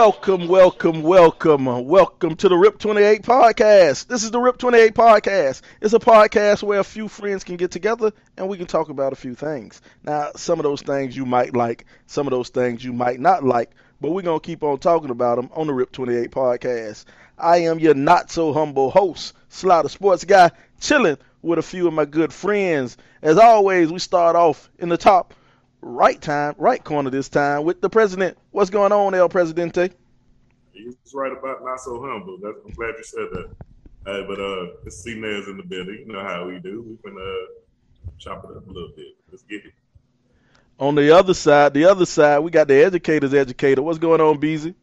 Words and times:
Welcome, 0.00 0.46
welcome, 0.46 1.02
welcome, 1.02 1.64
welcome 1.64 2.36
to 2.36 2.48
the 2.48 2.56
Rip 2.56 2.78
28 2.78 3.22
podcast. 3.22 4.06
This 4.06 4.22
is 4.22 4.30
the 4.30 4.38
Rip 4.38 4.56
28 4.56 4.94
podcast. 4.94 5.62
It's 5.80 5.92
a 5.92 5.98
podcast 5.98 6.62
where 6.62 6.78
a 6.78 6.84
few 6.84 7.08
friends 7.08 7.42
can 7.42 7.56
get 7.56 7.72
together 7.72 8.12
and 8.36 8.48
we 8.48 8.56
can 8.56 8.68
talk 8.68 8.90
about 8.90 9.12
a 9.12 9.16
few 9.16 9.34
things. 9.34 9.82
Now, 10.04 10.30
some 10.36 10.60
of 10.60 10.62
those 10.62 10.82
things 10.82 11.16
you 11.16 11.26
might 11.26 11.56
like, 11.56 11.84
some 12.06 12.28
of 12.28 12.30
those 12.30 12.48
things 12.48 12.84
you 12.84 12.92
might 12.92 13.18
not 13.18 13.42
like, 13.42 13.72
but 14.00 14.12
we're 14.12 14.22
going 14.22 14.38
to 14.38 14.46
keep 14.46 14.62
on 14.62 14.78
talking 14.78 15.10
about 15.10 15.34
them 15.34 15.50
on 15.52 15.66
the 15.66 15.74
Rip 15.74 15.90
28 15.90 16.30
podcast. 16.30 17.04
I 17.36 17.56
am 17.62 17.80
your 17.80 17.94
not 17.94 18.30
so 18.30 18.52
humble 18.52 18.92
host, 18.92 19.34
Slaughter 19.48 19.88
Sports 19.88 20.24
Guy, 20.24 20.52
chilling 20.78 21.18
with 21.42 21.58
a 21.58 21.62
few 21.62 21.88
of 21.88 21.92
my 21.92 22.04
good 22.04 22.32
friends. 22.32 22.96
As 23.20 23.36
always, 23.36 23.90
we 23.90 23.98
start 23.98 24.36
off 24.36 24.70
in 24.78 24.90
the 24.90 24.96
top 24.96 25.34
right 25.80 26.20
time, 26.20 26.54
right 26.58 26.82
corner 26.82 27.10
this 27.10 27.28
time 27.28 27.64
with 27.64 27.80
the 27.80 27.88
president. 27.88 28.36
What's 28.50 28.70
going 28.70 28.92
on, 28.92 29.14
El 29.14 29.28
Presidente? 29.28 29.90
He's 30.72 30.96
right 31.14 31.32
about 31.32 31.64
not 31.64 31.80
so 31.80 32.00
humble. 32.00 32.38
That's, 32.42 32.56
I'm 32.64 32.72
glad 32.72 32.94
you 32.96 33.04
said 33.04 33.28
that. 33.32 33.50
Hey, 34.06 34.24
but 34.26 34.38
uh, 34.40 34.66
it's 34.86 35.02
C 35.02 35.14
Nez 35.14 35.48
in 35.48 35.56
the 35.56 35.62
building. 35.62 36.04
You 36.06 36.12
know 36.12 36.22
how 36.22 36.46
we 36.46 36.58
do. 36.60 36.82
We 36.82 37.10
can 37.10 37.18
uh, 37.20 38.10
chop 38.18 38.44
it 38.44 38.56
up 38.56 38.66
a 38.66 38.70
little 38.70 38.92
bit. 38.96 39.16
Let's 39.30 39.42
get 39.42 39.64
it. 39.64 39.72
On 40.78 40.94
the 40.94 41.14
other 41.14 41.34
side, 41.34 41.74
the 41.74 41.86
other 41.86 42.06
side, 42.06 42.38
we 42.38 42.52
got 42.52 42.68
the 42.68 42.82
educator's 42.82 43.34
educator. 43.34 43.82
What's 43.82 43.98
going 43.98 44.20
on, 44.20 44.38
Beezy? 44.38 44.74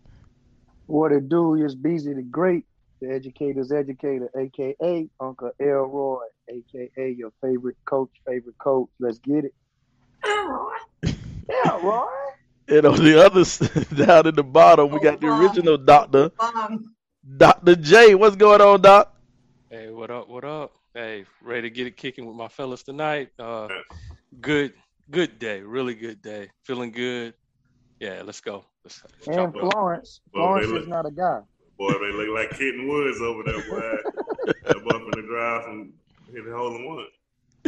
What 0.88 1.14
it 1.14 1.30
do 1.30 1.56
is 1.56 1.74
Beezy 1.74 2.14
the 2.14 2.22
Great, 2.22 2.66
the 3.02 3.10
educator's 3.10 3.72
educator, 3.72 4.30
aka 4.38 5.08
Uncle 5.20 5.52
Elroy, 5.60 6.26
aka 6.50 7.12
your 7.12 7.32
favorite 7.42 7.78
coach, 7.86 8.10
favorite 8.28 8.58
coach. 8.58 8.90
Let's 9.00 9.20
get 9.20 9.46
it. 9.46 9.54
Elroy. 10.26 11.14
Elroy. 11.66 12.06
And 12.68 12.84
on 12.88 12.96
the 12.96 13.24
other 13.24 13.44
down 14.06 14.26
at 14.26 14.36
the 14.36 14.42
bottom, 14.44 14.90
we 14.90 15.00
got 15.00 15.22
the 15.22 15.28
original 15.28 15.78
doctor, 15.78 16.32
Dr. 17.38 17.76
J. 17.76 18.16
What's 18.16 18.36
going 18.36 18.60
on, 18.60 18.82
Doc? 18.82 19.16
Hey, 19.70 19.92
what 19.92 20.10
up? 20.10 20.28
What 20.28 20.44
up? 20.44 20.74
Hey, 20.96 21.26
ready 21.44 21.70
to 21.70 21.70
get 21.70 21.86
it 21.86 21.96
kicking 21.96 22.26
with 22.26 22.36
my 22.36 22.48
fellas 22.48 22.82
tonight. 22.82 23.30
Uh, 23.38 23.68
good, 24.42 24.74
good 25.12 25.38
day. 25.38 25.60
Really 25.62 25.94
good 25.94 26.24
day. 26.24 26.50
Feeling 26.64 26.92
good. 26.92 27.36
Yeah, 28.00 28.24
let's 28.26 28.42
go. 28.42 28.66
Let's, 28.84 29.04
let's 29.04 29.28
And 29.28 29.36
chop 29.36 29.56
it 29.58 29.64
up. 29.64 29.72
Florence. 29.72 30.22
Well, 30.34 30.46
Florence 30.46 30.66
they 30.66 30.74
is 30.74 30.80
look- 30.80 30.90
not 30.90 31.06
a 31.06 31.12
guy. 31.12 31.42
Boy, 31.78 31.92
they 31.92 32.14
look 32.14 32.30
like 32.34 32.50
Kitten 32.58 32.88
Woods 32.88 33.22
over 33.22 33.44
there, 33.44 33.62
boy. 33.70 33.98
that 34.66 34.84
boy 34.84 34.90
from 34.90 35.12
the 35.12 35.22
drive 35.30 35.68
and 35.68 35.94
hit 36.34 36.44
the 36.46 36.52
hole 36.58 36.76
in 36.78 36.84
one. 36.88 37.06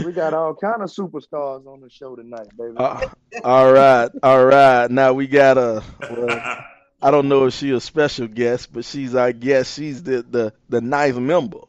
We 0.03 0.11
got 0.11 0.33
all 0.33 0.55
kind 0.55 0.81
of 0.81 0.89
superstars 0.89 1.65
on 1.65 1.81
the 1.81 1.89
show 1.89 2.15
tonight, 2.15 2.47
baby. 2.57 2.75
Uh, 2.77 3.07
all 3.43 3.71
right, 3.71 4.09
all 4.21 4.45
right. 4.45 4.89
Now 4.89 5.13
we 5.13 5.27
got 5.27 5.57
a. 5.57 5.83
Well, 6.01 6.63
I 7.01 7.11
don't 7.11 7.29
know 7.29 7.45
if 7.45 7.53
she's 7.53 7.73
a 7.73 7.81
special 7.81 8.27
guest, 8.27 8.73
but 8.73 8.85
she's 8.85 9.15
our 9.15 9.31
guest. 9.31 9.75
She's 9.75 10.03
the 10.03 10.23
the 10.23 10.53
the 10.69 10.81
ninth 10.81 11.17
member, 11.17 11.59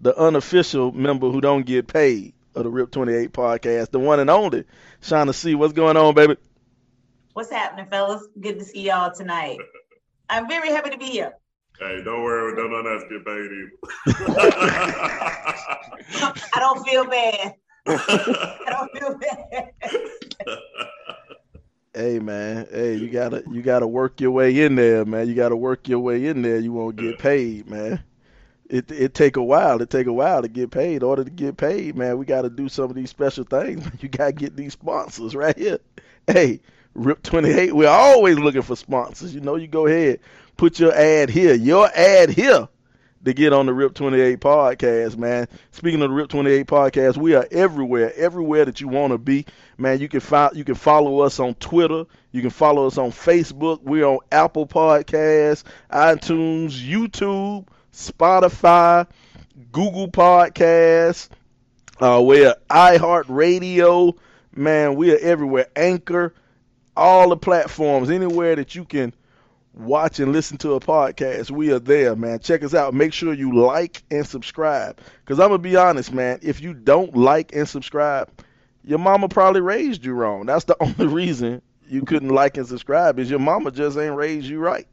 the 0.00 0.16
unofficial 0.16 0.92
member 0.92 1.30
who 1.30 1.40
don't 1.40 1.66
get 1.66 1.86
paid 1.86 2.34
of 2.54 2.64
the 2.64 2.70
Rip 2.70 2.90
Twenty 2.90 3.14
Eight 3.14 3.32
podcast, 3.32 3.90
the 3.90 3.98
one 3.98 4.20
and 4.20 4.30
only. 4.30 4.64
Trying 5.02 5.26
to 5.26 5.32
see 5.32 5.54
what's 5.54 5.74
going 5.74 5.96
on, 5.96 6.14
baby. 6.14 6.36
What's 7.34 7.50
happening, 7.50 7.86
fellas? 7.86 8.26
Good 8.40 8.58
to 8.58 8.64
see 8.64 8.86
y'all 8.86 9.12
tonight. 9.12 9.58
I'm 10.30 10.48
very 10.48 10.70
happy 10.70 10.90
to 10.90 10.98
be 10.98 11.06
here. 11.06 11.34
hey, 11.78 12.00
don't 12.04 12.22
worry, 12.22 12.54
don't 12.56 12.70
none 12.70 12.86
of 12.86 13.02
us 13.02 13.08
get 13.10 13.24
paid 13.26 13.50
either. 13.50 13.70
I 16.54 16.60
don't 16.60 16.86
feel 16.86 17.04
bad. 17.04 17.54
Hey 21.96 22.18
man, 22.18 22.66
hey, 22.72 22.96
you 22.96 23.08
gotta 23.08 23.44
you 23.52 23.62
gotta 23.62 23.86
work 23.86 24.20
your 24.20 24.32
way 24.32 24.62
in 24.62 24.74
there, 24.74 25.04
man. 25.04 25.28
You 25.28 25.34
gotta 25.34 25.54
work 25.54 25.86
your 25.88 26.00
way 26.00 26.26
in 26.26 26.42
there. 26.42 26.58
You 26.58 26.72
won't 26.72 26.96
get 26.96 27.20
paid, 27.20 27.70
man. 27.70 28.02
It 28.68 28.90
it 28.90 29.14
take 29.14 29.36
a 29.36 29.42
while. 29.42 29.80
It 29.80 29.90
take 29.90 30.08
a 30.08 30.12
while 30.12 30.42
to 30.42 30.48
get 30.48 30.72
paid. 30.72 30.96
In 30.96 31.02
order 31.04 31.22
to 31.22 31.30
get 31.30 31.56
paid, 31.56 31.96
man, 31.96 32.18
we 32.18 32.26
gotta 32.26 32.50
do 32.50 32.68
some 32.68 32.86
of 32.86 32.96
these 32.96 33.10
special 33.10 33.44
things. 33.44 33.86
You 34.00 34.08
gotta 34.08 34.32
get 34.32 34.56
these 34.56 34.72
sponsors 34.72 35.36
right 35.36 35.56
here. 35.56 35.78
Hey, 36.26 36.60
Rip 36.94 37.22
twenty 37.22 37.50
eight. 37.50 37.74
We're 37.76 37.88
always 37.88 38.38
looking 38.38 38.62
for 38.62 38.76
sponsors. 38.76 39.32
You 39.34 39.40
know, 39.40 39.54
you 39.56 39.68
go 39.68 39.86
ahead, 39.86 40.18
put 40.56 40.80
your 40.80 40.94
ad 40.94 41.30
here, 41.30 41.54
your 41.54 41.88
ad 41.94 42.30
here 42.30 42.68
to 43.24 43.32
get 43.32 43.52
on 43.52 43.66
the 43.66 43.72
Rip 43.72 43.94
28 43.94 44.38
podcast, 44.40 45.16
man. 45.16 45.48
Speaking 45.72 46.02
of 46.02 46.10
the 46.10 46.14
Rip 46.14 46.28
28 46.28 46.66
podcast, 46.66 47.16
we 47.16 47.34
are 47.34 47.46
everywhere, 47.50 48.12
everywhere 48.14 48.66
that 48.66 48.80
you 48.80 48.88
want 48.88 49.12
to 49.12 49.18
be, 49.18 49.46
man. 49.78 49.98
You 50.00 50.08
can 50.08 50.20
find, 50.20 50.54
you 50.56 50.64
can 50.64 50.74
follow 50.74 51.20
us 51.20 51.40
on 51.40 51.54
Twitter, 51.54 52.04
you 52.32 52.42
can 52.42 52.50
follow 52.50 52.86
us 52.86 52.98
on 52.98 53.10
Facebook. 53.10 53.82
We're 53.82 54.04
on 54.04 54.18
Apple 54.30 54.66
Podcasts, 54.66 55.64
iTunes, 55.90 56.72
YouTube, 56.72 57.66
Spotify, 57.92 59.06
Google 59.72 60.08
Podcasts. 60.08 61.28
Uh, 62.00 62.22
we're 62.22 62.54
iHeartRadio, 62.68 64.16
man. 64.54 64.96
We 64.96 65.12
are 65.12 65.18
everywhere. 65.18 65.68
Anchor, 65.76 66.34
all 66.96 67.30
the 67.30 67.36
platforms, 67.36 68.10
anywhere 68.10 68.56
that 68.56 68.74
you 68.74 68.84
can 68.84 69.14
watch 69.74 70.20
and 70.20 70.32
listen 70.32 70.56
to 70.58 70.74
a 70.74 70.80
podcast, 70.80 71.50
we 71.50 71.72
are 71.72 71.78
there, 71.78 72.14
man. 72.16 72.38
Check 72.38 72.62
us 72.62 72.74
out. 72.74 72.94
Make 72.94 73.12
sure 73.12 73.32
you 73.32 73.54
like 73.54 74.02
and 74.10 74.26
subscribe. 74.26 75.00
Because 75.24 75.40
I'm 75.40 75.48
going 75.48 75.62
to 75.62 75.68
be 75.68 75.76
honest, 75.76 76.12
man, 76.12 76.38
if 76.42 76.60
you 76.60 76.74
don't 76.74 77.16
like 77.16 77.54
and 77.54 77.68
subscribe, 77.68 78.30
your 78.84 78.98
mama 78.98 79.28
probably 79.28 79.60
raised 79.60 80.04
you 80.04 80.12
wrong. 80.12 80.46
That's 80.46 80.64
the 80.64 80.76
only 80.80 81.06
reason 81.06 81.62
you 81.88 82.02
couldn't 82.02 82.30
like 82.30 82.56
and 82.56 82.66
subscribe 82.66 83.18
is 83.18 83.30
your 83.30 83.38
mama 83.38 83.70
just 83.70 83.98
ain't 83.98 84.14
raised 84.14 84.46
you 84.46 84.58
right 84.58 84.86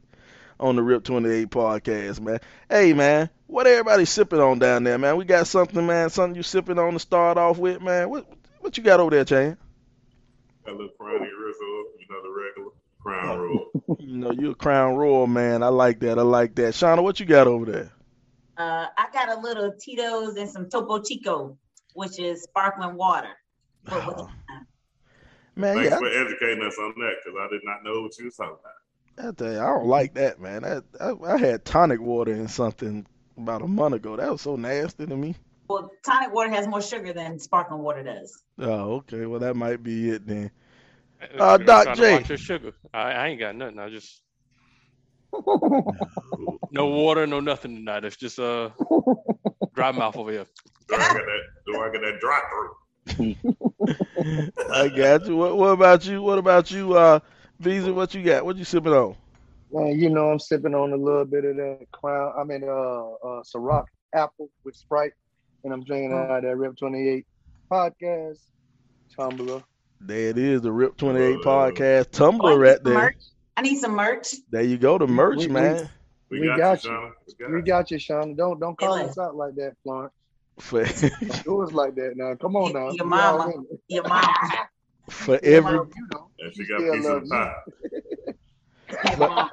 on 0.60 0.76
the 0.76 0.82
Rip 0.82 1.04
28 1.04 1.48
podcast, 1.50 2.20
man. 2.20 2.40
Hey, 2.68 2.92
man, 2.92 3.30
what 3.46 3.66
everybody 3.66 4.04
sipping 4.04 4.40
on 4.40 4.58
down 4.58 4.84
there, 4.84 4.98
man? 4.98 5.16
We 5.16 5.24
got 5.24 5.46
something, 5.46 5.86
man, 5.86 6.10
something 6.10 6.36
you 6.36 6.42
sipping 6.42 6.78
on 6.78 6.92
to 6.92 6.98
start 6.98 7.38
off 7.38 7.58
with, 7.58 7.82
man. 7.82 8.10
What 8.10 8.26
what 8.60 8.76
you 8.78 8.84
got 8.84 9.00
over 9.00 9.10
there, 9.10 9.24
Chan? 9.24 9.56
A 10.66 10.70
little 10.70 10.88
Rizzo, 11.00 11.66
you 11.98 12.06
know, 12.08 12.22
the 12.22 12.30
regular 12.30 12.61
Crown 13.02 13.38
Roll. 13.38 13.66
You 13.98 14.16
know, 14.18 14.30
you 14.32 14.50
a 14.50 14.54
Crown 14.54 14.94
Royal, 14.96 15.26
man. 15.26 15.62
I 15.62 15.68
like 15.68 16.00
that. 16.00 16.18
I 16.18 16.22
like 16.22 16.54
that. 16.56 16.74
Shauna, 16.74 17.02
what 17.02 17.18
you 17.20 17.26
got 17.26 17.46
over 17.46 17.64
there? 17.70 17.92
Uh, 18.56 18.86
I 18.96 19.06
got 19.12 19.28
a 19.36 19.40
little 19.40 19.72
Tito's 19.78 20.36
and 20.36 20.48
some 20.50 20.68
Topo 20.68 21.00
Chico, 21.02 21.58
which 21.94 22.18
is 22.18 22.42
sparkling 22.44 22.96
water. 22.96 23.30
But 23.84 24.06
with- 24.06 24.16
Oh. 24.18 24.28
Man, 25.54 25.74
Thanks 25.76 25.90
yeah, 25.90 25.98
for 25.98 26.06
educating 26.06 26.64
us 26.64 26.78
on 26.78 26.94
that 26.96 27.14
because 27.22 27.38
I 27.38 27.48
did 27.50 27.60
not 27.64 27.84
know 27.84 28.02
what 28.02 28.18
you 28.18 28.24
was 28.26 28.36
talking 28.36 28.56
about. 29.18 29.28
I, 29.28 29.32
tell 29.32 29.52
you, 29.52 29.60
I 29.60 29.66
don't 29.66 29.86
like 29.86 30.14
that, 30.14 30.40
man. 30.40 30.64
I, 30.64 30.80
I 31.04 31.34
I 31.34 31.36
had 31.38 31.64
tonic 31.64 32.00
water 32.00 32.32
in 32.32 32.48
something 32.48 33.06
about 33.36 33.60
a 33.62 33.66
month 33.68 33.94
ago. 33.96 34.16
That 34.16 34.30
was 34.32 34.40
so 34.40 34.56
nasty 34.56 35.06
to 35.06 35.16
me. 35.16 35.34
well, 35.68 35.90
tonic 36.06 36.32
water 36.32 36.48
has 36.50 36.66
more 36.66 36.80
sugar 36.80 37.12
than 37.12 37.38
sparkling 37.38 37.82
water 37.82 38.02
does. 38.02 38.42
Oh, 38.58 38.94
okay. 38.96 39.26
Well, 39.26 39.40
that 39.40 39.54
might 39.56 39.82
be 39.82 40.08
it 40.10 40.26
then. 40.26 40.50
Hey, 41.22 41.38
Uh, 41.38 41.58
I'm 41.58 41.64
Doc 41.64 41.84
trying 41.84 41.96
J. 41.96 42.12
watch 42.12 42.28
your 42.28 42.38
sugar. 42.38 42.72
I, 42.92 43.12
I 43.12 43.28
ain't 43.28 43.40
got 43.40 43.54
nothing. 43.54 43.78
I 43.78 43.88
just 43.90 44.22
no 46.70 46.86
water, 46.88 47.26
no 47.26 47.40
nothing 47.40 47.76
tonight. 47.76 48.04
It's 48.04 48.16
just 48.16 48.38
uh 48.38 48.70
dry 49.74 49.92
mouth 49.92 50.16
over 50.16 50.30
here. 50.32 50.46
Do 50.88 50.96
I 50.96 50.98
get 50.98 51.14
that? 51.14 51.40
Do 51.66 51.80
I 51.80 51.90
get 51.90 52.00
that 52.02 52.20
dry 52.20 52.40
throat? 52.50 53.36
I 54.72 54.88
got 54.88 55.26
you. 55.26 55.36
What, 55.36 55.56
what 55.56 55.70
about 55.70 56.06
you? 56.06 56.22
What 56.22 56.38
about 56.38 56.70
you, 56.70 56.94
uh, 56.94 57.20
Visa? 57.60 57.92
What 57.92 58.14
you 58.14 58.22
got? 58.22 58.44
What 58.44 58.56
you 58.56 58.64
sipping 58.64 58.92
on? 58.92 59.16
Man, 59.72 59.98
you 59.98 60.10
know 60.10 60.30
I'm 60.30 60.38
sipping 60.38 60.74
on 60.74 60.92
a 60.92 60.96
little 60.96 61.24
bit 61.24 61.44
of 61.44 61.56
that 61.56 61.86
crown. 61.92 62.32
I 62.38 62.44
mean, 62.44 62.62
uh, 62.64 62.68
uh, 62.68 63.42
Ciroc 63.42 63.84
apple 64.14 64.50
with 64.64 64.76
Sprite, 64.76 65.12
and 65.64 65.72
I'm 65.72 65.84
drinking 65.84 66.12
out 66.12 66.38
of 66.38 66.42
that 66.42 66.56
Rip 66.56 66.76
28 66.76 67.26
podcast 67.72 68.38
tumbler. 69.16 69.62
There 70.04 70.28
it 70.30 70.38
is, 70.38 70.62
the 70.62 70.72
Rip 70.72 70.96
Twenty 70.96 71.20
Eight 71.20 71.36
Uh, 71.36 71.48
podcast 71.48 72.06
Oh, 72.06 72.18
tumbler 72.18 72.58
right 72.58 72.82
there. 72.82 72.94
merch. 72.94 73.16
I 73.56 73.62
need 73.62 73.78
some 73.78 73.92
merch. 73.94 74.34
There 74.50 74.62
you 74.62 74.78
go, 74.78 74.98
the 74.98 75.06
merch, 75.06 75.38
We- 75.38 75.46
we- 75.48 75.52
man. 75.52 75.88
We, 76.30 76.40
We 76.40 76.46
got, 76.46 76.58
got 76.58 76.84
you, 76.84 76.90
you. 76.90 77.12
We 77.26 77.34
got 77.34 77.50
We 77.50 77.56
you. 77.58 77.62
got 77.62 77.90
you, 77.90 77.98
Sean. 77.98 78.34
Don't 78.34 78.58
don't 78.58 78.76
call 78.78 78.94
us 78.94 79.18
out 79.18 79.36
like 79.36 79.54
that, 79.56 79.74
Florence. 79.82 80.14
For 80.58 80.82
Don't 80.84 81.44
do 81.44 81.62
us 81.62 81.72
like 81.72 81.94
that 81.96 82.14
now. 82.16 82.34
Come 82.36 82.56
on 82.56 82.72
now. 82.72 82.90
Your 82.90 83.06
We 83.06 83.12
all 83.18 83.38
mama. 83.38 83.52
Your 83.88 84.02
mama. 84.04 84.34
for 85.10 85.32
We 85.42 85.48
every 85.48 85.76
love 85.78 85.90
you, 85.94 86.08
though. 86.10 86.28
And 86.40 86.54
she 86.56 86.64
got 86.66 86.80
a 86.80 86.92
piece 86.92 87.06
of 87.06 87.28
the 87.28 87.28
pie. 87.28 87.54
Your 89.18 89.50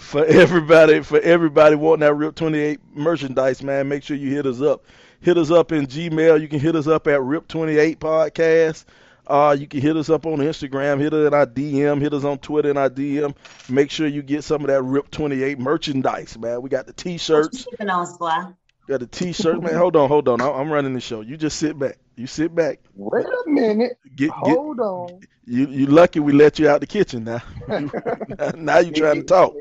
for 0.00 0.24
everybody 0.26 1.02
for 1.02 1.18
everybody 1.20 1.74
wanting 1.74 2.00
that 2.06 2.14
Rip 2.14 2.34
28 2.36 2.78
merchandise, 2.94 3.62
man, 3.62 3.88
make 3.88 4.02
sure 4.04 4.16
you 4.16 4.30
hit 4.30 4.46
us 4.46 4.60
up. 4.60 4.84
Hit 5.20 5.36
us 5.36 5.50
up 5.50 5.72
in 5.72 5.86
Gmail. 5.86 6.40
You 6.40 6.46
can 6.46 6.60
hit 6.60 6.76
us 6.76 6.86
up 6.86 7.08
at 7.08 7.20
Rip 7.20 7.48
28 7.48 7.98
Podcast. 7.98 8.84
Uh, 9.28 9.54
you 9.58 9.66
can 9.66 9.80
hit 9.82 9.96
us 9.96 10.08
up 10.08 10.24
on 10.24 10.38
Instagram, 10.38 10.98
hit 11.00 11.12
us 11.12 11.26
in 11.28 11.34
our 11.34 11.46
DM, 11.46 12.00
hit 12.00 12.14
us 12.14 12.24
on 12.24 12.38
Twitter 12.38 12.70
in 12.70 12.78
our 12.78 12.88
DM. 12.88 13.34
Make 13.68 13.90
sure 13.90 14.06
you 14.06 14.22
get 14.22 14.42
some 14.42 14.62
of 14.62 14.68
that 14.68 14.82
Rip 14.82 15.10
28 15.10 15.58
merchandise, 15.58 16.38
man. 16.38 16.62
We 16.62 16.70
got 16.70 16.86
the 16.86 16.94
t-shirts, 16.94 17.64
sipping 17.70 17.90
on, 17.90 18.06
Sly? 18.06 18.52
got 18.88 19.00
the 19.00 19.06
t-shirt, 19.06 19.60
man. 19.62 19.74
Hold 19.74 19.96
on, 19.96 20.08
hold 20.08 20.28
on. 20.28 20.40
I- 20.40 20.50
I'm 20.50 20.70
running 20.72 20.94
the 20.94 21.00
show. 21.00 21.20
You 21.20 21.36
just 21.36 21.58
sit 21.58 21.78
back. 21.78 21.98
You 22.16 22.26
sit 22.26 22.54
back. 22.54 22.80
Wait 22.94 23.26
a 23.26 23.50
minute. 23.50 23.98
Get 24.16 24.30
get 24.30 24.30
Hold 24.30 24.80
on. 24.80 25.20
you 25.46 25.66
you 25.68 25.86
lucky 25.86 26.18
we 26.20 26.32
let 26.32 26.58
you 26.58 26.68
out 26.68 26.80
the 26.80 26.86
kitchen 26.86 27.22
now. 27.24 27.42
now 28.56 28.78
you 28.78 28.90
trying 28.92 29.20
to 29.20 29.22
talk. 29.24 29.54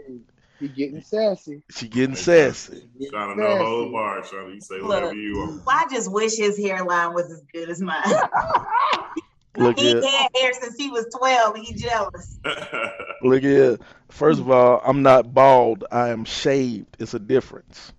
He 0.59 0.67
getting 0.69 1.01
sassy. 1.01 1.61
She 1.69 1.87
getting 1.87 2.15
sassy. 2.15 2.89
He 2.97 3.09
Trying 3.09 3.37
getting 3.37 3.43
to 3.43 3.49
know 3.49 3.57
the 3.59 3.63
whole 3.65 3.83
sassy. 3.83 3.91
bar, 3.91 4.21
Charlie. 4.23 4.53
You 4.55 4.61
say 4.61 4.75
Look. 4.79 4.87
whatever 4.87 5.13
you 5.13 5.37
want. 5.37 5.65
Well, 5.67 5.75
I 5.77 5.85
just 5.93 6.11
wish 6.11 6.35
his 6.37 6.57
hairline 6.57 7.13
was 7.13 7.29
as 7.31 7.43
good 7.53 7.69
as 7.69 7.79
mine. 7.79 8.01
Look 9.57 9.79
he 9.79 9.85
here. 9.85 10.01
had 10.01 10.29
hair 10.35 10.53
since 10.53 10.75
he 10.77 10.89
was 10.89 11.05
12 11.17 11.57
he 11.57 11.73
jealous. 11.73 12.39
Look 13.23 13.41
here. 13.43 13.77
First 14.09 14.39
of 14.39 14.49
all, 14.51 14.81
I'm 14.85 15.01
not 15.01 15.33
bald. 15.33 15.85
I 15.91 16.09
am 16.09 16.25
shaved. 16.25 16.95
It's 16.99 17.13
a 17.13 17.19
difference. 17.19 17.91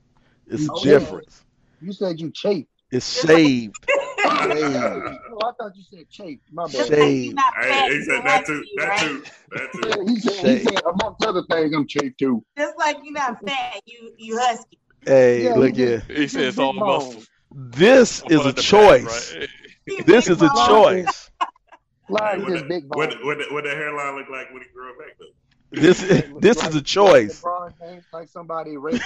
It's 0.46 0.62
a 0.62 0.66
You 0.66 0.82
difference. 0.82 1.44
You 1.80 1.92
said 1.92 2.20
you 2.20 2.30
chafed. 2.30 2.68
It's 2.90 3.20
shaved. 3.26 3.74
Oh, 4.30 5.38
I 5.40 5.52
thought 5.58 5.72
you 5.76 5.84
said 5.90 6.08
chafed. 6.10 6.42
My 6.52 6.64
bad. 6.66 6.72
Just 6.72 6.90
like 6.90 6.98
Shade. 6.98 7.34
hey, 7.62 7.88
he 7.98 8.02
said 8.04 8.24
that 8.24 8.46
too. 8.46 8.64
That 8.76 8.98
too. 8.98 9.24
That 9.52 9.72
too. 9.72 10.04
he 10.06 10.20
said, 10.20 10.58
he 10.58 10.64
said 10.64 10.82
amongst 10.82 11.24
other 11.24 11.42
things, 11.50 11.74
I'm 11.74 11.86
chafed 11.86 12.18
too. 12.18 12.44
Just 12.56 12.76
like 12.78 12.96
you're 13.02 13.12
not 13.14 13.38
fat, 13.46 13.80
you 13.86 14.12
you 14.18 14.38
husky. 14.38 14.78
Hey, 15.06 15.44
Yeah, 15.44 15.54
look 15.54 15.76
he 15.76 15.82
here. 15.82 16.02
He 16.08 16.28
said 16.28 16.42
it's 16.44 16.58
all 16.58 16.72
big 16.72 16.80
bone. 16.80 16.88
muscle. 16.88 17.22
This 17.52 18.22
is 18.28 18.44
a 18.44 18.52
choice. 18.52 19.30
fat, 19.32 19.38
right? 19.40 19.48
He 19.88 20.02
This 20.06 20.28
is 20.28 20.40
a 20.42 20.48
choice. 20.66 21.30
Like 22.10 22.38
What 22.38 22.48
this 22.48 22.62
the- 22.62 22.68
big 22.68 22.88
bone. 22.88 22.98
What 22.98 23.22
what 23.22 23.52
what 23.52 23.64
the 23.64 23.70
hairline 23.70 24.16
look 24.16 24.30
like 24.30 24.50
when 24.50 24.62
he 24.62 24.68
grew 24.72 24.88
up 24.90 24.96
back 24.98 25.14
This 25.70 26.00
this 26.40 26.66
is 26.66 26.74
a 26.74 26.80
choice. 26.80 27.42
LeBron 27.42 28.02
like 28.14 28.28
somebody 28.28 28.76
raped. 28.84 29.04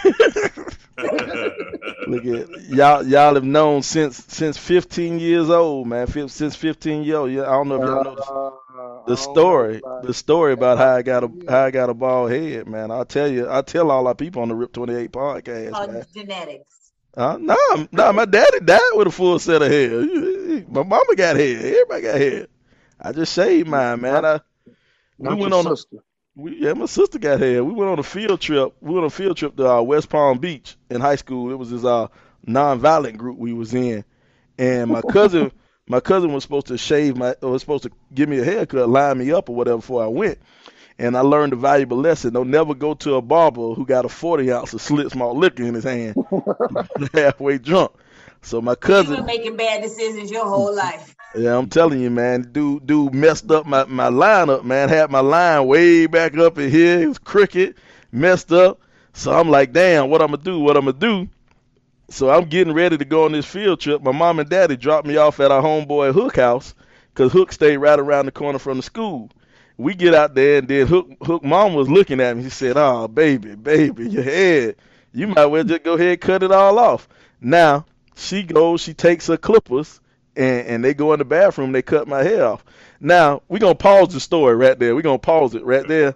Look 2.06 2.24
at 2.26 2.62
y'all. 2.68 3.02
Y'all 3.04 3.34
have 3.34 3.42
known 3.42 3.82
since 3.82 4.24
since 4.28 4.56
15 4.56 5.18
years 5.18 5.50
old, 5.50 5.88
man. 5.88 6.06
Since 6.28 6.54
15 6.54 7.02
years 7.02 7.16
old. 7.16 7.30
Yeah, 7.32 7.42
I 7.42 7.52
don't 7.52 7.68
know 7.68 7.76
if 7.76 7.82
y'all 7.82 8.04
know 8.04 8.14
the, 8.14 8.22
Uh, 8.22 9.00
I 9.00 9.02
the 9.08 9.16
story. 9.16 9.72
know 9.74 9.78
about 9.90 10.06
The 10.06 10.14
story 10.14 10.52
about 10.52 10.78
how 10.78 10.94
I 10.96 11.02
got 11.02 11.24
a 11.24 11.30
how 11.48 11.64
I 11.64 11.70
got 11.72 11.90
a 11.90 11.94
bald 11.94 12.30
head, 12.30 12.68
man. 12.68 12.92
I'll 12.92 13.04
tell 13.04 13.26
you. 13.28 13.50
I 13.50 13.62
tell 13.62 13.90
all 13.90 14.06
our 14.06 14.14
people 14.14 14.42
on 14.42 14.48
the 14.48 14.54
Rip 14.54 14.72
28 14.72 15.10
podcast, 15.10 15.72
man. 15.92 16.04
genetics. 16.14 16.81
Uh, 17.14 17.36
no, 17.38 17.56
no, 17.92 18.12
my 18.12 18.24
daddy 18.24 18.60
died 18.60 18.80
with 18.94 19.08
a 19.08 19.10
full 19.10 19.38
set 19.38 19.60
of 19.60 19.70
hair. 19.70 20.00
My 20.68 20.82
mama 20.82 21.14
got 21.14 21.36
hair. 21.36 21.58
Everybody 21.58 22.02
got 22.02 22.14
hair. 22.16 22.46
I 23.00 23.12
just 23.12 23.34
shaved 23.34 23.68
mine, 23.68 24.00
man. 24.00 24.24
I, 24.24 24.40
we 25.18 25.34
went 25.34 25.52
on 25.52 25.66
a, 25.66 25.76
sister. 25.76 25.98
we, 26.34 26.56
yeah, 26.56 26.72
my 26.72 26.86
sister 26.86 27.18
got 27.18 27.40
hair. 27.40 27.62
We 27.62 27.72
went 27.72 27.90
on 27.90 27.98
a 27.98 28.02
field 28.02 28.40
trip. 28.40 28.74
We 28.80 28.92
went 28.92 29.00
on 29.00 29.06
a 29.06 29.10
field 29.10 29.36
trip 29.36 29.56
to 29.56 29.70
uh, 29.70 29.82
West 29.82 30.08
Palm 30.08 30.38
Beach 30.38 30.76
in 30.88 31.00
high 31.00 31.16
school. 31.16 31.50
It 31.50 31.58
was 31.58 31.70
this 31.70 31.84
uh 31.84 32.08
non-violent 32.44 33.18
group 33.18 33.38
we 33.38 33.52
was 33.52 33.74
in, 33.74 34.04
and 34.58 34.90
my 34.90 35.02
cousin, 35.02 35.52
my 35.86 36.00
cousin 36.00 36.32
was 36.32 36.42
supposed 36.42 36.68
to 36.68 36.78
shave 36.78 37.16
my, 37.16 37.34
or 37.42 37.50
was 37.50 37.62
supposed 37.62 37.84
to 37.84 37.90
give 38.14 38.28
me 38.28 38.38
a 38.38 38.44
haircut, 38.44 38.88
line 38.88 39.18
me 39.18 39.32
up 39.32 39.48
or 39.48 39.54
whatever 39.54 39.76
before 39.78 40.02
I 40.02 40.08
went. 40.08 40.38
And 40.98 41.16
I 41.16 41.20
learned 41.20 41.52
a 41.52 41.56
valuable 41.56 41.98
lesson. 41.98 42.32
Don't 42.34 42.50
never 42.50 42.74
go 42.74 42.94
to 42.94 43.14
a 43.16 43.22
barber 43.22 43.74
who 43.74 43.84
got 43.86 44.04
a 44.04 44.08
40 44.08 44.52
ounce 44.52 44.74
of 44.74 44.80
slit 44.82 45.10
small 45.10 45.36
liquor 45.36 45.64
in 45.64 45.74
his 45.74 45.84
hand, 45.84 46.16
halfway 47.14 47.58
drunk. 47.58 47.92
So 48.42 48.60
my 48.60 48.74
You've 48.82 48.82
cousin, 48.82 49.16
been 49.16 49.24
making 49.26 49.56
bad 49.56 49.82
decisions 49.82 50.30
your 50.30 50.46
whole 50.46 50.74
life. 50.74 51.14
yeah, 51.34 51.56
I'm 51.56 51.68
telling 51.68 52.00
you, 52.00 52.10
man, 52.10 52.50
dude, 52.52 52.86
dude 52.86 53.14
messed 53.14 53.50
up 53.50 53.66
my 53.66 53.84
my 53.84 54.08
lineup, 54.10 54.64
man. 54.64 54.88
Had 54.88 55.10
my 55.10 55.20
line 55.20 55.66
way 55.66 56.06
back 56.06 56.36
up 56.36 56.58
in 56.58 56.70
here. 56.70 57.00
It 57.02 57.06
was 57.08 57.18
crooked, 57.18 57.76
messed 58.12 58.52
up. 58.52 58.80
So 59.14 59.32
I'm 59.32 59.48
like, 59.48 59.72
damn, 59.72 60.10
what 60.10 60.22
I'm 60.22 60.30
gonna 60.32 60.42
do? 60.42 60.60
What 60.60 60.76
I'm 60.76 60.84
gonna 60.86 60.98
do? 60.98 61.28
So 62.10 62.30
I'm 62.30 62.44
getting 62.46 62.74
ready 62.74 62.98
to 62.98 63.04
go 63.04 63.24
on 63.24 63.32
this 63.32 63.46
field 63.46 63.80
trip. 63.80 64.02
My 64.02 64.12
mom 64.12 64.38
and 64.38 64.48
daddy 64.48 64.76
dropped 64.76 65.06
me 65.06 65.16
off 65.16 65.40
at 65.40 65.50
our 65.50 65.62
homeboy 65.62 66.12
Hook 66.12 66.36
house, 66.36 66.74
cause 67.14 67.32
Hook 67.32 67.52
stayed 67.52 67.78
right 67.78 67.98
around 67.98 68.26
the 68.26 68.32
corner 68.32 68.58
from 68.58 68.76
the 68.78 68.82
school. 68.82 69.30
We 69.76 69.94
get 69.94 70.14
out 70.14 70.34
there, 70.34 70.58
and 70.58 70.68
then 70.68 70.86
Hook 70.86 71.08
Hook 71.22 71.42
mom 71.44 71.74
was 71.74 71.88
looking 71.88 72.20
at 72.20 72.36
me. 72.36 72.44
He 72.44 72.50
said, 72.50 72.76
"Oh, 72.76 73.08
baby, 73.08 73.54
baby, 73.54 74.08
your 74.08 74.22
head. 74.22 74.76
You 75.12 75.28
might 75.28 75.46
well 75.46 75.64
just 75.64 75.82
go 75.82 75.94
ahead 75.94 76.08
and 76.08 76.20
cut 76.20 76.42
it 76.42 76.52
all 76.52 76.78
off." 76.78 77.08
Now 77.40 77.86
she 78.16 78.42
goes, 78.42 78.80
she 78.80 78.94
takes 78.94 79.26
her 79.26 79.36
clippers, 79.36 80.00
and, 80.36 80.66
and 80.66 80.84
they 80.84 80.94
go 80.94 81.12
in 81.12 81.18
the 81.18 81.24
bathroom. 81.24 81.72
They 81.72 81.82
cut 81.82 82.08
my 82.08 82.22
hair 82.22 82.46
off. 82.46 82.64
Now 83.00 83.42
we're 83.48 83.58
gonna 83.58 83.74
pause 83.74 84.12
the 84.12 84.20
story 84.20 84.54
right 84.54 84.78
there. 84.78 84.94
We're 84.94 85.02
gonna 85.02 85.18
pause 85.18 85.54
it 85.54 85.64
right 85.64 85.86
there. 85.86 86.14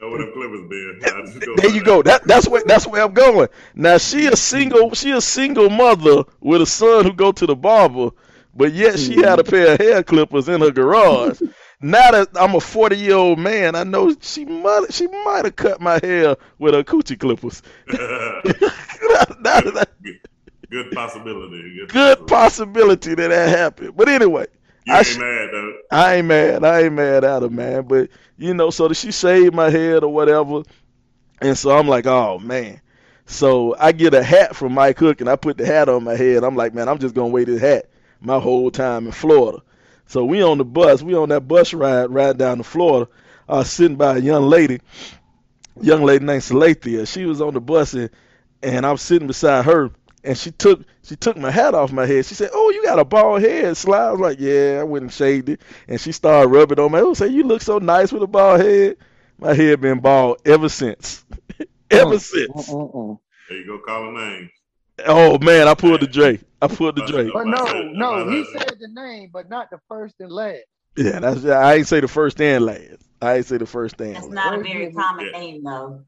know 0.00 0.10
where 0.10 0.18
them 0.18 0.32
clippers 0.34 0.68
been. 0.68 1.00
I 1.04 1.22
just 1.26 1.40
go 1.40 1.56
There 1.56 1.70
you 1.70 1.82
go. 1.82 2.02
That 2.02 2.24
that's 2.24 2.48
where 2.48 2.62
that's 2.64 2.86
where 2.86 3.02
I'm 3.02 3.14
going. 3.14 3.48
Now 3.74 3.98
she 3.98 4.26
a 4.26 4.36
single 4.36 4.94
she 4.94 5.12
a 5.12 5.20
single 5.20 5.70
mother 5.70 6.24
with 6.40 6.62
a 6.62 6.66
son 6.66 7.04
who 7.04 7.12
go 7.12 7.32
to 7.32 7.46
the 7.46 7.56
barber, 7.56 8.10
but 8.54 8.72
yet 8.72 8.98
she 8.98 9.14
hmm. 9.14 9.22
had 9.22 9.38
a 9.38 9.44
pair 9.44 9.74
of 9.74 9.80
hair 9.80 10.02
clippers 10.02 10.48
in 10.48 10.60
her 10.60 10.70
garage. 10.70 11.40
Now 11.80 12.10
that 12.10 12.28
I'm 12.34 12.54
a 12.54 12.60
40 12.60 12.96
year 12.96 13.14
old 13.16 13.38
man, 13.38 13.74
I 13.74 13.84
know 13.84 14.14
she 14.20 14.44
might 14.44 14.92
she 14.92 15.06
might 15.06 15.44
have 15.44 15.56
cut 15.56 15.80
my 15.80 16.00
hair 16.02 16.36
with 16.58 16.74
her 16.74 16.82
coochie 16.82 17.18
clippers. 17.18 17.62
Good, 20.02 20.20
good 20.70 20.90
possibility. 20.92 21.76
Good, 21.76 21.92
good 21.92 22.26
possibility. 22.26 22.26
possibility 22.26 23.14
that 23.14 23.28
that 23.28 23.48
happened. 23.48 23.96
But 23.96 24.08
anyway, 24.08 24.46
You 24.84 24.94
I 24.94 24.98
ain't 24.98 25.06
sh- 25.06 25.18
mad 25.18 25.48
though. 25.52 25.72
I 25.90 26.14
ain't 26.16 26.26
mad. 26.26 26.64
I 26.64 26.82
ain't 26.82 26.94
mad 26.94 27.24
at 27.24 27.42
her, 27.42 27.50
man. 27.50 27.82
But 27.86 28.10
you 28.38 28.54
know, 28.54 28.70
so 28.70 28.92
she 28.92 29.12
shaved 29.12 29.54
my 29.54 29.70
head 29.70 30.02
or 30.02 30.12
whatever, 30.12 30.62
and 31.40 31.56
so 31.56 31.76
I'm 31.76 31.88
like, 31.88 32.06
oh 32.06 32.38
man. 32.38 32.80
So 33.26 33.74
I 33.78 33.92
get 33.92 34.14
a 34.14 34.22
hat 34.22 34.54
from 34.54 34.72
Mike 34.74 34.98
Hook, 34.98 35.20
and 35.20 35.28
I 35.28 35.36
put 35.36 35.58
the 35.58 35.66
hat 35.66 35.88
on 35.88 36.04
my 36.04 36.14
head. 36.14 36.44
I'm 36.44 36.56
like, 36.56 36.74
man, 36.74 36.88
I'm 36.88 36.98
just 36.98 37.14
gonna 37.14 37.28
wear 37.28 37.44
this 37.44 37.60
hat 37.60 37.86
my 38.20 38.38
whole 38.38 38.70
time 38.70 39.06
in 39.06 39.12
Florida. 39.12 39.62
So 40.06 40.24
we 40.24 40.42
on 40.42 40.58
the 40.58 40.64
bus. 40.64 41.02
We 41.02 41.14
on 41.14 41.30
that 41.30 41.42
bus 41.48 41.74
ride, 41.74 42.10
ride 42.10 42.38
down 42.38 42.58
to 42.58 42.64
Florida. 42.64 43.10
I 43.48 43.58
was 43.58 43.70
sitting 43.70 43.96
by 43.96 44.16
a 44.16 44.20
young 44.20 44.48
lady, 44.48 44.80
young 45.80 46.02
lady 46.04 46.24
named 46.24 46.42
Salathia. 46.42 47.06
She 47.06 47.24
was 47.26 47.40
on 47.40 47.54
the 47.54 47.60
bus, 47.60 47.94
and 47.94 48.10
and 48.62 48.86
I 48.86 48.92
was 48.92 49.02
sitting 49.02 49.26
beside 49.28 49.64
her, 49.66 49.90
and 50.24 50.36
she 50.36 50.50
took 50.50 50.82
she 51.02 51.16
took 51.16 51.36
my 51.36 51.50
hat 51.50 51.74
off 51.74 51.92
my 51.92 52.06
head. 52.06 52.26
She 52.26 52.34
said, 52.34 52.50
"Oh, 52.52 52.70
you 52.70 52.82
got 52.82 52.98
a 52.98 53.04
bald 53.04 53.42
head." 53.42 53.76
Sly 53.76 53.98
I 53.98 54.10
was 54.12 54.20
like, 54.20 54.40
"Yeah, 54.40 54.78
I 54.80 54.84
went 54.84 55.04
and 55.04 55.12
shaved 55.12 55.48
it." 55.50 55.60
And 55.88 56.00
she 56.00 56.12
started 56.12 56.48
rubbing 56.48 56.80
on 56.80 56.92
my. 56.92 57.00
Oh, 57.00 57.14
say 57.14 57.28
you 57.28 57.44
look 57.44 57.62
so 57.62 57.78
nice 57.78 58.12
with 58.12 58.22
a 58.22 58.26
bald 58.26 58.60
head. 58.60 58.96
My 59.38 59.54
head 59.54 59.80
been 59.80 60.00
bald 60.00 60.38
ever 60.46 60.68
since. 60.68 61.24
ever 61.90 62.18
Mm, 62.18 62.20
since. 62.20 62.76
Mm-mm-mm. 62.76 63.18
There 63.48 63.58
you 63.58 63.66
go, 63.66 63.78
call 63.80 64.10
a 64.10 64.12
name. 64.12 64.50
Oh 65.04 65.38
man, 65.38 65.68
I 65.68 65.74
pulled 65.74 66.00
the 66.00 66.06
Dre. 66.06 66.40
I 66.62 66.68
pulled 66.68 66.96
the 66.96 67.04
Dre. 67.06 67.30
But 67.32 67.46
no, 67.46 67.64
no, 67.92 68.30
he 68.30 68.44
said- 68.52 68.68
said 68.68 68.78
the 68.80 68.88
name, 68.88 69.30
but 69.32 69.48
not 69.50 69.68
the 69.70 69.78
first 69.88 70.14
and 70.20 70.32
last. 70.32 70.64
Yeah, 70.96 71.20
that's. 71.20 71.44
I 71.44 71.74
ain't 71.74 71.86
say 71.86 72.00
the 72.00 72.08
first 72.08 72.40
and 72.40 72.64
last. 72.64 73.02
I 73.20 73.36
ain't 73.36 73.46
say 73.46 73.58
the 73.58 73.66
first 73.66 74.00
and 74.00 74.14
That's 74.14 74.26
last. 74.26 74.34
not 74.34 74.54
a 74.58 74.62
very 74.62 74.92
common 74.92 75.26
yeah. 75.26 75.38
name 75.38 75.62
though. 75.64 76.04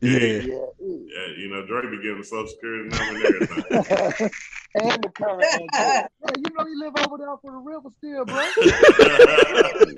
Yeah. 0.00 0.18
Yeah. 0.18 0.42
Yeah, 0.80 1.26
you 1.36 1.48
know, 1.48 1.64
Dre 1.64 1.82
be 1.88 2.02
giving 2.02 2.24
social 2.24 2.48
security 2.48 2.88
number 2.88 3.14
and 3.14 3.24
everything. 3.24 4.30
and 4.74 5.02
the 5.04 5.08
current 5.14 5.44
address. 5.44 6.08
Hey, 6.26 6.34
you 6.38 6.50
know 6.58 6.66
you 6.66 6.80
live 6.80 6.94
over 7.06 7.18
there 7.18 7.36
for 7.40 7.52
the 7.52 7.58
river 7.58 7.90
still, 7.98 8.24
bro. 8.24 8.42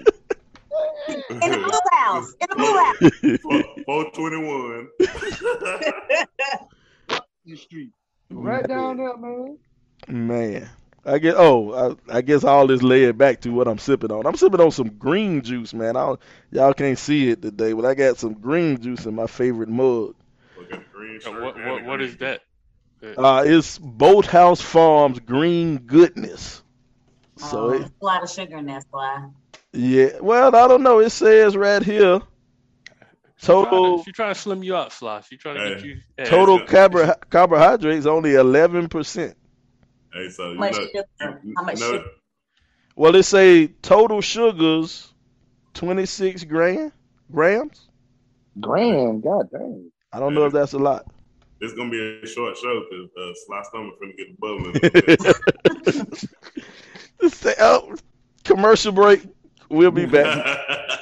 In 1.30 1.50
the 1.52 1.58
blue 1.58 1.80
house. 1.92 2.34
In 2.40 2.46
the 2.50 2.56
blue 2.56 2.76
house. 2.76 3.84
Four 3.86 4.10
twenty 4.10 4.36
one. 4.44 4.88
The 7.46 7.56
street. 7.56 7.92
Right 8.42 8.66
down 8.66 8.96
there, 8.96 9.16
man. 9.16 9.58
Man, 10.08 10.68
I 11.04 11.18
get. 11.18 11.34
Oh, 11.36 11.96
I, 12.08 12.18
I 12.18 12.20
guess 12.22 12.44
all 12.44 12.66
this 12.66 12.82
led 12.82 13.16
back 13.16 13.40
to 13.42 13.50
what 13.50 13.66
I'm 13.68 13.78
sipping 13.78 14.10
on. 14.10 14.26
I'm 14.26 14.36
sipping 14.36 14.60
on 14.60 14.70
some 14.70 14.88
green 14.98 15.40
juice, 15.42 15.72
man. 15.72 15.96
I 15.96 16.06
don't, 16.06 16.20
y'all 16.50 16.74
can't 16.74 16.98
see 16.98 17.30
it 17.30 17.40
today, 17.42 17.72
but 17.72 17.84
I 17.84 17.94
got 17.94 18.18
some 18.18 18.34
green 18.34 18.80
juice 18.80 19.06
in 19.06 19.14
my 19.14 19.26
favorite 19.26 19.68
mug. 19.68 20.14
Look 20.58 20.72
at 20.72 20.80
the 20.80 20.84
green 20.92 21.20
shirt. 21.20 21.32
What 21.32 21.42
what 21.42 21.54
the 21.56 21.70
what 21.86 21.98
green 21.98 22.00
is 22.00 22.16
that? 22.18 22.42
Uh, 23.18 23.44
it's 23.46 23.78
Bolthouse 23.78 24.62
Farms 24.62 25.20
Green 25.20 25.78
Goodness. 25.78 26.62
So 27.36 27.68
Oh, 27.68 27.68
it, 27.70 27.82
a 27.82 28.04
lot 28.04 28.22
of 28.22 28.30
sugar 28.30 28.56
in 28.58 28.66
that 28.66 28.84
fly. 28.90 29.28
yeah. 29.72 30.20
Well, 30.20 30.54
I 30.54 30.68
don't 30.68 30.82
know. 30.82 31.00
It 31.00 31.10
says 31.10 31.56
right 31.56 31.82
here. 31.82 32.20
She 33.36 33.46
trying 33.46 33.64
Total 33.64 33.98
to, 33.98 34.04
she 34.04 34.12
trying 34.12 34.32
to 34.34 34.40
slim 34.40 34.62
you 34.62 34.76
out, 34.76 34.92
Sly. 34.92 35.20
She 35.28 35.36
trying 35.36 35.56
to 35.56 35.74
get 35.74 35.84
you. 35.84 35.96
yeah, 36.18 36.24
total 36.24 36.56
it's- 36.56 36.70
carbo- 36.70 37.14
carbohydrates 37.30 38.06
only 38.06 38.34
eleven 38.34 38.88
percent. 38.88 39.36
Hey, 40.12 40.28
so 40.28 40.50
you 40.52 40.54
How 40.54 40.60
much 40.60 40.72
know, 40.76 40.86
sugar? 40.86 41.04
How 41.56 41.62
much 41.64 41.80
you 41.80 41.84
know, 41.86 41.92
sugar? 41.98 42.08
Well, 42.96 43.14
it 43.16 43.24
say 43.24 43.66
total 43.82 44.20
sugars 44.20 45.12
twenty 45.74 46.06
six 46.06 46.44
gram 46.44 46.92
grams. 47.32 47.88
Grand, 48.60 49.22
god 49.24 49.50
dang. 49.50 49.90
I 50.12 50.20
don't 50.20 50.34
know 50.34 50.46
if 50.46 50.52
that's 50.52 50.74
a 50.74 50.78
lot. 50.78 51.06
this 51.60 51.72
gonna 51.72 51.90
be 51.90 52.20
a 52.22 52.26
short 52.28 52.56
show 52.56 52.84
because 52.88 53.10
uh, 53.18 53.32
Sly 53.46 53.62
Stomach 53.64 53.94
finna 54.00 54.16
get 54.16 54.28
the 54.30 56.06
bubbling. 57.20 57.30
Say, 57.30 57.54
oh, 57.58 57.94
commercial 58.44 58.92
break. 58.92 59.22
We'll 59.70 59.90
be 59.90 60.06
back. 60.06 60.58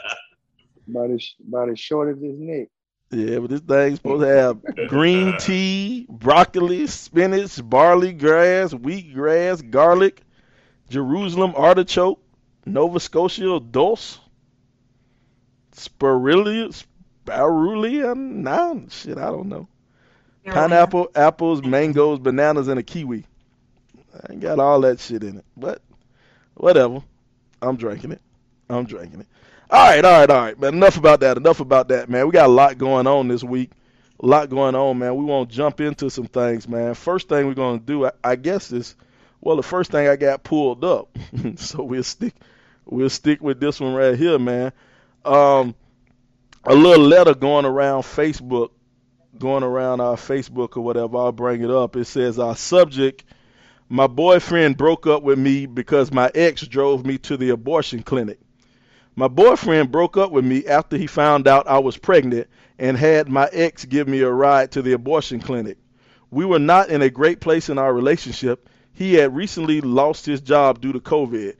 About 0.95 1.11
as, 1.11 1.35
about 1.47 1.71
as 1.71 1.81
short 1.81 2.15
as 2.15 2.23
his 2.23 2.39
neck. 2.39 2.69
Yeah, 3.11 3.41
but 3.41 3.51
this 3.51 3.61
thing's 3.61 3.99
supposed 3.99 4.23
to 4.23 4.29
have 4.29 4.89
green 4.89 5.37
tea, 5.39 6.07
broccoli, 6.09 6.87
spinach, 6.87 7.61
barley 7.63 8.13
grass, 8.13 8.73
wheat 8.73 9.15
grass, 9.15 9.61
garlic, 9.61 10.23
Jerusalem 10.89 11.53
artichoke, 11.57 12.21
Nova 12.65 13.01
Scotia 13.01 13.61
dulse, 13.61 14.19
spirulina, 15.73 16.85
spirulina, 17.27 18.17
nah, 18.17 18.77
shit, 18.89 19.19
I 19.19 19.27
don't 19.27 19.49
know. 19.49 19.69
Pineapple, 20.45 21.11
apples, 21.15 21.63
mangoes, 21.63 22.19
bananas, 22.19 22.69
and 22.69 22.81
a 22.81 22.83
kiwi. 22.83 23.25
I 24.15 24.33
ain't 24.33 24.41
got 24.41 24.59
all 24.59 24.81
that 24.81 25.01
shit 25.01 25.23
in 25.23 25.39
it, 25.39 25.45
but 25.57 25.83
whatever. 26.55 27.03
I'm 27.61 27.77
drinking 27.77 28.13
it. 28.13 28.21
I'm 28.69 28.85
drinking 28.85 29.21
it. 29.21 29.27
All 29.73 29.79
right, 29.79 30.05
all 30.05 30.21
right, 30.21 30.29
all 30.31 30.37
right, 30.37 30.61
man. 30.61 30.75
Enough 30.75 30.99
about 30.99 31.21
that. 31.21 31.39
Enough 31.39 31.61
about 31.61 31.89
that, 31.89 32.11
man. 32.11 32.27
We 32.27 32.33
got 32.33 32.45
a 32.45 32.53
lot 32.53 32.77
going 32.77 33.07
on 33.07 33.29
this 33.29 33.43
week. 33.43 33.71
A 34.23 34.27
lot 34.27 34.51
going 34.51 34.75
on, 34.75 34.99
man. 34.99 35.17
We 35.17 35.25
want 35.25 35.49
to 35.49 35.57
jump 35.57 35.81
into 35.81 36.11
some 36.11 36.27
things, 36.27 36.69
man. 36.69 36.93
First 36.93 37.31
thing 37.31 37.47
we're 37.47 37.55
gonna 37.55 37.79
do, 37.79 38.05
I, 38.05 38.13
I 38.23 38.37
guess, 38.37 38.71
is 38.71 38.95
well, 39.41 39.57
the 39.57 39.63
first 39.63 39.91
thing 39.91 40.09
I 40.09 40.17
got 40.17 40.45
pulled 40.45 40.85
up, 40.85 41.17
so 41.57 41.85
we'll 41.85 42.03
stick, 42.03 42.35
we'll 42.85 43.09
stick 43.09 43.41
with 43.41 43.61
this 43.61 43.81
one 43.81 43.95
right 43.95 44.15
here, 44.15 44.39
man. 44.39 44.73
Um, 45.25 45.75
a 46.65 46.75
little 46.75 47.07
letter 47.07 47.35
going 47.35 47.65
around 47.65 48.03
Facebook, 48.03 48.73
going 49.39 49.63
around 49.63 50.03
our 50.03 50.17
Facebook 50.17 50.77
or 50.77 50.83
whatever. 50.83 51.17
I'll 51.17 51.33
bring 51.33 51.63
it 51.63 51.71
up. 51.71 51.97
It 51.97 52.05
says 52.05 52.39
our 52.39 52.57
subject. 52.57 53.25
My 53.89 54.07
boyfriend 54.07 54.77
broke 54.77 55.07
up 55.07 55.23
with 55.23 55.39
me 55.39 55.65
because 55.65 56.13
my 56.13 56.31
ex 56.35 56.61
drove 56.61 57.07
me 57.07 57.17
to 57.17 57.39
the 57.39 57.49
abortion 57.49 58.03
clinic. 58.03 58.39
My 59.15 59.29
boyfriend 59.29 59.93
broke 59.93 60.17
up 60.17 60.33
with 60.33 60.47
me 60.47 60.65
after 60.65 60.97
he 60.97 61.07
found 61.07 61.47
out 61.47 61.69
I 61.69 61.79
was 61.81 61.99
pregnant 61.99 62.47
and 62.79 62.97
had 62.97 63.29
my 63.29 63.47
ex 63.53 63.85
give 63.85 64.09
me 64.09 64.21
a 64.21 64.31
ride 64.31 64.71
to 64.73 64.81
the 64.81 64.93
abortion 64.93 65.39
clinic. 65.39 65.77
We 66.31 66.47
were 66.47 66.59
not 66.59 66.89
in 66.89 67.03
a 67.03 67.11
great 67.11 67.39
place 67.39 67.69
in 67.69 67.77
our 67.77 67.93
relationship. 67.93 68.71
He 68.91 69.15
had 69.15 69.37
recently 69.37 69.83
lost 69.83 70.25
his 70.25 70.41
job 70.41 70.81
due 70.81 70.95
to 70.95 71.01
COVID. 71.01 71.57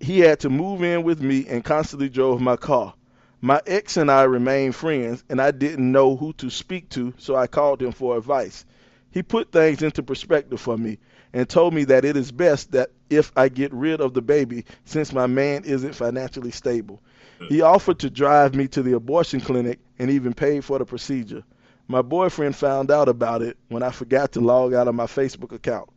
He 0.00 0.20
had 0.20 0.40
to 0.40 0.48
move 0.48 0.82
in 0.82 1.02
with 1.02 1.20
me 1.20 1.46
and 1.46 1.62
constantly 1.62 2.08
drove 2.08 2.40
my 2.40 2.56
car. 2.56 2.94
My 3.42 3.60
ex 3.66 3.98
and 3.98 4.10
I 4.10 4.22
remained 4.22 4.74
friends, 4.74 5.24
and 5.28 5.42
I 5.42 5.50
didn't 5.50 5.92
know 5.92 6.16
who 6.16 6.32
to 6.34 6.48
speak 6.48 6.88
to, 6.90 7.12
so 7.18 7.36
I 7.36 7.48
called 7.48 7.82
him 7.82 7.92
for 7.92 8.16
advice. 8.16 8.64
He 9.10 9.22
put 9.22 9.52
things 9.52 9.82
into 9.82 10.02
perspective 10.02 10.58
for 10.58 10.78
me 10.78 10.98
and 11.34 11.48
told 11.48 11.74
me 11.74 11.82
that 11.84 12.04
it 12.04 12.16
is 12.16 12.30
best 12.30 12.70
that 12.72 12.90
if 13.10 13.32
I 13.36 13.48
get 13.48 13.74
rid 13.74 14.00
of 14.00 14.14
the 14.14 14.22
baby 14.22 14.64
since 14.84 15.12
my 15.12 15.26
man 15.26 15.64
isn't 15.64 15.96
financially 15.96 16.52
stable. 16.52 17.02
He 17.48 17.60
offered 17.60 17.98
to 17.98 18.08
drive 18.08 18.54
me 18.54 18.68
to 18.68 18.82
the 18.82 18.92
abortion 18.92 19.40
clinic 19.40 19.80
and 19.98 20.10
even 20.10 20.32
paid 20.32 20.64
for 20.64 20.78
the 20.78 20.84
procedure. 20.86 21.42
My 21.88 22.02
boyfriend 22.02 22.54
found 22.54 22.92
out 22.92 23.08
about 23.08 23.42
it 23.42 23.58
when 23.68 23.82
I 23.82 23.90
forgot 23.90 24.32
to 24.32 24.40
log 24.40 24.74
out 24.74 24.86
of 24.86 24.94
my 24.94 25.06
Facebook 25.06 25.52
account. 25.52 25.90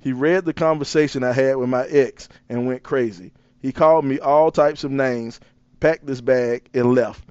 He 0.00 0.12
read 0.12 0.44
the 0.44 0.52
conversation 0.52 1.22
I 1.22 1.32
had 1.32 1.56
with 1.56 1.68
my 1.68 1.86
ex 1.86 2.28
and 2.48 2.66
went 2.66 2.82
crazy. 2.82 3.32
He 3.62 3.70
called 3.70 4.04
me 4.04 4.18
all 4.18 4.50
types 4.50 4.82
of 4.82 4.90
names, 4.90 5.38
packed 5.78 6.08
his 6.08 6.20
bag, 6.20 6.68
and 6.74 6.94
left. 6.94 7.24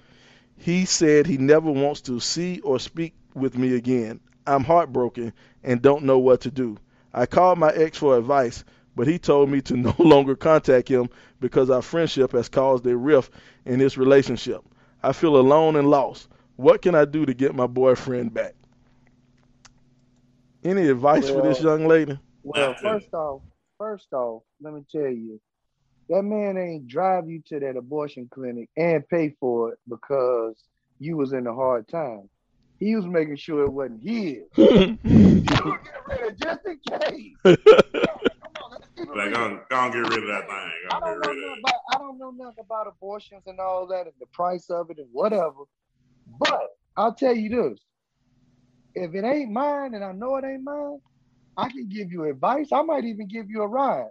He 0.55 0.85
said 0.85 1.27
he 1.27 1.37
never 1.37 1.69
wants 1.69 2.01
to 2.01 2.21
see 2.21 2.61
or 2.61 2.79
speak 2.79 3.15
with 3.33 3.57
me 3.57 3.75
again. 3.75 4.21
I'm 4.47 4.63
heartbroken 4.63 5.33
and 5.61 5.81
don't 5.81 6.05
know 6.05 6.19
what 6.19 6.41
to 6.41 6.51
do. 6.51 6.77
I 7.13 7.25
called 7.25 7.57
my 7.57 7.71
ex 7.71 7.97
for 7.97 8.17
advice, 8.17 8.63
but 8.95 9.07
he 9.07 9.19
told 9.19 9.49
me 9.49 9.61
to 9.61 9.77
no 9.77 9.95
longer 9.97 10.35
contact 10.35 10.87
him 10.87 11.09
because 11.39 11.69
our 11.69 11.81
friendship 11.81 12.31
has 12.33 12.49
caused 12.49 12.85
a 12.85 12.95
rift 12.95 13.31
in 13.65 13.79
this 13.79 13.97
relationship. 13.97 14.63
I 15.01 15.13
feel 15.13 15.37
alone 15.37 15.75
and 15.75 15.89
lost. 15.89 16.27
What 16.57 16.81
can 16.81 16.93
I 16.93 17.05
do 17.05 17.25
to 17.25 17.33
get 17.33 17.55
my 17.55 17.67
boyfriend 17.67 18.33
back? 18.33 18.53
Any 20.63 20.89
advice 20.89 21.29
for 21.29 21.41
this 21.41 21.61
young 21.61 21.87
lady? 21.87 22.19
Well, 22.43 22.73
first 22.73 23.13
off, 23.13 23.41
first 23.77 24.11
off, 24.11 24.43
let 24.61 24.73
me 24.73 24.83
tell 24.91 25.09
you, 25.09 25.39
that 26.09 26.23
man 26.23 26.57
ain't 26.57 26.87
drive 26.87 27.29
you 27.29 27.41
to 27.47 27.59
that 27.61 27.77
abortion 27.77 28.27
clinic 28.29 28.69
and 28.75 29.07
pay 29.07 29.35
for 29.39 29.71
it 29.71 29.79
because 29.87 30.61
you 30.99 31.15
was 31.15 31.31
in 31.31 31.47
a 31.47 31.53
hard 31.53 31.87
time. 31.87 32.29
He 32.79 32.95
was 32.95 33.05
making 33.05 33.37
sure 33.37 33.63
it 33.63 33.71
wasn't 33.71 34.01
his. 34.03 34.43
You 35.41 35.55
gonna 35.57 35.79
get 35.83 35.93
rid 36.07 36.31
of 36.31 36.37
just 36.37 36.65
in 36.65 36.79
case. 36.99 37.37
Come 38.41 38.53
on, 38.63 38.71
let's 38.71 38.87
keep 38.95 39.07
it 39.07 39.15
Like, 39.15 39.29
real. 39.29 39.33
go 39.33 39.43
on, 39.43 39.61
go 39.69 39.91
get 39.91 40.09
rid 40.09 40.23
of 40.23 40.27
that 40.29 40.47
thing. 40.47 40.71
I 40.91 40.99
Go 40.99 41.07
on, 41.07 41.13
don't 41.13 41.21
get 41.21 41.27
know 41.27 41.31
rid 41.31 41.37
of 41.37 41.43
nothing 41.43 41.53
it. 41.53 41.59
about 41.59 41.81
I 41.93 41.97
don't 41.97 42.17
know 42.19 42.31
nothing 42.31 42.63
about 42.65 42.87
abortions 42.87 43.43
and 43.47 43.59
all 43.59 43.87
that 43.87 44.05
and 44.05 44.13
the 44.19 44.25
price 44.27 44.69
of 44.69 44.89
it 44.91 44.97
and 44.99 45.07
whatever. 45.11 45.63
But 46.39 46.69
I'll 46.97 47.13
tell 47.15 47.35
you 47.35 47.49
this. 47.49 47.79
If 48.95 49.13
it 49.15 49.23
ain't 49.23 49.51
mine 49.51 49.93
and 49.93 50.03
I 50.03 50.11
know 50.13 50.35
it 50.37 50.45
ain't 50.45 50.63
mine, 50.63 50.99
I 51.57 51.69
can 51.69 51.87
give 51.89 52.11
you 52.11 52.25
advice. 52.25 52.69
I 52.71 52.81
might 52.81 53.05
even 53.05 53.27
give 53.27 53.49
you 53.49 53.61
a 53.61 53.67
ride. 53.67 54.09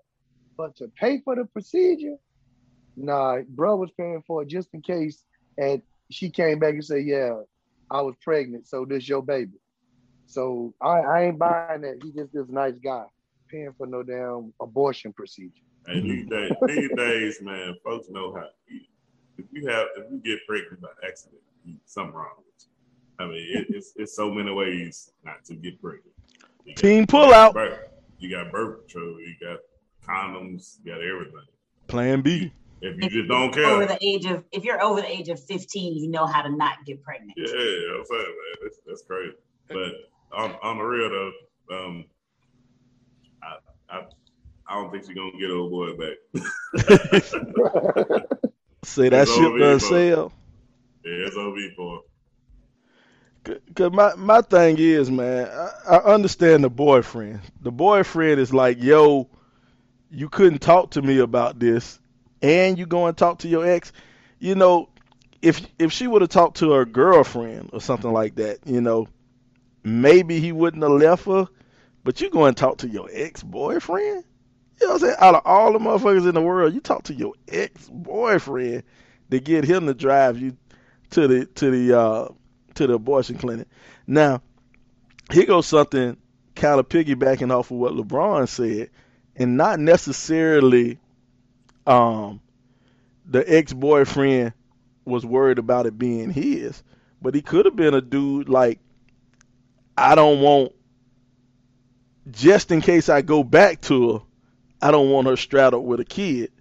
But 0.56 0.76
to 0.76 0.88
pay 0.98 1.20
for 1.20 1.34
the 1.36 1.44
procedure, 1.46 2.16
nah, 2.96 3.38
bro 3.48 3.76
was 3.76 3.90
paying 3.98 4.22
for 4.26 4.42
it 4.42 4.48
just 4.48 4.68
in 4.74 4.82
case 4.82 5.22
and 5.56 5.82
she 6.10 6.30
came 6.30 6.58
back 6.58 6.74
and 6.74 6.84
said, 6.84 7.04
Yeah, 7.04 7.40
I 7.90 8.00
was 8.02 8.14
pregnant, 8.22 8.66
so 8.66 8.84
this 8.84 9.08
your 9.08 9.22
baby. 9.22 9.52
So 10.26 10.74
I, 10.80 10.98
I 11.00 11.22
ain't 11.24 11.38
buying 11.38 11.80
that. 11.82 12.00
He 12.02 12.12
just 12.12 12.32
this 12.32 12.48
nice 12.48 12.74
guy 12.82 13.04
paying 13.50 13.72
for 13.78 13.86
no 13.86 14.02
damn 14.02 14.52
abortion 14.60 15.12
procedure. 15.12 15.52
Hey, 15.86 16.00
these 16.00 16.26
days, 16.28 16.52
these 16.66 16.90
days, 16.96 17.40
man, 17.40 17.74
folks 17.82 18.08
know 18.10 18.34
how. 18.34 18.46
If 19.38 19.46
you 19.52 19.66
have, 19.68 19.86
if 19.96 20.10
you 20.10 20.18
get 20.18 20.40
pregnant 20.46 20.80
by 20.82 20.88
accident, 21.06 21.40
something 21.86 22.14
wrong 22.14 22.28
with 22.38 22.66
you. 22.66 23.24
I 23.24 23.28
mean, 23.28 23.46
it, 23.58 23.74
it's 23.74 23.94
it's 23.96 24.14
so 24.14 24.30
many 24.30 24.52
ways 24.52 25.12
not 25.24 25.44
to 25.46 25.54
get 25.54 25.80
pregnant. 25.80 26.12
You 26.64 26.74
Team 26.74 27.00
you 27.00 27.06
pull 27.06 27.32
out. 27.32 27.54
birth- 27.54 27.78
You 28.18 28.30
got 28.30 28.50
birth 28.52 28.80
control. 28.80 29.18
You 29.20 29.34
got 29.40 29.58
condoms. 30.06 30.78
You 30.84 30.92
got 30.92 31.02
everything. 31.02 31.46
Plan 31.86 32.20
B. 32.20 32.52
If 32.80 32.96
you 32.98 33.06
If 33.06 33.08
just 33.08 33.28
don't 33.28 33.52
you're 33.52 33.64
over 33.64 33.72
care, 33.82 33.86
the 33.86 33.98
age 34.02 34.24
of 34.26 34.44
if 34.52 34.64
you're 34.64 34.82
over 34.82 35.00
the 35.00 35.10
age 35.10 35.28
of 35.28 35.42
15, 35.44 35.96
you 35.96 36.08
know 36.10 36.26
how 36.26 36.42
to 36.42 36.50
not 36.50 36.84
get 36.86 37.02
pregnant. 37.02 37.32
yeah, 37.36 37.46
I'm 37.46 38.04
saying, 38.04 38.22
man, 38.22 38.56
that's, 38.62 38.78
that's 38.86 39.02
crazy. 39.08 39.34
But 39.72 39.92
on, 40.32 40.54
on 40.62 40.78
the 40.78 40.84
real 40.84 41.10
though, 41.10 41.76
um, 41.76 42.04
I, 43.42 43.56
I 43.96 44.02
I 44.68 44.74
don't 44.74 44.90
think 44.92 45.04
she's 45.04 45.16
gonna 45.16 45.32
get 45.40 45.50
old 45.50 45.70
boy 45.70 45.96
back. 45.96 46.16
Say 48.84 49.08
that 49.10 49.16
It's 49.16 49.28
ship 49.28 49.30
over, 49.30 49.58
done 49.58 49.78
bro. 49.78 49.80
sail. 49.80 50.32
Yeah, 51.04 51.26
it's 51.26 51.36
OB 51.36 51.56
for. 51.76 52.00
Cause 53.74 53.92
my 53.92 54.14
my 54.16 54.40
thing 54.42 54.76
is, 54.78 55.10
man, 55.10 55.48
I, 55.48 55.96
I 55.96 56.14
understand 56.14 56.64
the 56.64 56.70
boyfriend. 56.70 57.40
The 57.62 57.72
boyfriend 57.72 58.40
is 58.40 58.52
like, 58.52 58.82
yo, 58.82 59.28
you 60.10 60.28
couldn't 60.28 60.60
talk 60.60 60.90
to 60.92 61.02
me 61.02 61.18
about 61.18 61.58
this, 61.58 61.98
and 62.42 62.78
you 62.78 62.86
go 62.86 63.06
and 63.06 63.16
talk 63.16 63.38
to 63.40 63.48
your 63.48 63.66
ex. 63.66 63.92
You 64.38 64.54
know, 64.54 64.88
if 65.42 65.60
if 65.78 65.92
she 65.92 66.06
would 66.06 66.22
have 66.22 66.30
talked 66.30 66.58
to 66.58 66.72
her 66.72 66.84
girlfriend 66.84 67.70
or 67.72 67.80
something 67.80 68.12
like 68.12 68.36
that, 68.36 68.58
you 68.64 68.80
know, 68.80 69.08
maybe 69.82 70.40
he 70.40 70.52
wouldn't 70.52 70.82
have 70.82 70.92
left 70.92 71.26
her. 71.26 71.46
But 72.04 72.20
you 72.20 72.30
go 72.30 72.46
and 72.46 72.56
talk 72.56 72.78
to 72.78 72.88
your 72.88 73.08
ex 73.12 73.42
boyfriend. 73.42 74.24
You 74.80 74.86
know 74.86 74.94
what 74.94 75.02
I'm 75.02 75.08
saying? 75.08 75.16
Out 75.18 75.34
of 75.34 75.42
all 75.44 75.72
the 75.72 75.78
motherfuckers 75.78 76.28
in 76.28 76.34
the 76.34 76.40
world, 76.40 76.72
you 76.72 76.80
talk 76.80 77.04
to 77.04 77.14
your 77.14 77.34
ex 77.48 77.88
boyfriend 77.88 78.84
to 79.30 79.40
get 79.40 79.64
him 79.64 79.86
to 79.86 79.94
drive 79.94 80.38
you 80.38 80.56
to 81.10 81.26
the 81.26 81.46
to 81.46 81.70
the 81.70 81.98
uh 81.98 82.28
to 82.74 82.86
the 82.86 82.94
abortion 82.94 83.36
clinic. 83.36 83.68
Now, 84.06 84.42
here 85.30 85.46
goes 85.46 85.66
something 85.66 86.16
kind 86.54 86.80
of 86.80 86.88
piggybacking 86.88 87.52
off 87.52 87.70
of 87.70 87.78
what 87.78 87.92
LeBron 87.92 88.48
said, 88.48 88.90
and 89.36 89.56
not 89.56 89.80
necessarily 89.80 90.98
um, 91.88 92.40
the 93.24 93.44
ex 93.46 93.72
boyfriend 93.72 94.52
was 95.04 95.24
worried 95.24 95.58
about 95.58 95.86
it 95.86 95.98
being 95.98 96.30
his, 96.30 96.82
but 97.22 97.34
he 97.34 97.40
could 97.40 97.64
have 97.64 97.76
been 97.76 97.94
a 97.94 98.00
dude 98.00 98.48
like, 98.48 98.78
I 99.96 100.14
don't 100.14 100.40
want, 100.40 100.72
just 102.30 102.70
in 102.70 102.82
case 102.82 103.08
I 103.08 103.22
go 103.22 103.42
back 103.42 103.80
to 103.82 104.12
her, 104.12 104.20
I 104.82 104.90
don't 104.90 105.10
want 105.10 105.26
her 105.26 105.36
straddled 105.36 105.86
with 105.86 105.98
a 105.98 106.04
kid, 106.04 106.52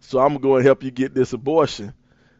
so 0.00 0.20
I'm 0.20 0.36
going 0.36 0.62
to 0.62 0.66
help 0.66 0.82
you 0.84 0.90
get 0.90 1.14
this 1.14 1.32
abortion. 1.32 1.94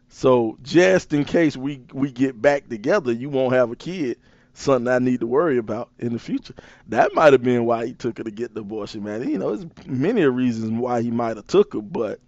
So 0.09 0.57
just 0.61 1.11
in 1.13 1.25
case 1.25 1.57
we 1.57 1.81
we 1.91 2.11
get 2.11 2.41
back 2.41 2.69
together, 2.69 3.11
you 3.11 3.29
won't 3.29 3.53
have 3.53 3.71
a 3.71 3.75
kid. 3.75 4.17
Something 4.53 4.87
I 4.87 4.99
need 4.99 5.19
to 5.19 5.27
worry 5.27 5.57
about 5.57 5.89
in 5.99 6.13
the 6.13 6.19
future. 6.19 6.55
That 6.87 7.13
might 7.13 7.33
have 7.33 7.43
been 7.43 7.65
why 7.65 7.87
he 7.87 7.93
took 7.93 8.17
her 8.17 8.23
to 8.23 8.31
get 8.31 8.55
the 8.55 8.61
abortion, 8.61 9.03
man. 9.03 9.27
You 9.29 9.37
know, 9.37 9.55
there's 9.55 9.69
many 9.85 10.23
reasons 10.23 10.71
why 10.71 11.01
he 11.01 11.11
might 11.11 11.35
have 11.35 11.45
took 11.45 11.73
her, 11.73 11.81
but 11.81 12.19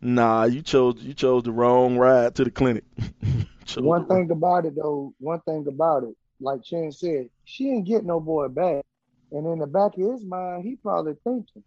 nah, 0.00 0.44
you 0.44 0.62
chose 0.62 0.96
you 1.02 1.14
chose 1.14 1.42
the 1.44 1.52
wrong 1.52 1.96
ride 1.96 2.34
to 2.36 2.44
the 2.44 2.50
clinic. 2.50 2.84
One 2.98 3.46
the 3.76 3.82
wrong- 3.82 4.06
thing 4.08 4.30
about 4.30 4.66
it 4.66 4.74
though, 4.76 5.14
one 5.18 5.40
thing 5.42 5.66
about 5.68 6.02
it, 6.04 6.14
like 6.40 6.62
Chen 6.64 6.90
said, 6.92 7.28
she 7.44 7.70
ain't 7.70 7.86
get 7.86 8.04
no 8.04 8.18
boy 8.20 8.48
back. 8.48 8.84
And 9.32 9.46
in 9.46 9.60
the 9.60 9.66
back 9.66 9.96
of 9.96 10.12
his 10.12 10.24
mind, 10.24 10.64
he 10.64 10.74
probably 10.76 11.14
thinking 11.22 11.62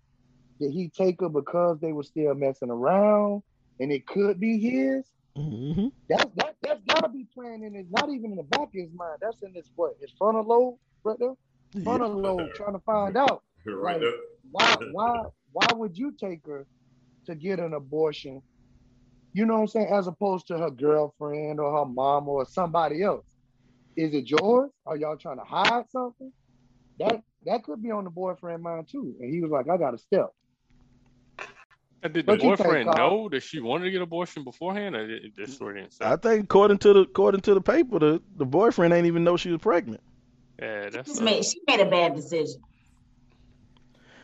that 0.60 0.72
he 0.72 0.90
take 0.90 1.22
her 1.22 1.30
because 1.30 1.80
they 1.80 1.94
were 1.94 2.04
still 2.04 2.34
messing 2.36 2.70
around 2.70 3.42
and 3.80 3.92
it 3.92 4.06
could 4.06 4.40
be 4.40 4.60
his. 4.60 5.06
Mhm. 5.38 5.92
That's 6.10 6.26
that 6.36 6.56
that's 6.62 6.82
gotta 6.88 7.08
be 7.10 7.26
playing 7.34 7.64
in 7.64 7.74
his 7.74 7.88
not 7.90 8.10
even 8.10 8.32
in 8.32 8.38
the 8.38 8.44
back 8.44 8.68
of 8.68 8.74
his 8.74 8.92
mind. 8.94 9.20
That's 9.22 9.42
in 9.42 9.54
his 9.54 9.70
what 9.76 9.94
his 10.02 10.12
frontal 10.18 10.44
lobe 10.46 10.76
right 11.06 11.18
there. 11.20 11.34
Yeah. 11.74 11.84
Frontal 11.84 12.12
lobe 12.20 12.50
trying 12.54 12.74
to 12.74 12.80
find 12.80 13.16
out 13.18 13.44
Right 13.66 14.02
Like, 14.02 14.14
why 14.52 14.76
why 14.92 15.24
why 15.54 15.68
would 15.76 15.98
you 15.98 16.12
take 16.12 16.46
her 16.46 16.68
to 17.26 17.36
get 17.36 17.60
an 17.60 17.74
abortion? 17.74 18.42
You 19.34 19.46
know 19.46 19.56
what 19.56 19.62
I'm 19.62 19.68
saying? 19.68 19.90
As 19.92 20.08
opposed 20.08 20.48
to 20.48 20.58
her 20.58 20.70
girlfriend 20.70 21.60
or 21.60 21.80
her 21.80 21.86
mom 21.86 22.28
or 22.30 22.46
somebody 22.46 23.04
else. 23.04 23.26
Is 23.96 24.14
it 24.14 24.30
yours? 24.30 24.72
Are 24.86 24.98
y'all 24.98 25.18
trying 25.18 25.38
to 25.38 25.44
hide 25.44 25.86
something? 25.92 26.32
That 27.00 27.22
that 27.46 27.64
could 27.64 27.82
be 27.82 27.92
on 27.92 28.04
the 28.04 28.10
boyfriend 28.10 28.64
mind 28.64 28.88
too. 28.90 29.16
And 29.20 29.34
he 29.34 29.42
was 29.42 29.52
like, 29.52 29.70
I 29.70 29.78
got 29.78 29.94
a 29.94 29.98
step. 29.98 30.30
And 32.04 32.14
did 32.14 32.26
the 32.26 32.34
What 32.34 32.42
boyfriend 32.42 32.90
know 32.96 33.30
that 33.30 33.44
she 33.44 33.62
wanted 33.62 33.86
to 33.86 33.92
get 33.92 34.02
abortion 34.02 34.44
beforehand, 34.44 34.96
or 34.96 35.08
did 35.08 35.36
this 35.38 35.56
story 35.56 35.80
didn't 35.80 35.94
say? 35.94 36.06
I 36.06 36.18
think 36.18 36.44
according 36.44 36.80
to 36.80 36.94
the 36.94 37.00
according 37.02 37.42
to 37.42 37.54
the 37.54 37.62
paper, 37.62 37.98
the, 37.98 38.22
the 38.36 38.46
boyfriend 38.46 38.94
ain't 38.94 39.08
even 39.08 39.24
know 39.24 39.38
she 39.38 39.50
was 39.50 39.62
pregnant. 39.62 40.02
Yeah, 40.60 40.90
that's 40.90 41.08
Just 41.08 41.22
uh, 41.22 41.26
made, 41.26 41.46
she 41.46 41.62
made 41.66 41.80
a 41.80 41.90
bad 41.90 42.16
decision. 42.16 42.62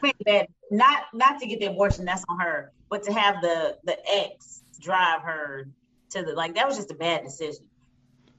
Made 0.02 0.16
a 0.22 0.24
bad, 0.26 0.48
not 0.72 1.04
not 1.14 1.40
to 1.40 1.48
get 1.48 1.60
the 1.60 1.68
abortion, 1.68 2.04
that's 2.06 2.24
on 2.28 2.40
her, 2.40 2.74
but 2.90 3.04
to 3.04 3.14
have 3.14 3.42
the 3.42 3.78
the 3.84 3.98
ex 4.10 4.64
drive 4.80 5.22
her 5.22 5.68
to 6.12 6.24
the 6.24 6.34
like 6.34 6.56
that 6.56 6.68
was 6.68 6.78
just 6.78 6.92
a 6.92 6.96
bad 6.96 7.24
decision. 7.24 7.66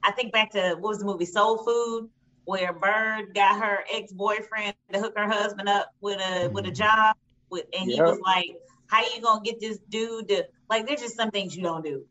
I 0.03 0.13
think 0.13 0.33
back 0.33 0.51
to 0.53 0.77
what 0.79 0.91
was 0.91 0.99
the 0.99 1.05
movie 1.05 1.27
Soul 1.27 1.59
Food, 1.59 2.09
where 2.45 2.73
Bird 2.73 3.35
got 3.35 3.63
her 3.63 3.85
ex 3.93 4.13
boyfriend 4.13 4.75
to 4.93 4.99
hook 4.99 5.15
her 5.17 5.29
husband 5.29 5.69
up 5.69 5.91
with 6.01 6.21
a 6.21 6.49
with 6.49 6.67
a 6.67 6.71
job, 6.71 7.17
with 7.51 7.67
and 7.79 7.91
he 7.91 8.01
was 8.01 8.19
like, 8.21 8.57
"How 8.87 9.03
you 9.03 9.23
gonna 9.23 9.43
get 9.43 9.61
this 9.61 9.79
dude 9.89 10.29
to 10.29 10.47
like?" 10.69 10.87
There's 10.87 11.01
just 11.01 11.17
some 11.17 11.31
things 11.31 11.57
you 11.57 11.63
don't 11.63 11.85
do. 11.85 12.05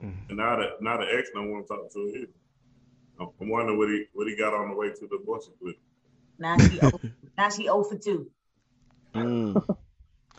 And 0.00 0.36
now 0.36 0.56
that 0.56 0.80
now 0.80 0.98
the 0.98 1.06
ex 1.18 1.30
don't 1.34 1.50
want 1.50 1.66
to 1.66 1.74
talk 1.74 1.92
to 1.92 1.98
her 1.98 2.16
either. 2.16 2.32
I'm 3.20 3.28
I'm 3.40 3.48
wondering 3.48 3.78
what 3.78 3.88
he 3.88 4.04
what 4.12 4.28
he 4.28 4.36
got 4.36 4.54
on 4.54 4.70
the 4.70 4.76
way 4.76 4.90
to 4.90 5.08
the 5.08 5.16
abortion 5.16 5.52
clinic. 5.58 5.78
Now 6.38 6.56
she 6.58 6.78
oh, 6.82 7.00
now 7.38 7.48
she 7.48 7.64
0 7.64 7.82
for 7.84 7.96
two. 7.96 8.30
Mm. 9.14 9.76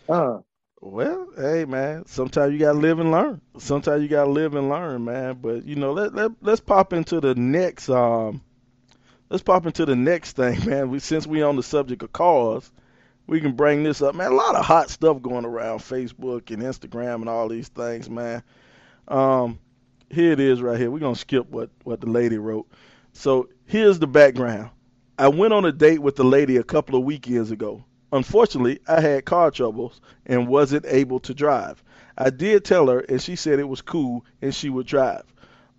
Uh, 0.08 0.40
Well, 0.82 1.28
hey 1.36 1.66
man, 1.66 2.06
sometimes 2.06 2.54
you 2.54 2.60
gotta 2.60 2.78
live 2.78 3.00
and 3.00 3.12
learn. 3.12 3.42
Sometimes 3.58 4.02
you 4.02 4.08
gotta 4.08 4.30
live 4.30 4.56
and 4.56 4.70
learn, 4.70 5.04
man. 5.04 5.40
But 5.42 5.66
you 5.66 5.76
know, 5.76 5.92
let 5.92 6.16
let 6.16 6.32
let's 6.42 6.62
pop 6.62 6.94
into 6.94 7.20
the 7.20 7.36
next 7.36 7.90
um 7.90 8.42
let's 9.30 9.44
pop 9.44 9.66
into 9.66 9.86
the 9.86 9.96
next 9.96 10.38
thing, 10.38 10.66
man. 10.66 10.90
We 10.90 11.00
since 11.00 11.28
we 11.28 11.42
on 11.42 11.58
the 11.58 11.64
subject 11.64 12.02
of 12.02 12.14
cars, 12.14 12.72
we 13.28 13.42
can 13.42 13.54
bring 13.54 13.84
this 13.84 14.02
up, 14.02 14.16
man. 14.16 14.32
A 14.32 14.36
lot 14.36 14.56
of 14.56 14.64
hot 14.66 14.90
stuff 14.90 15.22
going 15.22 15.44
around 15.44 15.80
Facebook 15.80 16.50
and 16.50 16.64
Instagram 16.64 17.16
and 17.16 17.30
all 17.30 17.50
these 17.50 17.68
things, 17.68 18.10
man. 18.10 18.42
Um 19.10 19.60
here 20.10 20.32
it 20.32 20.40
is 20.40 20.62
right 20.62 20.80
here. 20.80 20.90
We're 20.90 21.00
gonna 21.00 21.16
skip 21.16 21.50
what, 21.50 21.72
what 21.84 22.00
the 22.00 22.10
lady 22.10 22.38
wrote. 22.38 22.72
So 23.12 23.50
here's 23.66 24.00
the 24.00 24.08
background. 24.08 24.70
I 25.18 25.28
went 25.28 25.52
on 25.52 25.66
a 25.66 25.74
date 25.74 26.00
with 26.00 26.16
the 26.16 26.24
lady 26.24 26.56
a 26.56 26.64
couple 26.64 26.98
of 26.98 27.04
weekends 27.04 27.52
ago. 27.52 27.84
Unfortunately, 28.12 28.80
I 28.88 29.02
had 29.02 29.26
car 29.26 29.52
troubles 29.52 30.02
and 30.26 30.48
wasn't 30.48 30.86
able 30.88 31.20
to 31.22 31.34
drive. 31.34 31.84
I 32.18 32.32
did 32.32 32.66
tell 32.66 32.88
her, 32.88 33.00
and 33.00 33.22
she 33.22 33.36
said 33.36 33.60
it 33.60 33.70
was 33.70 33.82
cool 33.82 34.26
and 34.42 34.54
she 34.54 34.70
would 34.70 34.88
drive. 34.88 35.24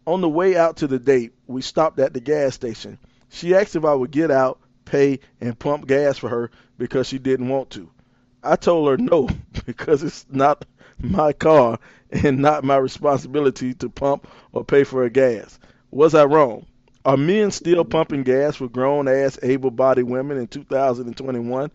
On 0.06 0.20
the 0.20 0.28
way 0.28 0.56
out 0.56 0.76
to 0.78 0.86
the 0.86 0.98
date, 0.98 1.32
we 1.46 1.60
stopped 1.60 1.98
at 1.98 2.14
the 2.14 2.20
gas 2.20 2.54
station. 2.54 2.98
She 3.28 3.54
asked 3.54 3.76
if 3.76 3.84
I 3.84 3.94
would 3.94 4.10
get 4.10 4.30
out, 4.30 4.60
pay, 4.84 5.20
and 5.40 5.58
pump 5.58 5.86
gas 5.86 6.18
for 6.18 6.28
her 6.28 6.50
because 6.78 7.06
she 7.06 7.18
didn't 7.18 7.48
want 7.48 7.70
to. 7.70 7.90
I 8.42 8.56
told 8.56 8.88
her 8.88 8.96
no 8.96 9.28
because 9.66 10.02
it's 10.02 10.24
not 10.30 10.64
my 10.98 11.32
car 11.32 11.78
and 12.10 12.38
not 12.38 12.64
my 12.64 12.76
responsibility 12.76 13.74
to 13.74 13.88
pump 13.88 14.26
or 14.52 14.64
pay 14.64 14.84
for 14.84 15.02
her 15.02 15.10
gas. 15.10 15.58
Was 15.90 16.14
I 16.14 16.24
wrong? 16.24 16.66
Are 17.04 17.16
men 17.16 17.50
still 17.50 17.84
pumping 17.84 18.22
gas 18.22 18.56
for 18.56 18.68
grown 18.68 19.08
ass 19.08 19.38
able 19.42 19.70
bodied 19.70 20.04
women 20.04 20.38
in 20.38 20.46
2021? 20.46 21.70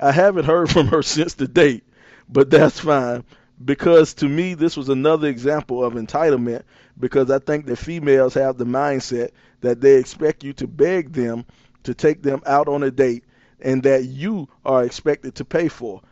I 0.00 0.10
haven't 0.12 0.46
heard 0.46 0.70
from 0.72 0.86
her 0.88 1.02
since 1.02 1.34
the 1.34 1.46
date, 1.48 1.84
but 2.28 2.48
that's 2.50 2.80
fine 2.80 3.24
because 3.64 4.14
to 4.14 4.28
me 4.28 4.54
this 4.54 4.76
was 4.76 4.88
another 4.88 5.28
example 5.28 5.84
of 5.84 5.94
entitlement 5.94 6.62
because 6.98 7.30
I 7.30 7.38
think 7.38 7.66
that 7.66 7.76
females 7.76 8.34
have 8.34 8.56
the 8.58 8.64
mindset 8.66 9.30
that 9.60 9.80
they 9.80 9.96
expect 9.96 10.44
you 10.44 10.52
to 10.54 10.66
beg 10.66 11.12
them 11.12 11.44
to 11.84 11.94
take 11.94 12.22
them 12.22 12.42
out 12.46 12.68
on 12.68 12.82
a 12.82 12.90
date 12.90 13.24
and 13.60 13.82
that 13.84 14.04
you 14.04 14.48
are 14.64 14.84
expected 14.84 15.34
to 15.36 15.44
pay 15.44 15.68
for. 15.68 16.02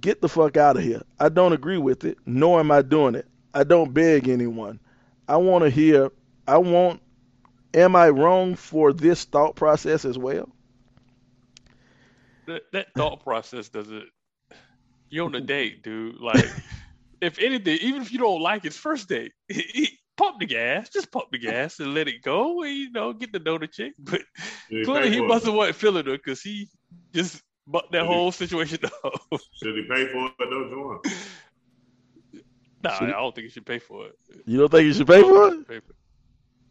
Get 0.00 0.20
the 0.20 0.28
fuck 0.28 0.56
out 0.56 0.76
of 0.76 0.82
here. 0.82 1.02
I 1.20 1.28
don't 1.28 1.52
agree 1.52 1.78
with 1.78 2.04
it, 2.04 2.18
nor 2.26 2.60
am 2.60 2.70
I 2.70 2.82
doing 2.82 3.14
it. 3.14 3.26
I 3.54 3.64
don't 3.64 3.94
beg 3.94 4.28
anyone. 4.28 4.80
I 5.28 5.36
want 5.38 5.64
to 5.64 5.70
hear 5.70 6.10
I 6.48 6.58
want 6.58 7.00
am 7.74 7.96
I 7.96 8.10
wrong 8.10 8.56
for 8.56 8.92
this 8.92 9.24
thought 9.24 9.56
process 9.56 10.04
as 10.04 10.18
well? 10.18 10.48
That, 12.46 12.62
that 12.72 12.86
thought 12.96 13.22
process 13.22 13.68
doesn't. 13.68 14.04
You're 15.08 15.26
on 15.26 15.34
a 15.34 15.40
date, 15.40 15.82
dude. 15.82 16.16
Like, 16.20 16.44
if 17.20 17.38
anything, 17.38 17.78
even 17.82 18.02
if 18.02 18.12
you 18.12 18.18
don't 18.18 18.40
like 18.40 18.62
his 18.62 18.76
first 18.76 19.08
date, 19.08 19.32
pump 20.16 20.38
the 20.40 20.46
gas. 20.46 20.88
Just 20.88 21.10
pump 21.10 21.26
the 21.32 21.38
gas 21.38 21.80
and 21.80 21.94
let 21.94 22.06
it 22.08 22.22
go, 22.22 22.62
and 22.62 22.72
you 22.74 22.90
know, 22.92 23.12
get 23.12 23.32
to 23.32 23.38
know 23.40 23.58
the 23.58 23.66
chick. 23.66 23.94
But 23.98 24.20
Should 24.68 24.78
he 24.78 24.84
clearly, 24.84 25.10
he 25.10 25.18
for 25.18 25.24
it? 25.24 25.28
wasn't 25.28 25.54
what 25.56 25.74
feeling 25.74 26.06
her 26.06 26.12
because 26.12 26.42
he 26.42 26.68
just 27.14 27.42
bucked 27.66 27.92
that 27.92 28.02
Did 28.02 28.08
he- 28.08 28.14
whole 28.14 28.32
situation 28.32 28.78
up. 29.04 29.12
Should 29.62 29.76
he 29.76 29.82
pay 29.88 30.06
for 30.12 30.26
it 30.26 30.32
though, 30.38 31.00
Juwan? 31.04 31.14
nah, 32.84 32.94
Should 32.98 33.08
I 33.08 33.12
don't 33.12 33.34
think 33.34 33.46
he 33.46 33.50
should 33.50 33.66
pay 33.66 33.78
for 33.78 34.06
it. 34.06 34.14
You 34.46 34.58
don't 34.58 34.70
think 34.70 34.86
he 34.86 34.92
should 34.92 35.06
pay 35.06 35.22
for 35.22 35.48
it? 35.48 35.68
Pay 35.68 35.80
for 35.80 35.90
it. 35.92 35.96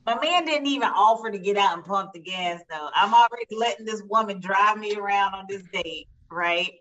My 0.09 0.19
man 0.19 0.43
didn't 0.43 0.65
even 0.65 0.87
offer 0.87 1.29
to 1.29 1.37
get 1.37 1.55
out 1.55 1.75
and 1.75 1.85
pump 1.85 2.13
the 2.13 2.19
gas 2.19 2.61
though. 2.67 2.89
I'm 2.95 3.13
already 3.13 3.55
letting 3.55 3.85
this 3.85 4.01
woman 4.01 4.39
drive 4.39 4.79
me 4.79 4.95
around 4.95 5.35
on 5.35 5.45
this 5.47 5.61
date, 5.71 6.07
right? 6.31 6.71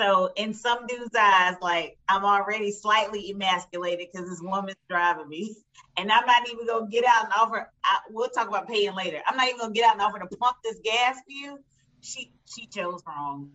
So 0.00 0.30
in 0.36 0.54
some 0.54 0.86
dude's 0.86 1.14
eyes, 1.14 1.56
like 1.60 1.98
I'm 2.08 2.24
already 2.24 2.70
slightly 2.72 3.30
emasculated 3.30 4.08
because 4.10 4.30
this 4.30 4.40
woman's 4.40 4.78
driving 4.88 5.28
me, 5.28 5.54
and 5.98 6.10
I'm 6.10 6.24
not 6.24 6.48
even 6.48 6.66
gonna 6.66 6.88
get 6.88 7.04
out 7.04 7.24
and 7.24 7.32
offer. 7.36 7.70
I, 7.84 7.98
we'll 8.08 8.30
talk 8.30 8.48
about 8.48 8.66
paying 8.66 8.94
later. 8.94 9.20
I'm 9.26 9.36
not 9.36 9.48
even 9.48 9.58
gonna 9.58 9.74
get 9.74 9.84
out 9.84 9.92
and 9.92 10.00
offer 10.00 10.20
to 10.20 10.36
pump 10.38 10.56
this 10.64 10.78
gas 10.82 11.16
for 11.16 11.30
you. 11.30 11.58
She 12.00 12.32
she 12.46 12.68
chose 12.68 13.02
wrong. 13.06 13.50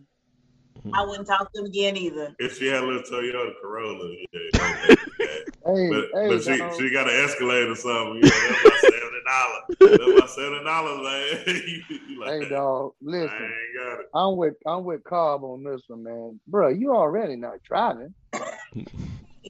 I 0.76 0.86
mm-hmm. 0.86 1.08
wouldn't 1.08 1.26
talk 1.26 1.52
to 1.52 1.60
him 1.60 1.66
again 1.66 1.96
either. 1.96 2.36
If 2.38 2.58
she 2.58 2.66
had 2.66 2.84
a 2.84 2.86
little 2.86 3.02
Toyota 3.02 3.52
Corolla, 3.60 4.10
yeah, 4.32 4.40
yeah, 4.54 4.76
yeah. 4.88 4.94
hey, 5.18 5.90
but, 5.90 6.04
hey, 6.12 6.28
but 6.28 6.42
she 6.42 6.56
she 6.78 6.90
got 6.92 7.08
an 7.08 7.24
Escalade 7.24 7.68
or 7.68 7.74
something. 7.74 8.16
You 8.16 8.28
know, 8.28 8.93
that's 9.26 9.78
my 9.78 9.86
seventy 9.86 9.94
dollars. 9.94 9.98
That's 9.98 10.20
my 10.20 10.26
seventy 10.42 10.64
dollars, 10.64 11.46
man. 11.46 11.62
you, 11.66 11.98
you 12.08 12.20
like 12.20 12.30
hey, 12.30 12.38
that? 12.40 12.50
dog. 12.50 12.92
I 12.92 13.10
Listen, 13.10 13.42
ain't 13.42 13.78
got 13.84 14.00
it. 14.00 14.06
I'm 14.14 14.36
with 14.36 14.54
I'm 14.66 14.84
with 14.84 15.04
Cobb 15.04 15.44
on 15.44 15.62
this 15.64 15.82
one, 15.88 16.02
man. 16.04 16.40
Bro, 16.46 16.68
you 16.70 16.94
already 16.94 17.36
not 17.36 17.62
driving. 17.62 18.14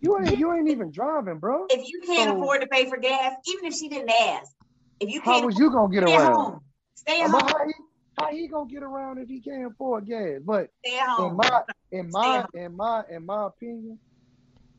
You 0.02 0.18
ain't 0.18 0.36
you 0.38 0.52
ain't 0.52 0.68
even 0.68 0.90
driving, 0.90 1.38
bro. 1.38 1.66
If 1.70 1.88
you 1.88 2.00
can't 2.04 2.30
So- 2.30 2.36
afford 2.36 2.60
to 2.62 2.66
pay 2.66 2.90
for 2.90 2.96
gas, 2.96 3.32
even 3.48 3.64
if 3.66 3.74
she 3.74 3.88
didn't 3.88 4.10
ask, 4.10 4.52
if 5.00 5.08
you 5.08 5.20
How 5.20 5.34
can't, 5.34 5.46
was 5.46 5.56
you 5.58 5.70
gonna 5.70 5.92
get 5.94 6.02
stay 6.06 6.16
around? 6.16 6.34
home. 6.34 6.60
Stay 6.96 7.20
at 7.22 7.30
home. 7.30 7.40
how 7.40 7.66
he, 7.66 7.72
how 8.18 8.26
he 8.30 8.48
gonna 8.48 8.68
get 8.70 8.82
around 8.82 9.18
if 9.18 9.28
he 9.28 9.40
can't 9.40 9.70
afford 9.72 10.06
gas? 10.06 10.40
But 10.44 10.68
Stay 10.84 10.98
at 10.98 11.06
home. 11.08 11.30
in 11.30 11.36
my 11.36 11.62
in 11.92 12.10
my 12.10 12.44
Stay 12.50 12.64
in 12.64 12.76
my 12.76 13.02
in 13.08 13.24
my 13.24 13.46
opinion, 13.46 13.98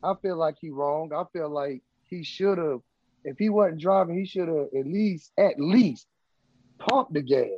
I 0.02 0.12
feel 0.20 0.36
like 0.36 0.56
he 0.60 0.70
wrong. 0.70 1.12
I 1.14 1.24
feel 1.32 1.48
like 1.48 1.82
he 2.08 2.22
should 2.22 2.58
have, 2.58 2.80
if 3.26 3.36
he 3.38 3.48
wasn't 3.50 3.80
driving, 3.80 4.16
he 4.18 4.24
should 4.24 4.48
have 4.48 4.68
at 4.78 4.86
least 4.86 5.32
at 5.38 5.58
least 5.58 6.06
pumped 6.78 7.12
the 7.12 7.22
gas. 7.22 7.48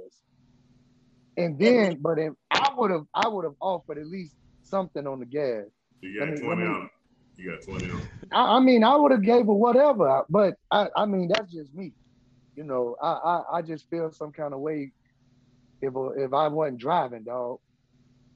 And 1.37 1.57
then, 1.59 1.98
but 2.00 2.18
if 2.18 2.33
I 2.50 2.70
would 2.76 2.90
have, 2.90 3.04
I 3.14 3.28
would 3.28 3.44
have 3.44 3.54
offered 3.61 3.98
at 3.98 4.07
least 4.09 4.35
something 4.62 5.07
on 5.07 5.20
the 5.20 5.26
gas. 5.26 5.64
You 6.00 6.18
got 6.18 6.31
me- 6.31 6.40
twenty 6.40 6.48
let 6.48 6.59
me- 6.59 6.74
on. 6.74 6.90
You 7.37 7.50
got 7.52 7.62
twenty 7.62 7.90
on. 7.90 8.02
I, 8.33 8.57
I 8.57 8.61
mean, 8.61 8.83
I 8.83 8.96
would 8.96 9.12
have 9.12 9.22
gave 9.22 9.46
her 9.46 9.52
whatever, 9.52 10.24
but 10.28 10.54
I, 10.72 10.88
I 10.96 11.07
mean, 11.07 11.28
that's 11.28 11.52
just 11.52 11.72
me. 11.74 11.92
You 12.57 12.64
know, 12.64 12.96
I, 13.00 13.12
I, 13.12 13.42
I 13.59 13.62
just 13.62 13.88
feel 13.88 14.11
some 14.11 14.33
kind 14.33 14.52
of 14.52 14.59
way 14.61 14.90
if 15.81 15.92
if 16.16 16.33
I 16.33 16.48
wasn't 16.48 16.78
driving, 16.78 17.22
dog. 17.22 17.61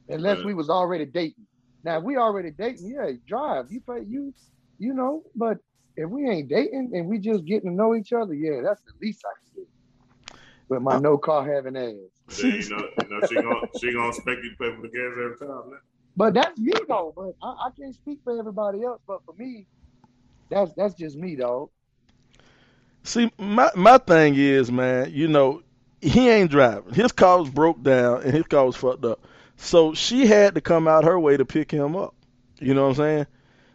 Unless 0.08 0.44
we 0.44 0.54
was 0.54 0.68
already 0.70 1.06
dating. 1.06 1.46
Now, 1.84 1.98
if 1.98 2.04
we 2.04 2.16
already 2.16 2.50
dating, 2.52 2.90
yeah, 2.94 3.10
drive. 3.26 3.66
You 3.70 3.80
pay 3.80 4.02
you, 4.06 4.32
you 4.78 4.94
know. 4.94 5.22
But 5.34 5.58
if 5.96 6.08
we 6.08 6.28
ain't 6.28 6.48
dating 6.48 6.90
and 6.94 7.06
we 7.06 7.18
just 7.18 7.44
getting 7.44 7.70
to 7.70 7.76
know 7.76 7.94
each 7.94 8.12
other, 8.12 8.34
yeah, 8.34 8.60
that's 8.62 8.82
the 8.82 8.92
least 9.00 9.22
I 9.24 9.32
can 9.38 9.62
do. 9.62 9.68
With 10.68 10.82
my 10.82 10.94
uh, 10.94 11.00
no 11.00 11.18
car 11.18 11.44
having 11.44 11.76
ass. 11.76 11.94
But 12.26 12.36
then, 12.36 12.52
you 12.52 12.68
know, 12.70 12.88
you 12.98 13.08
know 13.10 13.26
she 13.26 13.34
gonna 13.34 13.60
she 13.78 13.92
gonna 13.92 14.08
expect 14.08 14.42
you 14.42 14.50
to 14.50 14.56
pay 14.56 14.74
for 14.74 14.82
the 14.82 14.88
gas 14.88 15.12
every 15.12 15.36
time. 15.38 15.70
Man. 15.70 15.80
But 16.16 16.34
that's 16.34 16.58
me 16.58 16.72
though. 16.88 17.12
But 17.14 17.34
I, 17.42 17.66
I 17.66 17.70
can't 17.78 17.94
speak 17.94 18.20
for 18.24 18.38
everybody 18.38 18.82
else. 18.84 19.00
But 19.06 19.20
for 19.24 19.34
me, 19.36 19.66
that's 20.50 20.72
that's 20.76 20.94
just 20.94 21.16
me, 21.16 21.36
dog. 21.36 21.70
See, 23.02 23.30
my 23.38 23.70
my 23.74 23.98
thing 23.98 24.34
is, 24.36 24.70
man, 24.70 25.10
you 25.12 25.28
know, 25.28 25.62
he 26.00 26.28
ain't 26.28 26.50
driving. 26.50 26.94
His 26.94 27.12
car 27.12 27.38
was 27.38 27.50
broke 27.50 27.82
down 27.82 28.22
and 28.22 28.32
his 28.32 28.46
car 28.46 28.64
was 28.64 28.76
fucked 28.76 29.04
up. 29.04 29.20
So 29.56 29.94
she 29.94 30.26
had 30.26 30.54
to 30.54 30.60
come 30.60 30.88
out 30.88 31.04
her 31.04 31.18
way 31.18 31.36
to 31.36 31.44
pick 31.44 31.70
him 31.70 31.96
up. 31.96 32.14
You 32.60 32.74
know 32.74 32.82
what 32.82 32.90
I'm 32.90 32.94
saying? 32.94 33.26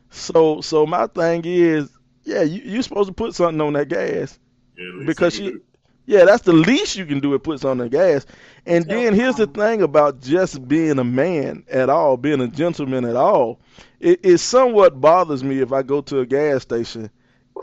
So 0.09 0.61
so 0.61 0.85
my 0.85 1.07
thing 1.07 1.43
is, 1.45 1.96
yeah, 2.27 2.43
you 2.43 2.61
you 2.63 2.83
supposed 2.83 3.07
to 3.09 3.13
put 3.13 3.35
something 3.35 3.61
on 3.61 3.73
that 3.73 3.89
gas 3.89 4.39
Yeah, 4.77 5.05
because 5.05 5.35
she 5.35 5.51
do. 5.51 5.61
Yeah, 6.05 6.25
that's 6.25 6.43
the 6.43 6.53
least 6.53 6.95
you 6.97 7.05
can 7.05 7.19
do. 7.19 7.33
It 7.35 7.43
puts 7.43 7.65
on 7.65 7.77
the 7.79 7.89
gas. 7.89 8.25
And 8.65 8.85
So, 8.85 8.89
then 8.89 9.13
here's 9.13 9.35
the 9.37 9.47
thing 9.47 9.81
about 9.81 10.21
just 10.21 10.67
being 10.67 10.99
a 10.99 11.03
man 11.03 11.65
at 11.69 11.89
all, 11.89 12.17
being 12.17 12.41
a 12.41 12.47
gentleman 12.47 13.05
at 13.05 13.15
all. 13.15 13.59
It, 13.99 14.19
it 14.23 14.37
somewhat 14.39 15.01
bothers 15.01 15.43
me 15.43 15.59
if 15.61 15.71
I 15.73 15.83
go 15.83 16.01
to 16.03 16.19
a 16.19 16.25
gas 16.25 16.63
station 16.63 17.11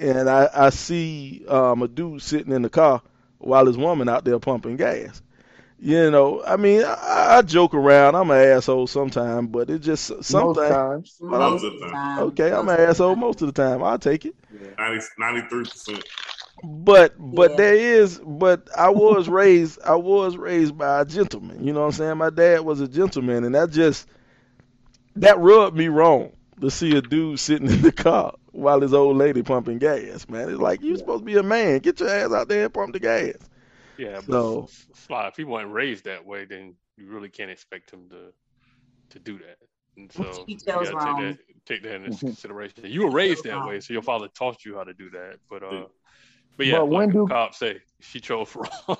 and 0.00 0.28
I, 0.30 0.48
I 0.54 0.70
see 0.70 1.44
um, 1.48 1.82
a 1.82 1.88
dude 1.88 2.22
sitting 2.22 2.52
in 2.52 2.62
the 2.62 2.70
car 2.70 3.02
while 3.38 3.66
his 3.66 3.78
woman 3.78 4.08
out 4.08 4.24
there 4.24 4.38
pumping 4.38 4.76
gas. 4.76 5.22
You 5.78 6.10
know, 6.10 6.42
I 6.46 6.56
mean, 6.56 6.82
I, 6.84 7.38
I 7.38 7.42
joke 7.42 7.74
around. 7.74 8.14
I'm 8.14 8.30
an 8.30 8.38
asshole 8.38 8.86
sometimes, 8.86 9.48
but 9.50 9.68
it 9.68 9.80
just 9.80 10.10
Most 10.10 10.26
sometimes. 10.26 10.56
times. 10.56 11.18
Most 11.20 11.64
of 11.64 11.72
the 11.78 11.88
time. 11.90 12.18
Okay, 12.20 12.52
I'm 12.52 12.68
an 12.68 12.80
asshole 12.80 13.16
most 13.16 13.42
of 13.42 13.52
the 13.52 13.62
time. 13.62 13.82
I'll 13.82 13.98
take 13.98 14.24
it. 14.24 14.34
93 15.18 15.64
percent. 15.64 16.04
But 16.62 17.14
but 17.18 17.50
Yeah. 17.50 17.56
there 17.56 17.74
is 17.74 18.20
but 18.24 18.68
I 18.76 18.88
was 18.88 19.28
raised 19.28 19.78
I 19.84 19.96
was 19.96 20.36
raised 20.36 20.78
by 20.78 21.02
a 21.02 21.04
gentleman. 21.04 21.64
You 21.64 21.72
know 21.72 21.80
what 21.80 21.86
I'm 21.86 21.92
saying? 21.92 22.16
My 22.18 22.30
dad 22.30 22.60
was 22.60 22.80
a 22.80 22.88
gentleman 22.88 23.44
and 23.44 23.54
that 23.54 23.70
just 23.70 24.06
that 25.16 25.38
rubbed 25.38 25.76
me 25.76 25.88
wrong 25.88 26.32
to 26.60 26.70
see 26.70 26.96
a 26.96 27.02
dude 27.02 27.38
sitting 27.38 27.68
in 27.70 27.82
the 27.82 27.92
car 27.92 28.34
while 28.52 28.80
his 28.80 28.94
old 28.94 29.16
lady 29.16 29.42
pumping 29.42 29.78
gas, 29.78 30.28
man. 30.28 30.48
It's 30.48 30.60
like 30.60 30.82
you're 30.82 30.96
supposed 30.96 31.20
to 31.22 31.26
be 31.26 31.36
a 31.36 31.42
man. 31.42 31.80
Get 31.80 32.00
your 32.00 32.08
ass 32.08 32.32
out 32.32 32.48
there 32.48 32.64
and 32.64 32.72
pump 32.74 32.92
the 32.92 33.00
gas. 33.00 33.34
Yeah, 33.98 34.20
but 34.26 34.32
So- 34.32 34.64
S- 34.64 34.86
Sly, 34.94 35.28
if 35.28 35.36
he 35.36 35.44
wasn't 35.44 35.72
raised 35.72 36.04
that 36.04 36.24
way, 36.24 36.44
then 36.44 36.74
you 36.96 37.06
really 37.06 37.28
can't 37.28 37.50
expect 37.50 37.90
him 37.90 38.08
to 38.10 38.32
to 39.10 39.18
do 39.18 39.38
that. 39.38 39.58
And 39.96 40.10
so 40.10 40.44
He 40.46 40.54
you 40.54 40.58
gotta 40.66 40.94
wrong. 40.96 41.16
take 41.16 41.36
that 41.36 41.38
take 41.66 41.82
that 41.82 41.94
into 41.96 42.18
consideration. 42.18 42.84
You 42.86 43.04
were 43.04 43.10
raised 43.10 43.44
that 43.44 43.64
way, 43.66 43.80
so 43.80 43.92
your 43.92 44.02
father 44.02 44.28
taught 44.28 44.64
you 44.64 44.76
how 44.76 44.84
to 44.84 44.94
do 44.94 45.10
that. 45.10 45.38
But 45.48 45.62
uh, 45.62 45.70
Yeah. 45.72 45.84
but 46.56 46.66
yeah, 46.66 46.78
But 46.78 46.86
when 46.86 47.08
like 47.08 47.12
do- 47.12 47.26
cops 47.28 47.58
say, 47.58 47.80
she 48.00 48.20
chose 48.20 48.54
wrong. 48.56 48.98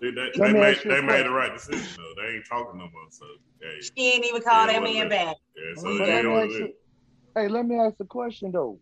They, 0.00 0.10
they, 0.10 0.30
they 0.36 0.52
made 0.52 0.76
ask 0.76 0.84
you 0.84 0.90
a 0.90 0.94
they 0.94 1.00
made 1.02 1.26
the 1.26 1.30
right 1.30 1.52
decision 1.52 1.94
though. 1.96 2.22
They 2.22 2.34
ain't 2.36 2.46
talking 2.48 2.78
no 2.78 2.84
more. 2.90 3.06
So 3.10 3.26
hey, 3.60 3.80
She 3.80 4.14
ain't 4.14 4.24
even 4.26 4.42
called 4.42 4.68
Yeah, 4.68 4.80
that 4.80 4.82
man 4.82 5.08
back. 5.08 5.36
yeah. 5.56 5.74
So 5.76 5.82
But 5.84 5.92
it 5.92 5.98
But 5.98 6.08
is 6.08 6.08
let 6.08 6.24
me 6.24 6.30
what 6.32 6.42
ask 6.44 6.50
it 6.54 6.58
you, 6.60 6.74
hey, 7.36 7.48
let 7.48 7.66
me 7.66 7.78
ask 7.78 7.94
a 8.00 8.04
question 8.04 8.52
though. 8.52 8.80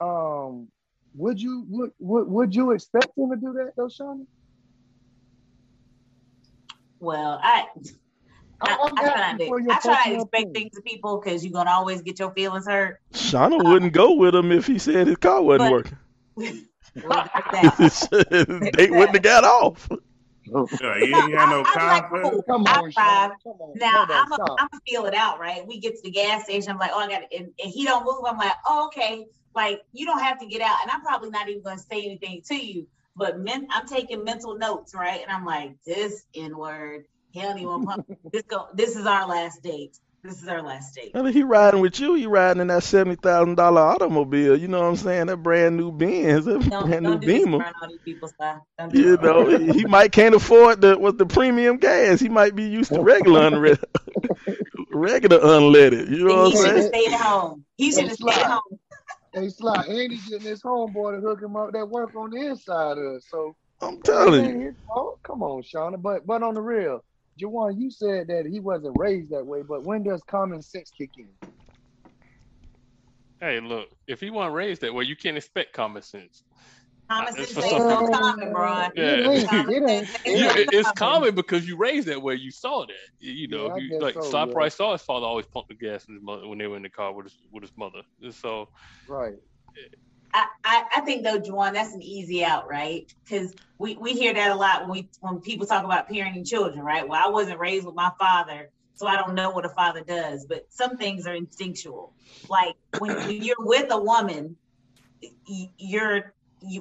Um, 0.00 0.68
would 1.14 1.40
you 1.40 1.64
would, 1.68 1.92
would 1.98 2.28
would 2.28 2.54
you 2.54 2.72
expect 2.72 3.16
him 3.16 3.30
to 3.30 3.36
do 3.36 3.52
that 3.54 3.72
though, 3.76 3.88
Shawnee? 3.88 4.26
Well, 7.02 7.40
I 7.42 7.66
I, 8.60 8.78
I'm 8.80 8.96
try 8.96 9.08
asking 9.08 9.48
not 9.48 9.48
for 9.48 9.58
to, 9.58 9.64
your 9.64 9.72
I 9.72 9.80
try 9.80 9.92
to 9.92 9.98
personal 9.98 10.22
expect 10.22 10.34
opinion. 10.42 10.54
things 10.54 10.78
of 10.78 10.84
people 10.84 11.20
because 11.20 11.44
you're 11.44 11.52
gonna 11.52 11.70
always 11.70 12.00
get 12.00 12.20
your 12.20 12.30
feelings 12.30 12.66
hurt. 12.66 13.00
Shauna 13.12 13.60
uh, 13.60 13.70
wouldn't 13.70 13.92
go 13.92 14.14
with 14.14 14.34
him 14.36 14.52
if 14.52 14.68
he 14.68 14.78
said 14.78 15.08
his 15.08 15.16
car 15.16 15.42
wasn't 15.42 15.70
But- 15.70 15.72
working. 16.38 16.64
Well, 17.06 17.26
there's. 17.78 18.00
Date 18.00 18.90
wouldn't 18.90 19.14
have 19.14 19.22
got 19.22 19.44
off. 19.44 19.88
Yeah, 20.44 20.98
he 20.98 21.04
ain't 21.06 21.14
had 21.14 21.48
no 21.48 21.62
I'm 21.64 21.86
like, 21.86 22.10
confidence. 22.10 22.42
Come 22.46 22.66
on, 22.66 22.90
drive. 22.90 23.30
Come 23.42 23.52
on. 23.60 23.72
Now 23.76 24.04
I'm. 24.10 24.30
I'm 24.30 24.38
gonna 24.38 24.68
feel 24.86 25.06
it 25.06 25.14
out, 25.14 25.40
right? 25.40 25.66
We 25.66 25.80
get 25.80 25.96
to 25.96 26.02
the 26.02 26.10
gas 26.10 26.44
station. 26.44 26.70
I'm 26.70 26.76
like, 26.78 26.90
oh, 26.92 26.98
I 26.98 27.08
got 27.08 27.22
it. 27.22 27.28
And, 27.34 27.46
and 27.64 27.72
he 27.72 27.84
don't 27.86 28.04
move. 28.04 28.22
I'm 28.26 28.36
like, 28.36 28.52
oh, 28.66 28.88
okay. 28.88 29.24
Like 29.54 29.80
you 29.94 30.04
don't 30.04 30.20
have 30.20 30.38
to 30.40 30.46
get 30.46 30.60
out. 30.60 30.76
And 30.82 30.90
I'm 30.90 31.00
probably 31.00 31.30
not 31.30 31.48
even 31.48 31.62
gonna 31.62 31.78
say 31.78 32.04
anything 32.04 32.42
to 32.48 32.54
you. 32.54 32.86
But 33.16 33.38
men, 33.40 33.66
I'm 33.70 33.86
taking 33.86 34.24
mental 34.24 34.56
notes, 34.58 34.94
right? 34.94 35.20
And 35.22 35.30
I'm 35.30 35.44
like, 35.44 35.76
this 35.86 36.24
N 36.34 36.56
word. 36.56 37.04
He 37.32 37.40
even 37.40 37.64
want 37.64 38.02
this 38.32 38.42
go. 38.48 38.68
This 38.74 38.96
is 38.96 39.06
our 39.06 39.26
last 39.26 39.62
date. 39.62 39.98
This 40.22 40.42
is 40.42 40.48
our 40.48 40.62
last 40.62 40.94
date. 40.94 41.12
I 41.14 41.22
mean, 41.22 41.32
he 41.32 41.42
riding 41.42 41.80
with 41.80 41.98
you. 42.00 42.14
He 42.14 42.26
riding 42.26 42.60
in 42.60 42.68
that 42.68 42.82
seventy 42.84 43.16
thousand 43.16 43.56
dollar 43.56 43.82
automobile. 43.82 44.56
You 44.56 44.68
know 44.68 44.80
what 44.80 44.86
I'm 44.88 44.96
saying? 44.96 45.26
That 45.26 45.38
brand 45.38 45.76
new 45.76 45.92
Benz, 45.92 46.44
that 46.46 46.60
Don't, 46.70 46.88
brand 46.88 47.04
new 47.06 47.12
don't 47.12 47.20
do 47.20 47.26
this 47.32 47.44
Beamer. 47.44 47.58
around 47.58 47.74
all 47.82 47.88
these 47.88 48.00
people. 48.04 48.30
You 48.92 49.16
know, 49.18 49.46
he 49.58 49.84
might 49.86 50.12
can't 50.12 50.34
afford 50.34 50.80
the 50.82 50.98
with 50.98 51.18
the 51.18 51.26
premium 51.26 51.78
gas. 51.78 52.20
He 52.20 52.28
might 52.28 52.54
be 52.54 52.64
used 52.64 52.94
to 52.94 53.00
regular 53.02 53.50
unre- 53.50 53.82
regular 54.92 55.40
unleaded. 55.40 56.10
You 56.10 56.24
know 56.24 56.34
And 56.34 56.38
what 56.38 56.46
I'm 56.46 56.52
should 56.52 56.76
have 56.76 56.84
saying? 56.84 56.84
stayed 56.84 57.12
at 57.12 57.20
home. 57.20 57.64
He 57.76 57.92
should 57.92 58.08
have 58.08 58.18
stayed 58.18 58.38
at 58.38 58.50
home. 58.50 58.78
Hey, 59.32 59.48
Sly, 59.48 59.84
and 59.88 60.12
he 60.12 60.18
getting 60.30 60.46
his 60.46 60.62
homeboy 60.62 61.14
to 61.16 61.26
hook 61.26 61.42
him 61.42 61.56
up 61.56 61.72
that 61.72 61.88
work 61.88 62.14
on 62.14 62.30
the 62.30 62.48
inside 62.48 62.98
of 62.98 63.16
us. 63.16 63.26
So 63.28 63.56
I'm 63.80 64.02
telling 64.02 64.44
ain't 64.44 64.60
you. 64.60 64.76
Come 65.26 65.42
on, 65.42 65.62
Shauna. 65.62 66.00
But 66.00 66.26
but 66.26 66.42
on 66.42 66.54
the 66.54 66.60
real, 66.60 67.02
Jawan, 67.40 67.80
you 67.80 67.90
said 67.90 68.28
that 68.28 68.46
he 68.46 68.60
wasn't 68.60 68.96
raised 68.96 69.30
that 69.30 69.46
way. 69.46 69.62
But 69.62 69.84
when 69.84 70.02
does 70.02 70.22
common 70.24 70.60
sense 70.62 70.90
kick 70.90 71.12
in? 71.16 71.30
hey, 73.42 73.60
look, 73.60 73.88
if 74.06 74.20
he 74.20 74.30
wasn't 74.30 74.54
raised 74.54 74.82
that 74.82 74.94
way, 74.94 75.04
you 75.04 75.16
can't 75.16 75.36
expect 75.36 75.72
common 75.72 76.02
sense. 76.02 76.44
Common 77.12 77.34
That's 77.34 77.52
sense 77.52 77.52
for 77.52 77.64
ain't 77.64 77.82
so 77.88 78.08
common, 78.10 78.52
bro. 78.52 78.88
Yeah. 78.94 79.04
It 79.04 79.42
It 79.68 79.82
ain't. 79.90 80.08
It 80.08 80.38
You, 80.38 80.48
ain't. 80.48 80.58
it- 80.58 80.68
it's 80.72 80.92
common 80.92 81.34
because 81.34 81.66
you 81.68 81.76
raised 81.76 82.08
that 82.08 82.22
way. 82.22 82.34
You 82.34 82.50
saw 82.50 82.86
that. 82.86 82.94
You 83.20 83.48
know, 83.48 83.66
Yeah, 83.66 83.76
you, 83.76 83.98
like 84.00 84.14
so, 84.14 84.20
Sly 84.22 84.46
yeah. 84.46 84.52
Price 84.52 84.74
saw 84.76 84.92
his 84.92 85.02
father 85.02 85.26
always 85.26 85.46
pump 85.46 85.66
the 85.68 85.74
gas 85.74 86.04
in 86.08 86.14
his 86.14 86.22
mother, 86.22 86.48
when 86.48 86.58
they 86.58 86.66
were 86.66 86.76
in 86.76 86.82
the 86.82 86.90
car 86.90 87.12
with 87.12 87.26
his 87.26 87.36
with 87.52 87.62
his 87.62 87.72
mother. 87.76 88.02
And 88.22 88.34
so 88.34 88.68
Right. 89.06 89.34
I, 90.34 90.46
I, 90.64 90.84
I 90.96 91.00
think 91.02 91.24
though, 91.24 91.38
Juwan, 91.38 91.74
that's 91.74 91.94
an 91.94 92.02
easy 92.02 92.44
out, 92.44 92.68
right? 92.68 93.04
Because 93.28 93.54
we, 93.78 93.96
we 93.96 94.12
hear 94.12 94.32
that 94.32 94.50
a 94.50 94.54
lot 94.54 94.82
when 94.82 94.90
we 94.90 95.10
when 95.20 95.40
people 95.40 95.66
talk 95.66 95.84
about 95.84 96.08
parenting 96.08 96.46
children, 96.46 96.84
right? 96.84 97.06
Well, 97.06 97.22
I 97.22 97.30
wasn't 97.30 97.60
raised 97.60 97.84
with 97.84 97.94
my 97.94 98.10
father, 98.18 98.70
so 98.94 99.06
I 99.06 99.16
don't 99.16 99.34
know 99.34 99.50
what 99.50 99.66
a 99.66 99.70
father 99.70 100.02
does. 100.02 100.46
But 100.48 100.64
some 100.70 100.96
things 100.96 101.26
are 101.26 101.34
instinctual. 101.34 102.14
Like 102.48 102.74
when, 102.96 103.12
when 103.22 103.42
you're 103.42 103.56
with 103.58 103.90
a 103.90 104.00
woman, 104.00 104.56
you're 105.78 106.16
you, 106.16 106.22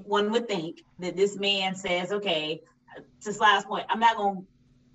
one 0.03 0.31
would 0.31 0.47
think 0.47 0.83
that 0.99 1.15
this 1.15 1.37
man 1.37 1.75
says, 1.75 2.11
okay, 2.11 2.61
to 3.21 3.33
Sly's 3.33 3.65
point, 3.65 3.85
I'm 3.89 3.99
not 3.99 4.17
gonna 4.17 4.41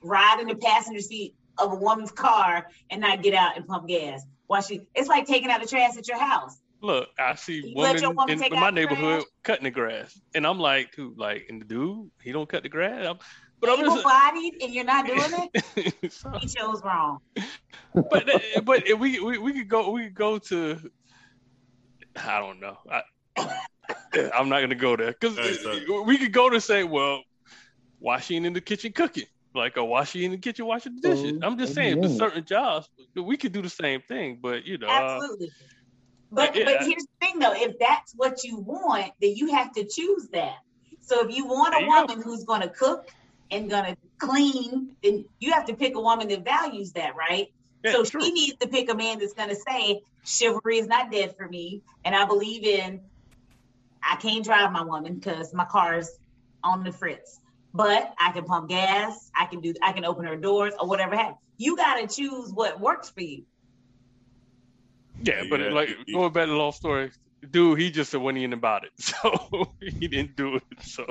ride 0.03 0.41
in 0.41 0.49
the 0.49 0.55
passenger 0.57 1.01
seat 1.01 1.35
of 1.59 1.73
a 1.73 1.77
woman's 1.77 2.11
car 2.11 2.67
and 2.91 3.01
not 3.01 3.23
get 3.23 3.35
out 3.35 3.57
and 3.57 3.67
pump 3.67 3.89
gas. 3.89 4.23
While 4.47 4.63
she, 4.63 4.83
it's 4.95 5.09
like 5.09 5.27
taking 5.27 5.51
out 5.51 5.61
the 5.61 5.67
trash 5.67 5.97
at 5.97 6.07
your 6.07 6.19
house. 6.19 6.61
look, 6.81 7.09
I 7.19 7.35
see 7.35 7.63
You 7.67 7.73
women 7.75 8.15
woman 8.15 8.43
in, 8.43 8.53
in 8.53 8.61
my 8.61 8.71
neighborhood 8.71 9.21
trash? 9.21 9.25
cutting 9.43 9.65
the 9.65 9.71
grass, 9.71 10.19
and 10.35 10.47
I'm 10.47 10.61
like, 10.61 10.95
dude, 10.95 11.19
like, 11.19 11.47
and 11.49 11.61
the 11.61 11.65
dude, 11.65 12.11
he 12.23 12.33
don't 12.33 12.49
cut 12.49 12.63
the 12.63 12.69
grass. 12.69 13.07
I'm, 13.07 13.19
but 13.59 13.71
I'm 13.71 13.85
just, 13.85 14.05
bodied 14.05 14.63
and 14.63 14.75
you're 14.75 14.85
not 14.85 15.07
doing 15.07 15.51
it, 15.75 16.13
So- 16.13 16.31
he 16.39 16.47
chose 16.47 16.83
wrong. 16.85 17.19
but 17.95 18.29
eh, 18.29 18.61
but 18.63 18.87
if 18.87 18.99
we, 18.99 19.19
we 19.19 19.39
we 19.39 19.53
could 19.55 19.69
go 19.69 19.91
we 19.91 20.05
could 20.05 20.15
go 20.15 20.39
to 20.39 20.79
I 22.17 22.39
don't 22.41 22.61
know. 22.61 22.79
I, 22.91 23.03
I'm 24.35 24.49
not 24.49 24.61
gonna 24.61 24.75
go 24.75 24.97
there 24.97 25.15
because 25.19 25.37
Hey, 25.37 25.85
we 26.05 26.19
could 26.19 26.33
go 26.33 26.51
to 26.51 26.61
say, 26.61 26.85
well, 26.85 27.23
why 27.99 28.21
she 28.21 28.37
ain't 28.37 28.47
in 28.47 28.53
the 28.53 28.61
kitchen 28.61 28.93
cooking? 28.93 29.27
Like, 29.55 29.77
or 29.79 29.85
why 29.85 30.05
she 30.05 30.25
in 30.25 30.33
the 30.33 30.39
kitchen 30.39 30.67
washing 30.67 30.97
the 30.97 31.09
dishes? 31.09 31.33
Mhm. 31.33 31.39
I'm 31.43 31.59
just 31.59 31.75
saying, 31.75 31.95
for 31.95 32.07
Amen. 32.07 32.19
certain 32.19 32.45
jobs, 32.45 32.89
we 33.15 33.37
could 33.37 33.53
do 33.53 33.63
the 33.63 33.71
same 33.71 34.03
thing. 34.03 34.39
But 34.43 34.67
you 34.67 34.79
know, 34.79 34.89
uh, 34.89 35.01
Absolutely. 35.01 35.53
But 36.31 36.55
yeah. 36.55 36.65
but 36.65 36.87
here's 36.87 37.05
the 37.05 37.27
thing 37.27 37.39
though, 37.39 37.55
if 37.55 37.79
that's 37.79 38.13
what 38.15 38.45
you 38.45 38.59
want, 38.59 39.13
then 39.21 39.35
you 39.35 39.55
have 39.55 39.73
to 39.73 39.85
choose 39.85 40.29
that. 40.33 40.57
So 41.01 41.27
if 41.27 41.35
you 41.35 41.47
want 41.47 41.75
a 41.75 41.81
you 41.81 41.87
go. 41.87 42.07
woman 42.07 42.23
who's 42.23 42.45
gonna 42.45 42.69
cook 42.69 43.09
and 43.51 43.71
gonna 43.71 43.97
clean, 44.19 44.97
then 45.03 45.25
you 45.39 45.53
have 45.53 45.65
to 45.67 45.75
pick 45.75 45.95
a 45.95 46.01
woman 46.01 46.29
that 46.29 46.45
values 46.45 46.93
that, 46.93 47.15
right? 47.17 47.47
yeah, 47.83 47.93
so 47.93 48.05
true. 48.05 48.23
she 48.23 48.33
needs 48.33 48.57
to 48.59 48.69
pick 48.69 48.91
a 48.91 48.95
man 48.95 49.19
that's 49.19 49.35
gonna 49.35 49.55
say 49.55 50.01
chivalry 50.25 50.79
is 50.79 50.89
not 50.89 51.11
dead 51.11 51.35
for 51.37 51.49
me, 51.49 51.83
and 52.05 52.15
I 52.15 52.25
believe 52.27 52.65
in. 52.65 53.01
I 54.09 54.17
can't 54.17 54.45
drive 54.45 54.73
my 54.73 54.83
woman 54.83 55.15
because 55.17 55.53
my 55.55 55.65
car's 55.65 56.11
on 56.63 56.85
the 56.85 56.93
fritz, 56.93 57.39
but 57.75 58.13
I 58.19 58.33
can 58.33 58.45
pump 58.45 58.69
gas. 58.69 59.31
I 59.37 59.47
can 59.47 59.61
do. 59.61 59.75
I 59.83 59.93
can 59.93 60.05
open 60.05 60.25
her 60.27 60.37
doors 60.37 60.75
or 60.81 60.89
whatever 60.89 61.17
happens. 61.17 61.39
You 61.59 61.77
gotta 61.77 62.07
choose 62.07 62.51
what 62.53 62.81
works 62.81 63.11
for 63.11 63.23
you. 63.23 63.45
Yeah, 65.23 65.45
but 65.51 65.61
Yeah, 65.61 65.71
like 65.71 65.89
you- 66.07 66.15
going 66.15 66.33
back 66.33 66.45
to 66.45 66.51
the 66.51 66.57
long 66.57 66.73
story, 66.73 67.11
dude, 67.51 67.79
he 67.81 67.91
just 67.91 68.11
said 68.11 68.21
when 68.21 68.37
in 68.37 68.53
about 68.53 68.85
it, 68.87 68.93
so 68.99 69.75
he 69.81 70.09
didn't 70.09 70.37
do 70.37 70.57
it. 70.57 70.63
So 70.83 71.05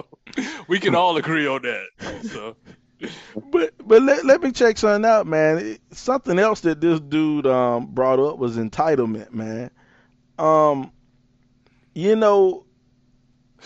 we 0.68 0.80
can 0.80 0.96
all 0.96 1.18
agree 1.18 1.48
on 1.48 1.62
that. 1.64 2.22
So 2.24 2.56
But 3.52 3.74
but 3.86 4.02
let, 4.02 4.26
let 4.26 4.42
me 4.42 4.52
check 4.52 4.78
something 4.78 5.10
out, 5.10 5.28
man. 5.28 5.58
It- 5.60 5.82
something 5.92 6.40
else 6.40 6.62
that 6.62 6.82
this 6.82 7.00
dude 7.00 7.48
um 7.48 7.88
brought 7.88 8.20
up 8.20 8.38
was 8.38 8.58
entitlement, 8.58 9.32
man. 9.34 9.72
Um, 10.38 10.92
you 11.94 12.16
know, 12.16 12.65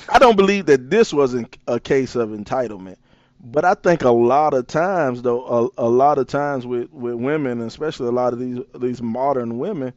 I 0.07 0.19
don't 0.19 0.37
believe 0.37 0.67
that 0.67 0.89
this 0.89 1.13
wasn't 1.13 1.57
a 1.67 1.79
case 1.79 2.15
of 2.15 2.29
entitlement, 2.29 2.97
but 3.39 3.65
I 3.65 3.73
think 3.73 4.03
a 4.03 4.11
lot 4.11 4.53
of 4.53 4.67
times, 4.67 5.21
though, 5.21 5.71
a, 5.77 5.85
a 5.85 5.89
lot 5.89 6.17
of 6.17 6.27
times 6.27 6.65
with 6.65 6.91
with 6.91 7.15
women, 7.15 7.61
especially 7.61 8.07
a 8.07 8.11
lot 8.11 8.33
of 8.33 8.39
these 8.39 8.59
these 8.75 9.01
modern 9.01 9.57
women, 9.57 9.93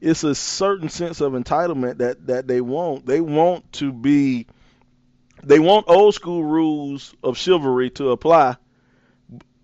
it's 0.00 0.24
a 0.24 0.34
certain 0.34 0.88
sense 0.88 1.20
of 1.20 1.32
entitlement 1.32 1.98
that 1.98 2.26
that 2.26 2.46
they 2.46 2.60
want. 2.60 3.06
They 3.06 3.20
want 3.20 3.72
to 3.74 3.92
be, 3.92 4.46
they 5.42 5.58
want 5.58 5.86
old 5.88 6.14
school 6.14 6.44
rules 6.44 7.14
of 7.22 7.36
chivalry 7.36 7.90
to 7.90 8.10
apply 8.10 8.56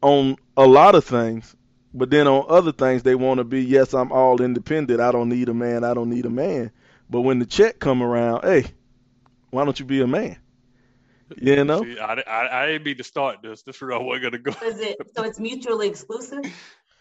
on 0.01 0.37
a 0.57 0.67
lot 0.67 0.95
of 0.95 1.05
things, 1.05 1.57
but 1.93 2.11
then 2.11 2.27
on 2.29 2.47
other 2.49 2.73
things 2.73 3.03
they 3.03 3.15
want 3.15 3.39
to 3.39 3.45
be, 3.45 3.63
yes, 3.65 3.95
I'm 3.95 4.13
all 4.13 4.41
independent. 4.41 5.01
I 5.01 5.13
don't 5.13 5.29
need 5.29 5.49
a 5.49 5.55
man. 5.55 5.85
I 5.85 5.95
don't 5.95 6.11
need 6.11 6.27
a 6.27 6.31
man. 6.31 6.71
But 7.11 7.23
when 7.23 7.39
the 7.39 7.47
check 7.47 7.79
come 7.79 8.03
around, 8.03 8.43
hey, 8.45 8.67
why 9.51 9.65
don't 9.65 9.79
you 9.79 9.85
be 9.87 10.01
a 10.01 10.07
man? 10.07 10.39
You 11.37 11.65
know, 11.65 11.83
See, 11.83 11.99
I, 11.99 12.15
I, 12.15 12.63
I 12.63 12.67
didn't 12.67 12.85
mean 12.85 12.97
to 12.99 13.05
start 13.05 13.43
this. 13.43 13.63
This 13.63 13.77
is 13.77 13.83
where 13.83 13.93
I 13.93 13.99
wasn't 13.99 14.25
gonna 14.25 14.39
go. 14.39 14.53
So 14.53 14.67
is 14.67 14.81
it 14.81 14.97
so 15.15 15.25
it's 15.25 15.39
mutually 15.39 15.89
exclusive? 15.89 16.45
Is 16.45 16.53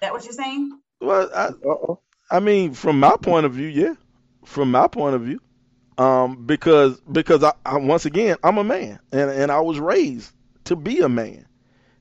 that 0.01 0.12
what 0.13 0.23
you're 0.25 0.33
saying? 0.33 0.79
well, 0.99 1.29
I, 1.33 1.45
Uh-oh. 1.47 2.01
I 2.29 2.39
mean, 2.41 2.73
from 2.73 2.99
my 2.99 3.15
point 3.21 3.45
of 3.45 3.53
view, 3.53 3.67
yeah, 3.67 3.93
from 4.45 4.71
my 4.71 4.88
point 4.88 5.15
of 5.15 5.21
view, 5.21 5.39
um, 5.97 6.45
because 6.45 6.99
because 7.01 7.43
I, 7.43 7.53
I 7.65 7.77
once 7.77 8.05
again 8.05 8.38
I'm 8.43 8.57
a 8.57 8.63
man 8.63 8.99
and 9.12 9.31
and 9.31 9.51
I 9.51 9.62
was 9.62 9.79
raised 9.79 10.31
to 10.65 10.75
be 10.75 10.99
a 10.99 11.10
man, 11.10 11.47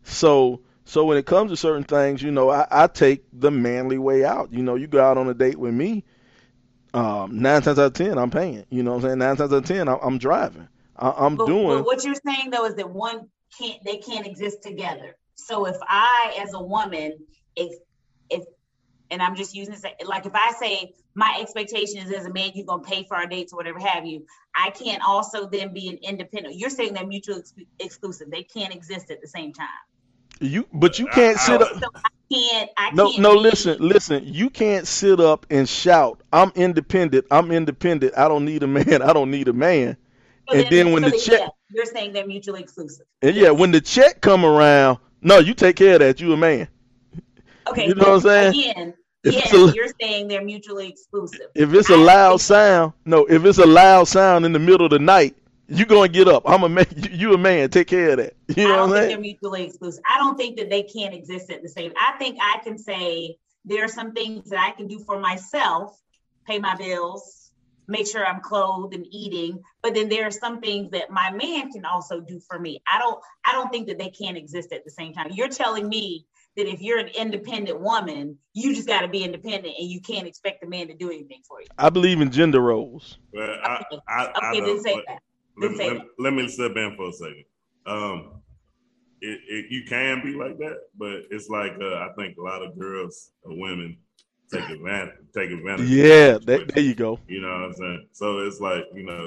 so 0.03 0.63
so 0.85 1.05
when 1.05 1.19
it 1.19 1.27
comes 1.27 1.51
to 1.53 1.57
certain 1.57 1.85
things, 1.85 2.23
you 2.23 2.31
know, 2.33 2.51
I, 2.51 2.67
I 2.71 2.87
take 2.89 3.25
the 3.33 3.51
manly 3.51 3.99
way 3.99 4.25
out. 4.25 4.53
You 4.53 4.63
know, 4.63 4.75
you 4.75 4.87
go 4.89 5.01
out 5.03 5.17
on 5.19 5.29
a 5.29 5.35
date 5.35 5.59
with 5.59 5.75
me, 5.75 6.05
um, 6.97 7.41
nine 7.41 7.63
times 7.63 7.79
out 7.79 7.87
of 7.87 7.93
ten 7.93 8.19
I'm 8.19 8.31
paying. 8.31 8.65
You 8.71 8.83
know 8.83 8.93
what 8.93 8.97
I'm 8.99 9.03
saying? 9.03 9.19
Nine 9.19 9.37
times 9.37 9.53
out 9.53 9.59
of 9.59 9.65
ten 9.67 9.89
I'm, 9.89 9.99
I'm 10.03 10.19
driving. 10.19 10.69
I, 10.97 11.11
I'm 11.11 11.37
But, 11.37 11.47
doing. 11.47 11.67
but 11.69 11.85
what 11.85 12.05
you're 12.05 12.15
saying 12.27 12.51
though 12.51 12.65
is 12.65 12.75
that 12.77 12.91
one 12.91 13.29
can't 13.59 13.83
they 13.85 13.99
can't 13.99 14.27
exist 14.27 14.63
together. 14.63 15.17
So 15.35 15.67
if 15.67 15.77
I 15.83 16.39
as 16.43 16.55
a 16.55 16.61
woman, 16.63 17.19
if 17.55 17.73
if 18.31 18.45
and 19.11 19.23
I'm 19.23 19.37
just 19.37 19.55
using 19.55 19.75
this 19.75 19.85
like 20.05 20.27
if 20.27 20.35
I 20.35 20.53
say 20.53 20.95
my 21.15 21.39
expectation 21.41 21.99
is 21.99 22.11
as 22.13 22.27
a 22.27 22.33
man 22.33 22.53
you're 22.55 22.67
gonna 22.67 22.83
pay 22.83 23.05
for 23.05 23.17
our 23.17 23.27
dates 23.27 23.53
or 23.53 23.57
whatever 23.57 23.79
have 23.79 24.07
you, 24.07 24.27
I 24.55 24.71
can't 24.71 25.03
also 25.07 25.49
then 25.49 25.73
be 25.73 25.89
an 25.89 25.99
independent. 26.03 26.57
You're 26.57 26.71
saying 26.71 26.95
they're 26.95 27.07
mutually 27.07 27.41
ex- 27.41 27.55
exclusive. 27.79 28.31
They 28.31 28.43
can't 28.43 28.75
exist 28.75 29.11
at 29.11 29.21
the 29.21 29.29
same 29.29 29.53
time. 29.53 29.69
You 30.41 30.67
but 30.73 30.99
you 30.99 31.07
can't 31.07 31.39
sit 31.39 31.61
up. 31.63 31.73
So 31.75 31.89
I 31.95 32.09
can't. 32.33 32.71
I 32.77 32.91
No, 32.93 33.11
can't 33.11 33.23
no. 33.23 33.33
Listen, 33.35 33.79
listen. 33.81 34.23
You 34.25 34.51
can't 34.51 34.87
sit 34.87 35.21
up 35.21 35.47
and 35.51 35.69
shout, 35.69 36.23
"I'm 36.33 36.53
independent. 36.55 37.27
I'm 37.31 37.51
independent. 37.53 38.15
I 38.17 38.29
don't 38.29 38.45
need 38.45 38.63
a 38.63 38.67
man. 38.67 39.03
I 39.03 39.13
don't 39.13 39.31
need 39.31 39.49
a 39.49 39.53
man." 39.53 39.97
so 40.49 40.57
and 40.57 40.69
then 40.71 40.93
when 40.93 41.03
the 41.03 41.11
check- 41.13 41.41
yeah, 41.41 41.49
you're 41.71 41.85
saying 41.87 42.13
they're 42.13 42.27
mutually 42.27 42.61
exclusive. 42.61 43.07
And 43.23 43.35
yeah, 43.37 43.51
when 43.51 43.73
the 43.73 43.81
check 43.81 44.21
come 44.21 44.45
around, 44.45 44.99
no, 45.23 45.39
you 45.39 45.55
take 45.55 45.77
care 45.77 45.95
of 45.95 46.01
that. 46.01 46.21
You 46.21 46.33
a 46.33 46.37
man. 46.37 46.69
Okay, 47.69 47.89
You 47.89 47.95
know 47.97 48.05
what 48.13 48.15
I'm 48.15 48.21
saying? 48.21 48.61
Again, 48.61 48.95
yes, 49.25 49.53
a- 49.53 49.73
you're 49.75 49.89
saying 50.01 50.29
they're 50.29 50.45
mutually 50.45 50.89
exclusive. 50.89 51.49
If 51.55 51.75
it's 51.75 51.91
a 51.91 51.97
loud 51.97 52.41
sound, 52.41 52.93
no. 53.05 53.25
If 53.27 53.45
it's 53.45 53.59
a 53.59 53.67
loud 53.67 54.07
sound 54.09 54.45
in 54.47 54.53
the 54.53 54.59
middle 54.61 54.87
of 54.87 54.91
the 54.91 54.99
night, 55.01 55.37
you 55.69 55.85
gonna 55.87 56.09
get 56.09 56.29
up. 56.29 56.43
I'm 56.47 56.63
a 56.63 56.69
man. 56.69 56.87
You, 56.97 57.11
you 57.11 57.35
a 57.35 57.39
man. 57.39 57.71
Take 57.71 57.89
care 57.89 58.11
of 58.11 58.17
that. 58.19 58.35
You 58.57 58.65
I 58.67 58.77
don't 58.77 58.91
what 58.91 58.99
I'm 58.99 59.03
think 59.05 59.13
they're 59.13 59.21
mutually 59.21 59.65
exclusive. 59.65 60.03
I 60.09 60.19
don't 60.19 60.37
think 60.37 60.59
that 60.59 60.71
they 60.71 60.83
can't 60.83 61.15
exist 61.15 61.51
at 61.51 61.63
the 61.63 61.69
same. 61.69 61.93
I 61.97 62.17
think 62.19 62.39
I 62.41 62.59
can 62.63 62.79
say 62.79 63.37
there 63.65 63.85
are 63.85 63.89
some 63.89 64.13
things 64.13 64.51
that 64.51 64.61
I 64.61 64.71
can 64.73 64.87
do 64.87 65.01
for 65.01 65.19
myself, 65.19 65.99
pay 66.47 66.59
my 66.59 66.77
bills, 66.77 67.51
make 67.89 68.07
sure 68.07 68.25
I'm 68.25 68.41
clothed 68.41 68.95
and 68.95 69.07
eating. 69.11 69.61
But 69.83 69.95
then 69.95 70.09
there 70.09 70.27
are 70.27 70.31
some 70.31 70.61
things 70.61 70.91
that 70.93 71.11
my 71.11 71.31
man 71.31 71.71
can 71.73 71.85
also 71.85 72.21
do 72.21 72.41
for 72.49 72.59
me. 72.59 72.81
I 72.91 72.99
don't. 72.99 73.19
I 73.45 73.53
don't 73.53 73.71
think 73.71 73.89
that 73.89 73.99
they 73.99 74.11
can't 74.11 74.37
exist 74.37 74.73
at 74.73 74.85
the 74.85 74.91
same 74.91 75.13
time. 75.13 75.29
You're 75.33 75.49
telling 75.49 75.89
me 75.89 76.27
that 76.57 76.67
if 76.67 76.81
you're 76.81 76.99
an 76.99 77.09
independent 77.09 77.81
woman, 77.81 78.39
you 78.55 78.75
just 78.75 78.89
got 78.89 79.03
to 79.03 79.09
be 79.09 79.23
independent 79.23 79.75
and 79.79 79.91
you 79.91 80.01
can't 80.01 80.27
expect 80.27 80.63
the 80.63 80.67
man 80.67 80.87
to 80.89 80.95
do 80.95 81.11
anything 81.11 81.43
for 81.47 81.61
you. 81.61 81.67
I 81.77 81.91
believe 81.91 82.21
in 82.23 82.31
gender 82.31 82.61
roles. 82.61 83.19
But 83.35 83.51
I, 83.51 83.85
I, 84.09 84.15
I 84.17 84.51
Okay, 84.51 84.61
don't- 84.61 84.67
then 84.77 84.83
say 84.83 84.95
but 84.95 85.05
that. 85.09 85.19
Let, 85.59 85.77
let, 85.77 86.03
let 86.19 86.33
me 86.35 86.49
step 86.49 86.77
in 86.77 86.95
for 86.97 87.09
a 87.09 87.13
second. 87.13 87.45
Um, 87.87 88.43
it, 89.21 89.41
it, 89.49 89.67
you 89.71 89.85
can 89.85 90.23
be 90.23 90.35
like 90.35 90.59
that, 90.59 90.79
but 90.99 91.23
it's 91.31 91.49
like 91.49 91.73
uh, 91.81 91.95
I 91.95 92.11
think 92.17 92.37
a 92.37 92.43
lot 92.43 92.63
of 92.63 92.79
girls 92.79 93.31
or 93.43 93.59
women 93.59 93.97
take 94.53 94.69
advantage 94.69 95.15
take 95.35 95.51
advantage. 95.51 95.89
Yeah, 95.89 96.37
of 96.37 96.47
that, 96.47 96.69
there 96.75 96.85
you 96.85 96.95
go. 96.95 97.19
You 97.27 97.41
know 97.41 97.49
what 97.49 97.63
I'm 97.63 97.73
saying? 97.75 98.09
So 98.13 98.39
it's 98.41 98.61
like 98.61 98.85
you 98.95 99.05
know, 99.05 99.27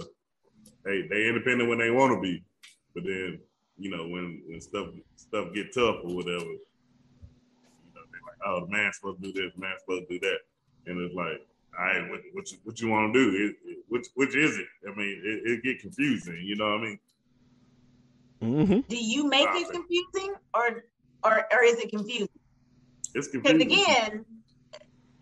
they 0.86 1.08
they 1.10 1.28
independent 1.28 1.70
when 1.70 1.80
they 1.80 1.92
want 1.92 2.14
to 2.14 2.22
be, 2.22 2.44
but 2.94 3.04
then 3.04 3.40
you 3.78 3.90
know 3.90 4.08
when 4.08 4.42
when 4.48 4.62
stuff 4.62 4.88
stuff 5.16 5.54
get 5.54 5.74
tough 5.74 5.98
or 6.04 6.16
whatever, 6.16 6.46
you 6.46 7.92
know 7.96 8.02
they're 8.12 8.22
like, 8.28 8.40
oh, 8.46 8.66
the 8.66 8.72
man's 8.72 8.98
supposed 8.98 9.24
to 9.24 9.32
do 9.32 9.42
this, 9.42 9.52
man's 9.58 9.82
supposed 9.82 10.08
to 10.08 10.20
do 10.20 10.28
that, 10.28 10.40
and 10.86 11.02
it's 11.02 11.16
like, 11.16 11.42
all 11.80 11.86
right, 11.86 12.10
what 12.10 12.20
what 12.34 12.52
you, 12.52 12.58
what 12.64 12.82
you 12.82 12.90
want 12.90 13.14
to 13.14 13.20
do? 13.20 13.36
It, 13.36 13.70
it, 13.70 13.78
which 13.88 14.08
which 14.16 14.36
is 14.36 14.58
it? 14.58 14.68
I 14.86 14.96
mean, 14.96 15.22
it, 15.24 15.52
it 15.52 15.64
get 15.64 15.80
confusing. 15.80 16.42
You 16.44 16.56
know 16.58 16.66
what 16.72 16.82
I 16.82 16.84
mean? 16.84 17.00
hmm 18.42 18.80
Do 18.90 18.98
you 18.98 19.28
make 19.28 19.48
it 19.52 19.72
confusing, 19.72 20.36
or 20.54 20.84
or 21.24 21.46
or 21.52 21.64
is 21.64 21.80
it 21.80 21.90
confusing? 21.90 22.28
It's 23.16 23.30
Because 23.30 23.60
confusing. 23.60 23.72
again, 23.72 24.26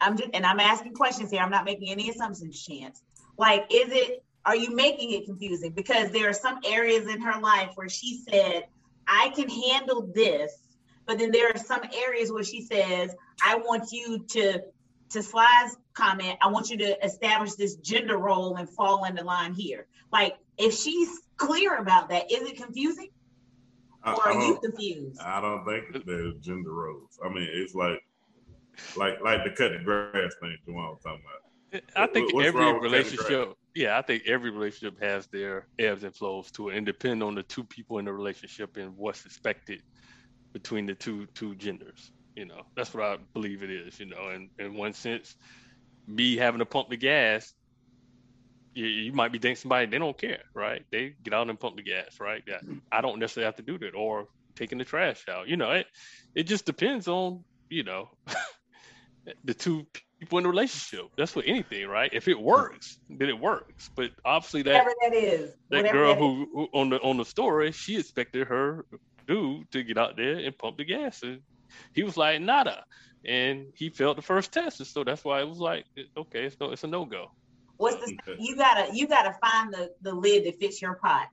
I'm 0.02 0.17
just 0.17 0.30
and 0.34 0.46
I'm 0.46 0.60
asking 0.60 0.93
questions 0.93 1.30
here. 1.30 1.41
I'm 1.41 1.52
not 1.52 1.65
making 1.65 1.89
any 1.89 2.10
assumptions, 2.10 2.63
Chance. 2.63 3.04
Like, 3.38 3.67
is 3.72 3.91
it 3.91 4.24
are 4.46 4.56
you 4.56 4.74
making 4.76 5.12
it 5.12 5.26
confusing? 5.26 5.74
Because 5.74 6.10
there 6.12 6.30
are 6.30 6.34
some 6.34 6.60
areas 6.65 7.08
in 7.08 7.22
her 7.22 7.39
life 7.39 7.72
where 7.76 7.89
she 7.89 8.24
said, 8.30 8.63
I 9.06 9.30
can 9.36 9.50
handle 9.50 10.10
this, 10.15 10.54
but 11.06 11.20
then 11.20 11.32
there 11.32 11.50
are 11.50 11.58
some 11.58 11.82
areas 11.93 12.32
where 12.32 12.43
she 12.43 12.62
says, 12.62 13.13
I 13.43 13.56
want 13.58 13.91
you 13.91 14.26
to 14.30 14.63
to 15.10 15.24
Sly's 15.24 15.76
comment, 15.93 16.38
I 16.41 16.48
want 16.48 16.70
you 16.70 16.78
to 16.78 17.06
establish 17.06 17.54
this 17.54 17.76
gender 17.78 18.17
role 18.17 18.56
and 18.58 18.70
fall 18.70 19.06
into 19.06 19.24
line 19.24 19.54
here. 19.54 19.88
Like, 20.12 20.38
if 20.58 20.74
she's 20.74 21.10
clear 21.38 21.78
about 21.78 22.10
that, 22.10 22.32
is 22.32 22.50
it 22.50 22.58
confusing? 22.58 23.10
I, 24.04 24.13
Or 24.13 24.28
I 24.28 24.32
are 24.32 24.34
you 24.41 24.54
don't, 24.54 24.62
confused? 24.63 25.20
I 25.22 25.41
don't 25.41 25.65
think 25.65 26.06
there's 26.06 26.36
gender 26.41 26.72
roles. 26.72 27.20
I 27.24 27.30
mean, 27.30 27.48
it's 27.52 27.76
like 27.76 28.00
like 28.96 29.22
like 29.24 29.43
the 29.43 29.52
cut 29.52 29.72
the 29.72 29.84
grass 29.84 30.34
thing 30.39 30.56
Jamal 30.65 30.91
was 30.93 31.02
talking 31.04 31.22
about. 31.26 31.82
I 31.96 32.08
think 32.08 32.34
What's 32.34 32.48
every 32.48 32.62
wrong 32.62 32.80
with 32.82 32.91
cutting 32.91 33.04
grass? 33.04 33.12
relationship, 33.12 33.58
yeah, 33.76 33.98
I 33.98 34.02
think 34.02 34.24
every 34.28 34.52
relationship 34.52 35.02
has 35.02 35.28
their 35.28 35.67
ebbs 35.80 36.04
and 36.04 36.15
flows 36.15 36.52
to 36.52 36.70
it, 36.70 36.78
and 36.78 36.86
depend 36.86 37.22
on 37.24 37.36
the 37.36 37.43
two 37.43 37.63
people 37.63 38.00
in 38.00 38.06
the 38.06 38.13
relationship 38.13 38.78
and 38.78 38.96
what's 38.96 39.26
expected 39.26 39.82
between 40.54 40.86
the 40.86 40.96
two 40.96 41.26
two 41.34 41.56
genders. 41.56 42.12
You 42.38 42.45
know, 42.45 42.67
that's 42.76 42.93
what 42.93 43.04
I 43.04 43.17
believe 43.34 43.63
it 43.63 43.71
is. 43.71 44.00
You 44.00 44.06
know, 44.06 44.28
and 44.28 44.50
in 44.60 44.76
one 44.76 44.93
sense, 44.93 45.36
me 46.06 46.38
having 46.38 46.60
to 46.60 46.65
pump 46.65 46.89
the 46.89 46.95
gas, 46.95 47.52
you, 48.76 48.86
you 48.86 49.12
might 49.12 49.32
be 49.32 49.39
dating 49.39 49.56
somebody 49.56 49.88
they 49.88 49.97
don't 49.97 50.15
care, 50.15 50.43
right? 50.54 50.86
They 50.91 51.15
get 51.23 51.34
out 51.34 51.50
and 51.50 51.60
pump 51.60 51.78
the 51.78 51.82
gas, 51.82 52.19
right? 52.19 52.43
Yeah, 52.47 52.58
mm-hmm. 52.58 52.78
I 52.91 53.02
don't 53.02 53.17
necessarily 53.17 53.47
have 53.47 53.56
to 53.56 53.63
do 53.63 53.80
that, 53.80 53.95
or 53.95 54.28
taking 54.56 54.78
the 54.78 54.86
trash 54.86 55.26
out. 55.28 55.47
You 55.47 55.58
know, 55.58 55.71
it 55.71 55.88
it 56.36 56.43
just 56.43 56.65
depends 56.65 57.08
on 57.08 57.43
you 57.71 57.84
know 57.84 58.10
the 59.43 59.56
two 59.56 59.88
people 60.19 60.38
in 60.38 60.43
the 60.43 60.50
relationship. 60.52 61.08
That's 61.17 61.32
for 61.32 61.41
anything, 61.43 61.88
right? 61.88 62.12
If 62.13 62.28
it 62.28 62.39
works, 62.39 63.00
then 63.10 63.30
it 63.30 63.39
works. 63.39 63.89
But 63.95 64.12
obviously 64.23 64.62
that 64.62 64.73
Whatever 64.73 64.93
that 65.02 65.13
is. 65.15 65.54
that 65.71 65.78
whatever 65.78 65.97
girl 65.97 66.13
that 66.13 66.17
is. 66.17 66.19
who, 66.19 66.50
who 66.54 66.80
on 66.80 66.89
the 66.91 67.00
on 67.00 67.17
the 67.17 67.26
story, 67.26 67.71
she 67.71 67.97
expected 67.97 68.45
her 68.45 68.86
dude 69.28 69.71
to 69.71 69.82
get 69.82 69.97
out 69.97 70.17
there 70.17 70.38
and 70.38 70.56
pump 70.56 70.78
the 70.78 70.86
gas, 70.86 71.23
and 71.23 71.41
he 71.93 72.03
was 72.03 72.17
like 72.17 72.41
nada, 72.41 72.84
and 73.25 73.67
he 73.75 73.89
failed 73.89 74.17
the 74.17 74.21
first 74.21 74.53
test, 74.53 74.80
and 74.80 74.88
so 74.88 75.03
that's 75.03 75.23
why 75.25 75.41
it 75.41 75.47
was 75.47 75.60
like 75.60 75.86
okay, 76.17 76.45
it's 76.45 76.58
no, 76.60 76.71
it's 76.71 76.84
a 76.84 76.88
no 76.88 77.06
go. 77.06 77.27
What's 77.77 77.97
the 77.97 78.17
you 78.38 78.56
gotta 78.56 78.95
you 78.95 79.08
gotta 79.08 79.34
find 79.41 79.73
the 79.73 79.91
the 80.01 80.13
lid 80.13 80.45
that 80.45 80.60
fits 80.60 80.82
your 80.82 80.95
pot. 80.95 81.27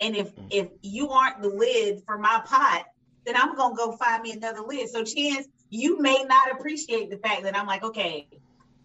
And 0.00 0.16
if 0.16 0.32
Mm. 0.38 0.50
if 0.50 0.68
you 0.82 1.10
aren't 1.10 1.42
the 1.42 1.48
lid 1.48 2.02
for 2.06 2.18
my 2.18 2.42
pot, 2.44 2.84
then 3.26 3.36
I'm 3.36 3.56
gonna 3.56 3.76
go 3.76 3.96
find 3.96 4.22
me 4.22 4.32
another 4.32 4.60
lid. 4.62 4.88
So 4.90 5.04
chance 5.04 5.46
you 5.70 6.00
may 6.00 6.24
not 6.24 6.52
appreciate 6.52 7.10
the 7.10 7.18
fact 7.18 7.42
that 7.44 7.56
I'm 7.56 7.66
like, 7.66 7.84
okay, 7.84 8.28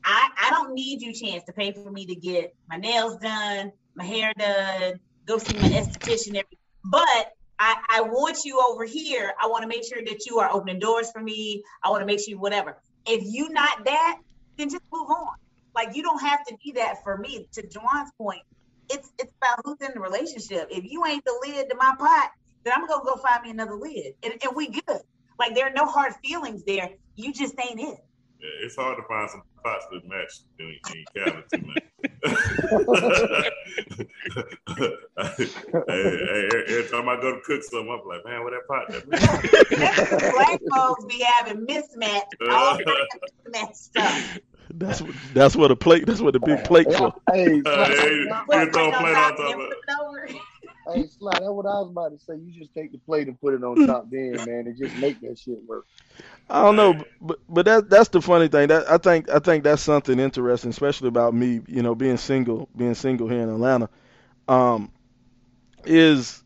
I 0.03 0.29
I 0.37 0.49
don't 0.51 0.73
need 0.73 1.01
you 1.01 1.13
chance 1.13 1.43
to 1.45 1.53
pay 1.53 1.71
for 1.73 1.83
me 1.85 2.05
to 2.07 2.15
get 2.15 2.47
my 2.61 2.71
nails 2.77 3.17
done, 3.17 3.65
my 3.95 4.03
hair 4.03 4.33
done, 4.37 4.99
go 5.27 5.37
see 5.37 5.57
my 5.57 5.67
esthetician 5.69 6.35
every 6.35 6.57
but 6.83 7.31
I, 7.59 7.75
I 7.89 8.01
want 8.01 8.45
you 8.45 8.61
over 8.65 8.85
here. 8.85 9.33
I 9.41 9.47
want 9.47 9.63
to 9.63 9.67
make 9.67 9.83
sure 9.83 10.01
that 10.03 10.25
you 10.25 10.39
are 10.39 10.49
opening 10.51 10.79
doors 10.79 11.11
for 11.11 11.21
me. 11.21 11.61
I 11.83 11.89
want 11.89 12.01
to 12.01 12.05
make 12.05 12.19
sure 12.19 12.29
you 12.29 12.39
whatever. 12.39 12.77
If 13.05 13.23
you 13.25 13.49
not 13.49 13.85
that, 13.85 14.19
then 14.57 14.69
just 14.69 14.83
move 14.91 15.09
on. 15.09 15.35
Like 15.75 15.95
you 15.95 16.01
don't 16.01 16.21
have 16.21 16.45
to 16.45 16.57
be 16.63 16.71
that 16.73 17.03
for 17.03 17.17
me. 17.17 17.47
To 17.53 17.61
Juwan's 17.61 18.11
point, 18.17 18.41
it's 18.89 19.11
it's 19.19 19.31
about 19.41 19.59
who's 19.63 19.77
in 19.87 19.93
the 19.93 19.99
relationship. 19.99 20.67
If 20.71 20.83
you 20.89 21.05
ain't 21.05 21.23
the 21.25 21.37
lid 21.45 21.69
to 21.69 21.75
my 21.75 21.93
pot, 21.97 22.31
then 22.63 22.73
I'm 22.75 22.87
gonna 22.87 23.03
go 23.03 23.15
find 23.15 23.43
me 23.43 23.51
another 23.51 23.75
lid, 23.75 24.13
and, 24.23 24.33
and 24.41 24.55
we 24.55 24.69
good. 24.69 25.01
Like 25.37 25.55
there 25.55 25.67
are 25.67 25.73
no 25.73 25.85
hard 25.85 26.13
feelings 26.23 26.63
there. 26.65 26.89
You 27.15 27.33
just 27.33 27.55
ain't 27.59 27.79
it. 27.79 27.97
Yeah, 28.39 28.65
it's 28.65 28.75
hard 28.75 28.97
to 28.97 29.03
find 29.03 29.29
some 29.29 29.43
pots 29.63 29.85
that 29.91 30.07
match 30.07 30.39
in, 30.59 30.75
in 30.95 31.05
cabinets, 31.15 31.53
man. 31.53 31.75
hey, 35.87 36.27
hey, 36.27 36.63
every 36.67 36.87
time 36.89 37.09
I 37.09 37.15
go 37.21 37.35
to 37.35 37.41
cook 37.45 37.63
something, 37.63 37.89
I'm 37.89 38.07
like, 38.07 38.25
man, 38.25 38.43
where 38.43 38.51
that 38.51 38.67
pot? 38.67 38.87
That 38.89 39.05
Black 40.35 40.59
folks 40.75 41.05
be 41.05 41.23
having 41.23 41.65
mismatch, 41.65 42.23
all 42.49 42.77
kinds 42.77 42.87
of 42.87 43.53
mismatch 43.53 43.75
stuff. 43.75 44.39
That's 44.75 45.01
what 45.01 45.15
that's 45.33 45.55
what 45.55 45.71
a 45.71 45.75
plate. 45.75 46.05
That's 46.05 46.21
what 46.21 46.33
the 46.33 46.39
big 46.39 46.63
plate 46.63 46.91
for. 46.93 47.13
Hey, 47.33 47.59
Uh, 47.65 47.85
Sly, 47.85 47.95
hey, 47.95 48.25
Put 48.45 48.59
you 48.59 48.71
throw 48.71 48.85
a 48.85 48.89
it 48.89 48.93
plate 48.99 49.13
top 49.13 49.31
on 49.31 49.37
top 49.37 49.39
and 49.39 49.49
of 49.49 49.55
flip 49.55 49.71
it. 49.71 50.41
Hey, 50.93 51.07
Sly, 51.07 51.31
that's 51.33 51.45
what 51.45 51.65
I 51.65 51.79
was 51.79 51.89
about 51.91 52.11
to 52.11 52.19
say. 52.19 52.35
You 52.35 52.51
just 52.57 52.73
take 52.73 52.91
the 52.91 52.97
plate 52.99 53.27
and 53.27 53.39
put 53.39 53.53
it 53.53 53.63
on 53.63 53.85
top 53.87 54.09
then, 54.09 54.33
man, 54.45 54.67
and 54.67 54.77
just 54.77 54.95
make 54.97 55.19
that 55.21 55.37
shit 55.39 55.59
work. 55.67 55.85
I 56.49 56.63
don't 56.63 56.75
know, 56.75 57.03
but 57.21 57.39
but 57.47 57.65
that 57.65 57.89
that's 57.89 58.09
the 58.09 58.21
funny 58.21 58.47
thing. 58.47 58.69
That 58.69 58.89
I 58.89 58.97
think 58.97 59.29
I 59.29 59.39
think 59.39 59.63
that's 59.63 59.81
something 59.83 60.19
interesting, 60.19 60.71
especially 60.71 61.07
about 61.07 61.33
me. 61.33 61.61
You 61.67 61.83
know, 61.83 61.95
being 61.95 62.17
single, 62.17 62.69
being 62.75 62.95
single 62.95 63.27
here 63.29 63.41
in 63.41 63.49
Atlanta, 63.49 63.89
um, 64.47 64.91
is 65.85 66.43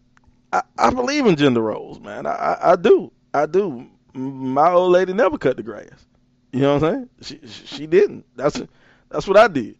I, 0.51 0.61
I 0.77 0.89
believe 0.91 1.25
in 1.25 1.35
gender 1.35 1.61
roles, 1.61 1.99
man. 1.99 2.25
I, 2.25 2.31
I, 2.31 2.71
I 2.73 2.75
do. 2.75 3.11
I 3.33 3.45
do. 3.45 3.87
My 4.13 4.71
old 4.71 4.91
lady 4.91 5.13
never 5.13 5.37
cut 5.37 5.57
the 5.57 5.63
grass. 5.63 6.05
You 6.51 6.61
know 6.61 6.75
what 6.75 6.83
I'm 6.83 7.09
saying? 7.21 7.41
She 7.41 7.65
she 7.65 7.87
didn't. 7.87 8.25
That's 8.35 8.61
that's 9.09 9.27
what 9.27 9.37
I 9.37 9.47
did. 9.47 9.77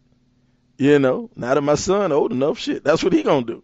You 0.78 0.98
know. 0.98 1.30
Now 1.36 1.54
that 1.54 1.60
my 1.60 1.76
son 1.76 2.12
old 2.12 2.32
enough, 2.32 2.58
shit, 2.58 2.82
that's 2.82 3.04
what 3.04 3.12
he 3.12 3.22
gonna 3.22 3.46
do. 3.46 3.62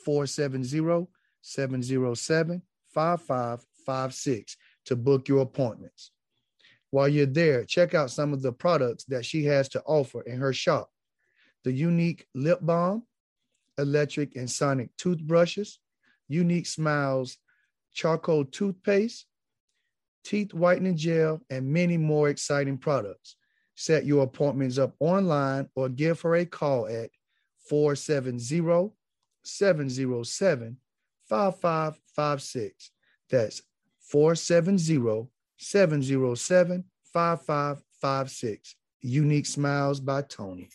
470 0.05 1.07
707 1.41 2.63
5556 2.95 4.57
to 4.87 4.97
book 4.97 5.29
your 5.29 5.43
appointments. 5.43 6.13
While 6.91 7.09
you're 7.09 7.27
there, 7.27 7.65
check 7.65 7.93
out 7.93 8.11
some 8.11 8.33
of 8.33 8.41
the 8.41 8.53
products 8.53 9.05
that 9.07 9.27
she 9.27 9.45
has 9.47 9.69
to 9.71 9.83
offer 9.83 10.23
in 10.23 10.39
her 10.39 10.53
shop 10.53 10.91
the 11.65 11.73
unique 11.73 12.27
lip 12.35 12.59
balm, 12.61 13.03
electric 13.79 14.37
and 14.37 14.51
sonic 14.51 14.95
toothbrushes, 14.99 15.81
unique 16.29 16.67
smiles, 16.67 17.39
charcoal 17.95 18.45
toothpaste, 18.45 19.27
teeth 20.25 20.53
whitening 20.53 20.97
gel, 20.97 21.41
and 21.49 21.67
many 21.67 21.97
more 21.97 22.29
exciting 22.29 22.77
products. 22.77 23.37
Set 23.77 24.05
your 24.05 24.25
appointments 24.25 24.79
up 24.79 24.95
online 25.01 25.69
or 25.75 25.89
give 25.89 26.21
her 26.21 26.37
a 26.37 26.45
call 26.45 26.87
at 26.87 27.11
470 27.69 28.93
707 29.43 30.77
5556. 31.29 32.91
That's 33.31 33.63
470 34.01 35.29
707 35.57 36.85
5556. 37.13 38.77
Unique 39.01 39.47
Smiles 39.47 40.01
by 40.01 40.23
Tony. 40.23 40.69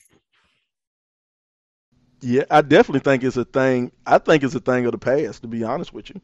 Yeah, 2.21 2.43
I 2.51 2.61
definitely 2.61 2.99
think 2.99 3.23
it's 3.23 3.37
a 3.37 3.45
thing. 3.45 3.91
I 4.05 4.17
think 4.17 4.43
it's 4.43 4.55
a 4.55 4.59
thing 4.59 4.85
of 4.85 4.91
the 4.91 4.97
past, 4.97 5.41
to 5.41 5.47
be 5.47 5.63
honest 5.63 5.93
with 5.93 6.09
you. 6.09 6.21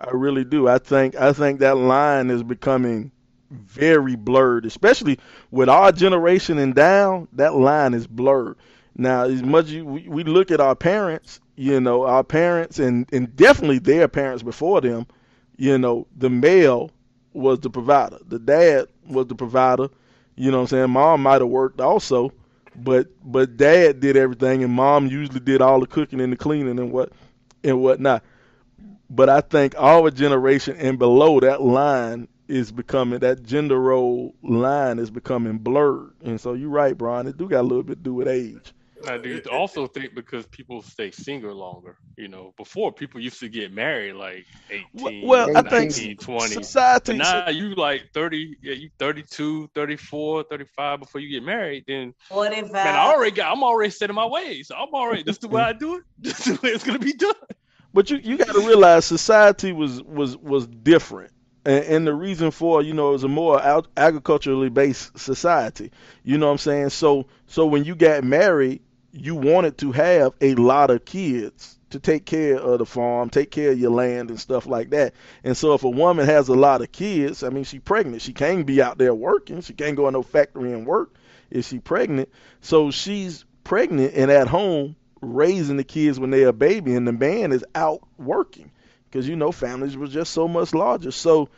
I 0.00 0.10
really 0.10 0.44
do. 0.44 0.68
I 0.68 0.78
think 0.78 1.14
I 1.16 1.32
think 1.32 1.60
that 1.60 1.76
line 1.76 2.30
is 2.30 2.42
becoming 2.42 3.12
very 3.50 4.16
blurred, 4.16 4.66
especially 4.66 5.18
with 5.50 5.68
our 5.68 5.92
generation 5.92 6.58
and 6.58 6.74
down. 6.74 7.28
That 7.32 7.54
line 7.54 7.94
is 7.94 8.06
blurred. 8.06 8.56
Now, 8.96 9.24
as 9.24 9.42
much 9.42 9.72
as 9.72 9.82
we, 9.82 10.24
look 10.24 10.50
at 10.50 10.60
our 10.60 10.74
parents, 10.74 11.40
you 11.56 11.80
know, 11.80 12.04
our 12.04 12.22
parents 12.24 12.78
and 12.78 13.08
and 13.12 13.34
definitely 13.36 13.78
their 13.78 14.08
parents 14.08 14.42
before 14.42 14.80
them, 14.80 15.06
you 15.56 15.78
know, 15.78 16.06
the 16.16 16.30
male 16.30 16.90
was 17.32 17.60
the 17.60 17.70
provider. 17.70 18.18
The 18.28 18.38
dad 18.38 18.88
was 19.08 19.26
the 19.26 19.34
provider. 19.34 19.88
You 20.36 20.50
know 20.50 20.58
what 20.58 20.62
I'm 20.64 20.78
saying? 20.78 20.90
Mom 20.90 21.22
might 21.22 21.40
have 21.40 21.48
worked 21.48 21.80
also, 21.80 22.32
but 22.74 23.08
but 23.24 23.56
dad 23.56 24.00
did 24.00 24.16
everything 24.16 24.62
and 24.62 24.72
mom 24.72 25.06
usually 25.06 25.40
did 25.40 25.62
all 25.62 25.80
the 25.80 25.86
cooking 25.86 26.20
and 26.20 26.32
the 26.32 26.36
cleaning 26.36 26.78
and 26.78 26.92
what 26.92 27.12
and 27.64 27.80
whatnot. 27.80 28.22
But 29.08 29.28
I 29.28 29.40
think 29.40 29.74
our 29.78 30.10
generation 30.10 30.76
and 30.78 30.98
below 30.98 31.40
that 31.40 31.62
line 31.62 32.28
is 32.48 32.70
becoming 32.72 33.20
that 33.20 33.42
gender 33.42 33.80
role 33.80 34.34
line 34.42 34.98
is 34.98 35.10
becoming 35.10 35.58
blurred. 35.58 36.12
And 36.22 36.40
so 36.40 36.54
you're 36.54 36.68
right, 36.70 36.96
Brian. 36.96 37.26
It 37.26 37.36
do 37.36 37.48
got 37.48 37.62
a 37.62 37.62
little 37.62 37.82
bit 37.82 37.98
to 37.98 38.02
do 38.02 38.14
with 38.14 38.28
age. 38.28 38.72
I 39.06 39.18
do 39.18 39.40
also 39.52 39.86
think 39.86 40.14
because 40.14 40.46
people 40.46 40.82
stay 40.82 41.10
single 41.10 41.54
longer. 41.54 41.96
You 42.16 42.28
know, 42.28 42.54
before 42.56 42.92
people 42.92 43.20
used 43.20 43.40
to 43.40 43.48
get 43.48 43.72
married 43.72 44.14
like 44.14 44.46
18, 44.96 45.26
Well, 45.26 45.56
I 45.56 45.62
think 45.62 46.20
20. 46.20 46.54
Society. 46.54 47.12
But 47.12 47.18
now 47.18 47.48
you 47.50 47.74
like 47.74 48.10
30, 48.14 48.56
yeah, 48.62 48.74
you 48.74 48.90
32, 48.98 49.70
34, 49.74 50.44
35 50.44 51.00
before 51.00 51.20
you 51.20 51.28
get 51.28 51.44
married, 51.44 51.84
then 51.86 52.14
Forty-five. 52.28 52.72
man, 52.72 52.94
I 52.94 53.12
already 53.12 53.32
got 53.36 53.52
I'm 53.52 53.62
already 53.62 53.90
set 53.90 54.08
in 54.10 54.16
my 54.16 54.26
ways. 54.26 54.70
I'm 54.74 54.94
already 54.94 55.22
this 55.22 55.36
is 55.36 55.40
the 55.40 55.48
way 55.48 55.62
I 55.62 55.72
do 55.72 55.96
it. 55.96 56.02
This 56.18 56.46
is 56.46 56.58
the 56.58 56.66
way 56.66 56.72
it's 56.72 56.84
gonna 56.84 56.98
be 56.98 57.12
done. 57.12 57.34
But 57.92 58.10
you, 58.10 58.18
you 58.18 58.36
got 58.36 58.52
to 58.52 58.60
realize 58.60 59.06
society 59.06 59.72
was 59.72 60.02
was 60.02 60.36
was 60.36 60.66
different, 60.66 61.32
and, 61.64 61.84
and 61.84 62.06
the 62.06 62.12
reason 62.12 62.50
for 62.50 62.82
you 62.82 62.92
know 62.92 63.08
it 63.08 63.12
was 63.12 63.24
a 63.24 63.28
more 63.28 63.58
out, 63.62 63.88
agriculturally 63.96 64.68
based 64.68 65.18
society. 65.18 65.90
You 66.22 66.36
know 66.36 66.46
what 66.46 66.52
I'm 66.52 66.58
saying? 66.58 66.90
So 66.90 67.26
so 67.46 67.64
when 67.66 67.84
you 67.84 67.94
got 67.94 68.22
married, 68.22 68.82
you 69.16 69.34
wanted 69.34 69.78
to 69.78 69.92
have 69.92 70.34
a 70.40 70.54
lot 70.54 70.90
of 70.90 71.04
kids 71.04 71.78
to 71.90 72.00
take 72.00 72.26
care 72.26 72.58
of 72.58 72.78
the 72.78 72.86
farm, 72.86 73.30
take 73.30 73.50
care 73.50 73.70
of 73.70 73.78
your 73.78 73.90
land 73.90 74.30
and 74.30 74.40
stuff 74.40 74.66
like 74.66 74.90
that. 74.90 75.14
And 75.44 75.56
so 75.56 75.74
if 75.74 75.84
a 75.84 75.90
woman 75.90 76.26
has 76.26 76.48
a 76.48 76.54
lot 76.54 76.82
of 76.82 76.92
kids, 76.92 77.42
I 77.42 77.48
mean 77.48 77.64
she's 77.64 77.80
pregnant, 77.80 78.22
she 78.22 78.32
can't 78.32 78.66
be 78.66 78.82
out 78.82 78.98
there 78.98 79.14
working, 79.14 79.60
she 79.60 79.72
can't 79.72 79.96
go 79.96 80.08
in 80.08 80.12
no 80.12 80.22
factory 80.22 80.72
and 80.72 80.86
work 80.86 81.14
if 81.50 81.66
she's 81.66 81.80
pregnant. 81.80 82.28
So 82.60 82.90
she's 82.90 83.44
pregnant 83.64 84.14
and 84.14 84.30
at 84.30 84.48
home 84.48 84.96
raising 85.20 85.76
the 85.76 85.84
kids 85.84 86.18
when 86.20 86.30
they're 86.30 86.48
a 86.48 86.52
baby 86.52 86.94
and 86.94 87.06
the 87.06 87.12
man 87.12 87.52
is 87.52 87.64
out 87.74 88.00
working. 88.18 88.70
Because 89.04 89.28
you 89.28 89.36
know 89.36 89.52
families 89.52 89.96
were 89.96 90.08
just 90.08 90.32
so 90.32 90.48
much 90.48 90.74
larger. 90.74 91.12
So 91.12 91.48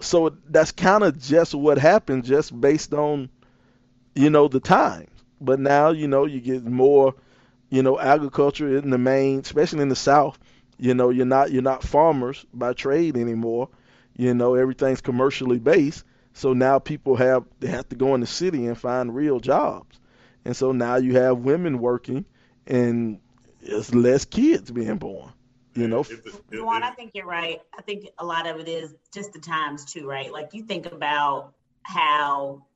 so 0.00 0.36
that's 0.48 0.72
kind 0.72 1.02
of 1.02 1.18
just 1.18 1.54
what 1.54 1.78
happened 1.78 2.24
just 2.24 2.58
based 2.60 2.92
on 2.92 3.30
you 4.14 4.30
know 4.30 4.48
the 4.48 4.60
times 4.60 5.11
but 5.44 5.60
now 5.60 5.90
you 5.90 6.06
know 6.08 6.24
you 6.24 6.40
get 6.40 6.64
more 6.64 7.14
you 7.70 7.82
know 7.82 7.98
agriculture 7.98 8.78
in 8.78 8.90
the 8.90 8.98
main 8.98 9.40
especially 9.40 9.82
in 9.82 9.88
the 9.88 9.96
south 9.96 10.38
you 10.78 10.94
know 10.94 11.10
you're 11.10 11.26
not 11.26 11.50
you're 11.50 11.62
not 11.62 11.82
farmers 11.82 12.44
by 12.52 12.72
trade 12.72 13.16
anymore 13.16 13.68
you 14.16 14.34
know 14.34 14.54
everything's 14.54 15.00
commercially 15.00 15.58
based 15.58 16.04
so 16.34 16.52
now 16.52 16.78
people 16.78 17.16
have 17.16 17.44
they 17.60 17.68
have 17.68 17.88
to 17.88 17.96
go 17.96 18.14
in 18.14 18.20
the 18.20 18.26
city 18.26 18.66
and 18.66 18.78
find 18.78 19.14
real 19.14 19.40
jobs 19.40 19.98
and 20.44 20.56
so 20.56 20.72
now 20.72 20.96
you 20.96 21.14
have 21.16 21.38
women 21.38 21.78
working 21.78 22.24
and 22.66 23.20
it's 23.62 23.94
less 23.94 24.24
kids 24.24 24.70
being 24.70 24.96
born. 24.96 25.32
You 25.74 25.88
know, 25.88 26.00
If 26.00 26.10
it- 26.10 26.22
if- 26.26 26.46
Juwan, 26.50 26.82
I 26.82 26.90
think 26.90 27.12
you're 27.14 27.26
right. 27.26 27.62
I 27.76 27.82
think 27.82 28.08
a 28.18 28.24
lot 28.26 28.46
of 28.46 28.60
it 28.60 28.68
is 28.68 28.94
just 29.12 29.32
the 29.32 29.38
times 29.38 29.84
too, 29.86 30.06
right? 30.06 30.30
Like 30.30 30.52
you 30.52 30.64
think 30.64 30.86
about 30.86 31.54
how 31.82 32.66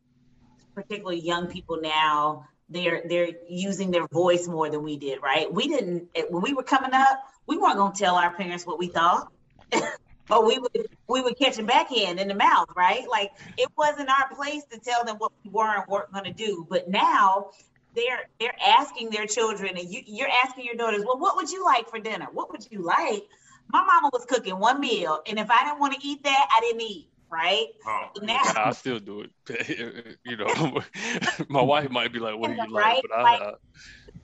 particularly 0.74 1.20
young 1.20 1.48
people 1.48 1.80
now 1.82 2.48
they're 2.68 3.02
they're 3.08 3.30
using 3.48 3.90
their 3.90 4.06
voice 4.08 4.48
more 4.48 4.68
than 4.68 4.82
we 4.82 4.96
did, 4.96 5.22
right? 5.22 5.52
We 5.52 5.68
didn't 5.68 6.08
when 6.30 6.42
we 6.42 6.54
were 6.54 6.62
coming 6.62 6.92
up, 6.92 7.22
we 7.46 7.56
weren't 7.56 7.76
gonna 7.76 7.94
tell 7.94 8.16
our 8.16 8.34
parents 8.34 8.66
what 8.66 8.78
we 8.78 8.88
thought. 8.88 9.32
but 10.28 10.44
we 10.44 10.58
would 10.58 10.88
we 11.08 11.20
would 11.20 11.38
catch 11.38 11.56
them 11.56 11.66
backhand 11.66 12.18
in 12.18 12.28
the 12.28 12.34
mouth, 12.34 12.68
right? 12.76 13.08
Like 13.08 13.32
it 13.56 13.68
wasn't 13.76 14.10
our 14.10 14.34
place 14.34 14.64
to 14.70 14.78
tell 14.78 15.04
them 15.04 15.16
what 15.16 15.32
we 15.44 15.50
were 15.50 15.76
and 15.76 15.84
weren't 15.88 16.12
gonna 16.12 16.32
do. 16.32 16.66
But 16.68 16.88
now 16.88 17.50
they're 17.94 18.28
they're 18.40 18.56
asking 18.66 19.10
their 19.10 19.26
children 19.26 19.76
and 19.76 19.88
you, 19.88 20.02
you're 20.04 20.30
asking 20.44 20.64
your 20.64 20.74
daughters, 20.74 21.04
well, 21.06 21.18
what 21.18 21.36
would 21.36 21.50
you 21.50 21.64
like 21.64 21.88
for 21.88 21.98
dinner? 21.98 22.26
What 22.32 22.50
would 22.50 22.66
you 22.70 22.82
like? 22.82 23.24
My 23.72 23.84
mama 23.84 24.10
was 24.12 24.24
cooking 24.26 24.58
one 24.60 24.80
meal, 24.80 25.20
and 25.26 25.40
if 25.40 25.50
I 25.50 25.64
didn't 25.64 25.80
want 25.80 25.94
to 25.94 26.06
eat 26.06 26.22
that, 26.22 26.48
I 26.56 26.60
didn't 26.60 26.82
eat 26.82 27.08
right? 27.30 27.66
Oh, 27.86 28.08
Now, 28.22 28.40
I 28.56 28.72
still 28.72 28.98
do 28.98 29.22
it. 29.48 30.18
you 30.24 30.36
know, 30.36 30.80
my 31.48 31.62
wife 31.62 31.90
might 31.90 32.12
be 32.12 32.18
like, 32.18 32.36
"What 32.36 32.48
do 32.50 32.56
you 32.56 32.70
like?" 32.72 33.02
But 33.08 33.18
I, 33.18 33.22
Like- 33.22 33.54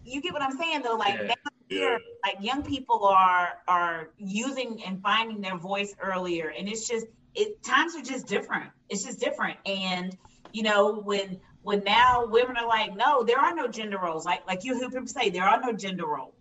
you 0.05 0.20
get 0.20 0.32
what 0.32 0.42
I'm 0.42 0.57
saying 0.57 0.82
though. 0.82 0.96
Like 0.96 1.14
Yeah. 1.18 1.26
now 1.28 1.34
Yeah. 1.68 1.98
like 2.24 2.36
young 2.40 2.62
people 2.64 3.05
are 3.07 3.50
are 3.68 4.11
using 4.18 4.82
and 4.84 5.00
finding 5.03 5.40
their 5.40 5.57
voice 5.57 5.94
earlier, 6.00 6.48
and 6.57 6.68
it's 6.68 6.88
just 6.88 7.07
it 7.34 7.62
times 7.62 7.94
are 7.96 8.03
just 8.03 8.26
different. 8.26 8.70
It's 8.88 9.05
just 9.05 9.20
different, 9.20 9.59
and 9.66 10.16
you 10.53 10.62
know 10.64 10.94
when 11.00 11.40
when 11.62 11.84
now 11.84 12.26
women 12.26 12.57
are 12.57 12.66
like, 12.66 12.96
no, 12.96 13.22
there 13.22 13.38
are 13.38 13.55
no 13.55 13.68
gender 13.68 13.98
roles. 13.98 14.24
Like 14.24 14.46
like 14.46 14.64
you 14.64 14.76
hear 14.78 14.90
people 14.90 15.07
say, 15.07 15.30
there 15.30 15.44
are 15.44 15.61
no 15.61 15.72
gender 15.72 16.07
roles. 16.07 16.34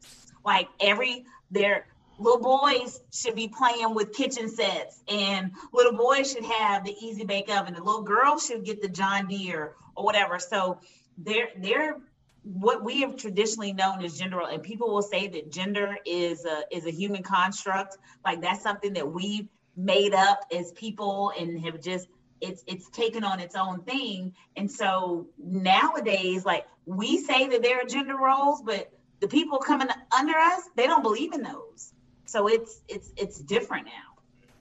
Like 0.43 0.68
every 0.80 1.26
their 1.51 1.86
little 2.22 2.41
boys 2.41 3.01
should 3.11 3.36
be 3.36 3.47
playing 3.47 3.93
with 3.95 4.13
kitchen 4.13 4.47
sets, 4.49 5.01
and 5.07 5.51
little 5.74 5.93
boys 5.93 6.32
should 6.32 6.45
have 6.45 6.84
the 6.84 6.95
easy 7.01 7.26
bake 7.26 7.49
oven. 7.49 7.74
The 7.74 7.84
little 7.84 8.03
girls 8.03 8.45
should 8.45 8.63
get 8.63 8.82
the 8.82 8.89
John 8.89 9.28
Deere 9.28 9.74
or 9.95 10.05
whatever. 10.05 10.39
So 10.39 10.80
they're 11.17 11.49
they're 11.57 11.97
what 12.43 12.84
we 12.84 13.01
have 13.01 13.17
traditionally 13.17 13.74
known 13.74 14.03
as 14.03 14.17
gender, 14.17 14.41
and 14.41 14.63
people 14.63 14.91
will 14.93 15.01
say 15.01 15.28
that 15.28 15.51
gender 15.51 15.97
is 16.05 16.45
a 16.45 16.63
is 16.72 16.86
a 16.86 16.91
human 16.91 17.24
construct. 17.24 17.97
Like 18.24 18.41
that's 18.41 18.63
something 18.63 18.93
that 18.93 19.11
we've 19.11 19.47
made 19.76 20.13
up 20.13 20.45
as 20.53 20.72
people 20.74 21.32
and 21.38 21.59
have 21.65 21.82
just 21.82 22.07
it's 22.39 22.63
it's 22.67 22.89
taken 22.89 23.24
on 23.24 23.39
its 23.39 23.55
own 23.55 23.82
thing. 23.84 24.34
And 24.55 24.69
so 24.69 25.28
nowadays, 25.38 26.45
like 26.45 26.67
we 26.86 27.19
say 27.19 27.47
that 27.47 27.61
there 27.61 27.82
are 27.82 27.86
gender 27.86 28.17
roles, 28.17 28.61
but 28.61 28.91
the 29.22 29.28
people 29.28 29.59
coming 29.59 29.88
under 30.17 30.34
us, 30.34 30.61
they 30.76 30.88
don't 30.88 31.03
believe 31.03 31.34
in 31.34 31.43
those. 31.43 31.93
So 32.32 32.47
it's 32.47 32.79
it's 32.88 33.11
it's 33.17 33.39
different 33.39 33.88
now. 33.88 33.91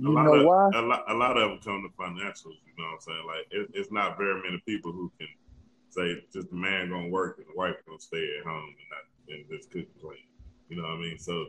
a 0.00 0.02
You 0.02 0.12
lot 0.12 0.24
know 0.24 0.34
of, 0.40 0.44
why? 0.44 0.70
A 0.74 0.82
lot, 0.82 1.04
a 1.06 1.14
lot 1.14 1.36
of 1.36 1.50
them 1.50 1.60
come 1.62 1.86
to 1.88 2.02
financials. 2.02 2.58
You 2.66 2.74
know 2.76 2.86
what 2.86 2.94
I'm 2.94 3.00
saying? 3.00 3.24
Like 3.28 3.46
it, 3.52 3.70
it's 3.74 3.92
not 3.92 4.18
very 4.18 4.42
many 4.42 4.60
people 4.66 4.90
who 4.90 5.12
can 5.18 5.28
say 5.90 6.20
just 6.32 6.50
the 6.50 6.56
man 6.56 6.90
gonna 6.90 7.08
work 7.08 7.38
and 7.38 7.46
the 7.46 7.56
wife 7.56 7.76
gonna 7.86 8.00
stay 8.00 8.26
at 8.40 8.44
home 8.44 8.74
and 8.74 8.88
not 8.90 9.04
and 9.36 9.48
just 9.48 9.70
cook 9.70 9.86
and 9.86 10.02
clean. 10.02 10.26
You 10.68 10.78
know 10.78 10.82
what 10.82 10.98
I 10.98 10.98
mean? 10.98 11.18
So 11.18 11.46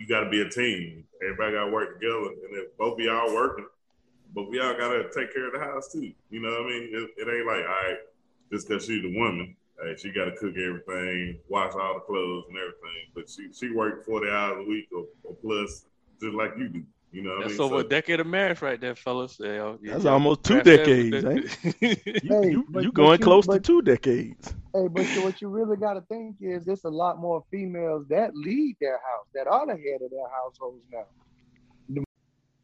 you 0.00 0.08
got 0.08 0.24
to 0.24 0.30
be 0.30 0.40
a 0.42 0.48
team. 0.48 1.04
Everybody 1.22 1.52
got 1.52 1.66
to 1.66 1.70
work 1.70 2.00
together, 2.00 2.18
and 2.18 2.56
if 2.56 2.76
both 2.76 2.98
of 2.98 3.04
y'all 3.04 3.32
working, 3.32 3.66
but 4.34 4.50
we 4.50 4.58
all 4.58 4.76
got 4.76 4.88
to 4.90 5.04
take 5.14 5.32
care 5.32 5.46
of 5.46 5.52
the 5.52 5.60
house 5.60 5.92
too. 5.92 6.12
You 6.30 6.40
know 6.40 6.50
what 6.50 6.62
I 6.62 6.70
mean? 6.70 6.90
It, 6.92 7.10
it 7.22 7.28
ain't 7.32 7.46
like 7.46 7.62
all 7.62 7.88
right, 7.88 7.98
just 8.52 8.68
because 8.68 8.84
she's 8.84 9.02
the 9.02 9.16
woman. 9.16 9.54
Hey, 9.82 9.94
she 9.96 10.10
got 10.10 10.24
to 10.26 10.32
cook 10.32 10.54
everything, 10.56 11.38
wash 11.48 11.72
all 11.74 11.94
the 11.94 12.00
clothes 12.00 12.44
and 12.48 12.56
everything. 12.58 13.12
But 13.14 13.30
she 13.30 13.52
she 13.52 13.70
worked 13.72 14.06
forty 14.06 14.28
hours 14.28 14.64
a 14.64 14.68
week 14.68 14.88
or, 14.94 15.04
or 15.24 15.34
plus, 15.36 15.84
just 16.20 16.34
like 16.34 16.52
you 16.58 16.68
do. 16.68 16.82
You 17.10 17.22
know 17.22 17.30
what 17.36 17.40
that's 17.48 17.54
I 17.54 17.62
mean? 17.62 17.72
over 17.72 17.80
So- 17.82 17.86
a 17.86 17.88
decade 17.88 18.20
of 18.20 18.26
marriage 18.26 18.60
right 18.60 18.78
there, 18.80 18.94
fellas. 18.94 19.38
Yeah, 19.40 19.76
yeah, 19.80 19.92
That's 19.92 20.04
yeah. 20.04 20.10
almost 20.10 20.44
two 20.44 20.60
Craft 20.60 20.66
decades, 20.66 21.22
that- 21.22 21.74
You, 22.22 22.42
Hey, 22.42 22.50
you, 22.50 22.66
but- 22.68 22.82
you 22.82 22.92
but 22.92 22.94
going 22.94 23.18
you- 23.18 23.24
close 23.24 23.46
to 23.46 23.58
two 23.60 23.80
decades. 23.80 24.54
Hey, 24.74 24.88
but 24.88 25.08
you- 25.14 25.22
what 25.22 25.40
you 25.40 25.48
really 25.48 25.76
got 25.78 25.94
to 25.94 26.02
think 26.02 26.36
is 26.40 26.66
there's 26.66 26.84
a 26.84 26.90
lot 26.90 27.18
more 27.18 27.42
females 27.50 28.04
that 28.10 28.34
lead 28.34 28.76
their 28.80 28.98
house, 28.98 29.26
that 29.34 29.46
are 29.46 29.64
the 29.66 29.72
head 29.72 30.02
of 30.02 30.10
their 30.10 30.28
households 30.28 30.82
now. 30.92 31.06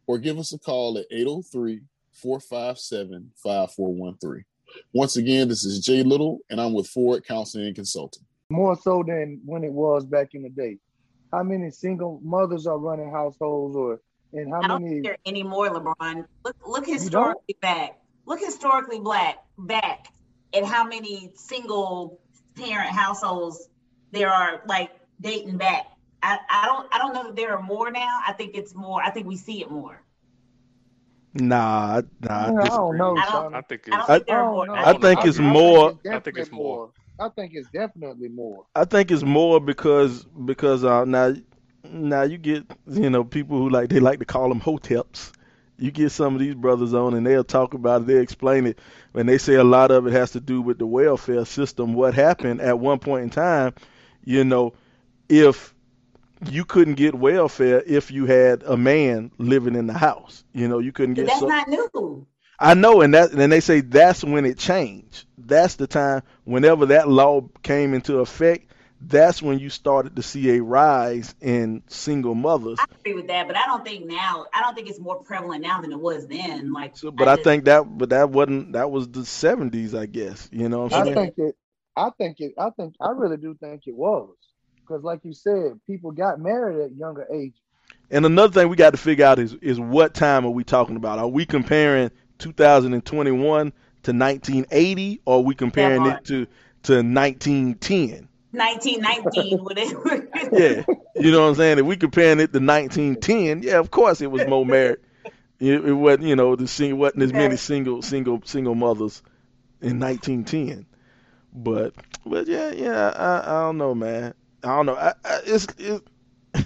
or 0.08 0.18
give 0.18 0.40
us 0.40 0.54
a 0.54 0.60
call 0.60 0.98
at 0.98 1.06
803 1.12 1.82
457 2.14 3.32
5413. 3.36 4.46
Once 4.94 5.18
again, 5.18 5.48
this 5.48 5.66
is 5.66 5.80
Jay 5.80 6.04
Little, 6.04 6.40
and 6.50 6.60
I'm 6.60 6.74
with 6.74 6.88
Ford 6.88 7.26
Counseling 7.26 7.68
and 7.68 7.76
Consulting. 7.76 8.24
More 8.50 8.76
so 8.76 9.04
than 9.06 9.42
when 9.46 9.64
it 9.64 9.72
was 9.72 10.06
back 10.06 10.34
in 10.34 10.42
the 10.42 10.50
day. 10.50 10.78
How 11.32 11.44
many 11.44 11.70
single 11.70 12.20
mothers 12.24 12.66
are 12.66 12.78
running 12.78 13.12
households, 13.12 13.76
or 13.76 14.02
and 14.34 14.52
how 14.52 14.62
I 14.62 14.68
don't 14.68 14.82
many? 14.82 14.96
think 14.96 15.06
there 15.06 15.18
any 15.26 15.44
more, 15.44 15.70
LeBron. 15.70 16.26
Look 16.44 16.56
look 16.66 16.88
historically 16.88 17.58
back. 17.62 18.00
Look 18.26 18.40
historically 18.40 19.00
black 19.00 19.38
back 19.58 20.08
at 20.54 20.66
how 20.66 20.84
many 20.84 21.32
single 21.36 22.20
parent 22.56 22.90
households 22.90 23.70
there 24.12 24.32
are 24.32 24.62
like 24.66 24.92
dating 25.22 25.58
back. 25.58 25.86
I, 26.22 26.40
I 26.50 26.66
don't 26.66 26.88
I 26.92 26.98
don't 26.98 27.14
know 27.14 27.24
that 27.26 27.36
there 27.36 27.56
are 27.56 27.62
more 27.62 27.92
now. 27.92 28.22
I 28.28 28.34
think 28.34 28.56
it's 28.56 28.74
more. 28.74 29.02
I 29.02 29.12
think 29.12 29.28
we 29.28 29.38
see 29.38 29.62
it 29.62 29.70
more. 29.70 30.02
Nah, 31.34 32.02
nah. 32.22 32.30
I 32.30 32.52
Yeah, 32.52 32.62
I 32.64 32.78
don't 32.78 32.98
know, 32.98 33.22
I 33.22 33.32
don't- 33.32 33.48
I 33.54 33.62
son. 33.62 33.62
think 33.62 33.88
I 33.92 33.98
it's. 33.98 34.10
think 34.10 34.24
I 34.30 34.38
more. 34.42 34.68
I 34.74 34.94
think 34.94 35.24
it's 35.24 35.38
more- 35.38 35.44
I 35.46 35.56
think 35.58 35.80
it's 35.84 35.98
definitely 36.04 36.50
more. 36.52 36.92
I 37.20 37.30
think 37.30 37.54
it's 37.54 37.70
definitely 37.70 38.30
more. 38.30 38.66
I 38.76 38.86
think 38.86 39.12
it's 39.12 39.24
more 39.24 39.60
because 39.60 40.24
because 40.46 40.84
uh, 40.84 41.06
now 41.06 41.34
now 41.84 42.24
you 42.24 42.38
get 42.38 42.66
you 42.88 43.10
know 43.10 43.24
people 43.24 43.58
who 43.58 43.70
like 43.70 43.90
they 43.90 44.00
like 44.00 44.20
to 44.20 44.26
call 44.26 44.50
them 44.50 44.62
hoteps. 44.62 45.32
You 45.78 45.92
get 45.92 46.12
some 46.12 46.34
of 46.34 46.40
these 46.42 46.56
brothers 46.56 46.94
on 46.94 47.14
and 47.14 47.26
they'll 47.26 47.44
talk 47.44 47.74
about 47.74 48.02
it. 48.02 48.08
They 48.08 48.18
explain 48.18 48.66
it, 48.68 48.80
and 49.14 49.30
they 49.30 49.38
say 49.38 49.56
a 49.56 49.64
lot 49.64 49.92
of 49.92 50.08
it 50.08 50.14
has 50.14 50.32
to 50.32 50.40
do 50.42 50.62
with 50.62 50.78
the 50.80 50.88
welfare 50.88 51.46
system. 51.46 51.94
What 51.94 52.14
happened 52.14 52.62
at 52.62 52.80
one 52.80 53.00
point 53.00 53.24
in 53.24 53.30
time, 53.30 53.74
you 54.26 54.44
know, 54.44 54.74
if 55.30 55.74
you 56.48 56.66
couldn't 56.66 56.96
get 56.96 57.16
welfare 57.16 57.84
if 57.86 58.12
you 58.12 58.26
had 58.26 58.64
a 58.64 58.78
man 58.78 59.32
living 59.38 59.76
in 59.76 59.88
the 59.88 59.94
house, 59.94 60.44
you 60.54 60.68
know, 60.68 60.80
you 60.80 60.92
couldn't 60.92 61.16
But 61.16 61.22
get. 61.22 61.28
that's 61.28 61.40
so- 61.42 61.48
not 61.48 61.68
new. 61.68 62.26
I 62.62 62.74
know, 62.74 63.00
and 63.02 63.14
that 63.14 63.32
and 63.32 63.52
they 63.52 63.62
say 63.62 63.80
that's 63.80 64.22
when 64.24 64.46
it 64.46 64.58
changed. 64.58 65.26
That's 65.38 65.76
the 65.76 65.88
time 65.88 66.24
whenever 66.44 66.88
that 66.88 67.08
law 67.08 67.48
came 67.64 67.94
into 67.94 68.20
effect. 68.20 68.66
That's 69.02 69.42
when 69.42 69.60
you 69.60 69.70
started 69.70 70.18
to 70.18 70.22
see 70.22 70.58
a 70.58 70.62
rise 70.62 71.34
in 71.40 71.84
single 71.88 72.36
mothers. 72.36 72.78
I 72.82 72.86
agree 73.00 73.14
with 73.14 73.28
that, 73.28 73.48
but 73.48 73.56
I 73.56 73.66
don't 73.66 73.86
think 73.86 74.06
now. 74.08 74.46
I 74.54 74.60
don't 74.60 74.76
think 74.76 74.90
it's 74.90 75.00
more 75.00 75.24
prevalent 75.24 75.64
now 75.64 75.80
than 75.80 75.94
it 75.94 76.00
was 76.02 76.28
then. 76.28 76.74
Like, 76.74 76.98
So, 76.98 77.10
but 77.10 77.30
I 77.30 77.36
just- 77.38 77.46
think 77.46 77.64
that, 77.64 77.84
but 77.98 78.10
that 78.10 78.30
wasn't 78.30 78.74
that 78.74 78.92
was 78.92 79.08
the 79.08 79.22
'70s, 79.26 79.96
I 79.96 80.06
guess. 80.06 80.50
You 80.52 80.68
know 80.68 80.82
what 80.84 80.94
I'm 80.94 81.02
I 81.02 81.06
saying? 81.06 81.16
think 81.16 81.34
it. 81.38 81.56
I 81.96 82.10
think 82.18 82.42
it. 82.42 82.54
I 82.58 82.70
think. 82.72 82.96
I 83.00 83.12
really 83.12 83.38
do 83.38 83.56
think 83.62 83.84
it 83.88 83.96
was 83.96 84.36
because, 84.90 85.04
like 85.04 85.20
you 85.24 85.34
said, 85.34 85.80
people 85.86 86.12
got 86.12 86.40
married 86.40 86.80
at 86.80 86.96
younger 86.96 87.28
age. 87.32 87.54
And 88.12 88.26
another 88.26 88.52
thing 88.52 88.70
we 88.70 88.76
got 88.76 88.92
to 88.92 88.98
figure 88.98 89.26
out 89.26 89.40
is 89.40 89.54
is 89.62 89.80
what 89.80 90.14
time 90.14 90.46
are 90.46 90.50
we 90.50 90.64
talking 90.64 90.96
about? 90.96 91.20
Are 91.20 91.28
we 91.28 91.46
comparing 91.46 92.12
2021 92.40 93.72
to 94.04 94.12
1980, 94.12 95.22
or 95.26 95.38
are 95.38 95.42
we 95.42 95.54
comparing 95.54 96.06
it 96.08 96.26
to 96.26 96.48
to 96.84 97.04
1910? 97.04 98.28
1919, 98.52 99.60
whatever. 99.64 100.28
Yeah, 100.52 100.84
you 101.16 101.32
know 101.32 101.42
what 101.42 101.50
I'm 101.50 101.56
saying. 101.56 101.78
If 101.78 101.86
we 101.86 101.98
comparing 101.98 102.40
it 102.40 102.52
to 102.54 102.60
1910, 102.60 103.62
yeah, 103.62 103.78
of 103.78 103.92
course 103.92 104.22
it 104.22 104.32
was 104.32 104.48
more 104.48 104.66
married. 104.66 104.98
It, 105.60 105.86
it 105.86 105.94
wasn't, 105.94 106.24
you 106.24 106.36
know, 106.36 106.56
the 106.56 106.68
sing 106.68 106.98
wasn't 106.98 107.24
as 107.24 107.34
many 107.34 107.58
single 107.58 108.02
single 108.02 108.42
single 108.44 108.76
mothers 108.76 109.22
in 109.82 110.00
1910. 110.00 110.88
But 111.54 111.94
but 112.26 112.48
yeah 112.48 112.72
yeah 112.72 113.10
I, 113.10 113.42
I 113.42 113.62
don't 113.64 113.78
know 113.78 113.94
man. 113.94 114.34
I 114.64 114.68
don't 114.68 114.86
know. 114.86 114.96
I, 114.96 115.14
I 115.24 115.40
it's 115.46 115.68
it, 115.78 116.02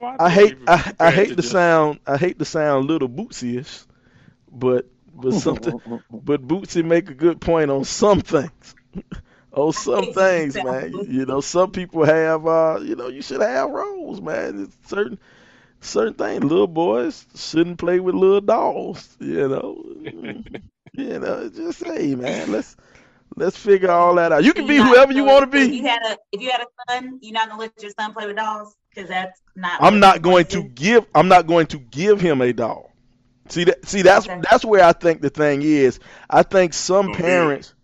Well, 0.00 0.18
I 0.18 0.30
think 0.30 0.30
hate 0.30 0.58
I, 0.66 0.92
I 0.98 1.10
hate 1.10 1.36
the 1.36 1.42
just- 1.42 1.50
sound 1.50 2.00
I 2.06 2.16
hate 2.16 2.38
the 2.38 2.44
sound 2.44 2.86
little 2.86 3.08
bootsy-ish, 3.08 3.84
but 4.50 4.86
but 5.14 5.34
something 5.34 5.74
but 6.22 6.46
Bootsy 6.46 6.84
make 6.84 7.10
a 7.10 7.14
good 7.14 7.40
point 7.40 7.70
on 7.70 7.84
some 7.84 8.20
things. 8.20 8.74
on 9.52 9.72
some 9.72 10.06
things, 10.08 10.58
man. 10.60 10.92
You, 10.92 11.04
you 11.06 11.26
know, 11.26 11.40
some 11.40 11.70
people 11.72 12.04
have 12.04 12.46
uh, 12.46 12.78
you 12.82 12.96
know, 12.96 13.08
you 13.08 13.22
should 13.22 13.40
have 13.40 13.70
roles, 13.70 14.20
man. 14.20 14.64
It's 14.64 14.88
certain 14.88 15.18
certain 15.80 16.14
things. 16.14 16.44
Little 16.44 16.66
boys 16.68 17.26
shouldn't 17.34 17.78
play 17.78 18.00
with 18.00 18.14
little 18.14 18.40
dolls, 18.40 19.16
you 19.20 19.48
know. 19.48 19.84
you 20.92 21.18
know, 21.18 21.48
just 21.48 21.78
say, 21.80 22.14
man, 22.14 22.50
let's 22.52 22.76
Let's 23.36 23.56
figure 23.56 23.90
all 23.90 24.14
that 24.16 24.32
out. 24.32 24.44
You 24.44 24.52
can 24.52 24.66
be 24.66 24.74
you're 24.76 24.84
whoever 24.84 25.12
you 25.12 25.22
gonna- 25.24 25.32
want 25.32 25.52
to 25.52 25.58
If 25.58 25.68
be. 25.70 25.76
you 25.76 25.82
had 25.86 26.00
a 26.04 26.16
if 26.32 26.40
you 26.40 26.50
had 26.50 26.60
a 26.62 26.66
son, 26.92 27.18
you're 27.22 27.32
not 27.32 27.48
gonna 27.48 27.60
let 27.60 27.82
your 27.82 27.92
son 27.98 28.12
play 28.12 28.26
with 28.26 28.36
dolls 28.36 28.74
because 28.94 29.08
that's 29.08 29.40
not. 29.56 29.80
I'm 29.82 30.00
not 30.00 30.22
going 30.22 30.46
wanna 30.52 30.68
give. 30.68 31.06
I'm 31.14 31.28
not 31.28 31.46
going 31.46 31.66
to 31.68 31.78
give 31.78 32.20
him 32.20 32.40
a 32.40 32.52
doll. 32.52 32.90
See 33.48 33.64
that? 33.64 33.86
See 33.86 34.02
that's 34.02 34.26
Okay. 34.26 34.40
that's 34.50 34.64
where 34.64 34.84
I 34.84 34.92
think 34.92 35.20
the 35.22 35.30
thing 35.30 35.62
is. 35.62 35.98
I 36.30 36.42
think 36.42 36.74
some 36.74 37.10
Okay. 37.10 37.22
parents, 37.22 37.74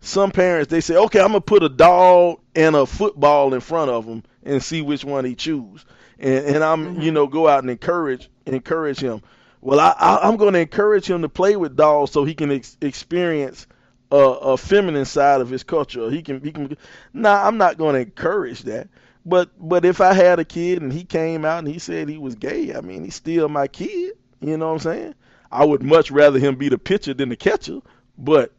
some 0.00 0.30
parents, 0.30 0.70
they 0.70 0.80
say, 0.80 0.96
okay, 0.96 1.20
I'm 1.20 1.28
gonna 1.28 1.40
put 1.40 1.62
a 1.62 1.68
doll 1.68 2.40
and 2.54 2.76
a 2.76 2.86
football 2.86 3.52
in 3.54 3.60
front 3.60 3.90
of 3.90 4.04
him 4.04 4.22
and 4.44 4.62
see 4.62 4.80
which 4.82 5.04
one 5.04 5.24
he 5.24 5.34
choose. 5.34 5.84
And 6.18 6.44
and 6.56 6.64
I'm 6.64 6.96
Mhm. 6.96 7.02
you 7.02 7.10
know 7.12 7.26
go 7.26 7.48
out 7.48 7.62
and 7.62 7.70
encourage 7.70 8.30
encourage 8.46 9.00
him. 9.00 9.22
Well, 9.60 9.80
I, 9.80 9.94
I 9.98 10.28
I'm 10.28 10.36
going 10.36 10.52
to 10.54 10.60
encourage 10.60 11.06
him 11.10 11.22
to 11.22 11.28
play 11.28 11.56
with 11.56 11.76
dolls 11.76 12.12
so 12.12 12.24
he 12.24 12.34
can 12.34 12.52
ex- 12.52 12.76
experience 12.80 13.66
a, 14.10 14.16
a 14.16 14.56
feminine 14.56 15.04
side 15.04 15.40
of 15.40 15.50
his 15.50 15.62
culture. 15.62 16.10
He 16.10 16.22
can 16.22 16.40
he 16.40 16.52
can. 16.52 16.76
Nah, 17.12 17.46
I'm 17.46 17.58
not 17.58 17.78
going 17.78 17.94
to 17.94 18.00
encourage 18.00 18.62
that. 18.62 18.88
But 19.24 19.50
but 19.58 19.84
if 19.84 20.00
I 20.00 20.14
had 20.14 20.38
a 20.38 20.44
kid 20.44 20.82
and 20.82 20.92
he 20.92 21.04
came 21.04 21.44
out 21.44 21.58
and 21.58 21.68
he 21.68 21.78
said 21.78 22.08
he 22.08 22.18
was 22.18 22.34
gay, 22.34 22.74
I 22.74 22.80
mean 22.80 23.04
he's 23.04 23.14
still 23.14 23.48
my 23.48 23.68
kid. 23.68 24.14
You 24.40 24.56
know 24.56 24.68
what 24.68 24.72
I'm 24.74 24.78
saying? 24.78 25.14
I 25.50 25.64
would 25.64 25.82
much 25.82 26.10
rather 26.10 26.38
him 26.38 26.56
be 26.56 26.68
the 26.68 26.78
pitcher 26.78 27.14
than 27.14 27.28
the 27.28 27.36
catcher. 27.36 27.80
But 28.16 28.52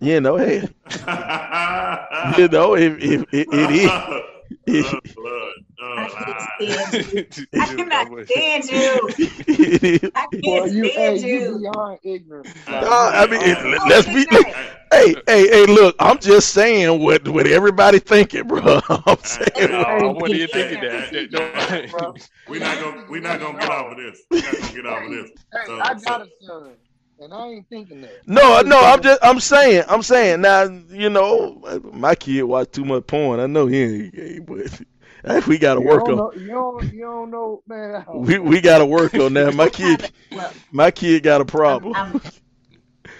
you 0.00 0.20
know, 0.20 0.36
hey, 0.36 0.60
you 0.60 2.48
know, 2.48 2.76
if 2.76 2.98
if 2.98 3.22
it, 3.32 3.48
it 3.52 3.70
is. 3.70 3.90
Oh, 4.68 4.72
Lord. 5.16 5.52
Oh, 5.80 5.94
I 5.98 6.08
Lord. 6.08 6.10
can't 6.58 6.92
stand 6.92 7.36
you. 7.36 7.46
I 7.60 7.66
cannot 7.76 8.28
stand 8.28 8.64
you. 8.64 10.10
I 10.14 10.26
Boy, 10.32 10.40
can't 10.42 10.72
you, 10.72 10.84
hey, 10.84 10.92
stand 10.92 11.20
you 11.20 11.40
you. 11.40 11.58
beyond 11.58 11.98
ignorant. 12.02 12.48
Uh, 12.66 13.10
I 13.14 13.26
mean, 13.26 13.40
it, 13.42 13.82
let's 13.86 14.06
be. 14.06 14.22
ignorant. 14.22 14.72
Hey, 14.92 15.14
hey, 15.26 15.48
hey! 15.48 15.66
Look, 15.66 15.96
I'm 15.98 16.18
just 16.18 16.50
saying 16.54 17.02
what 17.02 17.26
what 17.28 17.46
everybody 17.46 17.98
thinking, 17.98 18.46
bro. 18.46 18.80
I'm 18.88 19.18
saying. 19.18 19.70
Oh, 19.72 20.12
what 20.12 20.30
are 20.30 20.34
you 20.34 20.46
Hey, 20.52 20.76
thinking 20.76 20.80
that? 20.88 22.22
We're 22.48 22.60
not 22.60 22.78
gonna 22.80 23.04
we're 23.10 23.20
not 23.20 23.40
gonna 23.40 23.58
get 23.58 23.70
off 23.70 23.92
of 23.92 23.96
this. 23.98 24.22
We're 24.30 24.42
not 24.42 24.54
gonna 24.60 24.72
get 24.74 24.86
off 24.86 25.04
of 25.04 25.10
this. 25.10 25.30
Hey, 25.52 25.58
I 25.80 25.94
got 25.94 26.00
so- 26.02 26.12
a 26.22 26.28
son, 26.46 26.76
and 27.20 27.32
I 27.34 27.46
ain't 27.48 27.68
thinking 27.68 28.02
that. 28.02 28.22
No, 28.26 28.60
no, 28.62 28.78
I'm 28.80 29.02
just, 29.02 29.20
I'm 29.22 29.40
saying, 29.40 29.84
I'm 29.88 30.02
saying. 30.02 30.40
Now, 30.42 30.64
you 30.90 31.08
know, 31.10 31.62
my 31.92 32.14
kid 32.14 32.42
watch 32.42 32.72
too 32.72 32.84
much 32.84 33.06
porn. 33.06 33.40
I 33.40 33.46
know 33.46 33.66
he 33.66 33.82
ain't 33.82 34.14
gay, 34.14 34.38
but 34.40 35.46
we 35.46 35.58
got 35.58 35.74
to 35.74 35.80
You 35.80 35.86
work 35.86 36.04
don't 36.04 36.10
on. 36.10 36.16
know, 36.16 36.32
you 36.34 36.48
don't, 36.48 36.92
you 36.92 37.00
don't 37.02 37.30
know, 37.30 37.62
man. 37.66 38.04
Don't 38.06 38.20
We 38.26 38.36
know. 38.36 38.42
we 38.42 38.60
got 38.60 38.78
to 38.78 38.86
work 38.86 39.14
on 39.14 39.34
that. 39.34 39.54
My 39.54 39.68
kid, 39.70 40.10
Well, 40.32 40.52
my 40.70 40.90
kid 40.90 41.22
got 41.22 41.40
a 41.40 41.44
problem. 41.44 41.94
I'm, 41.96 42.20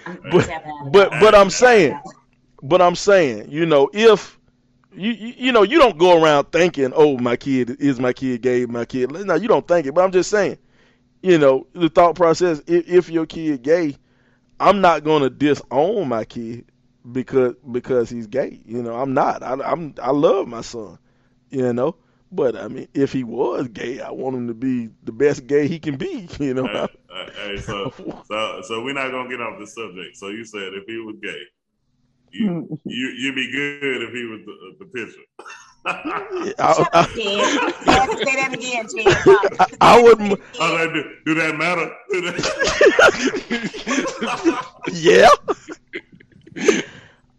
I'm, 0.05 0.19
I'm 0.25 0.31
But- 0.31 0.49
But 0.91 1.09
but 1.19 1.35
I'm 1.35 1.49
saying, 1.49 1.99
but 2.61 2.81
I'm 2.81 2.95
saying, 2.95 3.49
you 3.51 3.65
know, 3.65 3.89
if 3.93 4.37
you 4.93 5.11
you, 5.11 5.33
you 5.37 5.51
know, 5.51 5.63
you 5.63 5.77
don't 5.79 5.97
go 5.97 6.21
around 6.23 6.45
thinking, 6.51 6.91
oh, 6.95 7.17
my 7.17 7.35
kid 7.35 7.79
is 7.81 7.99
my 7.99 8.13
kid 8.13 8.41
gay, 8.41 8.65
my 8.65 8.85
kid. 8.85 9.11
No, 9.11 9.35
you 9.35 9.47
don't 9.47 9.67
think 9.67 9.85
it. 9.87 9.93
But 9.93 10.03
I'm 10.03 10.11
just 10.11 10.29
saying, 10.29 10.57
you 11.21 11.37
know, 11.37 11.67
the 11.73 11.89
thought 11.89 12.15
process. 12.15 12.61
If, 12.67 12.87
if 12.87 13.09
your 13.09 13.25
kid 13.25 13.63
gay, 13.63 13.97
I'm 14.59 14.81
not 14.81 15.03
gonna 15.03 15.29
disown 15.29 16.07
my 16.07 16.25
kid 16.25 16.65
because 17.11 17.55
because 17.71 18.09
he's 18.09 18.27
gay. 18.27 18.61
You 18.65 18.83
know, 18.83 18.95
I'm 18.95 19.13
not. 19.13 19.43
I, 19.43 19.53
I'm 19.53 19.95
I 20.01 20.11
love 20.11 20.47
my 20.47 20.61
son. 20.61 20.99
You 21.49 21.73
know. 21.73 21.95
But 22.29 22.57
I 22.57 22.67
mean, 22.67 22.89
if 22.93 23.13
he 23.13 23.23
was 23.23 23.69
gay, 23.69 24.01
I 24.01 24.11
want 24.11 24.35
him 24.35 24.47
to 24.47 24.53
be 24.53 24.89
the 25.03 25.13
best 25.13 25.47
gay 25.47 25.67
he 25.67 25.79
can 25.79 25.95
be. 25.95 26.27
You 26.39 26.53
know, 26.53 26.67
Hey, 26.67 26.87
hey, 27.09 27.29
hey, 27.35 27.57
so 27.57 27.91
so 28.27 28.61
so 28.63 28.83
we're 28.83 28.93
not 28.93 29.11
gonna 29.11 29.29
get 29.29 29.41
off 29.41 29.59
the 29.59 29.67
subject. 29.67 30.17
So 30.17 30.27
you 30.27 30.43
said 30.45 30.73
if 30.73 30.85
he 30.87 30.97
was 30.97 31.15
gay, 31.21 31.41
you 32.31 32.47
hmm. 32.47 32.73
you 32.85 33.07
you'd 33.17 33.35
be 33.35 33.51
good 33.51 34.01
if 34.03 34.13
he 34.13 34.23
was 34.25 34.41
the, 34.45 34.75
the 34.79 34.85
pitcher. 34.85 35.21
I, 35.89 36.53
I, 36.59 36.71
up, 36.93 37.07
Ted. 37.09 37.17
You 37.17 37.37
have 37.93 38.09
to 38.11 38.17
say 38.25 38.35
that 38.35 38.51
again, 38.53 38.85
Ted. 38.87 39.07
I, 39.79 39.95
I 39.97 40.01
wouldn't. 40.01 40.39
Oh, 40.59 40.77
that 40.77 40.93
do, 40.93 41.01
do 41.25 41.33
that 41.35 41.55
matter? 41.57 41.89
Do 42.11 42.21
that? 44.41 44.65
Yeah. 44.91 45.29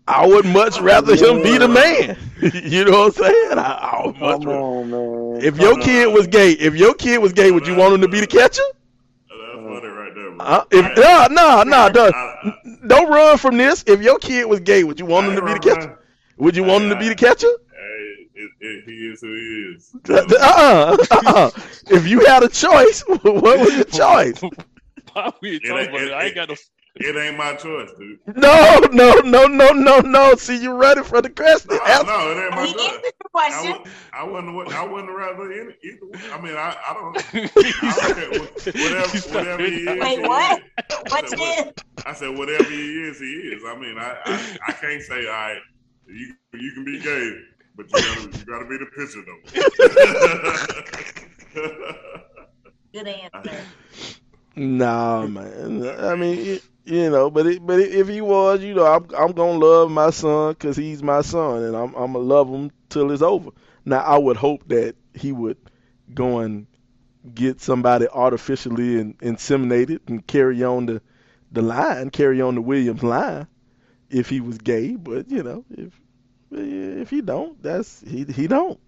I 0.06 0.26
would 0.26 0.46
much 0.46 0.80
rather 0.80 1.14
him 1.14 1.42
be 1.42 1.58
the 1.58 1.68
man. 1.68 2.16
you 2.64 2.84
know 2.86 2.92
what 3.08 3.18
I'm 3.18 3.24
saying? 3.24 3.58
I, 3.58 3.72
I 3.92 4.06
would 4.06 4.16
much 4.16 4.40
Come 4.42 4.48
rather. 4.48 4.58
on, 4.58 4.90
man. 4.90 5.44
If 5.44 5.58
your 5.58 5.78
kid 5.80 6.06
was 6.14 6.26
gay, 6.28 6.52
if 6.52 6.74
your 6.76 6.94
kid 6.94 7.18
was 7.18 7.32
gay, 7.34 7.50
would 7.50 7.66
you 7.66 7.74
want 7.76 7.94
him 7.94 8.00
to 8.00 8.08
be 8.08 8.20
the 8.20 8.26
catcher? 8.26 8.62
That's 9.28 9.54
funny 9.56 9.86
right 9.88 10.14
there, 10.14 10.30
bro. 10.30 10.38
Uh, 10.40 10.64
if, 10.70 10.96
no, 10.96 11.26
no, 11.30 11.62
no, 11.64 11.88
don't, 11.90 12.14
don't 12.88 13.10
run 13.10 13.36
from 13.36 13.58
this. 13.58 13.84
If 13.86 14.00
your 14.02 14.18
kid 14.18 14.46
was 14.46 14.60
gay, 14.60 14.82
would 14.84 14.98
you 14.98 15.04
want 15.06 15.26
him 15.26 15.36
to 15.36 15.42
be 15.44 15.52
the 15.52 15.58
catcher? 15.60 15.98
Would 16.38 16.56
you 16.56 16.64
want 16.64 16.84
him 16.84 16.90
to 16.90 16.96
be 16.96 17.08
the 17.10 17.14
catcher? 17.14 17.48
Hey, 18.38 18.44
it, 18.44 18.50
it, 18.60 18.84
he 18.84 18.92
is 19.08 19.20
who 19.20 19.32
he 19.34 19.74
is. 19.74 19.94
Uh-uh, 20.08 20.96
uh-uh. 21.10 21.50
If 21.90 22.06
you 22.06 22.24
had 22.26 22.42
a 22.42 22.48
choice, 22.48 23.02
what 23.06 23.24
was 23.24 23.74
your 23.74 23.84
choice? 23.84 24.40
Why 25.12 25.32
we 25.42 25.56
It 25.56 25.62
talking 25.64 25.76
ain't- 25.78 25.88
about 25.88 26.00
it- 26.02 26.08
it? 26.08 26.12
I 26.14 26.24
ain't 26.24 26.34
got 26.34 26.48
no. 26.50 26.54
It 27.00 27.14
ain't 27.16 27.36
my 27.38 27.54
choice, 27.54 27.90
dude. 27.96 28.18
No, 28.36 28.80
no, 28.90 29.12
no, 29.20 29.46
no, 29.46 29.70
no, 29.70 30.00
no. 30.00 30.34
See, 30.34 30.60
you 30.60 30.74
ready 30.74 31.04
for 31.04 31.22
the 31.22 31.30
question? 31.30 31.70
No, 31.76 31.80
Ask- 31.86 32.06
no, 32.06 32.30
it 32.32 32.42
ain't 32.44 32.50
my 32.56 32.66
choice. 32.66 32.74
answered 32.74 33.02
the 33.02 33.12
I, 33.12 33.28
question. 33.30 33.72
would, 33.72 33.90
I 34.12 34.24
wouldn't. 34.24 34.72
I 34.74 34.84
wouldn't 34.86 35.16
rather 35.16 35.52
any, 35.52 35.74
either. 35.84 36.32
I 36.34 36.40
mean, 36.40 36.56
I, 36.56 36.74
I 36.88 36.94
don't. 36.94 37.16
I 37.34 37.38
don't 37.38 38.16
care. 38.16 38.72
Whatever, 38.82 39.18
whatever 39.38 39.62
he 39.62 39.76
is. 39.76 40.00
Wait, 40.00 40.20
what? 40.26 40.62
what? 41.08 41.24
is. 41.24 41.30
What 41.30 41.34
I 41.34 41.36
said, 41.36 41.38
Ted? 41.38 41.74
I 42.04 42.12
said, 42.14 42.36
whatever 42.36 42.64
he 42.64 43.02
is, 43.04 43.20
he 43.20 43.26
is. 43.26 43.62
I 43.64 43.78
mean, 43.78 43.96
I, 43.96 44.16
I, 44.24 44.56
I 44.68 44.72
can't 44.72 45.02
say, 45.02 45.24
all 45.26 45.32
right, 45.32 45.58
you, 46.06 46.34
you 46.54 46.72
can 46.72 46.84
be 46.84 46.98
gay, 46.98 47.32
but 47.78 47.86
you 47.92 48.02
gotta, 48.02 48.38
you 48.38 48.44
gotta 48.44 48.66
be 48.66 48.76
the 48.76 48.86
pitcher 48.96 49.22
though. 49.24 49.42
Good 52.92 53.06
answer. 53.06 53.64
Nah, 54.56 55.26
man. 55.26 55.88
I 56.00 56.16
mean, 56.16 56.38
it, 56.38 56.64
you 56.84 57.08
know, 57.08 57.30
but 57.30 57.46
it, 57.46 57.64
but 57.64 57.78
if 57.78 58.08
he 58.08 58.20
was, 58.20 58.60
you 58.62 58.74
know, 58.74 58.84
I'm 58.84 59.06
I'm 59.16 59.32
gonna 59.32 59.58
love 59.58 59.90
my 59.92 60.10
son 60.10 60.54
because 60.54 60.76
he's 60.76 61.02
my 61.04 61.20
son, 61.20 61.62
and 61.62 61.76
I'm 61.76 61.94
I'm 61.94 62.12
gonna 62.14 62.18
love 62.18 62.48
him 62.48 62.72
till 62.88 63.12
it's 63.12 63.22
over. 63.22 63.50
Now, 63.84 64.00
I 64.00 64.18
would 64.18 64.36
hope 64.36 64.66
that 64.68 64.96
he 65.14 65.30
would 65.30 65.58
go 66.12 66.40
and 66.40 66.66
get 67.34 67.60
somebody 67.60 68.08
artificially 68.08 68.98
in, 68.98 69.14
inseminated 69.14 70.00
and 70.08 70.26
carry 70.26 70.64
on 70.64 70.86
the 70.86 71.00
the 71.52 71.62
line, 71.62 72.10
carry 72.10 72.40
on 72.40 72.56
the 72.56 72.60
Williams 72.60 73.04
line, 73.04 73.46
if 74.10 74.28
he 74.28 74.40
was 74.40 74.58
gay. 74.58 74.96
But 74.96 75.30
you 75.30 75.44
know, 75.44 75.64
if 75.70 75.92
Eh, 76.54 77.00
if 77.02 77.10
he 77.10 77.20
don't, 77.20 77.62
that's 77.62 78.00
he 78.02 78.24
he 78.24 78.46
don't. 78.46 78.78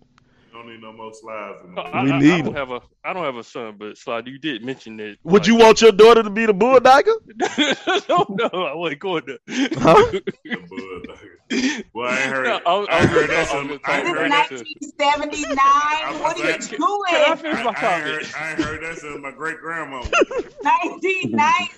don't 0.52 0.66
need 0.68 0.80
no 0.80 0.92
more 0.92 1.12
slides. 1.14 1.58
in 1.64 1.78
I, 1.78 1.82
the- 1.82 1.96
I, 1.96 2.02
We 2.04 2.12
I 2.12 2.18
need 2.18 2.44
don't 2.44 2.54
have 2.56 2.70
a. 2.70 2.80
I 3.04 3.12
don't 3.12 3.24
have 3.24 3.36
a 3.36 3.44
son, 3.44 3.76
but 3.78 3.96
Slide, 3.98 4.26
you 4.26 4.38
did 4.38 4.64
mention 4.64 4.96
that. 4.98 5.16
Would 5.24 5.46
you 5.46 5.56
want 5.56 5.80
your 5.80 5.92
daughter 5.92 6.22
to 6.22 6.30
be 6.30 6.44
the 6.46 6.52
bulldogger? 6.54 7.14
no, 8.08 8.26
no, 8.52 8.64
I 8.64 8.74
wasn't 8.74 9.00
going 9.00 9.22
there. 9.26 9.38
Huh? 9.48 10.10
the 10.12 10.22
bud. 10.68 11.84
Well, 11.94 12.08
I 12.08 12.18
ain't 12.20 12.30
heard. 12.32 12.44
No, 12.44 12.60
I 12.66 12.74
was- 12.78 12.88
I 12.90 12.98
I 12.98 13.06
heard 13.06 13.30
that. 13.30 13.36
I 13.36 13.40
was 13.40 13.48
some- 13.50 13.68
gonna 13.68 13.80
I 13.84 13.98
ain't 13.98 14.06
talk 14.06 14.16
heard 14.16 14.26
about 14.26 14.48
that. 14.50 14.58
that. 14.58 14.66
1979. 14.98 15.56
I 15.58 16.18
What 16.20 16.36
are 16.36 16.46
you 16.50 16.56
was 16.56 16.66
Can 16.68 16.82
I 16.82 17.26
doing? 17.26 17.36
finish 17.38 17.58
I, 17.58 17.62
my 17.64 17.70
I 17.70 17.94
ain't 17.96 18.04
heard, 18.04 18.24
I 18.34 18.62
heard 18.62 18.82
that 18.84 18.98
since 18.98 19.18
my 19.22 19.30
great 19.30 19.58
grandma. 19.60 19.98
1990 20.00 21.70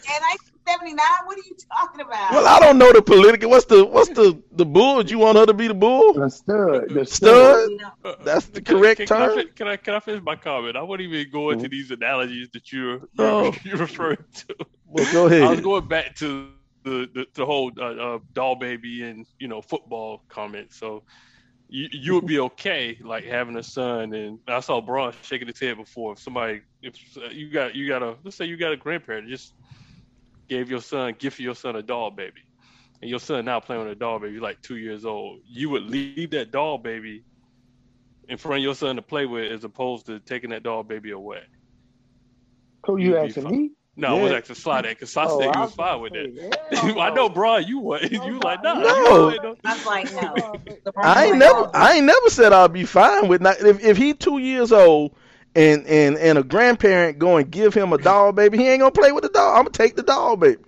1979. 0.67 1.27
What 1.27 1.37
are 1.39 1.41
you 1.49 1.57
talking 1.71 2.01
about? 2.01 2.33
Well, 2.33 2.47
I 2.47 2.61
don't 2.61 2.79
know 2.79 2.93
the 2.93 3.03
political. 3.03 3.51
What's 3.51 3.67
the 3.67 3.85
what's 3.85 4.11
the 4.11 4.41
the 4.53 4.65
bull? 4.67 5.03
Do 5.03 5.11
You 5.11 5.19
want 5.19 5.39
her 5.39 5.47
to 5.47 5.55
be 5.55 5.69
the 5.69 5.75
bull? 5.75 6.15
The 6.15 6.29
stud. 6.31 6.89
The 6.91 7.05
Stud? 7.07 7.71
You 7.71 7.77
know, 8.05 8.17
That's 8.25 8.47
the 8.47 8.61
Can- 8.63 8.77
correct 8.79 8.99
can, 8.99 9.07
can 9.09 9.23
I, 9.23 9.27
term. 9.35 9.45
can 9.55 9.69
I 9.69 9.77
can 9.77 9.95
I 9.95 10.01
finish 10.01 10.23
my 10.23 10.37
comment? 10.37 10.77
I 10.77 10.83
wouldn't 10.83 11.09
even 11.13 11.31
go 11.33 11.51
into 11.51 11.69
these 11.69 11.91
analogies 11.91 12.49
that 12.53 12.73
you're 12.73 12.99
you're, 12.99 13.09
Oh. 13.19 13.55
you're 13.65 13.77
referring 13.79 14.25
to. 14.47 14.57
Well, 14.87 15.13
go 15.13 15.27
ahead. 15.27 15.43
I 15.43 15.51
was 15.51 15.61
going 15.61 15.89
back 15.89 16.15
to 16.17 16.49
the 16.85 17.09
the, 17.15 17.27
the 17.35 17.47
whole 17.47 17.71
uh, 17.79 17.83
uh, 17.85 18.19
doll 18.33 18.57
baby 18.57 19.03
and 19.05 19.27
you 19.39 19.49
know 19.49 19.61
football 19.63 20.23
comment. 20.29 20.73
So 20.73 21.03
you 21.69 21.89
you 21.93 22.15
would 22.15 22.27
be 22.27 22.39
okay 22.51 22.99
like 23.03 23.25
having 23.25 23.57
a 23.57 23.63
son, 23.63 24.13
and 24.15 24.39
I 24.49 24.61
saw 24.61 24.81
Braun 24.81 25.13
shaking 25.23 25.49
his 25.49 25.59
head 25.61 25.77
before. 25.77 26.13
If 26.13 26.19
somebody 26.21 26.61
if 26.83 26.95
uh, 27.17 27.29
you 27.31 27.51
got 27.51 27.75
you 27.75 27.89
got 27.89 28.03
a 28.03 28.17
let's 28.25 28.37
say 28.37 28.45
you 28.45 28.57
got 28.57 28.73
a 28.73 28.77
grandparent 28.77 29.29
just 29.29 29.55
gave 30.49 30.71
your 30.71 30.81
son 30.81 31.15
gifted 31.19 31.45
your 31.45 31.55
son 31.55 31.77
a 31.77 31.83
doll 31.83 32.11
baby, 32.11 32.43
and 33.01 33.11
your 33.11 33.21
son 33.21 33.45
now 33.45 33.61
playing 33.61 33.83
with 33.83 33.93
a 33.93 33.97
doll 33.97 34.19
baby 34.19 34.41
like 34.41 34.61
two 34.63 34.77
years 34.77 35.05
old, 35.05 35.41
you 35.47 35.71
would 35.71 35.83
leave 35.85 36.11
that 36.11 36.31
doll 36.31 36.59
baby 36.59 37.03
in 38.11 38.21
front 38.21 38.43
of 38.43 38.65
your 38.65 38.75
son 38.75 38.81
to 38.97 39.03
play 39.03 39.27
with 39.27 39.51
as 39.53 39.65
opposed 39.65 40.07
to 40.07 40.21
taking 40.21 40.51
that 40.51 40.63
doll 40.63 40.83
baby 40.83 41.11
away. 41.11 41.41
Who 42.87 42.97
you 42.99 43.17
You'd 43.17 43.17
asking 43.17 43.45
fine. 43.45 43.51
me? 43.51 43.71
No, 43.97 44.09
I 44.09 44.15
was 44.21 44.33
Yeah. 44.33 44.33
asking 44.33 44.57
Slide 44.57 44.83
that 44.85 44.97
because 44.99 45.17
I 45.17 45.27
Oh, 45.27 45.29
said 45.29 45.55
you 45.55 45.61
I 45.61 45.67
was 45.67 45.73
fine 45.73 46.01
with 46.01 46.15
that. 46.15 46.29
say, 46.31 46.81
hell 46.81 46.99
I 47.01 47.11
know, 47.11 47.29
no. 47.29 47.29
Brian, 47.29 47.67
you 47.67 47.79
was 47.81 48.03
you 48.11 48.39
like, 48.41 48.63
nah, 48.63 48.81
No. 48.81 48.95
you 49.15 49.31
ain't 49.31 49.45
I 49.65 49.75
was 49.75 49.85
like, 49.85 50.11
no. 50.11 50.63
I 51.03 51.27
ain't 51.27 51.39
never 51.39 51.69
I 51.75 51.95
ain't 51.95 52.07
never 52.07 52.29
said 52.29 52.53
I'll 52.53 52.69
be 52.69 52.85
fine 52.85 53.29
with 53.29 53.41
not 53.43 53.61
if 53.61 53.83
if 53.85 53.97
he 53.97 54.15
two 54.15 54.39
years 54.39 54.73
old 54.73 55.13
and 55.55 55.87
and 55.87 56.17
and 56.19 56.39
a 56.39 56.43
grandparent 56.43 57.19
go 57.19 57.37
and 57.37 57.51
give 57.51 57.75
him 57.75 57.93
a 57.93 57.99
doll 57.99 58.33
baby, 58.33 58.59
he 58.59 58.69
ain't 58.69 58.81
gonna 58.81 58.93
play 58.93 59.13
with 59.13 59.23
the 59.25 59.31
doll. 59.31 59.51
I'm 59.53 59.63
gonna 59.65 59.71
take 59.71 59.97
the 59.97 60.03
doll 60.03 60.37
baby. 60.37 60.63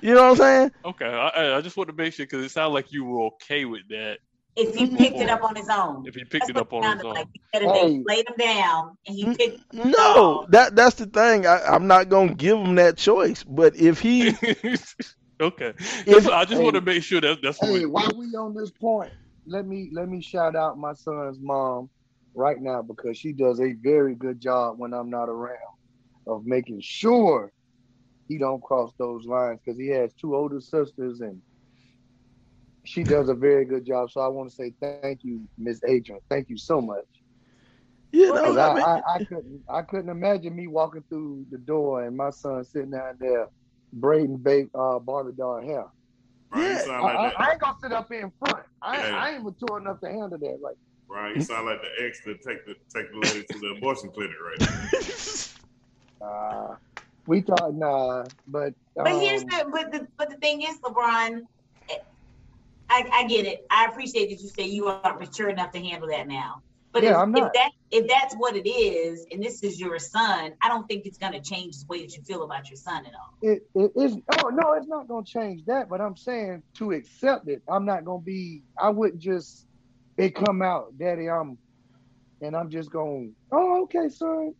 You 0.00 0.14
know 0.14 0.22
what 0.24 0.30
I'm 0.32 0.36
saying? 0.36 0.70
Okay, 0.84 1.06
I, 1.06 1.28
I- 1.28 1.56
I 1.58 1.60
just 1.62 1.76
want 1.76 1.88
to 1.90 1.96
make 1.96 2.12
sure 2.14 2.26
because 2.26 2.44
it 2.44 2.50
sounded 2.50 2.74
like 2.74 2.92
you 2.92 3.04
were 3.04 3.24
okay 3.26 3.64
with 3.64 3.82
that 3.90 4.18
If 4.56 4.74
he 4.76 4.86
picked 4.96 5.20
it 5.20 5.30
up 5.30 5.42
on 5.42 5.56
his 5.56 5.68
own. 5.68 6.04
if 6.06 6.14
he 6.14 6.24
picked 6.24 6.32
That's 6.40 6.50
it 6.50 6.56
up 6.58 6.72
on 6.72 6.82
his 6.84 7.04
own. 7.04 7.14
Like. 7.14 7.28
He 7.32 7.40
said 7.54 7.62
if 7.62 7.72
they 7.74 8.02
laid 8.06 8.26
him 8.28 8.36
down 8.38 8.96
and 9.06 9.16
he 9.16 9.26
picked 9.26 9.60
No, 9.72 10.46
that 10.50 10.76
that's 10.76 10.96
the 10.96 11.06
thing. 11.06 11.46
I, 11.46 11.60
I'm 11.66 11.86
not 11.86 12.08
gonna 12.08 12.34
give 12.34 12.58
him 12.58 12.76
that 12.76 12.96
choice. 12.98 13.42
But 13.44 13.76
if 13.76 14.00
he, 14.00 14.28
okay, 15.40 15.74
If- 16.06 16.28
I 16.28 16.44
just 16.44 16.58
Hey. 16.58 16.64
want 16.64 16.74
to 16.76 16.80
make 16.82 17.02
sure 17.02 17.20
that 17.20 17.40
that's 17.42 17.60
what. 17.60 17.86
While 17.90 18.14
we 18.16 18.26
on 18.36 18.54
this 18.54 18.70
point, 18.70 19.12
let 19.46 19.66
me 19.66 19.90
let 19.92 20.08
me 20.08 20.22
shout 20.22 20.56
out 20.56 20.78
my 20.78 20.94
son's 20.94 21.38
mom 21.40 21.90
right 22.34 22.60
now 22.60 22.82
because 22.82 23.16
she 23.16 23.32
does 23.32 23.60
a 23.60 23.72
very 23.72 24.14
good 24.14 24.40
job 24.40 24.78
when 24.78 24.92
I'm 24.92 25.10
not 25.10 25.28
around 25.28 25.58
of 26.26 26.44
making 26.46 26.80
sure 26.82 27.52
he 28.28 28.38
don't 28.38 28.62
cross 28.62 28.92
those 28.98 29.24
lines 29.26 29.60
because 29.64 29.78
he 29.78 29.88
has 29.88 30.12
two 30.14 30.34
older 30.34 30.60
sisters 30.60 31.20
and 31.20 31.40
she 32.84 33.02
does 33.02 33.28
a 33.28 33.34
very 33.34 33.64
good 33.64 33.86
job. 33.86 34.10
So 34.10 34.20
I 34.20 34.28
want 34.28 34.50
to 34.50 34.54
say 34.54 34.74
thank 34.80 35.20
you, 35.22 35.46
Miss 35.58 35.80
Adrian. 35.86 36.20
Thank 36.28 36.48
you 36.48 36.56
so 36.58 36.80
much. 36.80 37.04
you 38.12 38.32
know, 38.32 38.58
I 38.58 38.68
I, 38.68 38.74
mean, 38.74 38.84
I, 38.84 39.00
I 39.14 39.24
couldn't 39.24 39.62
I 39.68 39.82
couldn't 39.82 40.10
imagine 40.10 40.54
me 40.54 40.66
walking 40.66 41.04
through 41.08 41.46
the 41.50 41.58
door 41.58 42.04
and 42.04 42.16
my 42.16 42.30
son 42.30 42.64
sitting 42.64 42.90
down 42.90 43.16
there 43.20 43.48
braiding 43.92 44.38
babe, 44.38 44.68
uh, 44.74 44.98
Barbie 44.98 45.32
doll 45.36 45.62
hair. 45.62 45.84
Brian, 46.50 46.76
Yeah, 46.86 46.92
I, 46.92 47.00
like 47.00 47.16
I. 47.16 47.44
I 47.44 47.50
ain't 47.52 47.60
gonna 47.60 47.76
sit 47.82 47.92
up 47.92 48.08
here 48.10 48.22
in 48.22 48.32
front. 48.38 48.64
I, 48.82 48.96
Hey. 48.96 49.10
I 49.10 49.30
ain't 49.32 49.44
mature 49.44 49.78
enough 49.78 50.00
to 50.00 50.08
handle 50.08 50.38
that. 50.38 50.58
Like, 50.62 50.76
Brian, 51.08 51.36
you 51.36 51.42
sound 51.42 51.66
like 51.66 51.80
the 51.82 52.04
ex 52.04 52.20
that 52.24 52.42
take 52.42 52.64
the 52.66 52.74
take 52.94 53.10
the 53.12 53.18
lady 53.18 53.42
to 53.42 53.58
the 53.58 53.74
abortion 53.76 54.10
clinic 54.10 54.36
right 54.40 54.68
now. 56.20 56.26
uh, 56.26 56.76
we 57.26 57.40
thought 57.40 57.74
nah, 57.74 58.24
but 58.46 58.74
But 58.96 59.12
here's 59.12 59.42
um, 59.42 59.48
the 59.48 59.66
but 59.72 59.92
the 59.92 60.06
but 60.18 60.30
the 60.30 60.36
thing 60.36 60.62
is, 60.62 60.78
LeBron, 60.84 61.42
I, 62.90 63.10
I 63.12 63.26
get 63.26 63.46
it. 63.46 63.60
I 63.70 63.86
appreciate 63.86 64.30
that 64.30 64.40
you 64.42 64.48
say 64.48 64.64
you 64.64 64.86
are 64.86 65.18
mature 65.18 65.48
enough 65.48 65.72
to 65.72 65.80
handle 65.80 66.08
that 66.08 66.28
now. 66.28 66.62
But 66.92 67.02
Yeah, 67.02 67.14
if, 67.14 67.16
I'm 67.16 67.36
if 67.36 67.52
that 67.52 67.70
if 67.90 68.08
that's 68.08 68.34
what 68.36 68.56
it 68.56 68.68
is, 68.68 69.26
and 69.32 69.42
this 69.42 69.62
is 69.62 69.80
your 69.80 69.98
son, 69.98 70.52
I 70.62 70.68
don't 70.68 70.86
think 70.86 71.06
it's 71.06 71.18
gonna 71.18 71.42
change 71.42 71.76
the 71.78 71.86
way 71.88 72.02
that 72.02 72.16
you 72.16 72.22
feel 72.22 72.44
about 72.44 72.70
your 72.70 72.76
son 72.76 73.04
at 73.04 73.12
all. 73.12 73.50
it, 73.50 73.62
it 73.74 73.90
is 73.96 74.16
oh 74.40 74.48
no, 74.50 74.74
it's 74.74 74.86
not 74.86 75.08
gonna 75.08 75.26
change 75.26 75.64
that. 75.66 75.88
But 75.88 76.00
I'm 76.00 76.16
saying 76.16 76.62
to 76.78 76.92
accept 76.92 77.48
it, 77.48 77.62
I'm 77.68 77.84
not 77.84 78.04
gonna 78.04 78.22
be. 78.22 78.62
I 78.80 78.90
wouldn't 78.90 79.20
just 79.20 79.66
it 80.16 80.34
come 80.34 80.62
out, 80.62 80.96
Daddy. 80.98 81.28
I'm, 81.28 81.58
and 82.40 82.56
I'm 82.56 82.70
just 82.70 82.90
going. 82.90 83.34
Oh, 83.52 83.82
okay, 83.84 84.08
son. 84.08 84.52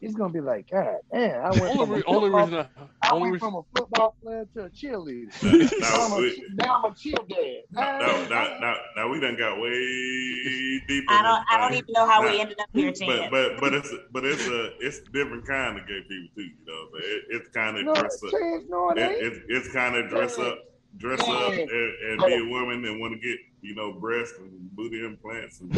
He's 0.00 0.14
gonna 0.14 0.32
be 0.32 0.40
like, 0.40 0.66
God, 0.70 0.96
damn. 1.12 1.44
I 1.44 1.52
went 1.52 1.72
Only, 1.74 1.76
from 1.76 1.90
a 1.90 1.94
re- 1.96 2.04
only 2.06 2.30
football- 2.30 2.44
reason 2.44 2.58
I, 2.58 3.08
I 3.08 3.10
only 3.12 3.22
went 3.22 3.32
reason 3.34 3.48
from 3.50 3.54
a 3.56 3.62
football 3.78 4.16
player 4.22 4.44
to 4.56 4.64
a 4.64 4.70
cheerleader. 4.70 5.26
Now, 5.80 5.96
Now 5.96 6.04
I'm 6.06 6.12
a, 6.12 6.16
we, 6.18 6.44
now 6.54 6.82
I'm 6.84 6.92
a 6.92 6.94
chill 6.94 7.26
dad. 7.28 7.60
now, 7.72 7.98
now, 8.00 8.28
now, 8.28 8.58
now, 8.60 8.74
now 8.96 9.08
we 9.08 9.20
done 9.20 9.36
got 9.36 9.60
way 9.60 10.80
deep. 10.88 11.04
I 11.08 11.22
don't 11.22 11.44
I 11.50 11.58
don't 11.60 11.74
even 11.74 11.92
know 11.92 12.06
how 12.06 12.22
Nah. 12.22 12.30
we 12.30 12.40
ended 12.40 12.60
up 12.60 12.68
here, 12.72 12.92
But 13.06 13.30
but 13.30 13.60
but 13.60 13.74
it's 13.74 13.92
but 14.12 14.24
it's 14.24 14.46
a 14.46 14.70
it's 14.80 14.98
a 14.98 15.12
different 15.12 15.46
kind 15.46 15.78
of 15.78 15.86
gay 15.86 16.00
people 16.08 16.28
too. 16.36 16.42
You 16.42 16.64
know, 16.66 16.88
but 16.92 17.02
it, 17.02 17.22
it's 17.30 17.48
kind 17.48 17.76
of 17.76 17.84
No, 17.84 17.94
dress 17.94 18.22
up. 18.24 18.30
Chance, 18.30 18.64
no, 18.68 18.90
it 18.90 18.98
It, 18.98 19.10
ain't. 19.10 19.22
it's 19.22 19.38
it's 19.66 19.74
kind 19.74 19.96
of 19.96 20.08
dress 20.08 20.38
up, 20.38 20.58
dress 20.96 21.20
up, 21.20 21.52
and, 21.52 21.70
and 21.70 22.18
be 22.26 22.34
a 22.34 22.44
woman 22.50 22.84
and 22.84 23.00
want 23.00 23.12
to 23.14 23.18
get 23.20 23.38
you 23.62 23.74
know 23.74 23.92
breasts 23.92 24.38
and 24.38 24.70
booty 24.76 25.04
implants 25.04 25.60
and 25.60 25.72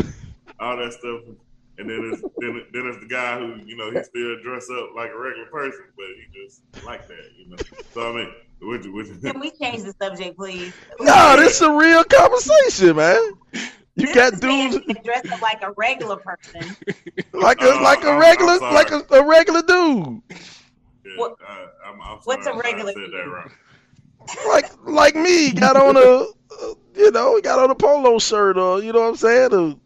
all 0.61 0.77
that 0.77 0.93
stuff. 0.93 1.21
And 1.79 1.89
then 1.89 2.11
it's 2.13 2.21
then, 2.39 2.63
then 2.73 2.87
it's 2.87 3.01
the 3.01 3.07
guy 3.09 3.39
who 3.39 3.57
you 3.65 3.77
know 3.77 3.91
he 3.91 4.03
still 4.05 4.43
dress 4.43 4.69
up 4.71 4.91
like 4.95 5.11
a 5.11 5.19
regular 5.19 5.47
person, 5.47 5.85
but 5.97 6.05
he 6.17 6.45
just 6.45 6.63
like 6.85 7.09
that, 7.09 7.31
you 7.39 7.49
know. 7.49 7.57
So 7.95 8.13
I 8.13 8.17
mean, 8.17 8.33
which 8.61 8.87
which 8.87 9.21
Can 9.23 9.41
we 9.41 9.51
change 9.53 9.83
the 9.83 9.95
subject, 10.01 10.37
please? 10.37 10.73
no, 11.01 11.37
this 11.37 11.57
is 11.57 11.63
a 11.63 11.73
real 11.73 12.05
conversation, 12.05 12.97
man. 12.97 13.33
You 13.95 14.07
This 14.07 14.15
got 14.15 14.41
dudes 14.41 14.79
can 14.87 15.03
dress 15.05 15.31
up 15.31 15.41
like 15.43 15.63
a 15.63 15.73
regular 15.73 16.17
person. 16.17 16.77
like 17.35 17.61
a 17.63 17.71
Uh, 17.73 17.83
like 17.83 18.05
a 18.05 18.09
I'm- 18.09 18.21
regular 18.21 18.53
I'm 18.63 18.75
like 18.75 18.91
a, 18.91 19.05
a 19.11 19.27
regular 19.27 19.61
dude, 19.63 20.23
yeah, 20.31 21.13
What- 21.17 21.37
I, 21.47 21.67
I'm, 21.87 22.01
I'm 22.03 22.19
what's 22.25 22.47
a 22.47 22.51
if 22.51 22.57
I 22.57 22.61
regular 22.61 22.93
said 22.93 23.03
that 23.13 23.29
wrong. 23.31 23.51
Like 24.47 24.71
like 24.85 25.15
me. 25.15 25.53
Got 25.53 25.77
on 25.77 25.97
a 25.97 26.01
uh, 26.01 26.75
you 26.97 27.11
know 27.11 27.41
got 27.41 27.59
on 27.59 27.71
a 27.71 27.75
polo 27.75 28.19
shirt 28.19 28.57
or 28.57 28.83
you 28.83 28.93
know 28.93 29.01
what 29.01 29.09
I'm 29.09 29.17
saying, 29.17 29.55
or, 29.55 29.77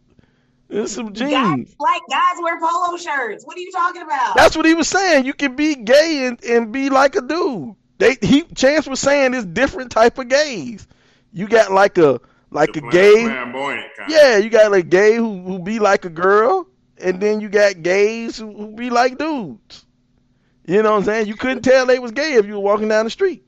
and 0.68 0.88
some 0.88 1.12
jeans. 1.12 1.30
Guys 1.30 1.76
like 1.78 2.02
guys 2.10 2.36
wear 2.42 2.58
polo 2.58 2.96
shirts. 2.96 3.44
What 3.44 3.56
are 3.56 3.60
you 3.60 3.72
talking 3.72 4.02
about? 4.02 4.36
That's 4.36 4.56
what 4.56 4.66
he 4.66 4.74
was 4.74 4.88
saying. 4.88 5.26
You 5.26 5.34
can 5.34 5.56
be 5.56 5.74
gay 5.74 6.26
and, 6.26 6.42
and 6.44 6.72
be 6.72 6.90
like 6.90 7.16
a 7.16 7.22
dude. 7.22 7.74
They 7.98 8.16
he 8.20 8.42
Chance 8.42 8.86
was 8.86 9.00
saying 9.00 9.34
it's 9.34 9.46
different 9.46 9.90
type 9.90 10.18
of 10.18 10.28
gays. 10.28 10.86
You 11.32 11.48
got 11.48 11.72
like 11.72 11.98
a 11.98 12.20
like 12.50 12.72
The 12.72 12.86
a 12.86 12.90
gay 12.90 13.24
flamboyant 13.24 13.86
kind. 13.96 14.10
Yeah, 14.10 14.36
you 14.38 14.50
got 14.50 14.72
a 14.72 14.82
gay 14.82 15.16
who, 15.16 15.42
who 15.42 15.58
be 15.58 15.78
like 15.78 16.04
a 16.04 16.10
girl, 16.10 16.66
and 16.98 17.20
then 17.20 17.40
you 17.40 17.48
got 17.48 17.82
gays 17.82 18.38
who, 18.38 18.52
who 18.52 18.72
be 18.72 18.90
like 18.90 19.18
dudes. 19.18 19.84
You 20.66 20.82
know 20.82 20.92
what 20.92 20.98
I'm 20.98 21.04
saying? 21.04 21.26
You 21.28 21.36
couldn't 21.36 21.62
tell 21.62 21.86
they 21.86 21.98
was 21.98 22.12
gay 22.12 22.34
if 22.34 22.46
you 22.46 22.54
were 22.54 22.60
walking 22.60 22.88
down 22.88 23.04
the 23.04 23.10
street. 23.10 23.45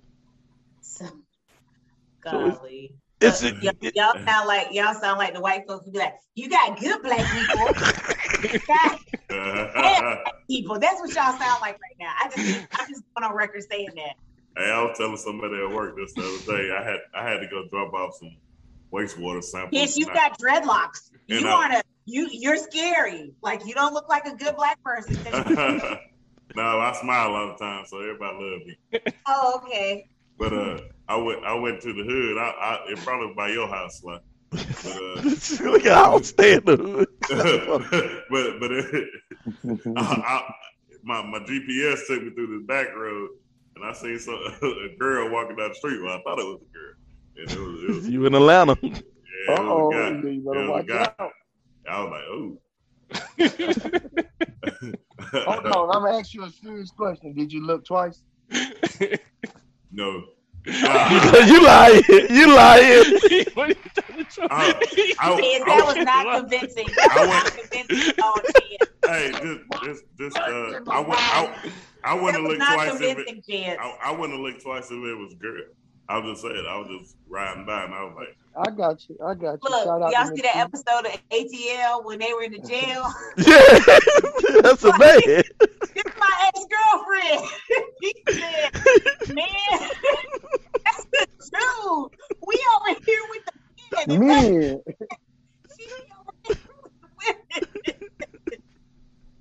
Golly. 2.33 2.95
It's 3.21 3.43
y- 3.43 3.73
y'all 3.95 4.15
sound 4.25 4.47
like 4.47 4.69
y'all 4.71 4.95
sound 4.95 5.19
like 5.19 5.35
the 5.35 5.41
white 5.41 5.67
folks 5.67 5.85
who 5.87 5.93
be 5.93 5.99
like, 5.99 6.15
you 6.35 6.49
got 6.49 6.79
good 6.79 7.03
black 7.03 7.27
people. 7.33 7.69
You 8.41 8.61
got 8.69 9.01
bad 9.29 10.19
people. 10.49 10.79
That's 10.79 11.01
what 11.01 11.13
y'all 11.13 11.37
sound 11.39 11.61
like 11.61 11.75
right 11.75 11.97
now. 11.99 12.13
I 12.23 12.29
just 12.29 12.67
I 12.73 12.87
just 12.89 13.03
went 13.17 13.29
on 13.29 13.35
record 13.35 13.65
saying 13.69 13.91
that. 13.97 14.15
Hey, 14.57 14.71
I 14.71 14.83
was 14.83 14.97
telling 14.97 15.17
somebody 15.17 15.57
at 15.57 15.71
work 15.71 15.97
this 15.97 16.13
the 16.15 16.23
other 16.23 16.59
day. 16.59 16.73
I 16.73 16.83
had 16.85 16.99
I 17.15 17.29
had 17.29 17.41
to 17.41 17.49
go 17.49 17.65
drop 17.69 17.93
off 17.95 18.15
some 18.19 18.37
wastewater 18.93 19.43
samples. 19.43 19.73
Yes, 19.73 19.97
you 19.97 20.07
got 20.07 20.39
dreadlocks. 20.39 21.11
You 21.27 21.45
want 21.45 21.73
to 21.73 21.83
you 22.07 22.29
you're 22.31 22.57
scary. 22.57 23.33
Like 23.43 23.67
you 23.67 23.75
don't 23.75 23.93
look 23.93 24.09
like 24.09 24.27
a 24.27 24.37
good 24.37 24.55
black 24.57 24.83
person. 24.83 25.17
no, 26.55 26.63
I 26.63 26.97
smile 27.01 27.35
all 27.35 27.49
the 27.49 27.55
time, 27.55 27.85
so 27.87 28.01
everybody 28.01 28.37
love 28.41 28.67
me. 28.67 29.13
oh, 29.27 29.61
okay. 29.65 30.07
But 30.39 30.53
uh, 30.53 30.79
I 31.09 31.17
went 31.17 31.45
I 31.45 31.55
went 31.55 31.81
to 31.83 31.93
the 31.93 32.05
hood. 32.05 32.39
I, 32.39 32.51
I 32.51 32.93
it 32.93 32.99
probably 32.99 33.29
was 33.29 33.37
by 33.37 33.49
your 33.49 33.69
house, 33.69 34.01
Sly. 34.01 34.19
But 34.51 34.87
uh, 34.87 35.23
Look 35.71 35.87
at 35.87 35.97
how 35.97 36.17
I'm 36.17 36.23
staying 36.23 36.59
in 36.59 36.65
the 36.65 36.77
hood. 36.77 37.09
but 38.31 38.61
but 38.61 38.73
it, 38.73 39.09
I, 39.97 40.03
I, 40.03 40.55
my 41.03 41.23
my 41.23 41.39
GPS 41.41 42.07
took 42.07 42.23
me 42.23 42.31
through 42.31 42.59
this 42.59 42.67
back 42.67 42.95
road, 42.95 43.31
and 43.77 43.85
I 43.85 43.93
seen 43.93 44.19
some 44.19 44.35
a 44.35 44.97
girl 44.99 45.31
walking 45.31 45.57
down 45.57 45.71
the 45.71 45.75
street. 45.75 46.03
Well, 46.03 46.19
I 46.19 46.23
thought 46.23 46.39
it 46.39 46.45
was 46.45 46.61
a 46.61 46.73
girl. 46.73 46.95
And 47.37 47.51
it 47.51 47.59
was, 47.59 47.83
it 47.83 47.89
was, 47.95 48.09
You 48.09 48.27
in 48.27 48.35
Atlanta? 48.35 48.77
yeah, 48.83 49.01
oh, 49.51 49.89
was 49.89 50.25
a 50.25 50.33
you 50.33 50.43
better 50.43 50.65
It 50.65 50.69
watch 50.69 50.91
out. 50.91 51.33
I 51.89 52.03
was 52.03 52.11
like, 52.11 52.25
oh. 52.29 52.59
Hold 55.45 55.67
on, 55.67 55.97
I'm 55.97 56.03
gonna 56.05 56.19
ask 56.19 56.35
you 56.35 56.45
a 56.45 56.51
serious 56.51 56.91
question. 56.91 57.33
Did 57.33 57.53
you 57.53 57.65
look 57.65 57.85
twice? 57.85 58.23
no. 59.91 60.25
Because 60.69 61.51
you 61.51 61.65
lying. 61.65 62.03
You 62.31 62.55
lying. 62.55 63.05
what 63.55 63.67
are 63.67 63.69
you 63.69 63.75
trying 63.95 64.19
to 64.19 64.25
tell 64.25 64.49
I- 64.51 64.75
I- 65.21 65.41
Yes, 65.41 65.65
that 65.65 65.83
was 65.87 65.97
not 66.05 66.41
convincing. 66.41 66.87
I 67.11 67.21
was 67.21 67.29
not 67.29 67.53
convincing 67.53 68.11
at 68.11 68.21
all, 68.23 68.41
hey, 69.07 69.31
just, 69.33 69.61
just, 69.85 70.05
just, 70.19 70.37
uh, 70.39 70.81
I 70.91 71.01
went, 71.01 71.21
I, 71.21 71.73
I 72.05 72.15
That 72.17 72.23
wouldn't 72.23 72.43
was 72.45 72.59
look 72.59 72.69
twice 72.69 73.01
if 73.01 73.19
it. 73.19 73.79
I, 73.81 73.97
I 74.05 74.13
wouldn't 74.13 74.41
look 74.41 74.63
twice 74.63 74.87
if 74.87 74.93
it 74.93 75.15
was 75.19 75.35
girl. 75.35 75.63
I 76.09 76.19
was 76.19 76.33
just 76.33 76.43
saying, 76.43 76.65
I 76.67 76.79
was 76.79 76.89
just 76.89 77.17
riding 77.29 77.67
by, 77.67 77.85
and 77.85 77.93
I 77.95 78.03
was 78.03 78.15
like, 78.17 78.37
I 78.57 78.71
got 78.71 79.09
you. 79.09 79.17
I 79.25 79.35
got 79.35 79.59
you. 79.63 79.71
Look, 79.71 79.85
Shout 79.85 80.01
y'all 80.01 80.11
to 80.11 80.35
see 80.35 80.43
that 80.43 80.55
T. 80.55 80.59
episode 80.59 81.07
of 81.07 81.21
ATL 81.31 82.05
when 82.05 82.19
they 82.19 82.33
were 82.33 82.43
in 82.43 82.53
the 82.53 82.59
jail? 82.61 83.07
Yeah, 83.37 84.61
that's 84.63 84.83
a 84.85 84.99
man. 84.99 85.43
It's 85.95 86.19
my 86.19 86.49
ex-girlfriend. 86.49 87.51
he 88.01 88.15
said, 88.31 89.35
man, 89.35 89.91
that's 90.85 91.05
the 91.13 91.27
truth. 91.39 92.13
We 92.47 92.67
over 92.77 93.01
here 93.05 93.23
with 93.31 93.45
the 93.45 94.19
men. 94.19 94.27
Man. 94.27 94.81
She 95.79 95.85
over 96.19 96.33
here 96.47 96.57
with 97.19 97.37
the 97.61 97.95
women. 97.97 98.63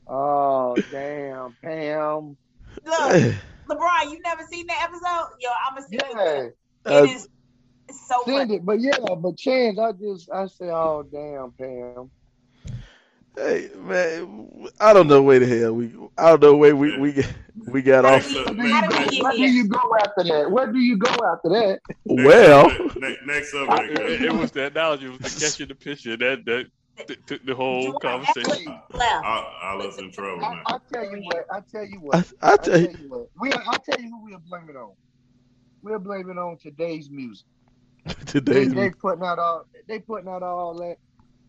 Oh 0.07 0.75
damn, 0.91 1.55
Pam. 1.61 2.37
Look, 2.85 3.33
LeBron, 3.69 4.11
you 4.11 4.19
never 4.23 4.43
seen 4.51 4.65
that 4.67 4.83
episode? 4.89 5.27
Yo, 5.39 5.49
I'm 5.67 5.75
gonna 5.75 5.87
send 5.87 6.01
Yeah. 6.15 6.31
it. 6.41 6.57
Uh, 6.85 7.03
It 7.03 7.09
is 7.15 7.27
it's 7.89 8.07
so 8.07 8.21
Send 8.25 8.51
it. 8.51 8.65
But 8.65 8.79
yeah, 8.81 8.97
but 9.17 9.37
Chance, 9.37 9.79
I 9.79 9.91
just 9.93 10.29
I 10.31 10.47
say, 10.47 10.69
oh 10.69 11.03
damn, 11.11 11.51
Pam. 11.53 12.11
Hey 13.35 13.69
man, 13.75 14.67
I 14.79 14.93
don't 14.93 15.07
know 15.07 15.21
where 15.21 15.39
the 15.39 15.45
hell 15.45 15.73
we. 15.73 15.93
I 16.17 16.29
don't 16.29 16.41
know 16.41 16.55
where 16.57 16.75
we 16.75 16.97
we 16.97 17.23
we 17.67 17.81
got 17.83 18.03
off. 18.03 18.27
do 18.27 18.33
Next 18.33 18.49
up, 18.49 18.55
do 18.57 18.63
we 18.63 19.21
Where 19.21 19.31
do 19.33 19.41
you 19.43 19.67
go 19.67 19.79
after 19.99 20.23
that? 20.23 20.51
Where 20.51 20.71
do 20.71 20.79
you 20.79 20.97
go 20.97 21.09
after 21.11 21.49
that? 21.49 21.79
Well, 22.05 22.67
next, 22.97 23.25
next 23.27 23.53
It, 23.53 23.67
subject. 23.69 23.99
it- 23.99 24.21
it 24.23 24.33
was 24.33 24.51
the 24.51 24.65
analogy, 24.67 25.05
it 25.05 25.09
was 25.09 25.19
the 25.19 25.39
catching 25.45 25.67
the 25.67 25.75
picture 25.75 26.17
that 26.17 26.45
that 26.45 26.65
t- 27.05 27.15
took 27.25 27.45
the 27.45 27.55
whole 27.55 27.83
You 27.83 27.99
conversation. 27.99 28.49
actually. 28.49 28.81
I, 28.99 29.53
I 29.63 29.75
was 29.75 29.97
in 29.99 30.11
trouble, 30.11 30.43
I, 30.43 30.49
man. 30.49 30.63
I 30.65 30.77
tell 30.93 31.03
you 31.05 31.21
what. 31.23 31.45
I 31.51 31.61
tell 31.71 31.85
you 31.85 31.99
I, 32.11 32.17
what. 32.17 32.27
I 32.41 32.53
I 32.53 32.57
tell 32.57 32.91
you, 32.91 33.09
what. 33.09 33.27
We 33.39 33.51
I 33.53 33.77
tell 33.85 33.99
you 34.01 34.09
who 34.09 34.23
we'll 34.23 34.39
blame 34.39 34.69
it 34.69 34.75
on. 34.75 34.93
we'll 35.83 35.99
blame 35.99 36.29
it 36.29 36.37
on 36.37 36.57
today's 36.61 37.09
music. 37.09 37.45
They, 38.05 38.13
Today's 38.25 38.73
they 38.73 38.89
putting 38.91 39.23
out 39.23 39.39
all 39.39 39.65
they 39.87 39.99
putting 39.99 40.29
out 40.29 40.43
all 40.43 40.75
that. 40.75 40.97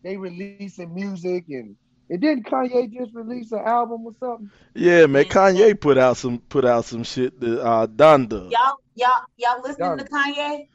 They 0.03 0.17
releasing 0.17 0.93
music 0.93 1.45
and 1.49 1.75
it 2.09 2.21
didn't 2.21 2.45
Kanye 2.47 2.91
just 2.91 3.13
release 3.13 3.51
an 3.51 3.59
album 3.59 4.05
or 4.05 4.13
something? 4.19 4.51
yeah, 4.73 5.05
man. 5.05 5.25
Kanye 5.25 5.79
put 5.79 5.97
out 5.97 6.17
some 6.17 6.39
put 6.39 6.65
out 6.65 6.85
some 6.85 7.03
shit 7.03 7.39
that 7.39 7.61
uh 7.61 7.87
Donda. 7.87 8.49
Y'all, 8.51 8.75
y'all, 8.95 9.21
y'all 9.37 9.61
listening 9.61 9.97
to 9.97 10.05
Kanye? 10.05 10.67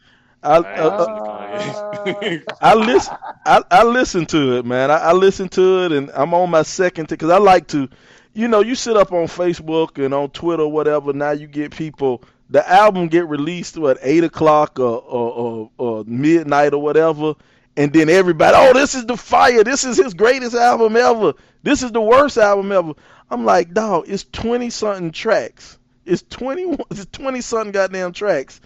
I, 0.44 0.58
I 0.58 0.84
uh, 0.84 1.48
ain't 1.48 1.66
listening 1.66 1.90
to 1.92 2.04
Kanye. 2.04 2.44
I 2.60 2.74
listen. 2.74 3.16
I, 3.46 3.62
I 3.70 3.84
listen 3.84 4.26
to 4.26 4.58
it, 4.58 4.66
man. 4.66 4.90
I, 4.90 4.96
I 4.96 5.12
listen 5.12 5.48
to 5.50 5.84
it, 5.84 5.92
and 5.92 6.10
I'm 6.14 6.34
on 6.34 6.50
my 6.50 6.62
second 6.62 7.08
because 7.08 7.30
I 7.30 7.38
like 7.38 7.66
to, 7.68 7.88
you 8.34 8.48
know, 8.48 8.60
you 8.60 8.74
sit 8.74 8.96
up 8.96 9.12
on 9.12 9.26
Facebook 9.26 10.04
and 10.04 10.12
on 10.12 10.30
Twitter, 10.30 10.66
whatever. 10.66 11.12
Now 11.12 11.30
you 11.30 11.46
get 11.46 11.74
people. 11.74 12.22
The 12.50 12.68
album 12.70 13.08
get 13.08 13.26
released 13.26 13.78
what 13.78 13.98
eight 14.02 14.22
o'clock 14.22 14.78
or 14.78 14.98
or, 15.00 15.32
or, 15.32 15.70
or 15.78 16.04
midnight 16.06 16.74
or 16.74 16.82
whatever, 16.82 17.34
and 17.76 17.90
then 17.92 18.10
everybody, 18.10 18.54
oh, 18.56 18.74
this 18.74 18.94
is 18.94 19.06
the 19.06 19.16
fire. 19.16 19.64
This 19.64 19.84
is 19.84 19.96
his 19.96 20.12
greatest 20.12 20.54
album 20.54 20.94
ever. 20.96 21.32
This 21.62 21.82
is 21.82 21.90
the 21.90 22.02
worst 22.02 22.36
album 22.36 22.70
ever. 22.70 22.92
I'm 23.30 23.46
like, 23.46 23.72
dog, 23.72 24.04
it's 24.08 24.24
twenty 24.24 24.68
something 24.68 25.10
tracks. 25.10 25.78
It's 26.04 26.22
twenty. 26.22 26.76
It's 26.90 27.06
twenty 27.06 27.40
something 27.40 27.72
goddamn 27.72 28.12
tracks 28.12 28.60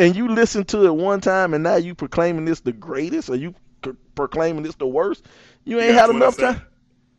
and 0.00 0.16
you 0.16 0.28
listen 0.28 0.64
to 0.66 0.86
it 0.86 0.94
one 0.96 1.22
time 1.22 1.54
and 1.54 1.64
now 1.64 1.76
you 1.76 1.94
proclaiming 1.96 2.46
this 2.46 2.60
the 2.62 2.72
greatest 2.72 3.30
or 3.30 3.36
you 3.36 3.54
c- 3.84 3.92
proclaiming 4.16 4.64
this 4.64 4.76
the 4.76 4.88
worst 4.88 5.26
you 5.64 5.80
ain't 5.80 5.94
got 5.94 5.96
had 5.96 6.10
enough 6.10 6.38
time 6.38 6.62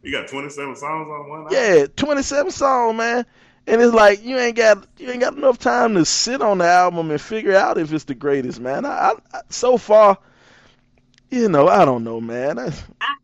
You 0.04 0.12
got 0.14 0.30
27 0.30 0.76
songs 0.78 1.08
on 1.10 1.30
one 1.30 1.48
album? 1.48 1.52
yeah 1.52 1.86
27 1.96 2.52
songs 2.52 2.98
man 2.98 3.26
and 3.68 3.82
it's 3.82 3.94
like 3.94 4.24
you 4.24 4.38
ain't 4.40 4.58
got 4.58 4.88
you 5.00 5.10
ain't 5.12 5.22
got 5.22 5.36
enough 5.38 5.60
time 5.60 5.96
to 5.96 6.06
sit 6.06 6.42
on 6.42 6.60
the 6.60 6.66
album 6.68 7.12
and 7.12 7.22
figure 7.22 7.56
out 7.56 7.78
if 7.80 7.94
it's 7.94 8.06
the 8.06 8.16
greatest 8.16 8.60
man 8.62 8.86
i, 8.86 8.90
I, 8.90 9.14
I 9.34 9.42
so 9.50 9.78
far 9.78 10.20
you 11.32 11.50
know 11.50 11.68
i 11.70 11.86
don't 11.86 12.04
know 12.06 12.22
man 12.22 12.60
I, 13.02 13.16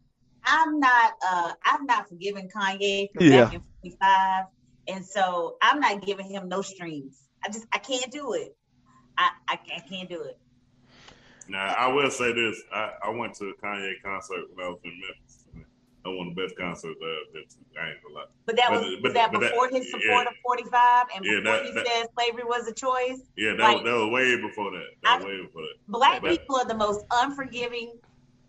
I'm 0.45 0.79
not 0.79 1.13
uh 1.27 1.53
I'm 1.65 1.87
not 1.87 2.09
forgiving 2.09 2.49
Kanye 2.55 3.09
for 3.15 3.23
Yeah. 3.23 3.23
back 3.23 3.53
in 3.53 3.61
45. 3.83 4.45
And 4.89 5.05
so 5.05 5.57
I'm 5.63 5.81
not 5.81 6.05
giving 6.05 6.29
him 6.29 6.49
no 6.49 6.63
streams. 6.63 7.21
I 7.45 7.49
just 7.51 7.67
I 7.73 7.79
can't 7.79 8.11
do 8.11 8.33
it. 8.35 8.56
I 9.17 9.29
I, 9.47 9.59
I 9.75 9.79
can't 9.79 10.09
do 10.09 10.21
it. 10.21 10.37
Now, 11.49 11.73
I 11.77 11.87
will 11.87 12.09
say 12.11 12.33
this. 12.33 12.61
I, 12.73 12.91
I 13.05 13.09
went 13.09 13.33
to 13.35 13.45
a 13.49 13.53
Kanye 13.65 13.93
concert 14.03 14.41
when 14.53 14.65
I 14.65 14.69
was 14.69 14.79
in 14.83 14.91
Memphis. 14.99 15.45
That 16.03 16.11
one 16.11 16.27
of 16.27 16.35
the 16.35 16.41
best 16.41 16.57
concerts 16.57 16.95
I've 17.01 17.33
been 17.33 17.43
to. 17.47 17.81
I 17.81 17.89
ain't 17.89 18.03
gonna 18.03 18.15
lie. 18.15 18.25
But 18.45 18.55
that 18.57 18.69
But- 18.69 18.81
was 18.81 18.93
but- 18.95 19.03
was 19.03 19.13
that 19.13 19.31
but 19.31 19.39
that- 19.41 19.51
before 19.51 19.67
his 19.69 19.85
yeah. 19.85 19.91
support 19.91 20.27
of 20.27 20.33
45 20.45 21.05
and 21.15 21.25
Yeah, 21.25 21.39
before 21.39 21.43
that- 21.51 21.65
he 21.65 21.71
that- 21.71 21.87
said 21.87 22.07
slavery 22.17 22.43
was 22.43 22.67
a 22.67 22.73
choice. 22.73 23.21
Yeah, 23.37 23.53
that, 23.53 23.59
Like- 23.59 23.75
was, 23.77 23.83
that 23.85 23.93
was 23.97 24.09
way 24.11 24.41
before 24.41 24.71
that. 24.71 24.87
That 25.03 25.17
was 25.19 25.25
way 25.25 25.41
before 25.41 25.61
that. 25.63 25.75
Black 25.87 26.21
But- 26.21 26.31
people 26.31 26.55
are 26.57 26.65
the 26.65 26.75
most 26.75 27.05
unforgiving, 27.11 27.99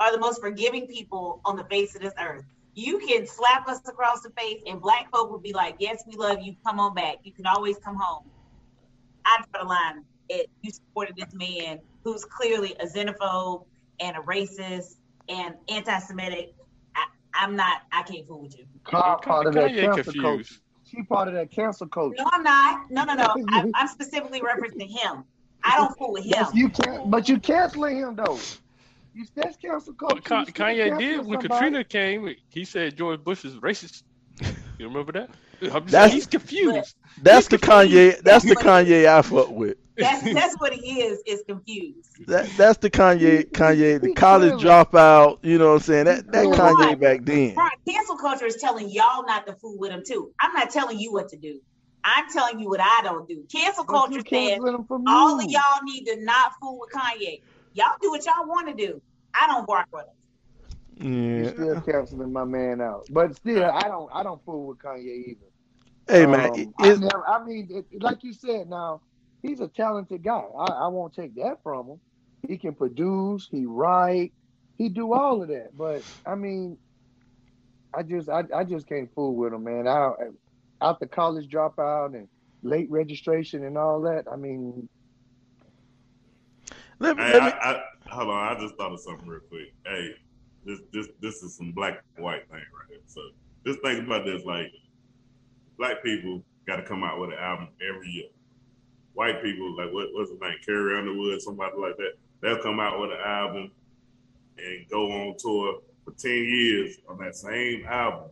are 0.01 0.13
the 0.13 0.19
most 0.19 0.41
forgiving 0.41 0.87
people 0.87 1.41
on 1.45 1.57
the 1.57 1.65
face 1.65 1.95
of 1.97 2.03
this 2.03 2.15
earth. 2.21 2.45
You 2.75 2.99
can 2.99 3.27
slap 3.27 3.67
us 3.69 3.81
across 3.89 4.23
the 4.23 4.31
face, 4.31 4.63
and 4.67 4.81
black 4.81 5.11
folk 5.11 5.31
will 5.31 5.41
be 5.41 5.53
like, 5.53 5.75
"Yes, 5.81 6.05
we 6.07 6.15
love 6.17 6.41
you. 6.43 6.55
Come 6.65 6.79
on 6.79 6.95
back. 6.95 7.17
You 7.25 7.33
can 7.33 7.47
always 7.47 7.77
come 7.79 7.97
home." 7.97 8.31
I 9.25 9.43
draw 9.53 9.63
the 9.63 9.69
line. 9.69 10.05
It 10.29 10.51
you 10.63 10.71
supported 10.71 11.17
this 11.17 11.33
man 11.35 11.81
who's 12.05 12.25
clearly 12.25 12.75
a 12.81 12.87
xenophobe 12.87 13.65
and 14.01 14.17
a 14.17 14.21
racist 14.21 14.97
and 15.29 15.55
anti-Semitic. 15.69 16.55
I, 16.95 17.05
I'm 17.35 17.57
not. 17.57 17.83
I 17.93 18.03
can't 18.03 18.27
fool 18.27 18.43
with 18.43 18.59
you. 18.59 18.65
Carl 18.85 19.19
part 19.19 19.47
of 19.47 19.55
that 19.55 19.71
Kanye 19.71 19.95
confused. 19.95 20.21
coach. 20.21 20.61
She 20.85 21.03
part 21.03 21.29
of 21.29 21.35
that 21.35 21.51
cancel 21.51 21.87
culture. 21.87 22.17
No, 22.19 22.25
I'm 22.33 22.43
not. 22.43 22.91
No, 22.91 23.05
no, 23.05 23.15
no. 23.15 23.35
I, 23.49 23.71
I'm 23.75 23.89
specifically 23.89 24.41
referencing 24.41 24.89
him. 24.89 25.25
I 25.63 25.77
don't 25.77 25.97
fool 25.99 26.13
with 26.13 26.25
him. 26.25 26.31
Yes, 26.37 26.51
you 26.55 26.69
can't, 26.71 27.11
but 27.11 27.29
you 27.29 27.39
canceling 27.41 27.99
him 27.99 28.17
though. 28.17 28.39
You 29.15 29.27
that's 29.35 29.57
cancel 29.57 29.93
culture. 29.95 30.15
But 30.17 30.25
Ka- 30.25 30.41
You 30.41 30.45
still 30.47 30.67
Kanye 30.67 30.89
canceling 30.89 30.99
did 30.99 31.27
when 31.27 31.41
somebody. 31.41 31.49
Katrina 31.49 31.85
came. 31.85 32.35
He 32.49 32.65
said 32.65 32.97
George 32.97 33.23
Bush 33.25 33.45
is 33.45 33.55
racist. 33.57 34.03
You 34.79 34.87
remember 34.87 35.13
that? 35.13 35.31
I'm 35.63 35.69
just 35.69 35.87
That's- 35.91 36.11
saying, 36.11 36.13
he's 36.13 36.27
confused. 36.27 36.95
that's 37.23 37.49
the 37.49 37.59
confused. 37.59 37.93
kanye 38.19 38.23
that's 38.23 38.45
the 38.45 38.55
kanye 38.55 39.07
i 39.07 39.21
fuck 39.23 39.51
with 39.51 39.77
That's 39.99 40.23
that's 40.35 40.55
what 40.59 40.73
he 40.73 41.03
is. 41.03 41.21
Is 41.27 41.43
confused. 41.47 42.09
that, 42.27 42.49
that's 42.57 42.79
the 42.79 42.89
kanye 42.91 43.51
kanye 43.51 44.01
the 44.01 44.13
college 44.15 44.55
dropout 44.63 45.39
you 45.43 45.59
know 45.59 45.69
what 45.69 45.75
i'm 45.75 45.81
saying 45.81 46.05
that 46.07 46.31
that 46.33 46.45
He 46.47 46.51
kanye 46.53 46.75
clearly- 46.77 46.95
back 46.97 47.25
then 47.25 47.55
Right. 47.57 47.73
Cancel 47.89 48.17
culture 48.17 48.47
is 48.47 48.57
telling 48.57 48.89
y'all 48.91 49.27
not 49.27 49.47
to 49.47 49.55
fool 49.55 49.79
with 49.79 49.91
him 49.91 50.03
too. 50.07 50.31
I'm 50.41 50.53
not 50.53 50.71
telling 50.71 50.99
you 50.99 51.13
what 51.13 51.29
to 51.31 51.37
do. 51.37 51.61
I'm 52.05 52.25
telling 52.31 52.61
you 52.61 52.69
what 52.69 52.81
I 52.81 53.01
don't 53.03 53.27
do. 53.29 53.45
Cancel 53.53 53.85
But 53.85 53.93
culture 53.93 54.15
says 54.21 54.25
canceling 54.25 54.75
him 54.77 54.85
from 54.85 55.05
all 55.09 55.39
of 55.41 55.51
y'all 55.51 55.83
need 55.83 56.05
to 56.05 56.17
not 56.25 56.53
fool 56.61 56.79
with 56.81 56.91
Kanye. 56.93 57.41
Y'all 57.75 57.97
do 58.01 58.11
what 58.11 58.25
y'all 58.25 58.47
want 58.47 58.69
to 58.69 58.75
do. 58.75 59.01
I 59.41 59.47
don't 59.47 59.67
bark 59.67 59.87
with 59.93 60.05
him. 61.01 61.13
You're 61.45 61.51
still 61.53 61.81
canceling 61.81 62.33
my 62.33 62.45
man 62.45 62.81
out, 62.81 63.07
but 63.11 63.37
still, 63.37 63.65
I 63.65 63.83
don't. 63.83 64.11
I 64.13 64.23
don't 64.23 64.45
fool 64.45 64.67
with 64.69 64.79
Kanye 64.79 65.29
either. 65.29 65.47
hey 66.09 66.27
man 66.27 66.51
Um, 66.51 66.75
I, 66.79 66.89
never, 66.95 67.29
I 67.29 67.45
mean, 67.45 67.69
it, 67.71 68.03
like 68.03 68.23
you 68.25 68.33
said, 68.33 68.69
now 68.69 69.01
he's 69.43 69.61
a 69.61 69.69
talented 69.69 70.23
guy. 70.23 70.43
I, 70.59 70.73
I 70.73 70.89
won't 70.89 71.15
take 71.15 71.35
that 71.37 71.63
from 71.63 71.87
him. 71.87 72.01
He 72.47 72.57
can 72.57 72.75
produce, 72.75 73.49
he 73.51 73.67
write, 73.67 74.33
he 74.77 74.89
do 74.89 75.13
all 75.13 75.43
of 75.43 75.49
that. 75.49 75.77
But 75.77 76.03
I 76.25 76.35
mean, 76.35 76.79
I 77.95 78.03
just, 78.03 78.29
I, 78.29 78.45
I 78.55 78.65
just 78.65 78.89
can't 78.89 79.13
fool 79.15 79.35
with 79.35 79.53
him, 79.53 79.65
man. 79.65 79.89
I, 79.89 80.13
out 80.81 81.01
the 81.01 81.07
college 81.07 81.49
dropout 81.49 82.15
and 82.15 82.29
late 82.63 82.91
registration 82.91 83.65
and 83.65 83.77
all 83.77 84.01
that. 84.03 84.25
I 84.31 84.37
mean, 84.37 84.89
let 86.99 87.17
me, 87.17 87.23
Hey, 87.23 87.33
let 87.33 87.43
me 87.43 87.51
I, 87.61 87.73
I, 87.73 87.83
hold 88.07 88.31
on. 88.31 88.57
I 88.57 88.61
just 88.61 88.77
thought 88.77 88.93
of 88.93 89.01
something 89.01 89.27
real 89.27 89.41
quick. 89.49 89.73
Hey, 89.85 90.11
this 90.65 90.81
this 90.93 91.09
this 91.21 91.43
is 91.43 91.57
some 91.57 91.73
black 91.73 92.03
and 92.17 92.25
white 92.25 92.49
thing 92.49 92.59
right 92.59 92.89
here. 92.89 92.99
So 93.07 93.21
just 93.67 93.81
think 93.83 94.05
about 94.05 94.25
this: 94.25 94.45
like, 94.45 94.73
black 95.77 96.03
people 96.03 96.43
got 96.67 96.77
to 96.77 96.83
come 96.83 97.03
out 97.03 97.21
with 97.21 97.31
an 97.31 97.39
album 97.39 97.69
every 97.81 98.09
year. 98.09 98.29
White 99.19 99.43
people, 99.43 99.77
like 99.77 99.93
what 99.93 100.07
what's 100.13 100.31
his 100.31 100.41
name, 100.41 100.55
Carrie 100.65 100.97
Underwood, 100.97 101.43
somebody 101.43 101.77
like 101.77 101.97
that, 101.97 102.13
they'll 102.41 102.63
come 102.63 102.79
out 102.79 103.01
with 103.01 103.11
an 103.11 103.19
album 103.25 103.73
and 104.57 104.89
go 104.89 105.11
on 105.11 105.35
tour 105.37 105.81
for 106.05 106.13
ten 106.13 106.45
years 106.45 106.99
on 107.09 107.19
that 107.19 107.35
same 107.35 107.85
album. 107.85 108.31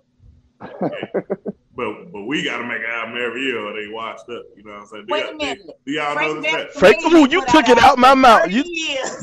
But 1.77 2.11
but 2.11 2.23
we 2.25 2.43
got 2.43 2.59
to 2.59 2.65
make 2.65 2.79
an 2.79 2.91
album 2.91 3.19
every 3.23 3.43
year, 3.43 3.61
or 3.61 3.73
they 3.75 3.89
washed 3.93 4.29
up. 4.31 4.45
You 4.57 4.65
know 4.65 4.73
what 4.73 4.81
I'm 4.81 4.87
saying? 4.87 5.07
Do 5.07 5.13
Wait 5.13 5.21
y'all- 5.25 5.31
a 5.31 5.37
minute. 5.37 5.59
Do, 5.67 5.73
do 5.87 5.93
y'all 5.93 6.13
Frank 6.15 6.35
notice 6.37 6.53
that? 6.53 6.73
Frank- 6.75 7.03
ooh, 7.05 7.29
you 7.31 7.45
took 7.47 7.69
it 7.69 7.79
out 7.79 7.99
my 7.99 8.15
mouth. 8.15 8.51
You- 8.51 8.65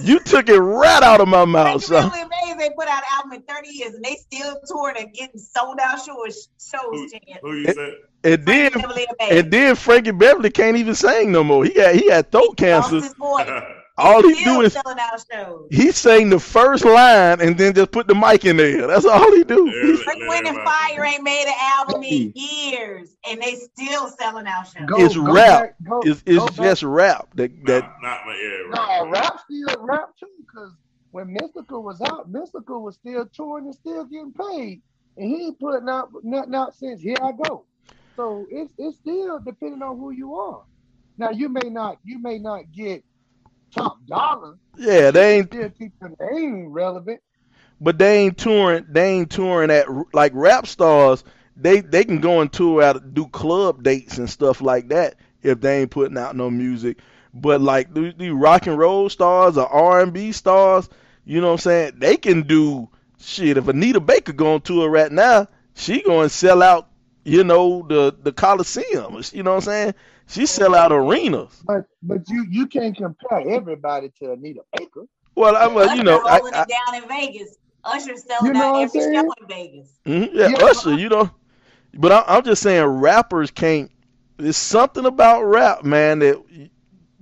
you 0.03 0.19
took 0.19 0.49
it 0.49 0.59
right 0.59 1.01
out 1.01 1.19
of 1.19 1.27
my 1.27 1.45
mouth 1.45 1.83
Frank 1.85 2.03
son. 2.03 2.09
Beverly 2.11 2.21
and 2.21 2.57
Maze, 2.59 2.67
they 2.69 2.75
put 2.75 2.87
out 2.87 2.99
an 2.99 3.09
album 3.15 3.33
in 3.33 3.41
30 3.43 3.69
years 3.69 3.93
and 3.95 4.03
they 4.05 4.15
still 4.15 4.55
touring 4.67 4.97
and 4.97 5.13
getting 5.13 5.39
sold 5.39 5.79
out 5.81 5.99
shows. 6.05 6.49
shows 6.59 7.11
Chance. 7.11 7.39
Who 7.41 7.53
you 7.55 7.65
It- 7.67 7.75
said? 7.75 7.93
and 8.23 8.45
then 8.45 8.71
Frank 8.71 8.85
Beverly 8.87 9.07
and 9.19 9.31
and 9.39 9.51
then 9.51 9.75
Frankie 9.75 10.11
Beverly 10.11 10.49
can't 10.51 10.77
even 10.77 10.93
sing 10.95 11.31
no 11.31 11.43
more. 11.43 11.65
He 11.65 11.71
got 11.71 11.95
he 11.95 12.09
had 12.09 12.31
throat 12.31 12.59
Lost 12.61 12.91
cancer. 12.91 13.09
his 13.97 14.05
voice. 14.05 14.15
All 14.15 14.21
he 14.29 14.43
do 14.43 14.61
is 14.61 14.73
selling 14.73 14.97
out 14.99 15.23
shows. 15.31 15.67
he 15.71 15.91
sang 15.91 16.29
the 16.29 16.39
first 16.39 16.83
line 16.85 17.41
and 17.41 17.57
then 17.57 17.73
just 17.73 17.91
put 17.91 18.07
the 18.07 18.15
mic 18.15 18.45
in 18.45 18.57
there. 18.57 18.87
That's 18.87 19.05
all 19.05 19.31
he 19.35 19.43
do. 19.43 19.69
Yeah. 19.69 19.95
Frank 20.03 20.19
Wind 20.27 20.47
and 20.47 20.57
Fire 20.57 21.05
ain't 21.05 21.23
made 21.23 21.45
an 21.47 21.53
album 21.59 22.03
in 22.03 22.33
years 22.35 23.15
and 23.29 23.41
they 23.41 23.55
still 23.55 24.07
selling 24.09 24.47
out 24.47 24.67
shows. 24.67 24.87
go, 24.87 24.97
It's 25.05 25.15
go 25.15 25.33
rap. 25.33 25.61
back- 25.61 25.75
go- 25.87 26.01
It's 26.05 26.21
go 26.23 26.45
it's 26.45 26.55
back- 26.57 26.65
just 26.65 26.83
rap. 26.83 27.27
That 27.35 27.51
that 27.65 27.83
Not, 27.83 27.93
not 28.01 28.19
my 28.25 28.33
yeah. 28.33 28.69
No, 28.69 28.81
Right, 28.81 29.01
right. 29.01 29.11
rap 29.11 29.39
still 29.39 29.85
rap 29.85 30.09
too, 30.19 30.27
because 30.39 30.71
when 31.11 31.35
Mystikal 31.37 31.83
was 31.83 32.01
out, 32.01 32.31
Mystikal 32.31 32.81
was 32.81 32.95
still 32.95 33.25
touring 33.35 33.65
and 33.65 33.75
still 33.75 34.05
getting 34.05 34.33
paid, 34.33 34.81
and 35.17 35.27
he 35.29 35.45
ain't 35.47 35.59
putting 35.59 35.87
out 35.87 36.09
nothing 36.23 36.55
out 36.55 36.73
since 36.75 37.01
Here 37.01 37.15
I 37.21 37.31
Go. 37.47 37.65
So 38.15 38.47
it's 38.49 38.71
it's 38.77 38.97
still 38.97 39.39
depending 39.39 39.81
on 39.83 39.97
who 39.97 40.11
you 40.11 40.33
are. 40.35 40.63
Now 41.17 41.29
you 41.29 41.49
may 41.49 41.69
not 41.69 41.97
you 42.03 42.19
may 42.19 42.39
not 42.39 42.71
get 42.71 43.03
top 43.73 44.05
dollar. 44.05 44.57
yeah, 44.77 45.11
they 45.11 45.37
ain't 45.37 45.47
still 45.47 45.69
keep 45.69 45.93
the 45.99 46.15
name 46.31 46.67
relevant. 46.67 47.21
but 47.81 47.97
they 47.97 48.19
ain't 48.19 48.37
touring 48.37 48.85
they 48.89 49.11
ain't 49.11 49.31
touring 49.31 49.71
at 49.71 49.87
like 50.13 50.31
rap 50.35 50.67
stars 50.67 51.23
they 51.57 51.81
they 51.81 52.03
can 52.03 52.19
go 52.19 52.41
and 52.41 52.51
tour 52.51 52.81
out 52.81 53.13
do 53.13 53.27
club 53.27 53.83
dates 53.83 54.17
and 54.17 54.29
stuff 54.29 54.61
like 54.61 54.89
that 54.89 55.15
if 55.41 55.59
they 55.61 55.81
ain't 55.81 55.91
putting 55.91 56.17
out 56.17 56.35
no 56.35 56.49
music 56.49 56.97
but 57.33 57.61
like 57.61 57.93
the, 57.93 58.13
the 58.17 58.29
rock 58.29 58.67
and 58.67 58.77
roll 58.77 59.09
stars 59.09 59.57
or 59.57 59.67
r&b 59.67 60.31
stars 60.31 60.89
you 61.25 61.41
know 61.41 61.47
what 61.47 61.53
i'm 61.53 61.59
saying 61.59 61.93
they 61.97 62.17
can 62.17 62.43
do 62.43 62.87
shit 63.19 63.57
if 63.57 63.67
anita 63.67 63.99
baker 63.99 64.33
going 64.33 64.61
to 64.61 64.73
tour 64.73 64.89
right 64.89 65.11
now 65.11 65.47
she 65.75 66.01
going 66.01 66.27
to 66.27 66.33
sell 66.33 66.61
out 66.61 66.89
you 67.25 67.43
know 67.43 67.85
the 67.89 68.15
the 68.23 68.33
coliseum 68.33 69.21
you 69.33 69.43
know 69.43 69.51
what 69.51 69.57
i'm 69.57 69.61
saying 69.63 69.95
she 70.27 70.45
sell 70.45 70.75
out 70.75 70.91
arenas 70.91 71.63
But 71.63 71.85
but 72.03 72.29
you 72.29 72.45
you 72.49 72.67
can't 72.67 72.95
compare 72.97 73.49
everybody 73.49 74.11
to 74.21 74.33
Anita 74.33 74.61
Baker. 74.73 75.05
well 75.35 75.55
I'm 75.57 75.73
well 75.75 75.89
you 75.89 76.03
know 76.03 76.21
I, 76.25 76.41
holding 76.41 76.53
I, 76.53 76.65
it 76.65 76.69
down 76.69 77.03
in 77.03 77.09
Vegas. 77.09 77.57
Usher 77.85 78.17
selling 78.17 78.49
You 78.49 78.53
know 78.53 78.65
out 78.75 78.75
every 78.75 79.01
saying? 79.01 79.13
show 79.13 79.33
in 79.41 79.47
Vegas. 79.47 79.99
Mhm, 80.05 80.31
yeah, 80.33 80.49
Yeah, 80.49 80.57
Usher, 80.61 80.93
you 80.95 81.09
know. 81.09 81.31
But 81.95 82.11
I, 82.11 82.23
I'm 82.27 82.43
just 82.43 82.61
saying, 82.63 82.85
rappers 82.85 83.51
can't. 83.51 83.91
There's 84.37 84.57
something 84.57 85.05
about 85.05 85.43
rap, 85.45 85.83
man, 85.83 86.19
that 86.19 86.43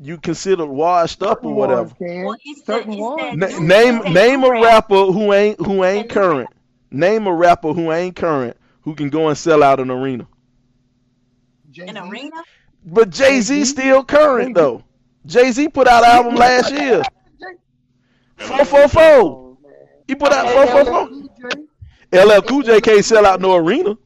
you 0.02 0.18
consider 0.20 0.66
washed 0.66 1.24
up 1.24 1.46
or 1.46 1.54
whatever. 1.56 1.96
Well, 2.22 2.38
it's 2.46 2.64
the, 2.64 2.84
it's 2.90 3.12
Na- 3.32 3.52
name 3.58 4.02
name 4.08 4.44
a 4.44 4.52
rapper 4.54 5.08
who 5.08 5.34
ain't 5.34 5.60
who 5.60 5.84
ain't 5.86 6.10
current. 6.10 6.52
Name 6.92 7.28
a 7.28 7.34
rapper 7.34 7.74
who 7.74 7.92
ain't 7.92 8.16
current 8.16 8.58
who 8.82 8.96
can 8.96 9.10
go 9.10 9.28
and 9.30 9.38
sell 9.38 9.64
out 9.64 9.80
an 9.80 9.92
arena. 9.92 10.28
Jay-Z. 11.72 11.90
An 11.90 11.98
arena? 11.98 12.44
But 12.86 13.10
Jay 13.12 13.42
Z 13.42 13.54
Jay-Z? 13.60 13.66
still 13.66 14.04
current 14.04 14.50
Jay-Z. 14.50 14.54
though. 14.54 14.84
Jay 15.26 15.52
Z 15.52 15.70
put 15.70 15.88
out 15.88 16.04
an 16.04 16.10
album 16.10 16.36
last 16.36 16.72
year. 16.74 17.04
Four 18.38 18.66
four 18.66 18.88
four. 18.88 19.02
Oh. 19.04 19.58
He 20.08 20.16
put 20.16 20.32
out 20.34 20.50
four 20.50 20.68
four 20.68 20.86
four. 20.86 21.08
four 21.08 21.08
LL 21.08 21.08
four 21.08 21.08
four. 21.08 21.08
DJ. 22.12 22.38
LL 22.38 22.42
Cool 22.42 22.62
J 22.64 22.82
can't 22.82 23.06
sell 23.06 23.26
out 23.26 23.40
no 23.40 23.56
arena. 23.56 23.98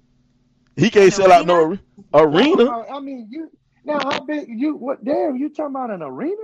He 0.76 0.89
can't 0.89 1.11
sell 1.13 1.32
out 1.32 1.45
no 1.47 1.78
arena. 2.13 2.86
I 2.91 2.99
mean, 2.99 3.28
you 3.32 3.49
now 3.86 3.99
how 3.99 4.19
big 4.26 4.47
you? 4.49 4.76
What? 4.76 5.03
Damn, 5.05 5.38
you 5.38 5.49
talking 5.49 5.76
about 5.76 5.91
an 5.91 6.01
arena? 6.01 6.36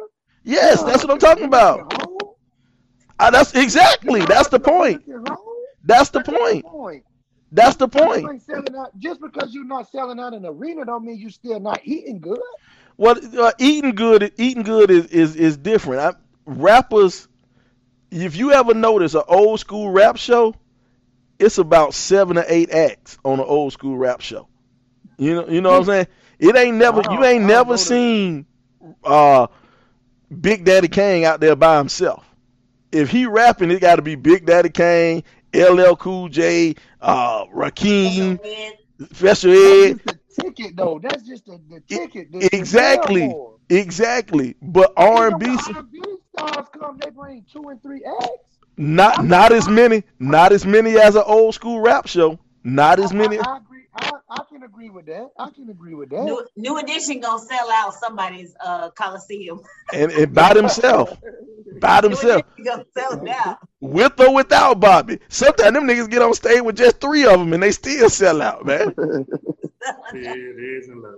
Yes, 0.44 0.82
that's 0.84 1.04
what 1.04 1.12
I'm 1.12 1.20
talking 1.20 1.46
about. 1.46 1.92
at 1.94 2.02
home? 2.02 2.18
Ah, 3.20 3.30
that's 3.30 3.54
exactly. 3.54 4.26
That's 4.26 4.48
the 4.48 4.60
point. 4.60 5.04
That's 5.84 6.10
the 6.10 6.22
point. 6.22 6.66
That's 7.52 7.76
the 7.76 7.88
point. 7.88 8.26
out 8.78 8.98
just 8.98 9.20
because 9.20 9.54
you're 9.54 9.66
not 9.66 9.92
selling 9.92 10.20
out 10.20 10.34
an 10.34 10.46
arena. 10.46 10.86
Don't 10.86 11.06
mean 11.06 11.18
you're 11.18 11.30
still 11.30 11.60
not 11.60 11.82
eating 11.84 12.20
good. 12.20 12.40
Well, 12.98 13.18
uh, 13.38 13.52
eating 13.60 13.96
good? 13.96 14.32
Eating 14.38 14.64
good 14.64 14.90
is 14.90 15.08
is 15.08 15.36
is 15.36 15.58
different. 15.58 16.02
I, 16.02 16.14
rappers, 16.46 17.28
if 18.10 18.36
you 18.36 18.52
ever 18.52 18.74
notice 18.74 19.16
an 19.16 19.24
old 19.28 19.60
school 19.60 19.90
rap 19.90 20.18
show, 20.18 20.56
it's 21.40 21.58
about 21.58 21.94
seven 21.94 22.38
or 22.38 22.46
eight 22.48 22.72
acts 22.72 23.18
on 23.26 23.40
an 23.40 23.46
old 23.46 23.74
school 23.74 23.98
rap 23.98 24.22
show. 24.22 24.48
You 25.18 25.36
know, 25.36 25.48
you 25.50 25.62
know 25.62 25.72
what 25.72 25.80
I'm 25.80 25.86
saying? 25.86 26.08
It 26.40 26.56
ain't 26.56 26.78
never. 26.78 27.02
You 27.12 27.24
ain't 27.24 27.44
never 27.44 27.78
seen 27.78 28.46
uh, 29.04 29.48
Big 30.40 30.64
Daddy 30.64 30.88
Kane 30.88 31.26
out 31.26 31.40
there 31.40 31.56
by 31.56 31.78
himself. 31.78 32.26
If 32.92 33.10
he 33.10 33.26
rapping, 33.26 33.72
it 33.72 33.80
got 33.80 33.98
to 33.98 34.02
be 34.02 34.16
Big 34.16 34.46
Daddy 34.46 34.70
Kane, 34.70 35.24
LL 35.54 35.96
Cool 35.96 36.30
J, 36.30 36.76
uh, 37.02 37.46
Rakim, 37.48 38.40
Special 39.14 39.52
Ed. 39.52 40.00
That's 40.06 40.20
the 40.36 40.44
ticket, 40.44 40.76
though. 40.76 41.00
That's 41.02 41.24
just 41.24 41.46
the, 41.46 41.60
the 41.70 41.82
ticket. 41.82 42.32
The, 42.32 42.40
the 42.40 42.56
exactly. 42.56 43.28
billboard. 43.28 43.60
Exactly, 43.70 44.56
but 44.62 44.92
R 44.98 45.30
and 45.30 45.40
B 45.40 45.58
stars 45.58 46.68
come, 46.78 46.98
they 47.02 47.10
bring 47.10 47.46
two 47.52 47.70
and 47.70 47.82
three 47.82 48.04
acts. 48.04 48.58
not 48.78 49.24
not 49.24 49.52
as 49.54 49.68
many, 49.70 50.04
not 50.20 50.52
as 50.52 50.66
many 50.66 50.98
as 50.98 51.16
an 51.16 51.24
old 51.26 51.56
school 51.56 51.80
rap 51.80 52.08
show. 52.08 52.38
Not 52.64 53.00
as 53.00 53.14
many. 53.14 53.40
I, 53.40 53.44
I 53.48 53.58
agree. 53.58 53.71
I, 53.94 54.12
I 54.30 54.44
can 54.50 54.64
agree 54.64 54.90
with 54.90 55.06
that. 55.08 55.30
I 55.38 55.50
can 55.50 55.70
agree 55.70 55.94
with 55.96 56.10
that. 56.12 56.24
New, 56.24 56.46
new 56.56 56.78
edition 56.78 57.20
gonna 57.20 57.40
sell 57.44 57.70
out 57.72 57.94
somebody's 57.94 58.56
uh 58.64 58.90
coliseum. 58.92 59.62
And, 59.94 60.12
and 60.12 60.34
by 60.34 60.54
themselves, 60.56 61.14
by 61.80 62.00
New 62.00 62.10
themselves, 62.10 62.44
gonna 62.64 62.86
sell 62.98 63.30
out. 63.30 63.58
with 63.82 64.20
or 64.20 64.34
without 64.34 64.80
Bobby. 64.80 65.20
Sometimes 65.30 65.74
them 65.74 65.88
niggas 65.88 66.10
get 66.10 66.22
on 66.22 66.34
stage 66.34 66.62
with 66.62 66.78
just 66.78 67.02
three 67.02 67.26
of 67.26 67.40
them 67.40 67.54
and 67.54 67.62
they 67.64 67.72
still 67.72 68.10
sell 68.10 68.42
out, 68.42 68.66
man. 68.66 68.94
It 70.14 70.84
is 70.84 70.90
and 70.90 71.02
love. 71.02 71.16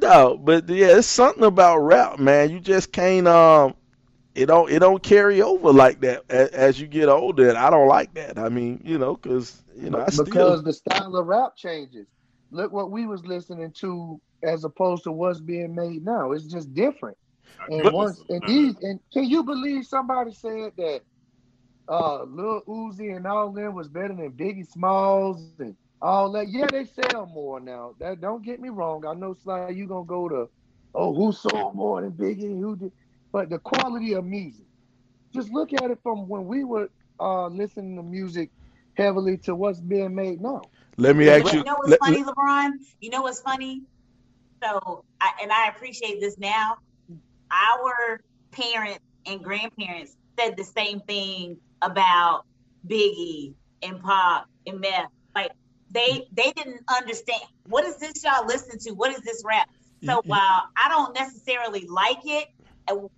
No, 0.00 0.38
but 0.38 0.68
yeah, 0.70 0.96
it's 0.98 1.06
something 1.06 1.44
about 1.44 1.78
rap, 1.80 2.18
man. 2.18 2.50
You 2.50 2.60
just 2.60 2.90
can't 2.92 3.28
um, 3.28 3.74
it 4.34 4.46
don't 4.46 4.70
it 4.70 4.80
don't 4.80 5.02
carry 5.02 5.40
over 5.42 5.72
like 5.72 6.00
that 6.00 6.24
as, 6.28 6.48
as 6.50 6.80
you 6.80 6.86
get 6.86 7.08
older. 7.08 7.48
And 7.48 7.58
I 7.58 7.70
don't 7.70 7.88
like 7.88 8.14
that. 8.14 8.38
I 8.38 8.48
mean, 8.48 8.80
you 8.84 8.98
know, 8.98 9.14
because 9.16 9.62
you 9.76 9.90
know, 9.90 9.98
I 10.00 10.10
still 10.10 10.56
because 10.56 10.62
the 10.64 10.72
style 10.72 11.16
of 11.16 11.26
rap 11.26 11.56
changes. 11.56 12.06
Look 12.50 12.72
what 12.72 12.90
we 12.90 13.06
was 13.06 13.26
listening 13.26 13.72
to 13.80 14.20
as 14.42 14.64
opposed 14.64 15.04
to 15.04 15.12
what's 15.12 15.40
being 15.40 15.74
made 15.74 16.04
now. 16.04 16.32
It's 16.32 16.46
just 16.46 16.74
different. 16.74 17.16
And 17.68 17.90
once 17.90 18.22
and 18.28 18.44
these 18.46 18.76
and 18.82 19.00
can 19.12 19.24
you 19.24 19.42
believe 19.44 19.86
somebody 19.86 20.32
said 20.32 20.72
that 20.76 21.02
uh 21.88 22.24
Lil 22.24 22.62
Uzi 22.68 23.16
and 23.16 23.26
all 23.26 23.52
them 23.52 23.74
was 23.74 23.88
better 23.88 24.14
than 24.14 24.32
Biggie 24.32 24.66
Smalls 24.66 25.42
and 25.42 25.60
all 26.00 26.32
that? 26.32 26.48
Yeah, 26.50 26.66
they 26.70 26.84
sell 26.84 27.26
more 27.26 27.60
now. 27.60 27.94
That 28.00 28.20
don't 28.20 28.44
get 28.44 28.60
me 28.60 28.70
wrong. 28.70 29.06
I 29.06 29.14
know 29.14 29.34
Sly, 29.34 29.68
you 29.70 29.86
gonna 29.86 30.04
go 30.04 30.28
to 30.28 30.48
oh 30.94 31.14
who 31.14 31.32
sold 31.32 31.74
more 31.74 32.00
than 32.02 32.12
Biggie, 32.12 32.58
who 32.58 32.76
did 32.76 32.92
but 33.34 33.50
the 33.50 33.58
quality 33.58 34.12
of 34.12 34.24
music. 34.24 34.64
Just 35.34 35.50
look 35.50 35.72
at 35.72 35.90
it 35.90 35.98
from 36.04 36.28
when 36.28 36.46
we 36.46 36.62
were 36.62 36.88
uh 37.20 37.48
listening 37.48 37.96
to 37.96 38.02
music 38.02 38.50
heavily 38.94 39.36
to 39.38 39.56
what's 39.56 39.80
being 39.80 40.14
made 40.14 40.40
now. 40.40 40.62
let 40.96 41.16
me 41.16 41.28
ask 41.28 41.52
you 41.52 41.58
you. 41.58 41.64
know 41.64 41.74
what's 41.74 41.90
let- 41.90 41.98
funny, 41.98 42.22
LeBron? 42.22 42.70
You 43.00 43.10
know 43.10 43.22
what's 43.22 43.40
funny? 43.40 43.82
So, 44.62 45.04
I, 45.20 45.32
and 45.42 45.52
I 45.52 45.66
appreciate 45.68 46.20
this 46.20 46.38
now. 46.38 46.76
Our 47.50 48.20
parents 48.52 49.00
and 49.26 49.42
grandparents 49.42 50.16
said 50.38 50.56
the 50.56 50.64
same 50.64 51.00
thing 51.00 51.58
about 51.82 52.44
Biggie 52.88 53.54
and 53.82 54.00
Pop 54.00 54.46
and 54.66 54.80
Meth. 54.80 55.10
Like 55.34 55.50
they 55.90 56.22
they 56.32 56.52
didn't 56.52 56.82
understand 56.88 57.42
what 57.66 57.84
is 57.84 57.98
this 57.98 58.22
y'all 58.22 58.46
listen 58.46 58.78
to? 58.78 58.92
What 58.92 59.10
is 59.10 59.22
this 59.22 59.42
rap? 59.44 59.68
So 60.04 60.22
while 60.26 60.62
I 60.76 60.88
don't 60.88 61.14
necessarily 61.14 61.86
like 61.88 62.18
it, 62.24 62.46
and 62.58 62.63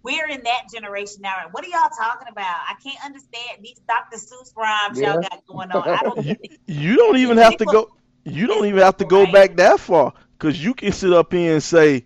we're 0.02 0.28
in 0.28 0.42
that 0.44 0.62
generation 0.72 1.22
now. 1.22 1.34
What 1.50 1.64
are 1.64 1.68
y'all 1.68 1.90
talking 1.98 2.28
about? 2.30 2.44
I 2.44 2.74
can't 2.82 3.04
understand 3.04 3.58
these 3.62 3.80
Dr. 3.88 4.16
Seuss 4.16 4.56
rhymes 4.56 5.00
y'all 5.00 5.20
got 5.20 5.44
going 5.46 5.72
on. 5.72 5.88
I 5.88 6.02
don't 6.02 6.18
you, 6.24 6.36
get 6.36 6.58
you 6.66 6.96
don't 6.96 7.16
even 7.16 7.36
have 7.38 7.56
to 7.58 7.66
go. 7.66 7.90
You 8.24 8.46
don't 8.46 8.66
even 8.66 8.80
have 8.80 8.96
to 8.98 9.04
go 9.04 9.26
back 9.26 9.56
that 9.56 9.80
far 9.80 10.12
because 10.38 10.62
you 10.62 10.74
can 10.74 10.92
sit 10.92 11.12
up 11.12 11.32
here 11.32 11.54
and 11.54 11.62
say 11.62 12.04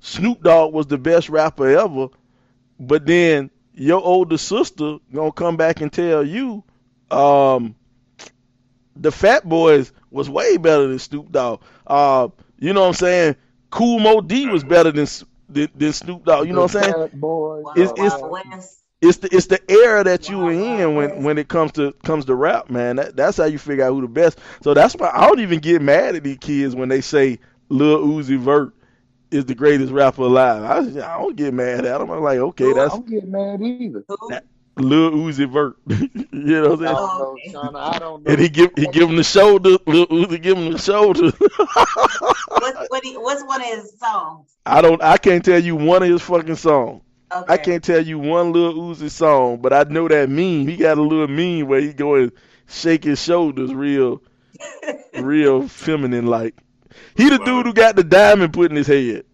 Snoop 0.00 0.42
Dogg 0.42 0.72
was 0.72 0.86
the 0.86 0.98
best 0.98 1.28
rapper 1.28 1.68
ever, 1.68 2.08
but 2.78 3.06
then 3.06 3.50
your 3.74 4.02
older 4.02 4.38
sister 4.38 4.98
gonna 5.12 5.32
come 5.32 5.56
back 5.56 5.80
and 5.80 5.92
tell 5.92 6.24
you, 6.24 6.64
um, 7.10 7.76
the 8.96 9.12
Fat 9.12 9.48
Boys 9.48 9.92
was 10.10 10.28
way 10.28 10.56
better 10.56 10.88
than 10.88 10.98
Snoop 10.98 11.30
Dogg. 11.30 11.62
Uh, 11.86 12.28
you 12.58 12.72
know 12.72 12.82
what 12.82 12.88
I'm 12.88 12.94
saying? 12.94 13.36
Kool 13.70 14.00
Moe 14.00 14.20
Dee 14.20 14.48
was 14.48 14.64
better 14.64 14.90
than 14.90 15.02
S- 15.02 15.24
than, 15.48 15.68
than 15.74 15.92
Snoop 15.92 16.24
Dogg. 16.24 16.46
You 16.46 16.52
know 16.52 16.62
what 16.62 16.74
I'm 16.76 16.82
saying? 16.82 16.94
Bad 16.94 17.20
boys, 17.20 17.64
It's- 17.76 17.92
it's- 17.96 18.22
It's 19.00 19.18
the 19.18 19.28
it's 19.32 19.46
the 19.46 19.60
era 19.70 20.02
that 20.02 20.28
you 20.28 20.38
were 20.38 20.50
in 20.50 20.96
when 20.96 21.22
when 21.22 21.38
it 21.38 21.46
comes 21.46 21.70
to 21.72 21.92
comes 22.04 22.24
to 22.24 22.34
rap, 22.34 22.68
man. 22.68 22.96
That, 22.96 23.14
that's 23.14 23.36
how 23.36 23.44
you 23.44 23.56
figure 23.56 23.84
out 23.84 23.92
who 23.92 24.00
the 24.00 24.08
best. 24.08 24.40
So 24.64 24.74
that's 24.74 24.94
why 24.96 25.10
I 25.14 25.28
don't 25.28 25.38
even 25.38 25.60
get 25.60 25.80
mad 25.82 26.16
at 26.16 26.24
these 26.24 26.38
kids 26.38 26.74
when 26.74 26.88
they 26.88 27.00
say 27.00 27.38
Lil 27.68 28.04
Uzi 28.04 28.36
Vert 28.36 28.74
is 29.30 29.44
the 29.44 29.54
greatest 29.54 29.92
rapper 29.92 30.22
alive. 30.22 30.64
I, 30.64 30.78
I 31.14 31.18
don't 31.18 31.36
get 31.36 31.54
mad 31.54 31.84
at 31.84 31.98
them. 32.00 32.10
I'm 32.10 32.22
like, 32.24 32.38
okay, 32.38 32.72
that's 32.72 32.92
I 32.92 32.96
don't 32.96 33.08
get 33.08 33.28
mad 33.28 33.62
either. 33.62 34.04
That- 34.30 34.46
Lil 34.78 35.12
Uzi 35.12 35.50
Vert. 35.50 35.76
you 35.86 36.08
know 36.32 36.70
what 36.70 36.80
I'm 36.80 36.86
I 36.86 36.86
saying? 36.86 36.96
don't 36.96 37.10
Oh, 37.10 37.18
know, 37.18 37.32
okay. 37.32 37.52
Shauna. 37.52 37.94
I 37.94 37.98
don't 37.98 38.24
know. 38.24 38.32
And 38.32 38.40
he 38.40 38.48
give 38.48 38.72
he 38.76 38.86
give 38.88 39.08
him 39.08 39.16
the 39.16 39.24
shoulder. 39.24 39.78
Lil 39.86 40.06
Uzi 40.08 40.40
give 40.42 40.58
him 40.58 40.72
the 40.72 40.78
shoulder. 40.78 41.32
What's, 42.56 42.78
what 42.88 43.04
he, 43.04 43.16
what's 43.16 43.44
one 43.44 43.60
of 43.62 43.66
his 43.68 43.98
songs? 43.98 44.48
I 44.66 44.80
don't. 44.82 45.02
I 45.02 45.18
can't 45.18 45.44
tell 45.44 45.58
you 45.62 45.76
one 45.76 46.02
of 46.02 46.08
his 46.10 46.22
fucking 46.22 46.56
songs. 46.56 47.02
Okay. 47.34 47.54
I 47.54 47.56
can't 47.58 47.84
tell 47.84 48.00
you 48.04 48.18
one 48.18 48.52
Lil 48.52 48.74
Uzi 48.74 49.10
song, 49.10 49.58
but 49.60 49.72
I 49.72 49.84
know 49.84 50.08
that 50.08 50.30
meme. 50.30 50.66
He 50.68 50.76
got 50.76 50.98
a 50.98 51.02
little 51.02 51.28
meme 51.28 51.68
where 51.68 51.80
he 51.80 51.92
go 51.92 52.14
and 52.16 52.32
shake 52.68 53.04
his 53.04 53.22
shoulders 53.22 53.72
real, 53.74 54.22
real 55.14 55.68
feminine 55.68 56.26
like. 56.26 56.54
He 57.16 57.28
the 57.30 57.38
dude 57.38 57.66
who 57.66 57.72
got 57.74 57.96
the 57.96 58.04
diamond 58.04 58.52
put 58.54 58.70
in 58.70 58.76
his 58.76 58.86
head. 58.86 59.24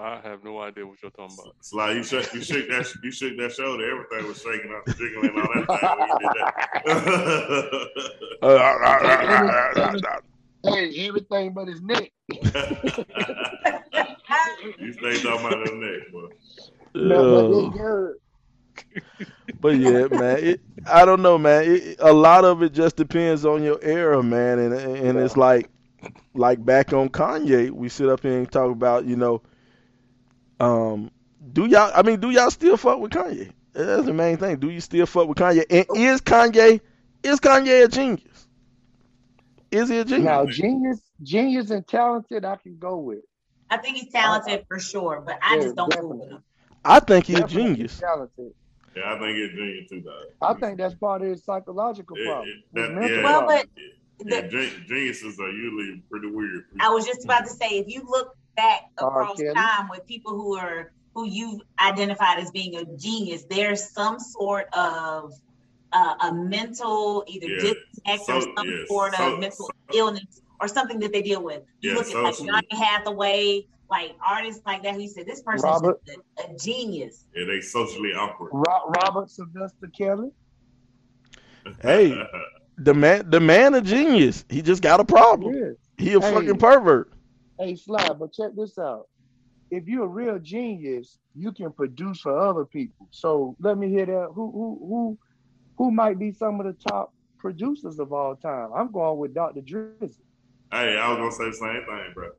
I 0.00 0.18
have 0.22 0.42
no 0.42 0.58
idea 0.60 0.86
what 0.86 1.02
you're 1.02 1.10
talking 1.10 1.36
about. 1.38 1.54
Sly, 1.60 1.92
you 1.92 2.02
shook, 2.02 2.32
you 2.32 2.42
shook 2.42 2.66
that, 2.68 2.90
you 3.02 3.12
shook 3.12 3.36
that 3.36 3.52
shoulder. 3.52 3.84
Everything 3.90 4.28
was 4.28 4.40
shaking 4.40 4.74
up, 4.74 4.86
jiggling, 4.96 5.30
all 5.36 5.46
that 5.54 5.66
thing 5.68 5.98
when 5.98 6.08
you 6.08 6.16
did 9.92 10.02
that. 10.02 10.22
Hey, 10.64 11.06
everything 11.06 11.52
but 11.52 11.68
his 11.68 11.82
neck. 11.82 12.12
you 14.78 14.92
stay 14.94 15.20
talking 15.22 15.46
about 15.46 15.64
that 15.66 15.74
neck, 15.74 16.12
boy. 16.12 16.28
No, 16.94 17.70
but 17.70 18.14
but 19.60 19.76
yeah, 19.76 20.06
man, 20.10 20.38
it, 20.38 20.60
I 20.86 21.04
don't 21.04 21.20
know, 21.20 21.36
man. 21.36 21.64
It, 21.64 21.96
a 21.98 22.12
lot 22.12 22.46
of 22.46 22.62
it 22.62 22.72
just 22.72 22.96
depends 22.96 23.44
on 23.44 23.62
your 23.62 23.78
era, 23.82 24.22
man, 24.22 24.58
and 24.60 24.72
and 24.72 25.18
it's 25.18 25.36
like, 25.36 25.68
like 26.32 26.64
back 26.64 26.94
on 26.94 27.10
Kanye, 27.10 27.70
we 27.70 27.90
sit 27.90 28.08
up 28.08 28.22
here 28.22 28.38
and 28.38 28.50
talk 28.50 28.70
about, 28.70 29.04
you 29.04 29.16
know, 29.16 29.42
um, 30.60 31.10
do 31.52 31.66
y'all? 31.66 31.90
I 31.94 32.02
mean, 32.02 32.20
do 32.20 32.30
y'all 32.30 32.50
still 32.50 32.76
fuck 32.76 32.98
with 33.00 33.12
Kanye? 33.12 33.50
That's 33.72 34.06
the 34.06 34.12
main 34.12 34.36
thing. 34.36 34.56
Do 34.58 34.70
you 34.70 34.80
still 34.80 35.06
fuck 35.06 35.28
with 35.28 35.38
Kanye? 35.38 35.64
And 35.70 35.86
is 35.96 36.20
Kanye 36.20 36.80
is 37.22 37.40
Kanye 37.40 37.84
a 37.84 37.88
genius? 37.88 38.48
Is 39.70 39.88
he 39.88 39.98
a 39.98 40.04
genius? 40.04 40.24
Now, 40.24 40.46
genius, 40.46 41.00
genius 41.22 41.70
and 41.70 41.86
talented, 41.86 42.44
I 42.44 42.56
can 42.56 42.76
go 42.78 42.98
with. 42.98 43.20
I 43.70 43.76
think 43.76 43.96
he's 43.98 44.12
talented 44.12 44.64
for 44.68 44.80
sure, 44.80 45.22
but 45.24 45.38
I 45.42 45.56
Yeah, 45.56 45.62
just 45.62 45.76
don't 45.76 45.94
fool 45.94 46.18
with 46.18 46.30
him. 46.30 46.42
I 46.84 46.98
think 47.00 47.26
he's 47.26 47.38
a 47.38 47.40
Definitely 47.42 47.74
genius. 47.74 47.98
Talented. 48.00 48.52
Yeah, 48.96 49.14
I 49.14 49.18
think 49.20 49.38
it's 49.38 49.54
genius 49.54 49.88
too, 49.88 50.00
dog. 50.00 50.24
I 50.42 50.54
think 50.58 50.78
that's 50.78 50.94
part 50.94 51.22
of 51.22 51.28
his 51.28 51.44
psychological 51.44 52.16
It- 52.16 52.24
problem. 52.26 52.48
it- 52.48 52.64
that- 52.74 53.10
yeah. 53.10 53.22
Well, 53.22 53.46
but 53.46 53.66
Yeah, 54.26 54.40
the, 54.42 54.48
gen- 54.48 54.84
geniuses 54.88 55.38
are 55.38 55.50
usually 55.50 56.02
pretty 56.10 56.26
weird. 56.30 56.64
I 56.80 56.90
was 56.90 57.06
just 57.06 57.24
about 57.24 57.44
to 57.44 57.50
say, 57.50 57.78
if 57.78 57.86
you 57.88 58.02
look 58.08 58.34
back 58.62 58.80
across 58.98 59.36
Kelly. 59.38 59.54
time 59.54 59.88
with 59.88 60.06
people 60.06 60.32
who 60.32 60.56
are 60.56 60.92
who 61.14 61.22
who 61.22 61.26
you've 61.26 61.60
identified 61.80 62.38
as 62.38 62.50
being 62.52 62.76
a 62.76 62.84
genius, 62.96 63.42
there's 63.50 63.82
some 63.90 64.18
sort 64.20 64.66
of 64.74 65.32
uh, 65.92 66.14
a 66.28 66.32
mental 66.32 67.24
either 67.26 67.46
Yeah. 67.48 67.72
disconnect 68.06 68.28
or 68.30 68.40
some 68.56 68.66
yeah, 68.68 68.84
sort 68.86 69.12
of 69.14 69.18
so- 69.18 69.36
mental 69.38 69.66
so- 69.66 69.98
illness 69.98 70.42
or 70.60 70.68
something 70.68 70.98
that 71.00 71.12
they 71.12 71.22
deal 71.22 71.42
with. 71.42 71.62
You 71.80 71.90
Yeah, 71.90 71.96
look 71.96 72.06
at 72.08 72.14
like 72.22 72.34
socially. 72.34 72.50
Johnny 72.50 72.84
Hathaway, 72.84 73.66
like 73.90 74.12
artists 74.24 74.62
like 74.66 74.82
that. 74.84 74.94
He 74.94 75.08
said 75.08 75.26
this 75.26 75.42
person's 75.42 75.64
Robert. 75.64 76.00
just 76.06 76.18
a, 76.38 76.52
a 76.52 76.56
genius. 76.58 77.24
Yeah, 77.34 77.44
they 77.46 77.60
socially 77.60 78.12
awkward. 78.14 78.50
Ro- 78.52 78.92
Robert 79.02 79.30
Sylvester 79.30 79.88
Kelly. 79.98 80.30
Hey. 81.82 82.14
The 82.78 82.94
man, 82.94 83.28
the 83.28 83.40
man, 83.40 83.74
a 83.74 83.80
genius. 83.82 84.44
He 84.48 84.62
just 84.62 84.80
got 84.82 85.00
a 85.00 85.04
problem. 85.04 85.54
Yeah. 85.54 85.64
He 85.98 86.14
a 86.14 86.20
Hey. 86.20 86.32
fucking 86.32 86.56
pervert. 86.58 87.12
Hey, 87.60 87.76
Sly, 87.76 88.08
but 88.18 88.32
check 88.32 88.52
this 88.56 88.78
out. 88.78 89.06
If 89.70 89.86
you're 89.86 90.04
a 90.04 90.08
real 90.08 90.38
genius, 90.38 91.18
you 91.36 91.52
can 91.52 91.70
produce 91.72 92.20
for 92.20 92.36
other 92.36 92.64
people. 92.64 93.06
So 93.10 93.54
let 93.60 93.76
me 93.76 93.88
hear 93.90 94.06
that. 94.06 94.28
Who 94.34 94.50
who 94.50 94.78
who 94.80 95.18
who 95.76 95.90
might 95.90 96.18
be 96.18 96.32
some 96.32 96.58
of 96.58 96.66
the 96.66 96.72
top 96.88 97.12
producers 97.38 97.98
of 97.98 98.12
all 98.14 98.34
time? 98.34 98.70
I'm 98.74 98.90
going 98.90 99.18
with 99.18 99.34
Dr. 99.34 99.60
Drizzy. 99.60 100.16
hey, 100.72 100.96
I 100.96 101.08
was 101.12 101.18
gonna 101.18 101.32
say 101.32 101.44
the 101.50 101.52
same 101.52 101.84
thing, 101.86 102.12
bro. 102.14 102.30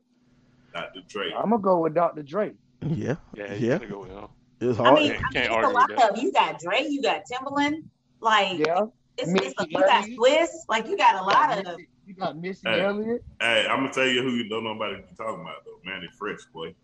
Dr. 0.74 1.00
Dre. 1.08 1.32
I'm 1.32 1.50
gonna 1.50 1.62
go 1.62 1.78
with 1.80 1.94
Dr. 1.94 2.22
Dre. 2.22 2.52
Yeah, 2.84 3.14
Yeah, 3.34 3.54
you 3.54 3.68
Yeah. 3.68 3.78
go 3.78 4.00
with 4.00 4.10
him. 4.10 4.28
it's 4.60 4.78
I 4.80 4.82
hard. 4.82 4.94
mean, 4.98 5.12
Can't- 5.12 5.22
I 5.22 5.22
mean 5.22 5.32
can't 5.32 5.52
it's 5.64 5.68
a 5.68 5.70
lot 5.72 5.88
with 5.90 6.10
of 6.10 6.18
you 6.22 6.32
got 6.32 6.58
Dre, 6.60 6.86
you 6.88 7.00
got 7.00 7.22
Timbaland, 7.30 7.84
like 8.20 8.58
Yeah. 8.58 8.86
it's, 9.18 9.30
Missy 9.30 9.46
it's 9.46 9.54
a, 9.60 9.66
you 9.70 9.78
got 9.78 10.02
Elliott. 10.02 10.16
Swiss, 10.16 10.64
like 10.68 10.88
you 10.88 10.96
got 10.96 11.14
a 11.14 11.22
lot 11.24 11.58
of 11.58 11.64
Missy- 11.64 11.88
you 12.06 12.14
got 12.14 12.36
Missy 12.36 12.60
Hey. 12.68 12.80
Elliott. 12.80 13.24
Hey, 13.40 13.66
I'm 13.68 13.80
gonna 13.80 13.92
tell 13.92 14.06
you 14.06 14.22
who 14.22 14.30
you 14.30 14.48
don't 14.48 14.64
know 14.64 14.72
nobody 14.74 14.96
you 14.96 15.16
talking 15.16 15.40
about 15.40 15.64
though. 15.64 15.78
Mannie 15.84 16.08
Fresh, 16.18 16.40
boy. 16.52 16.74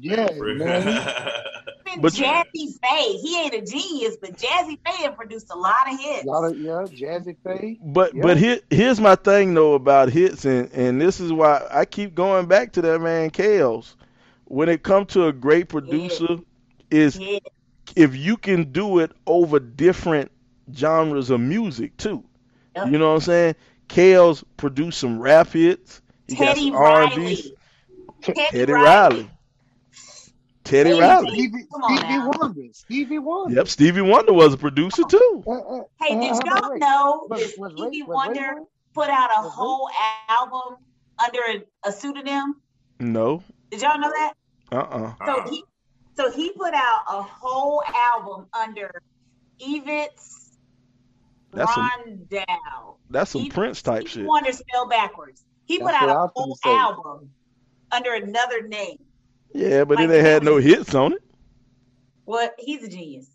Yeah, 0.00 0.28
Fresh. 0.36 0.58
But- 2.00 2.12
Jazze 2.12 2.44
Pha. 2.82 3.18
He 3.22 3.40
ain't 3.40 3.54
a 3.54 3.62
genius, 3.62 4.16
but 4.20 4.36
Jazze 4.36 4.78
Pha 4.86 5.10
produced 5.12 5.50
a 5.50 5.56
lot 5.56 5.90
of 5.92 5.98
hits. 5.98 6.24
Lot 6.26 6.44
of 6.44 6.58
yeah, 6.58 6.84
Jazze 6.86 7.34
Pha. 7.42 7.76
But 7.82 8.14
Yeah. 8.14 8.22
but 8.22 8.36
here, 8.36 8.60
here's 8.70 9.00
my 9.00 9.14
thing 9.14 9.54
though 9.54 9.74
about 9.74 10.10
hits 10.10 10.44
and 10.44 10.70
and 10.72 11.00
this 11.00 11.18
is 11.18 11.32
why 11.32 11.66
I 11.72 11.86
keep 11.86 12.14
going 12.14 12.46
back 12.46 12.72
to 12.72 12.82
that 12.82 13.00
man 13.00 13.30
Kales. 13.30 13.94
When 14.44 14.68
it 14.68 14.82
comes 14.82 15.12
to 15.14 15.26
a 15.26 15.32
great 15.32 15.68
producer, 15.68 16.38
is 16.90 17.18
yeah, 17.18 17.38
if 17.96 18.14
you 18.14 18.36
can 18.36 18.70
do 18.70 18.98
it 18.98 19.12
over 19.26 19.58
different 19.58 20.30
genres 20.74 21.30
of 21.30 21.40
music 21.40 21.96
too. 21.96 22.22
Yep. 22.76 22.88
You 22.92 22.98
know 22.98 23.08
what 23.08 23.14
I'm 23.16 23.20
saying? 23.22 23.54
Kales 23.88 24.44
produced 24.56 24.98
some 24.98 25.18
rap 25.18 25.48
hits. 25.48 26.00
He 26.26 26.34
got 26.36 26.54
Teddy 26.56 26.66
some 26.68 26.74
R&B. 26.76 27.16
Riley. 27.16 27.54
Teddy 28.22 28.72
Riley. 28.72 29.30
Teddy 30.64 30.90
Hey, 30.90 31.00
Riley. 31.00 31.30
Stevie, 31.30 31.64
Come 31.72 31.82
on 31.82 31.96
Stevie. 31.98 32.38
Wonder. 32.38 32.62
Stevie 32.72 33.18
Wonder. 33.18 33.54
Yep, 33.56 33.68
Stevie 33.68 34.00
Wonder 34.02 34.32
was 34.34 34.52
a 34.52 34.58
producer 34.58 35.02
too. 35.04 35.42
Uh, 35.46 35.50
uh, 35.52 35.82
Hey, 36.00 36.14
uh, 36.16 36.20
did 36.20 36.46
how 36.46 36.60
y'all 36.68 36.78
know 36.78 37.26
Was, 37.30 37.40
that 37.40 37.58
was 37.58 37.72
Stevie 37.88 38.02
was 38.02 38.14
Wonder 38.14 38.54
one? 38.54 38.66
put 38.94 39.08
out 39.08 39.30
a 39.30 39.48
whole 39.48 39.88
album 40.28 40.76
under 41.18 41.38
a, 41.48 41.88
a 41.88 41.92
pseudonym? 41.92 42.56
No. 43.00 43.42
Did 43.70 43.80
y'all 43.82 43.98
know 43.98 44.10
that? 44.10 44.34
Uh-uh. 44.70 45.14
So 45.24 45.40
Uh, 45.40 45.48
he 45.50 45.64
so 46.16 46.30
he 46.32 46.50
put 46.52 46.74
out 46.74 47.00
a 47.08 47.22
whole 47.22 47.82
album 47.94 48.46
under 48.52 48.90
Eivets 49.60 50.37
That's 51.52 51.74
some- 51.74 51.90
Rondell. 52.06 52.96
That's 53.10 53.30
some 53.30 53.42
He- 53.42 53.50
Prince 53.50 53.82
type 53.82 54.02
Stevie 54.08 54.22
shit. 54.22 54.26
Wonder 54.26 54.52
spelled 54.52 54.90
backwards. 54.90 55.44
He 55.64 55.78
put 55.78 55.94
out 55.94 56.08
a 56.08 56.12
I 56.12 56.24
a 56.24 56.28
whole 56.34 56.56
say. 56.62 56.70
album 56.70 57.30
under 57.90 58.12
another 58.14 58.66
name. 58.68 58.98
Yeah, 59.54 59.84
but 59.84 59.96
Like 59.98 60.08
it 60.08 60.12
ain't 60.14 60.26
had 60.26 60.42
no 60.44 60.56
hits 60.58 60.94
on 60.94 61.12
it. 61.14 61.22
What? 62.24 62.54
He's 62.58 62.82
a 62.82 62.88
genius. 62.88 63.30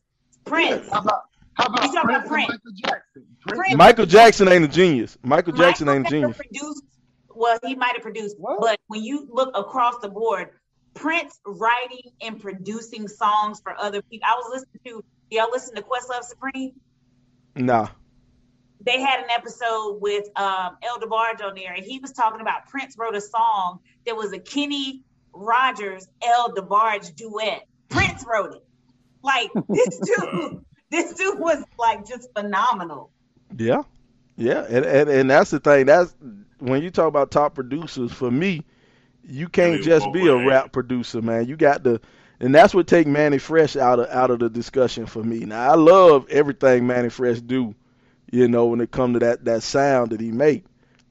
Prince. 0.46 0.88
How 0.92 1.00
about 1.02 1.22
how 1.56 1.66
about 1.68 1.84
You 1.86 1.94
talking 1.94 2.10
about 2.16 2.28
Prince 2.28 2.48
Prince? 2.48 2.50
Michael 2.50 2.72
Jackson? 2.76 3.26
Prince, 3.42 3.60
Prince. 3.60 3.76
Michael 3.78 4.06
Jackson 4.06 4.48
ain't 4.48 4.64
a 4.66 4.68
genius. 4.68 5.18
Michael 5.24 5.54
Jackson 5.54 5.86
Michael 5.88 5.98
ain't 6.00 6.08
a 6.08 6.10
genius. 6.10 6.38
Produced, 6.38 6.84
well, 7.36 7.60
he 7.64 7.76
might 7.76 7.94
have 7.94 8.02
produced, 8.02 8.36
What? 8.40 8.60
but 8.62 8.80
when 8.88 9.04
you 9.04 9.28
look 9.32 9.56
across 9.56 9.96
the 10.02 10.10
board, 10.10 10.50
Prince 10.96 11.40
writing 11.46 12.12
and 12.22 12.40
producing 12.40 13.08
songs 13.08 13.60
for 13.62 13.76
other 13.80 14.02
people. 14.04 14.28
I 14.28 14.36
was 14.36 14.46
listening 14.52 15.02
to 15.02 15.06
y'all 15.36 15.50
listen 15.52 15.76
to 15.76 15.82
Questlove 15.82 16.24
Supreme. 16.24 16.72
Nah. 17.56 17.88
They 18.86 19.00
had 19.00 19.22
an 19.22 19.30
episode 19.30 20.00
with 20.02 20.26
um, 20.38 20.78
El 20.84 21.00
DeBarge 21.00 21.44
on 21.44 21.56
there, 21.56 21.74
and 21.74 21.84
he 21.84 22.00
was 22.00 22.12
talking 22.12 22.42
about 22.42 22.68
Prince 22.68 22.98
wrote 22.98 23.16
a 23.16 23.22
song 23.22 23.80
that 24.06 24.16
was 24.16 24.34
a 24.34 24.40
Kenny 24.40 25.04
Rogers 25.34 26.08
El 26.22 26.54
DeBarge 26.54 27.16
duet. 27.16 27.68
Prince 27.90 28.26
wrote 28.28 28.56
it. 28.56 28.64
Like 29.22 29.52
this 29.70 30.00
dude, 30.00 30.66
this 30.90 31.14
dude 31.14 31.40
was 31.40 31.64
like 31.80 32.06
just 32.08 32.34
phenomenal. 32.34 33.12
Yeah. 33.58 33.84
Yeah. 34.36 34.66
And, 34.68 34.86
and 34.86 35.10
and 35.10 35.30
that's 35.30 35.52
the 35.52 35.60
thing. 35.60 35.86
That's 35.86 36.14
when 36.60 36.84
you 36.84 36.92
talk 36.92 37.08
about 37.08 37.32
top 37.32 37.56
producers, 37.56 38.12
for 38.12 38.32
me, 38.32 38.66
you 39.24 39.48
can't 39.48 39.78
They 39.78 39.84
just 39.84 40.06
both 40.06 40.14
be 40.14 40.28
a 40.28 40.36
were 40.36 40.48
rap 40.48 40.72
producer, 40.72 41.22
man. 41.22 41.48
You 41.48 41.56
got 41.56 41.84
to 41.86 42.02
and 42.40 42.54
that's 42.54 42.74
what 42.74 42.88
take 42.88 43.08
Mannie 43.08 43.38
Fresh 43.38 43.76
out 43.76 44.00
of 44.00 44.10
out 44.10 44.32
of 44.32 44.40
the 44.40 44.50
discussion 44.50 45.06
for 45.06 45.24
me. 45.24 45.40
Now 45.40 45.72
I 45.72 45.76
love 45.76 46.28
everything 46.30 46.86
Mannie 46.88 47.10
Fresh 47.10 47.42
do, 47.42 47.74
you 48.34 48.48
know, 48.48 48.66
when 48.66 48.82
it 48.82 48.92
come 48.92 49.14
to 49.14 49.20
that 49.20 49.46
that 49.46 49.62
sound 49.64 50.12
that 50.12 50.20
he 50.20 50.32
make. 50.32 50.66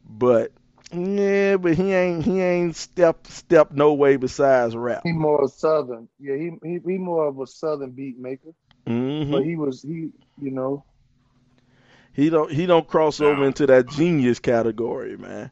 But 0.09 0.51
yeah, 0.93 1.57
but 1.57 1.75
he 1.77 1.93
ain't 1.93 2.25
he 2.25 2.41
ain't 2.41 2.75
step 2.77 3.27
step 3.29 3.71
no 3.71 3.95
way 3.95 4.17
besides 4.17 4.75
rap. 4.75 5.05
He 5.05 5.13
more 5.13 5.45
of 5.45 5.53
southern. 5.53 6.09
Yeah, 6.19 6.35
he 6.37 6.51
he, 6.65 6.81
he 6.85 6.99
more 6.99 7.29
of 7.29 7.39
a 7.41 7.47
southern 7.47 7.93
beat 7.93 8.19
maker. 8.19 8.51
hmm 8.87 9.31
But 9.33 9.45
he 9.45 9.57
was 9.57 9.83
he, 9.83 10.11
you 10.41 10.51
know, 10.51 10.85
He 12.13 12.29
don't 12.29 12.51
he 12.53 12.67
don't 12.67 12.89
cross 12.89 13.21
over 13.21 13.47
into 13.47 13.67
that 13.69 13.87
genius 13.89 14.41
category, 14.41 15.17
man. 15.17 15.51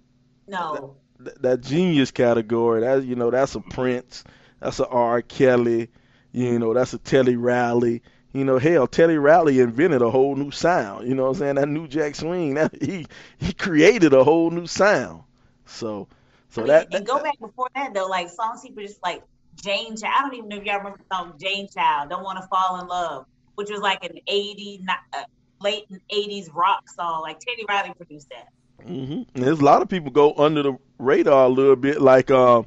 No. 0.49 0.97
Th- 1.25 1.37
that 1.41 1.61
genius 1.63 2.11
category. 2.11 2.81
That 2.81 3.05
you 3.05 3.15
know, 3.15 3.31
that's 3.31 3.55
a 3.55 3.61
Prince, 3.61 4.25
that's 4.61 4.81
a 4.81 4.89
R. 4.89 5.23
Kelly, 5.23 5.89
you 6.33 6.59
know, 6.59 6.75
that's 6.75 6.93
a 6.95 6.99
Teddy 6.99 7.37
Riley. 7.37 8.03
You 8.33 8.45
know, 8.45 8.59
hell, 8.59 8.87
Teddy 8.87 9.19
Riley 9.19 9.59
invented 9.59 10.03
a 10.03 10.11
whole 10.11 10.37
new 10.37 10.51
sound. 10.51 11.09
You 11.09 11.15
know 11.15 11.25
what 11.25 11.31
I'm 11.31 11.35
saying? 11.35 11.55
That 11.57 11.69
new 11.69 11.89
Jack 11.89 12.15
Swing, 12.15 12.55
that 12.55 12.81
he 12.81 13.07
he 13.39 13.53
created 13.53 14.13
a 14.13 14.23
whole 14.23 14.51
new 14.51 14.67
sound. 14.67 15.25
So 15.67 16.07
so 16.51 16.63
I 16.63 16.65
mean, 16.65 16.69
that, 16.69 16.85
and 16.85 16.93
that 16.93 17.05
go 17.05 17.23
back 17.23 17.39
before 17.41 17.69
that 17.75 17.95
though, 17.95 18.07
like 18.07 18.29
songs 18.29 18.63
he 18.63 18.71
produced 18.71 19.01
like 19.03 19.23
Jane 19.63 19.97
Child. 19.97 20.15
I 20.17 20.23
don't 20.23 20.35
even 20.35 20.49
know 20.49 20.57
if 20.57 20.65
y'all 20.65 20.79
remember 20.79 20.99
the 20.99 21.15
song 21.15 21.35
Jane 21.41 21.69
Child, 21.69 22.11
Don't 22.11 22.23
Want 22.23 22.41
to 22.41 22.47
Fall 22.49 22.81
in 22.81 22.89
Love, 22.89 23.27
which 23.55 23.71
was 23.71 23.81
like 23.81 24.05
an 24.05 24.19
80, 24.27 24.81
not, 24.83 24.99
uh, 25.13 25.25
late 25.61 25.87
80s 26.13 26.55
rock 26.55 26.89
song. 26.89 27.23
Like 27.23 27.39
Teddy 27.41 27.65
Riley 27.69 27.93
produced 27.95 28.29
that. 28.31 28.49
Mm-hmm. 28.87 29.41
There's 29.41 29.61
a 29.61 29.65
lot 29.65 29.83
of 29.83 29.89
people 29.89 30.11
go 30.11 30.35
under 30.35 30.63
the 30.63 30.77
radar 30.99 31.47
a 31.47 31.49
little 31.49 31.77
bit, 31.77 32.01
like 32.01 32.31
uh, 32.31 32.63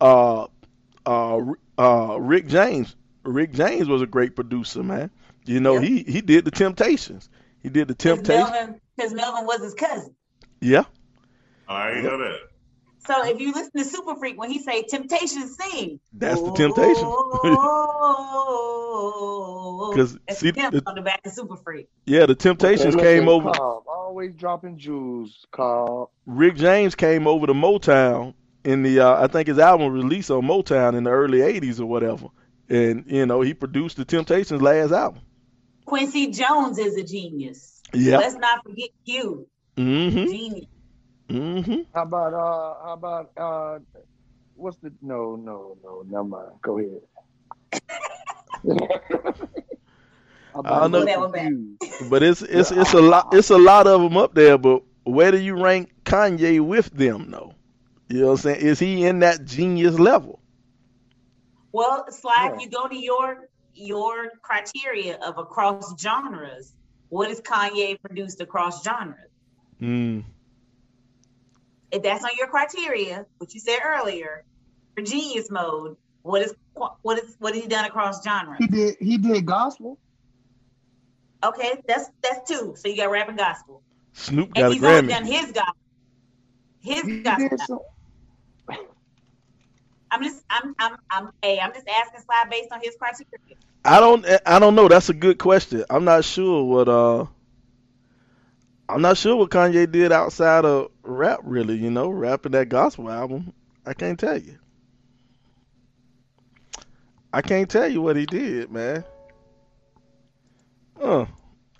uh, 0.00 0.46
uh, 1.06 1.40
uh, 1.78 2.16
Rick 2.20 2.48
James. 2.48 2.96
Rick 3.24 3.52
James 3.52 3.88
was 3.88 4.02
a 4.02 4.06
great 4.06 4.34
producer, 4.36 4.82
man. 4.82 5.10
You 5.44 5.60
know, 5.60 5.74
Yeah. 5.74 5.80
he 5.88 6.02
he 6.04 6.20
did 6.20 6.44
the 6.44 6.50
Temptations. 6.50 7.28
He 7.62 7.68
did 7.68 7.88
the 7.88 7.94
Temptations. 7.94 8.78
Because 8.96 9.12
Melvin 9.14 9.46
was 9.46 9.60
his 9.62 9.74
cousin. 9.74 10.14
Yeah. 10.60 10.84
I 11.68 11.92
ain't 11.92 12.04
know 12.04 12.18
that. 12.18 12.36
So 13.06 13.24
if 13.26 13.40
you 13.40 13.52
listen 13.52 13.72
to 13.76 13.84
Super 13.84 14.14
Freak, 14.14 14.38
when 14.38 14.50
he 14.50 14.60
say 14.60 14.82
Temptation 14.84 15.48
sing, 15.48 15.98
That's 16.12 16.40
the 16.40 16.52
Temptations. 16.52 17.02
Oh, 18.94 19.92
'Cause, 19.96 20.16
that's 20.26 20.38
see, 20.40 20.48
him 20.54 20.70
the- 20.72 20.82
on 20.86 20.94
the 20.94 21.02
back 21.02 21.20
of 21.26 21.32
Super 21.32 21.56
Freak. 21.56 21.88
Yeah, 22.06 22.26
the 22.26 22.34
Temptations 22.34 22.94
Look 22.94 23.04
came 23.04 23.28
over. 23.28 23.50
Cobb, 23.50 23.84
always 23.88 24.34
dropping 24.36 24.78
jewels, 24.78 25.46
Cobb. 25.50 26.08
Rick 26.26 26.56
James 26.56 26.94
came 26.94 27.26
over 27.26 27.46
to 27.46 27.54
Motown 27.54 28.34
in 28.64 28.82
the 28.84 29.00
uh, 29.00 29.22
I 29.24 29.26
think 29.26 29.48
his 29.48 29.58
album 29.58 29.92
released 29.92 30.30
on 30.30 30.42
Motown 30.44 30.94
in 30.96 31.02
the 31.04 31.10
early 31.10 31.38
'80s 31.38 31.80
or 31.80 31.86
whatever, 31.86 32.28
and 32.72 33.04
you 33.06 33.26
know 33.26 33.42
he 33.42 33.54
produced 33.54 33.96
the 33.96 34.04
Temptations' 34.04 34.62
last 34.62 34.92
album. 34.92 35.22
Quincy 35.84 36.30
Jones 36.30 36.78
is 36.78 36.96
a 36.96 37.02
genius. 37.02 37.82
Yeah. 37.92 38.18
Let's 38.18 38.36
not 38.36 38.64
forget 38.64 38.88
Q. 39.04 39.46
Mm-hmm. 39.76 40.24
Genius. 40.24 40.66
Mm-hmm. 41.28 41.80
How 41.94 42.02
about 42.02 42.34
uh 42.34 42.84
how 42.84 42.92
about 42.94 43.30
uh 43.36 43.78
what's 44.54 44.78
the 44.78 44.92
no 45.02 45.36
no 45.36 45.76
no 45.84 46.04
never 46.08 46.24
mind. 46.24 46.52
Go 46.62 46.78
ahead. 46.78 47.00
I 50.54 50.78
don't 50.78 50.92
know. 50.92 51.02
Mr. 51.02 51.06
That 51.06 51.20
one 51.20 51.32
back. 51.32 51.46
Hughes? 51.46 52.08
But 52.08 52.22
it's 52.22 52.42
it's 52.42 52.70
it's 52.70 52.94
a 52.94 53.00
lot 53.00 53.28
it's 53.32 53.50
a 53.50 53.58
lot 53.58 53.86
of 53.86 54.00
them 54.00 54.16
up 54.16 54.34
there. 54.34 54.56
But 54.56 54.82
where 55.04 55.30
do 55.30 55.38
you 55.38 55.62
rank 55.62 55.92
Kanye 56.04 56.60
with 56.60 56.90
them 56.90 57.30
though? 57.30 57.54
You 58.08 58.20
know 58.20 58.26
what 58.26 58.32
I'm 58.32 58.38
saying? 58.38 58.60
Is 58.60 58.78
he 58.78 59.04
in 59.04 59.20
that 59.20 59.44
genius 59.44 59.98
level? 59.98 60.41
Well, 61.72 62.06
Sly, 62.10 62.32
Yeah. 62.36 62.54
if 62.54 62.60
you 62.62 62.68
go 62.70 62.86
to 62.88 62.96
your 62.96 63.48
your 63.74 64.28
criteria 64.42 65.16
of 65.16 65.38
across 65.38 65.98
genres, 65.98 66.74
what 67.08 67.30
is 67.30 67.40
Kanye 67.40 67.98
produced 68.02 68.42
across 68.42 68.84
genres? 68.84 69.30
Mm. 69.80 70.24
If 71.90 72.02
that's 72.02 72.22
on 72.22 72.30
your 72.38 72.48
criteria, 72.48 73.24
which 73.38 73.54
you 73.54 73.60
said 73.60 73.78
earlier, 73.84 74.44
for 74.94 75.02
genius 75.02 75.50
mode, 75.50 75.96
What 76.22 76.42
is 76.42 76.54
what 76.74 77.18
is 77.18 77.34
what 77.38 77.54
has 77.54 77.62
he 77.62 77.68
done 77.68 77.84
across 77.86 78.22
genres? 78.22 78.58
He 78.58 78.66
did 78.66 78.96
he 79.00 79.18
did 79.18 79.44
gospel. 79.46 79.98
Okay, 81.42 81.80
that's 81.88 82.08
that's 82.22 82.48
two. 82.48 82.74
So 82.76 82.88
you 82.88 82.96
got 82.96 83.10
rap 83.10 83.28
and 83.28 83.38
gospel, 83.38 83.82
Snoop 84.12 84.52
and 84.54 84.54
got 84.54 84.70
a 84.70 84.74
he's 84.74 84.84
only 84.84 85.08
done 85.08 85.24
his 85.24 85.50
gospel. 85.52 85.74
His 86.80 87.02
He 87.04 87.22
gospel. 87.22 87.84
I'm 90.12 90.22
just 90.22 90.44
I'm 90.50 90.74
I'm 90.78 90.96
I'm 91.10 91.30
hey 91.42 91.58
I'm 91.58 91.72
just 91.72 91.88
asking 91.88 92.20
Sly 92.20 92.44
based 92.50 92.70
on 92.70 92.80
his 92.82 92.94
criteria. 92.96 93.56
I 93.84 93.98
don't 93.98 94.26
I 94.44 94.58
don't 94.58 94.74
know. 94.74 94.86
That's 94.86 95.08
a 95.08 95.14
good 95.14 95.38
question. 95.38 95.84
I'm 95.88 96.04
not 96.04 96.24
sure 96.24 96.62
what 96.64 96.88
uh 96.88 97.24
I'm 98.90 99.00
not 99.00 99.16
sure 99.16 99.36
what 99.36 99.50
Kanye 99.50 99.90
did 99.90 100.12
outside 100.12 100.66
of 100.66 100.90
rap 101.02 101.40
really, 101.42 101.76
you 101.76 101.90
know, 101.90 102.10
rapping 102.10 102.52
that 102.52 102.68
gospel 102.68 103.10
album. 103.10 103.54
I 103.86 103.94
can't 103.94 104.20
tell 104.20 104.36
you. 104.36 104.58
I 107.32 107.40
can't 107.40 107.70
tell 107.70 107.88
you 107.88 108.02
what 108.02 108.16
he 108.16 108.26
did, 108.26 108.70
man. 108.70 109.04
Uh, 111.00 111.24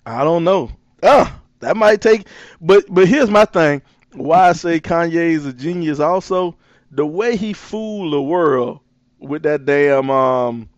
I 0.07 0.23
don't 0.23 0.43
know. 0.43 0.71
Uh, 1.03 1.29
that 1.59 1.77
might 1.77 2.01
take 2.01 2.25
but 2.59 2.85
but 2.89 3.07
here's 3.07 3.29
my 3.29 3.45
thing. 3.45 3.83
Why 4.13 4.49
I 4.49 4.53
say 4.53 4.79
Kanye 4.79 5.33
is 5.33 5.45
a 5.45 5.53
genius 5.53 5.99
also, 5.99 6.55
the 6.95 7.05
way 7.05 7.35
he 7.35 7.53
fooled 7.53 8.13
the 8.13 8.21
world 8.21 8.79
with 9.19 9.43
that 9.43 9.65
damn 9.65 10.09
um 10.09 10.69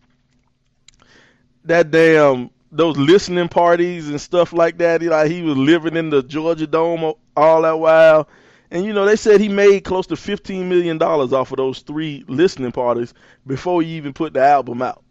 that 1.64 1.90
damn 1.90 2.50
those 2.72 2.96
listening 2.96 3.48
parties 3.48 4.08
and 4.08 4.20
stuff 4.20 4.52
like 4.52 4.78
that. 4.78 5.00
He, 5.00 5.08
like 5.08 5.30
he 5.30 5.42
was 5.42 5.56
living 5.56 5.96
in 5.96 6.10
the 6.10 6.22
Georgia 6.22 6.66
Dome 6.66 7.14
all 7.36 7.62
that 7.62 7.78
while, 7.78 8.28
and 8.70 8.84
you 8.84 8.92
know 8.92 9.04
they 9.04 9.16
said 9.16 9.40
he 9.40 9.48
made 9.48 9.84
close 9.84 10.06
to 10.08 10.16
fifteen 10.16 10.68
million 10.68 10.96
dollars 10.96 11.32
off 11.32 11.52
of 11.52 11.58
those 11.58 11.80
three 11.80 12.24
listening 12.28 12.72
parties 12.72 13.12
before 13.46 13.82
he 13.82 13.90
even 13.96 14.12
put 14.12 14.32
the 14.32 14.40
album 14.42 14.80
out. 14.80 15.02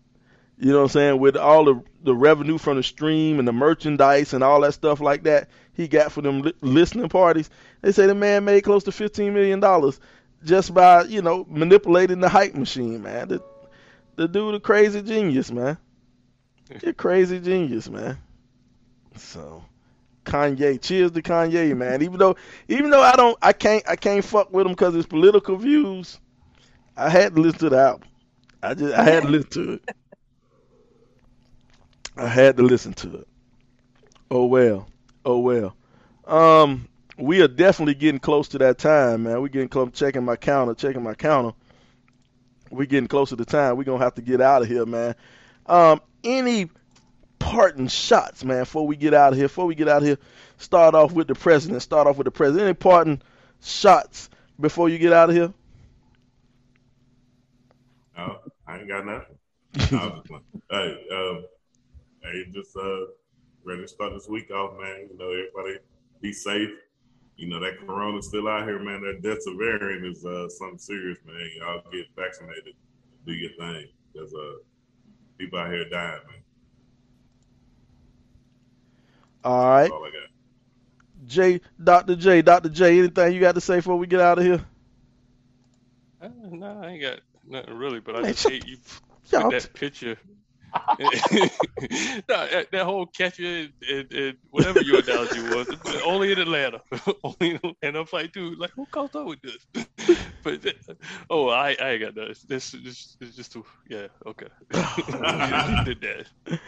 You 0.57 0.71
know 0.71 0.77
what 0.77 0.83
I'm 0.83 0.89
saying? 0.89 1.19
With 1.19 1.37
all 1.37 1.65
the 1.65 1.81
the 2.03 2.15
revenue 2.15 2.57
from 2.57 2.77
the 2.77 2.83
stream 2.83 3.39
and 3.39 3.47
the 3.47 3.53
merchandise 3.53 4.33
and 4.33 4.43
all 4.43 4.61
that 4.61 4.73
stuff 4.73 5.01
like 5.01 5.23
that 5.23 5.49
he 5.73 5.87
got 5.87 6.11
for 6.11 6.21
them 6.21 6.41
li- 6.41 6.53
listening 6.61 7.09
parties, 7.09 7.49
they 7.81 7.91
say 7.91 8.07
the 8.07 8.15
man 8.15 8.45
made 8.45 8.63
close 8.63 8.83
to 8.85 8.91
fifteen 8.91 9.33
million 9.33 9.59
dollars 9.59 9.99
just 10.45 10.73
by 10.73 11.03
you 11.03 11.21
know 11.21 11.45
manipulating 11.49 12.19
the 12.19 12.29
hype 12.29 12.55
machine, 12.55 13.01
man. 13.01 13.27
The 13.27 13.43
the 14.15 14.27
dude 14.27 14.55
a 14.55 14.59
crazy 14.59 15.01
genius, 15.01 15.51
man. 15.51 15.77
You're 16.81 16.93
crazy 16.93 17.39
genius, 17.39 17.89
man. 17.89 18.17
So, 19.17 19.63
Kanye, 20.25 20.81
cheers 20.81 21.11
to 21.11 21.21
Kanye, 21.21 21.75
man. 21.75 22.01
Even 22.01 22.17
though, 22.17 22.35
even 22.67 22.89
though 22.89 23.01
I 23.01 23.15
don't, 23.15 23.37
I 23.41 23.53
can't, 23.53 23.83
I 23.87 23.95
can't 23.95 24.23
fuck 24.23 24.51
with 24.51 24.65
him 24.65 24.73
because 24.73 24.93
his 24.93 25.05
political 25.05 25.57
views. 25.57 26.19
I 26.97 27.09
had 27.09 27.35
to 27.35 27.41
listen 27.41 27.59
to 27.59 27.69
the 27.69 27.77
album. 27.77 28.07
I 28.63 28.73
just, 28.73 28.93
I 28.93 29.03
had 29.03 29.23
to 29.23 29.29
listen 29.29 29.49
to 29.51 29.73
it. 29.73 29.89
I 32.17 32.27
had 32.27 32.57
to 32.57 32.63
listen 32.63 32.93
to 32.93 33.15
it. 33.17 33.27
Oh 34.31 34.45
well, 34.45 34.87
oh 35.25 35.39
well. 35.39 35.75
Um, 36.25 36.87
we 37.17 37.41
are 37.41 37.47
definitely 37.47 37.95
getting 37.95 38.19
close 38.19 38.49
to 38.49 38.57
that 38.59 38.77
time, 38.77 39.23
man. 39.23 39.41
We're 39.41 39.47
getting 39.47 39.69
close. 39.69 39.91
Checking 39.93 40.23
my 40.23 40.35
counter, 40.35 40.73
checking 40.73 41.03
my 41.03 41.13
counter. 41.13 41.55
We're 42.69 42.85
getting 42.85 43.07
close 43.07 43.29
to 43.29 43.35
the 43.35 43.45
time. 43.45 43.77
We're 43.77 43.83
gonna 43.83 44.03
have 44.03 44.15
to 44.15 44.21
get 44.21 44.41
out 44.41 44.61
of 44.61 44.67
here, 44.67 44.85
man. 44.85 45.15
Um, 45.65 46.01
any 46.23 46.69
parting 47.39 47.87
shots, 47.87 48.43
man, 48.43 48.61
before 48.61 48.85
we 48.85 48.95
get 48.95 49.13
out 49.13 49.33
of 49.33 49.37
here? 49.37 49.47
Before 49.47 49.65
we 49.65 49.75
get 49.75 49.87
out 49.87 50.01
of 50.01 50.07
here, 50.07 50.17
start 50.57 50.95
off 50.95 51.13
with 51.13 51.27
the 51.27 51.35
president. 51.35 51.81
Start 51.81 52.07
off 52.07 52.17
with 52.17 52.25
the 52.25 52.31
president. 52.31 52.65
Any 52.65 52.73
parting 52.73 53.21
shots 53.61 54.29
before 54.59 54.89
you 54.89 54.97
get 54.97 55.13
out 55.13 55.29
of 55.29 55.35
here? 55.35 55.53
No, 58.17 58.39
I 58.67 58.79
ain't 58.79 58.87
got 58.87 59.05
nothing. 59.05 59.37
No, 59.91 60.23
hey, 60.71 61.05
um, 61.11 61.45
hey, 62.23 62.45
just 62.53 62.75
uh, 62.77 63.05
ready 63.65 63.81
to 63.81 63.87
start 63.87 64.13
this 64.13 64.27
week 64.29 64.49
off, 64.51 64.79
man. 64.79 65.09
You 65.11 65.17
know, 65.17 65.31
everybody 65.31 65.79
be 66.21 66.31
safe. 66.31 66.69
You 67.37 67.47
know 67.49 67.59
that 67.59 67.85
corona's 67.85 68.27
still 68.27 68.47
out 68.47 68.65
here, 68.67 68.79
man. 68.79 69.01
That 69.01 69.21
Delta 69.21 69.55
variant 69.57 70.05
is 70.05 70.25
uh 70.25 70.49
something 70.49 70.79
serious, 70.79 71.19
man. 71.25 71.49
Y'all 71.57 71.81
get 71.91 72.07
vaccinated, 72.15 72.75
do 73.25 73.33
your 73.33 73.51
thing, 73.59 73.87
because 74.13 74.33
uh, 74.33 74.57
people 75.37 75.59
out 75.59 75.71
here 75.71 75.89
dying, 75.89 76.21
man. 76.27 76.41
All 79.43 79.67
right, 79.69 79.81
That's 79.83 79.91
all 79.91 80.05
I 80.05 80.11
got. 80.11 80.29
J, 81.27 81.61
Dr. 81.83 82.15
J, 82.15 82.41
Dr. 82.41 82.69
J. 82.69 82.99
Anything 82.99 83.33
you 83.33 83.39
got 83.41 83.55
to 83.55 83.61
say 83.61 83.77
before 83.77 83.97
we 83.97 84.07
get 84.07 84.21
out 84.21 84.39
of 84.39 84.45
here? 84.45 84.65
Uh, 86.21 86.29
no, 86.49 86.81
I 86.81 86.87
ain't 86.91 87.01
got 87.01 87.19
nothing 87.47 87.73
really, 87.75 87.99
but 87.99 88.15
I 88.15 88.21
Man, 88.21 88.33
just 88.33 88.47
hate 88.47 88.65
you 88.65 88.77
put 89.31 89.49
that 89.49 89.73
picture. 89.73 90.17
no, 90.99 91.07
that, 92.27 92.67
that 92.71 92.85
whole 92.85 93.05
catcher 93.05 93.45
and, 93.45 93.71
and, 93.89 94.11
and 94.11 94.37
whatever 94.49 94.81
your 94.81 94.99
analogy 94.99 95.41
was, 95.43 95.67
only 96.05 96.31
in 96.31 96.39
Atlanta, 96.39 96.81
only 97.23 97.51
in 97.51 97.55
Atlanta. 97.57 97.99
I'm 97.99 98.07
like, 98.11 98.33
dude, 98.33 98.57
like 98.59 98.71
who 98.71 98.85
comes 98.87 99.15
up 99.15 99.25
with 99.25 99.39
this? 99.41 100.17
but 100.43 100.65
uh, 100.65 100.93
oh, 101.29 101.49
I 101.49 101.75
I 101.81 101.91
ain't 101.91 102.01
got 102.01 102.15
that. 102.15 102.37
This 102.47 102.71
this 102.71 103.17
is 103.21 103.35
just 103.35 103.53
too 103.53 103.65
yeah 103.87 104.07
okay. 104.25 104.47
you 104.73 105.85
did 105.85 106.01
that. 106.01 106.59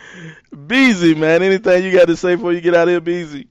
Beezy, 0.67 1.13
man. 1.13 1.43
Anything 1.43 1.83
you 1.83 1.91
got 1.91 2.07
to 2.07 2.15
say 2.15 2.35
before 2.35 2.53
you 2.53 2.61
get 2.61 2.75
out 2.75 2.87
of 2.87 2.93
here, 2.93 3.01
Beezy? 3.01 3.49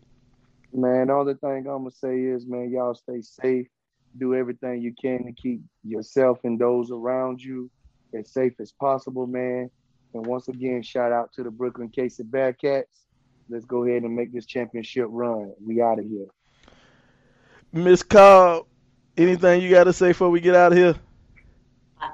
Man, 0.73 1.11
all 1.11 1.25
the 1.25 1.39
only 1.43 1.63
thing 1.63 1.71
I'm 1.71 1.85
gonna 1.85 1.91
say 1.91 2.19
is, 2.21 2.47
man, 2.47 2.71
y'all 2.71 2.95
stay 2.95 3.21
safe. 3.23 3.67
Do 4.19 4.35
everything 4.35 4.81
you 4.81 4.95
can 4.99 5.25
to 5.25 5.33
keep 5.33 5.61
yourself 5.85 6.41
and 6.45 6.59
those 6.59 6.91
around 6.91 7.43
you 7.43 7.71
as 8.15 8.33
safe 8.33 8.55
as 8.61 8.73
possible, 8.73 9.27
man. 9.27 9.71
And 10.17 10.27
once 10.27 10.49
again, 10.49 10.83
shout 10.83 11.12
out 11.12 11.33
to 11.35 11.43
the 11.43 11.51
Brookland-Cayce 11.51 12.21
Bearcats. 12.31 12.85
Let's 13.49 13.67
go 13.67 13.85
ahead 13.85 14.03
and 14.03 14.17
make 14.17 14.33
this 14.33 14.47
championship 14.47 15.07
run. 15.11 15.53
We 15.64 15.83
out 15.83 15.99
of 15.99 16.07
here. 16.07 16.27
Miss 17.73 18.03
Cobb, 18.03 18.64
anything 19.17 19.61
you 19.61 19.71
got 19.71 19.85
to 19.85 19.93
say 19.93 20.09
before 20.09 20.31
we 20.31 20.41
get 20.41 20.57
out 20.57 20.73
of 20.73 20.79
here? 20.79 20.95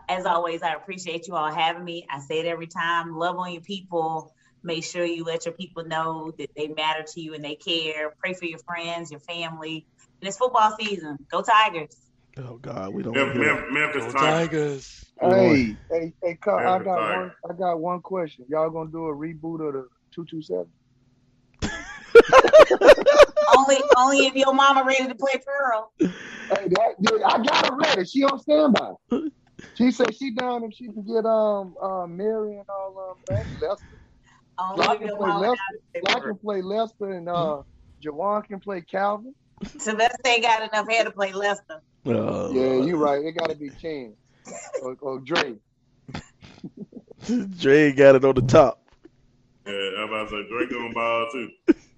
As 0.08 0.26
always, 0.26 0.62
I 0.62 0.74
appreciate 0.74 1.28
you 1.28 1.34
all 1.34 1.52
having 1.52 1.84
me. 1.84 2.06
I 2.10 2.18
say 2.18 2.40
it 2.40 2.46
every 2.46 2.66
time. 2.66 3.16
Love 3.16 3.36
on 3.38 3.52
your 3.52 3.62
people. 3.62 4.34
Make 4.64 4.84
sure 4.84 5.04
you 5.04 5.24
let 5.24 5.46
your 5.46 5.54
people 5.54 5.84
know 5.84 6.32
that 6.38 6.50
they 6.56 6.68
matter 6.68 7.04
to 7.04 7.20
you 7.20 7.34
and 7.34 7.44
they 7.44 7.54
care. 7.54 8.12
Pray 8.18 8.34
for 8.34 8.46
your 8.46 8.58
friends, 8.60 9.10
your 9.10 9.20
family. 9.20 9.86
And 10.20 10.28
it's 10.28 10.38
football 10.38 10.76
season. 10.78 11.18
Go 11.30 11.42
Tigers. 11.42 11.96
Oh 12.38 12.56
God, 12.56 12.94
we 12.94 13.02
don't. 13.02 13.14
Mem- 13.14 13.28
wanna 13.28 13.38
hear 13.40 13.54
that. 13.54 13.72
Mem- 13.72 13.74
Memphis 13.74 14.12
Tigers. 14.14 15.12
Tigers. 15.20 15.78
Hey, 15.90 16.00
hey, 16.00 16.14
hey, 16.22 16.34
Carl, 16.42 16.80
I 16.80 16.82
got 16.82 16.96
time. 16.96 17.18
one. 17.18 17.32
I 17.50 17.52
got 17.54 17.80
one 17.80 18.00
question. 18.00 18.46
Y'all 18.48 18.70
gonna 18.70 18.90
do 18.90 19.06
a 19.06 19.14
reboot 19.14 19.66
of 19.66 19.74
the 19.74 19.88
two 20.14 20.24
two 20.24 20.42
seven? 20.42 20.72
only 23.56 23.76
only 23.96 24.26
if 24.26 24.34
your 24.34 24.54
mama 24.54 24.84
ready 24.84 25.06
to 25.08 25.14
play 25.14 25.40
Pearl. 25.44 25.92
Hey, 25.98 26.68
that, 26.68 26.94
dude, 27.00 27.22
I 27.22 27.42
got 27.42 27.66
her 27.68 27.76
ready. 27.76 28.04
She 28.04 28.24
on 28.24 28.38
standby. 28.40 28.92
She 29.74 29.90
said 29.90 30.14
she 30.14 30.34
down 30.34 30.64
if 30.64 30.72
she 30.74 30.86
can 30.86 31.02
get 31.02 31.24
um 31.24 31.74
uh 31.80 32.06
Mary 32.06 32.56
and 32.56 32.66
all 32.68 33.10
um 33.10 33.16
that. 33.26 33.44
Lester. 33.60 33.96
Only 34.58 34.86
I 34.86 34.96
can 34.96 35.16
play 35.16 35.28
mama 35.28 35.40
left. 35.40 35.60
ready 35.94 36.06
I 36.08 36.20
can 36.20 36.36
play 36.38 36.62
Lester 36.62 37.10
and 37.12 37.28
uh 37.28 37.62
Jawan 38.04 38.44
can 38.46 38.60
play 38.60 38.80
Calvin. 38.82 39.34
Sylvester 39.78 40.16
ain't 40.26 40.42
got 40.42 40.62
enough 40.62 40.88
hair 40.88 41.04
to 41.04 41.10
play 41.10 41.32
Lester. 41.32 41.82
Oh, 42.06 42.52
Yeah, 42.52 42.84
you're 42.84 42.96
right. 42.96 43.24
It 43.24 43.32
gotta 43.32 43.54
be 43.54 43.70
Chance 43.70 44.16
or, 44.82 44.96
or 45.00 45.20
Dre. 45.20 45.54
Dre 47.58 47.92
got 47.92 48.16
it 48.16 48.24
on 48.24 48.34
the 48.34 48.42
top. 48.42 48.84
Yeah, 49.66 49.72
I'm 49.72 50.08
about 50.08 50.28
to 50.30 50.42
say 50.42 50.48
Drake 50.48 50.72
on 50.72 50.92
ball 50.92 51.28
too. 51.32 51.50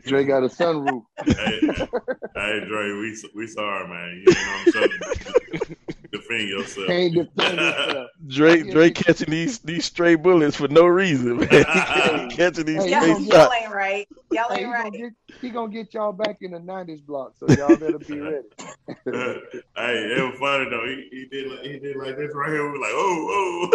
Dre 0.06 0.24
got 0.24 0.44
a 0.44 0.48
sunroof. 0.48 1.02
hey, 1.24 1.60
hey, 1.62 1.88
hey, 2.34 2.64
Dre, 2.68 2.92
we 2.92 3.16
we 3.34 3.46
sorry, 3.46 3.88
man. 3.88 4.22
You 4.26 4.34
ain't 4.34 4.48
on 4.48 4.64
the 4.64 4.72
show 4.72 4.86
to 4.86 5.76
defend 6.16 6.48
yourself. 6.48 6.86
Can't 6.86 7.14
defend 7.14 7.58
himself. 7.58 8.10
Dre, 8.26 8.62
Yeah, 8.62 8.72
Dre 8.72 8.84
he- 8.86 8.90
catching 8.92 9.30
these 9.30 9.58
these 9.60 9.84
stray 9.84 10.14
bullets 10.14 10.56
for 10.56 10.68
no 10.68 10.86
reason, 10.86 11.38
man. 11.38 11.48
He 11.50 11.60
catching 12.36 12.64
these 12.66 12.84
Hey, 12.84 12.90
Y'all, 12.90 13.20
y'all 13.20 13.52
ain't 13.52 13.72
right. 13.72 14.08
Y'all 14.30 14.48
Hey, 14.50 14.58
he 14.58 14.64
ain't 14.64 14.72
gonna 14.72 14.84
right. 14.84 14.92
get 14.92 15.12
he 15.40 15.50
gonna 15.50 15.72
get 15.72 15.92
y'all 15.94 16.12
back 16.12 16.38
in 16.40 16.52
the 16.52 16.60
nineties 16.60 17.00
block, 17.00 17.34
so 17.38 17.46
y'all 17.54 17.76
better 17.76 17.98
be 17.98 18.18
ready. 18.20 18.46
hey, 18.86 19.42
it 19.76 20.22
was 20.22 20.38
funny 20.38 20.70
though. 20.70 20.84
He, 20.86 21.08
he 21.10 21.24
did 21.26 21.50
like, 21.50 21.60
he 21.62 21.78
did 21.78 21.96
like 21.96 22.16
this 22.16 22.30
right 22.34 22.50
here. 22.50 22.64
We 22.64 22.78
were 22.78 22.78
like, 22.78 22.92
oh, 22.94 23.28
oh. 23.30 23.68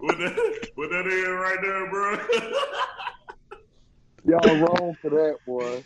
what 0.00 0.18
that 0.18 0.68
what 0.74 0.90
that 0.90 1.06
is 1.06 1.28
right 1.28 1.58
there, 1.62 1.90
bro? 1.90 2.18
y'all 4.26 4.58
wrong 4.60 4.96
for 5.00 5.10
that, 5.10 5.36
boy. 5.46 5.84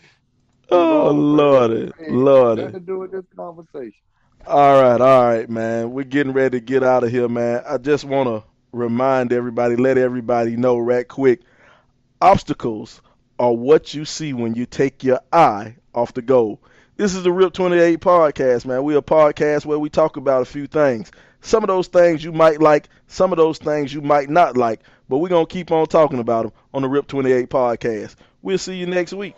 Oh 0.70 1.10
lordy, 1.10 1.90
lordy. 2.10 2.62
Nothing 2.62 2.80
to 2.80 2.86
do 2.86 2.98
with 2.98 3.10
this 3.12 3.24
conversation. 3.34 3.92
All 4.48 4.80
right, 4.80 4.98
all 4.98 5.24
right, 5.26 5.50
man. 5.50 5.90
We're 5.92 6.04
getting 6.04 6.32
ready 6.32 6.58
to 6.58 6.64
get 6.64 6.82
out 6.82 7.04
of 7.04 7.10
here, 7.10 7.28
man. 7.28 7.62
I 7.68 7.76
just 7.76 8.04
want 8.06 8.28
to 8.28 8.44
remind 8.72 9.30
everybody, 9.30 9.76
let 9.76 9.98
everybody 9.98 10.56
know 10.56 10.78
right 10.78 11.06
quick. 11.06 11.42
Obstacles 12.22 13.02
are 13.38 13.52
what 13.52 13.92
you 13.92 14.06
see 14.06 14.32
when 14.32 14.54
you 14.54 14.64
take 14.64 15.04
your 15.04 15.20
eye 15.34 15.76
off 15.94 16.14
the 16.14 16.22
goal. 16.22 16.62
This 16.96 17.14
is 17.14 17.24
the 17.24 17.32
RIP 17.32 17.52
28 17.52 18.00
podcast, 18.00 18.64
man. 18.64 18.84
We're 18.84 18.98
a 18.98 19.02
podcast 19.02 19.66
where 19.66 19.78
we 19.78 19.90
talk 19.90 20.16
about 20.16 20.40
a 20.42 20.46
few 20.46 20.66
things 20.66 21.12
Some 21.42 21.62
of 21.62 21.68
those 21.68 21.88
things 21.88 22.24
you 22.24 22.32
might 22.32 22.60
like, 22.60 22.88
some 23.06 23.32
of 23.32 23.36
those 23.36 23.58
things 23.58 23.92
you 23.92 24.00
might 24.00 24.30
not 24.30 24.56
like, 24.56 24.80
but 25.10 25.18
we're 25.18 25.28
going 25.28 25.46
to 25.46 25.52
keep 25.52 25.70
on 25.70 25.86
talking 25.88 26.20
about 26.20 26.44
them 26.44 26.52
on 26.72 26.82
the 26.82 26.88
RIP 26.88 27.06
28 27.06 27.50
podcast. 27.50 28.16
We'll 28.40 28.58
see 28.58 28.76
you 28.76 28.86
next 28.86 29.12
week. 29.12 29.36